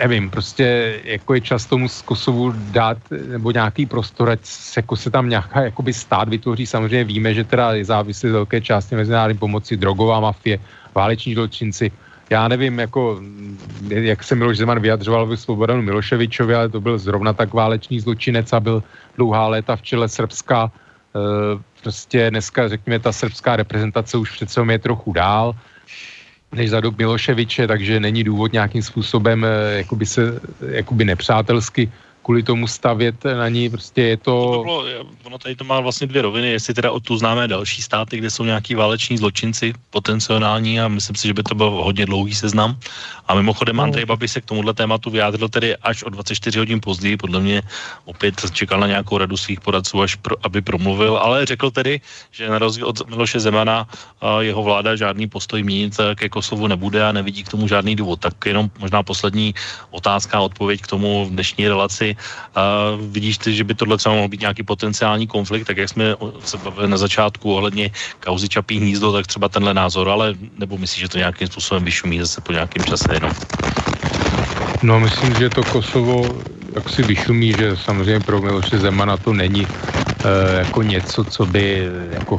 Nevím, 0.00 0.30
prostě 0.30 0.96
jako 1.04 1.34
je 1.34 1.40
čas 1.40 1.66
tomu 1.66 1.88
z 1.88 2.02
Kosovu 2.02 2.52
dát 2.72 2.98
nebo 3.10 3.50
nějaký 3.50 3.86
prostor, 3.86 4.30
ať 4.30 4.40
se, 4.42 4.78
jako 4.80 4.96
se 4.96 5.10
tam 5.10 5.28
nějaká 5.28 5.60
jakoby 5.60 5.92
stát 5.92 6.28
vytvoří. 6.28 6.66
Samozřejmě 6.66 7.04
víme, 7.04 7.34
že 7.34 7.44
teda 7.44 7.72
je 7.72 7.84
závislý 7.84 8.30
velké 8.30 8.60
části 8.60 8.96
mezinárodní 8.96 9.38
pomoci 9.38 9.76
drogová 9.76 10.20
mafie, 10.20 10.58
váleční 10.94 11.34
zločinci. 11.34 11.92
Já 12.30 12.48
nevím, 12.48 12.78
jako, 12.78 13.20
jak 13.90 14.24
se 14.24 14.34
Miloš 14.34 14.56
Zeman 14.58 14.80
vyjadřoval 14.80 15.26
ve 15.26 15.36
Svobodanu 15.36 15.82
Miloševičovi, 15.82 16.54
ale 16.54 16.68
to 16.68 16.80
byl 16.80 16.98
zrovna 16.98 17.32
tak 17.32 17.52
válečný 17.52 18.00
zločinec 18.00 18.52
a 18.52 18.60
byl 18.60 18.82
dlouhá 19.16 19.48
léta 19.48 19.76
v 19.76 19.82
čele 19.82 20.08
Srbska. 20.08 20.70
E, 20.70 21.20
prostě 21.82 22.30
dneska, 22.30 22.68
řekněme, 22.68 22.98
ta 22.98 23.12
srbská 23.12 23.56
reprezentace 23.56 24.16
už 24.16 24.30
přece 24.30 24.62
je 24.70 24.78
trochu 24.78 25.12
dál 25.12 25.54
než 26.52 26.70
za 26.70 26.80
dob 26.80 26.98
Miloševiče, 26.98 27.66
takže 27.66 28.00
není 28.00 28.24
důvod 28.24 28.52
nějakým 28.52 28.82
způsobem 28.82 29.44
eh, 29.44 29.78
jakoby 29.78 30.06
se 30.06 30.40
jakoby 30.68 31.04
nepřátelsky 31.04 31.92
kvůli 32.30 32.42
tomu 32.42 32.66
stavět 32.70 33.24
na 33.24 33.48
ní, 33.48 33.70
prostě 33.70 34.02
je 34.02 34.16
to... 34.16 34.52
to 34.54 34.62
bylo, 34.62 34.84
ono 35.24 35.38
tady 35.38 35.56
to 35.56 35.64
má 35.64 35.80
vlastně 35.80 36.06
dvě 36.06 36.22
roviny, 36.22 36.50
jestli 36.50 36.74
teda 36.74 36.90
tu 37.02 37.18
známe 37.18 37.48
další 37.48 37.82
státy, 37.82 38.18
kde 38.22 38.30
jsou 38.30 38.44
nějaký 38.44 38.74
váleční 38.74 39.18
zločinci 39.18 39.74
potenciální 39.90 40.80
a 40.80 40.88
myslím 40.88 41.16
si, 41.16 41.26
že 41.26 41.34
by 41.34 41.42
to 41.42 41.54
byl 41.54 41.70
hodně 41.70 42.06
dlouhý 42.06 42.34
seznam. 42.34 42.78
A 43.26 43.34
mimochodem 43.34 43.76
no. 43.76 43.82
Andrej 43.82 44.04
Babi 44.04 44.28
se 44.28 44.40
k 44.40 44.44
tomuhle 44.44 44.74
tématu 44.74 45.10
vyjádřil 45.10 45.48
tedy 45.48 45.76
až 45.76 46.02
o 46.02 46.10
24 46.10 46.58
hodin 46.58 46.78
později, 46.80 47.16
podle 47.16 47.40
mě 47.40 47.62
opět 48.04 48.34
čekal 48.52 48.80
na 48.80 48.86
nějakou 48.86 49.18
radu 49.18 49.36
svých 49.36 49.60
poradců, 49.60 50.02
až 50.02 50.14
pro, 50.14 50.36
aby 50.42 50.62
promluvil, 50.62 51.18
ale 51.18 51.46
řekl 51.46 51.70
tedy, 51.70 52.00
že 52.30 52.48
na 52.48 52.58
rozdíl 52.58 52.86
od 52.86 53.10
Miloše 53.10 53.40
Zemana 53.40 53.88
jeho 54.40 54.62
vláda 54.62 54.96
žádný 54.96 55.26
postoj 55.26 55.62
měnit 55.62 55.98
ke 56.14 56.28
Kosovu 56.28 56.66
nebude 56.66 57.02
a 57.02 57.12
nevidí 57.12 57.42
k 57.42 57.50
tomu 57.50 57.68
žádný 57.68 57.96
důvod. 57.96 58.20
Tak 58.20 58.34
jenom 58.46 58.70
možná 58.78 59.02
poslední 59.02 59.54
otázka 59.90 60.38
a 60.38 60.46
odpověď 60.46 60.80
k 60.80 60.86
tomu 60.86 61.26
v 61.26 61.30
dnešní 61.30 61.68
relaci 61.68 62.16
a 62.54 62.62
vidíš 63.00 63.38
ty, 63.38 63.54
že 63.54 63.64
by 63.64 63.74
tohle 63.74 63.96
třeba 63.98 64.14
mohl 64.14 64.28
být 64.28 64.40
nějaký 64.40 64.62
potenciální 64.62 65.26
konflikt, 65.26 65.66
tak 65.66 65.76
jak 65.76 65.88
jsme 65.88 66.04
se 66.44 66.56
bavili 66.56 66.88
na 66.88 66.96
začátku 66.96 67.54
ohledně 67.54 67.90
kauzy 68.20 68.48
Čapí 68.48 68.78
hnízdo, 68.78 69.12
tak 69.12 69.26
třeba 69.26 69.48
tenhle 69.48 69.74
názor, 69.74 70.08
ale 70.08 70.34
nebo 70.58 70.78
myslíš, 70.78 71.00
že 71.00 71.08
to 71.08 71.18
nějakým 71.18 71.48
způsobem 71.48 71.84
vyšumí 71.84 72.18
zase 72.18 72.40
po 72.40 72.52
nějakém 72.52 72.84
čase 72.84 73.14
jenom? 73.14 73.32
No, 74.82 75.00
myslím, 75.00 75.34
že 75.34 75.50
to 75.50 75.64
Kosovo 75.64 76.42
jak 76.74 76.88
si 76.88 77.02
vyšumí, 77.02 77.52
že 77.58 77.76
samozřejmě 77.76 78.20
pro 78.20 78.40
Miloše 78.40 78.78
Zemana 78.78 79.16
to 79.16 79.32
není 79.32 79.66
jako 80.58 80.82
něco, 80.82 81.24
co 81.24 81.46
by 81.46 81.88
jako 82.10 82.38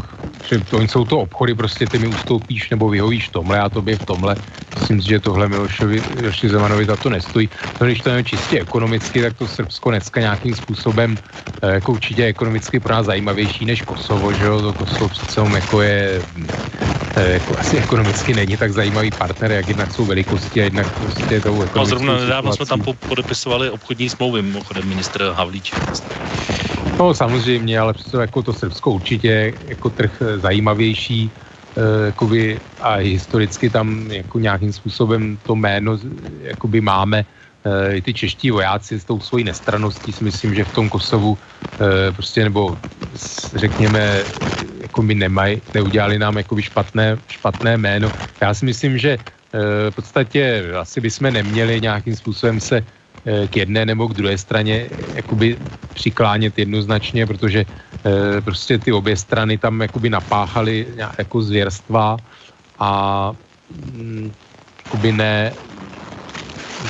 že 0.49 0.59
to 0.69 0.81
jsou 0.81 1.05
to 1.05 1.19
obchody, 1.19 1.55
prostě 1.55 1.87
ty 1.87 1.99
mi 1.99 2.07
ustoupíš 2.07 2.69
nebo 2.69 2.89
vyhovíš 2.89 3.29
tomhle 3.29 3.59
a 3.59 3.69
tobě 3.69 3.97
v 3.97 4.03
tomhle. 4.03 4.37
Myslím 4.75 5.01
si, 5.01 5.07
že 5.07 5.19
tohle 5.19 5.49
Milošovi, 5.49 6.01
Miloši 6.01 6.49
Zemanovi 6.49 6.85
za 6.85 6.97
to 6.97 7.09
nestojí. 7.09 7.49
No, 7.81 7.87
když 7.87 8.01
to 8.01 8.09
je 8.09 8.23
čistě 8.23 8.59
ekonomicky, 8.59 9.21
tak 9.21 9.33
to 9.37 9.47
Srbsko 9.47 9.89
dneska 9.89 10.19
nějakým 10.19 10.55
způsobem 10.55 11.17
e, 11.61 11.73
jako 11.73 11.91
určitě 11.91 12.25
ekonomicky 12.25 12.79
pro 12.79 12.93
nás 12.93 13.05
zajímavější 13.05 13.65
než 13.65 13.81
Kosovo, 13.81 14.33
že 14.33 14.45
jo, 14.45 14.61
to 14.61 14.73
Kosovo 14.73 15.09
přece 15.09 15.41
jako 15.41 15.81
je 15.81 16.23
e, 17.15 17.31
jako 17.31 17.57
asi 17.59 17.77
ekonomicky 17.77 18.33
není 18.33 18.57
tak 18.57 18.73
zajímavý 18.73 19.11
partner, 19.11 19.51
jak 19.51 19.67
jednak 19.67 19.91
jsou 19.91 20.05
velikosti 20.05 20.61
a 20.61 20.63
jednak 20.63 20.87
prostě 20.97 21.41
tou 21.41 21.65
No 21.75 21.85
zrovna 21.85 22.17
nedávno 22.17 22.53
jsme 22.53 22.65
tam 22.65 22.81
podepisovali 23.07 23.69
obchodní 23.69 24.09
smlouvy, 24.09 24.41
mimochodem 24.41 24.87
ministr 24.87 25.23
Havlíček. 25.35 25.79
No 26.99 27.13
samozřejmě, 27.13 27.79
ale 27.79 27.93
přesto 27.93 28.19
jako 28.19 28.43
to 28.43 28.53
Srbsko 28.53 28.91
určitě 28.91 29.53
jako 29.67 29.89
trh 29.89 30.21
eh, 30.21 30.39
zajímavější 30.39 31.31
eh, 31.77 32.05
jakoby, 32.05 32.61
a 32.79 32.93
historicky 32.95 33.69
tam 33.69 34.11
jako 34.11 34.39
nějakým 34.39 34.73
způsobem 34.73 35.37
to 35.43 35.55
jméno 35.55 35.97
jakoby 36.41 36.81
máme 36.81 37.25
eh, 37.63 37.95
i 37.95 38.01
ty 38.01 38.13
čeští 38.13 38.51
vojáci 38.51 38.99
s 38.99 39.05
tou 39.05 39.19
svojí 39.19 39.43
nestraností 39.43 40.13
si 40.13 40.23
myslím, 40.23 40.53
že 40.55 40.65
v 40.65 40.73
tom 40.73 40.89
Kosovu 40.89 41.37
prostě 42.15 42.43
nebo 42.43 42.77
řekněme 43.55 44.21
jako 44.81 45.01
my 45.01 45.15
nemají, 45.15 45.61
neudělali 45.73 46.19
nám 46.19 46.37
jakoby 46.37 46.61
špatné, 46.61 47.17
špatné 47.27 47.77
jméno. 47.77 48.11
Já 48.41 48.53
si 48.53 48.65
myslím, 48.65 48.97
že 48.97 49.17
v 49.89 49.91
podstatě 49.95 50.69
asi 50.77 51.01
bychom 51.01 51.33
neměli 51.33 51.81
nějakým 51.81 52.15
způsobem 52.15 52.59
se 52.61 52.85
k 53.49 53.55
jedné 53.55 53.85
nebo 53.85 54.07
k 54.07 54.13
druhé 54.13 54.37
straně 54.37 54.89
jakoby 55.13 55.57
přiklánět 55.93 56.59
jednoznačně, 56.59 57.27
protože 57.27 57.65
e, 58.05 58.41
prostě 58.41 58.79
ty 58.79 58.91
obě 58.91 59.17
strany 59.17 59.57
tam 59.57 59.81
jakoby 59.81 60.09
napáchaly 60.09 60.87
jako 61.19 61.41
zvěrstva 61.41 62.17
a 62.79 63.31
mm, 63.69 64.33
jakoby 64.85 65.11
ne, 65.11 65.55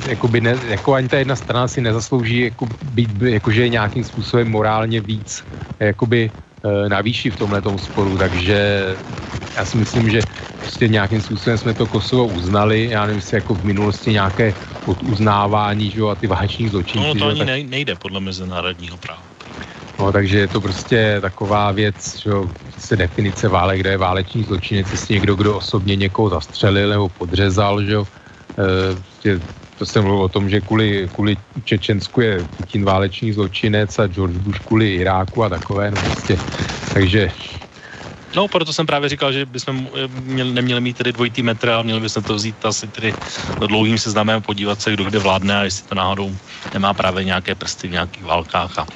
jakoby 0.04 0.40
ne, 0.40 0.58
jako 0.62 0.94
ani 0.94 1.08
ta 1.08 1.18
jedna 1.18 1.36
strana 1.36 1.68
si 1.68 1.80
nezaslouží 1.80 2.40
jako 2.40 2.66
být, 2.82 3.10
jakože 3.22 3.68
nějakým 3.68 4.04
způsobem 4.04 4.48
morálně 4.48 5.00
víc 5.00 5.44
jakoby 5.80 6.32
e, 6.64 6.88
na 6.88 7.00
výši 7.00 7.30
v 7.30 7.36
tomhle 7.36 7.62
sporu, 7.76 8.18
takže 8.18 8.56
já 9.56 9.64
si 9.64 9.76
myslím, 9.76 10.10
že 10.10 10.24
prostě 10.58 10.88
nějakým 10.88 11.20
způsobem 11.20 11.58
jsme 11.58 11.74
to 11.74 11.86
Kosovo 11.88 12.28
uznali, 12.28 12.88
já 12.88 13.06
nevím, 13.06 13.16
jestli 13.18 13.36
jako 13.36 13.54
v 13.54 13.64
minulosti 13.64 14.12
nějaké 14.12 14.54
uznávání, 14.86 15.90
že 15.90 16.00
jo, 16.00 16.08
a 16.08 16.14
ty 16.14 16.26
váleční 16.26 16.68
zločinci. 16.68 17.08
No 17.08 17.14
to 17.14 17.26
ani 17.26 17.38
tak... 17.38 17.70
nejde 17.70 17.94
podle 17.94 18.20
mezinárodního 18.20 18.96
práva. 18.96 19.22
No, 19.98 20.12
takže 20.12 20.38
je 20.38 20.48
to 20.48 20.60
prostě 20.60 21.18
taková 21.20 21.72
věc, 21.72 22.16
že 22.16 22.30
se 22.78 22.96
definice 22.96 23.48
válek, 23.48 23.80
kde 23.80 23.90
je 23.90 23.96
váleční 23.96 24.42
zločinec, 24.42 24.90
jestli 24.90 25.14
někdo, 25.14 25.34
kdo 25.34 25.56
osobně 25.56 25.96
někoho 25.96 26.28
zastřelil 26.28 26.88
nebo 26.88 27.08
podřezal, 27.08 27.84
že 27.84 27.92
jo, 27.92 28.06
e, 28.58 28.94
prostě 28.94 29.40
to 29.78 29.86
jsem 29.86 30.04
mluvil 30.04 30.24
o 30.24 30.28
tom, 30.28 30.48
že 30.48 30.60
kvůli, 30.60 31.08
kvůli 31.14 31.36
Čečensku 31.64 32.20
je 32.20 32.44
Putin 32.56 32.84
válečný 32.84 33.32
zločinec 33.32 33.98
a 33.98 34.06
George 34.06 34.36
Bush 34.36 34.60
kvůli 34.60 34.94
Iráku 34.94 35.44
a 35.44 35.48
takové, 35.48 35.90
no 35.90 35.96
prostě. 36.02 36.38
Takže 36.94 37.30
No, 38.36 38.48
proto 38.48 38.72
jsem 38.72 38.86
právě 38.86 39.08
říkal, 39.08 39.32
že 39.32 39.46
bychom 39.46 39.88
měli, 40.24 40.52
neměli 40.52 40.80
mít 40.80 40.96
tedy 40.96 41.12
dvojitý 41.12 41.42
metr, 41.42 41.68
ale 41.68 41.84
měli 41.84 42.00
bychom 42.00 42.22
to 42.22 42.34
vzít 42.34 42.64
asi 42.64 42.88
tedy 42.88 43.14
dlouhým 43.66 43.98
seznamem, 43.98 44.42
podívat 44.42 44.80
se, 44.80 44.92
kdo 44.92 45.04
kde 45.04 45.18
vládne 45.18 45.56
a 45.56 45.62
jestli 45.62 45.88
to 45.88 45.94
náhodou 45.94 46.36
nemá 46.74 46.94
právě 46.94 47.24
nějaké 47.24 47.54
prsty 47.54 47.88
v 47.88 47.90
nějakých 47.90 48.24
válkách. 48.24 48.78
A, 48.78 48.86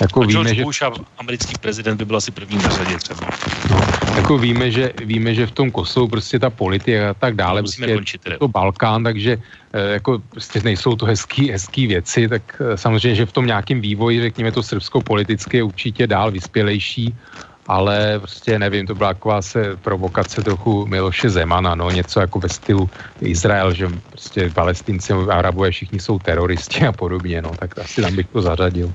jako 0.00 0.22
a 0.22 0.26
víme, 0.26 0.54
že... 0.54 0.64
Bush 0.64 0.82
a 0.82 0.90
americký 1.18 1.52
prezident 1.60 1.96
by 1.96 2.04
byl 2.04 2.16
asi 2.16 2.30
první 2.30 2.58
na 2.62 2.68
řadě 2.68 2.96
třeba. 2.98 3.30
Jako 4.16 4.38
víme, 4.38 4.70
že, 4.70 4.92
víme, 5.04 5.34
že 5.34 5.46
v 5.46 5.50
tom 5.50 5.70
Kosovu 5.70 6.08
prostě 6.08 6.38
ta 6.38 6.50
politika 6.50 7.10
a 7.10 7.14
tak 7.14 7.34
dále, 7.34 7.62
Musíme 7.62 7.86
prostě 7.86 7.96
končit, 7.96 8.38
to 8.38 8.48
Balkán, 8.48 9.04
takže 9.04 9.38
eh, 9.72 9.92
jako 9.92 10.22
prostě 10.30 10.60
nejsou 10.64 10.96
to 10.96 11.06
hezký, 11.06 11.50
hezký 11.50 11.86
věci, 11.86 12.28
tak 12.28 12.42
eh, 12.60 12.76
samozřejmě, 12.76 13.14
že 13.14 13.26
v 13.26 13.32
tom 13.32 13.46
nějakém 13.46 13.80
vývoji, 13.80 14.20
řekněme 14.20 14.52
to 14.52 14.62
srbsko 14.62 15.00
politicky 15.00 15.56
je 15.56 15.62
určitě 15.62 16.06
dál 16.06 16.30
vyspělejší 16.30 17.14
ale 17.70 18.18
prostě 18.18 18.58
nevím, 18.58 18.86
to 18.86 18.94
byla 18.94 19.14
taková 19.14 19.42
se 19.42 19.76
provokace 19.76 20.42
trochu 20.42 20.86
Miloše 20.86 21.30
Zemana, 21.30 21.74
no, 21.74 21.90
něco 21.90 22.20
jako 22.20 22.40
ve 22.40 22.48
stylu 22.48 22.90
Izrael, 23.20 23.74
že 23.74 23.88
prostě 24.08 24.50
palestinci 24.50 25.12
arabové 25.12 25.70
všichni 25.70 26.00
jsou 26.00 26.18
teroristi 26.18 26.86
a 26.86 26.92
podobně, 26.92 27.42
no, 27.42 27.50
tak 27.58 27.78
asi 27.78 28.02
tam 28.02 28.16
bych 28.16 28.26
to 28.26 28.42
zařadil. 28.42 28.92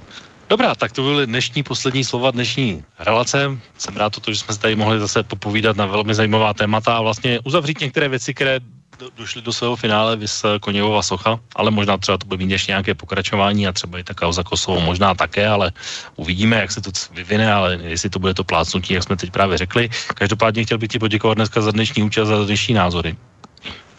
Dobrá, 0.49 0.76
tak 0.76 0.91
to 0.91 1.02
byly 1.02 1.27
dnešní 1.27 1.64
poslední 1.64 2.03
slova 2.03 2.31
dnešní 2.31 2.84
relace. 2.99 3.57
Jsem 3.77 3.95
rád 3.95 4.19
to, 4.19 4.34
že 4.34 4.39
jsme 4.39 4.53
se 4.53 4.60
tady 4.60 4.76
mohli 4.76 4.99
zase 4.99 5.23
popovídat 5.23 5.77
na 5.77 5.85
velmi 5.85 6.14
zajímavá 6.14 6.53
témata 6.53 6.97
a 6.97 7.02
vlastně 7.02 7.39
uzavřít 7.47 7.80
některé 7.80 8.10
věci, 8.10 8.34
které 8.34 8.60
do, 8.99 9.09
došli 9.17 9.41
do 9.41 9.53
svého 9.53 9.76
finále 9.76 10.15
vys 10.15 10.45
Koněvova 10.61 11.01
socha, 11.01 11.39
ale 11.55 11.72
možná 11.72 11.97
třeba 11.97 12.17
to 12.17 12.27
bude 12.27 12.45
mít 12.45 12.51
ještě 12.51 12.72
nějaké 12.72 12.93
pokračování 12.93 13.67
a 13.67 13.72
třeba 13.72 13.99
i 13.99 14.03
ta 14.03 14.13
kauza 14.13 14.43
Kosovo 14.43 14.80
možná 14.81 15.13
také, 15.13 15.47
ale 15.47 15.72
uvidíme, 16.15 16.55
jak 16.55 16.72
se 16.72 16.81
to 16.81 16.91
vyvine, 17.11 17.53
ale 17.53 17.80
jestli 17.81 18.09
to 18.09 18.19
bude 18.19 18.34
to 18.34 18.43
plácnutí, 18.43 18.93
jak 18.93 19.03
jsme 19.03 19.15
teď 19.15 19.31
právě 19.31 19.57
řekli. 19.57 19.89
Každopádně 20.15 20.63
chtěl 20.63 20.77
bych 20.77 20.89
ti 20.89 20.99
poděkovat 20.99 21.38
dneska 21.38 21.61
za 21.61 21.72
dnešní 21.72 22.03
účast 22.03 22.30
a 22.30 22.38
za 22.38 22.45
dnešní 22.45 22.73
názory. 22.73 23.15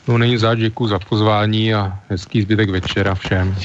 No 0.08 0.18
není 0.18 0.38
za 0.38 0.54
děkuji 0.54 0.88
za 0.88 0.98
pozvání 0.98 1.74
a 1.74 1.98
hezký 2.08 2.42
zbytek 2.42 2.70
večera 2.70 3.14
všem. 3.14 3.56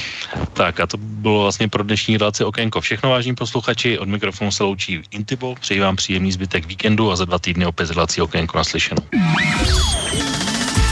Tak 0.52 0.80
a 0.80 0.86
to 0.86 0.96
bylo 0.96 1.42
vlastně 1.42 1.68
pro 1.68 1.82
dnešní 1.82 2.16
relaci 2.16 2.44
Okénko. 2.44 2.80
Všechno 2.80 3.10
vážní 3.10 3.34
posluchači, 3.34 3.98
od 3.98 4.08
mikrofonu 4.08 4.50
se 4.50 4.62
loučí 4.62 5.02
Intibo, 5.10 5.54
přeji 5.54 5.80
vám 5.80 5.96
příjemný 5.96 6.32
zbytek 6.32 6.66
víkendu 6.66 7.10
a 7.10 7.16
za 7.16 7.24
dva 7.24 7.38
týdny 7.38 7.66
opět 7.66 7.90
relací 7.90 8.20
Okénko 8.20 8.58
naslyšenou. 8.58 9.02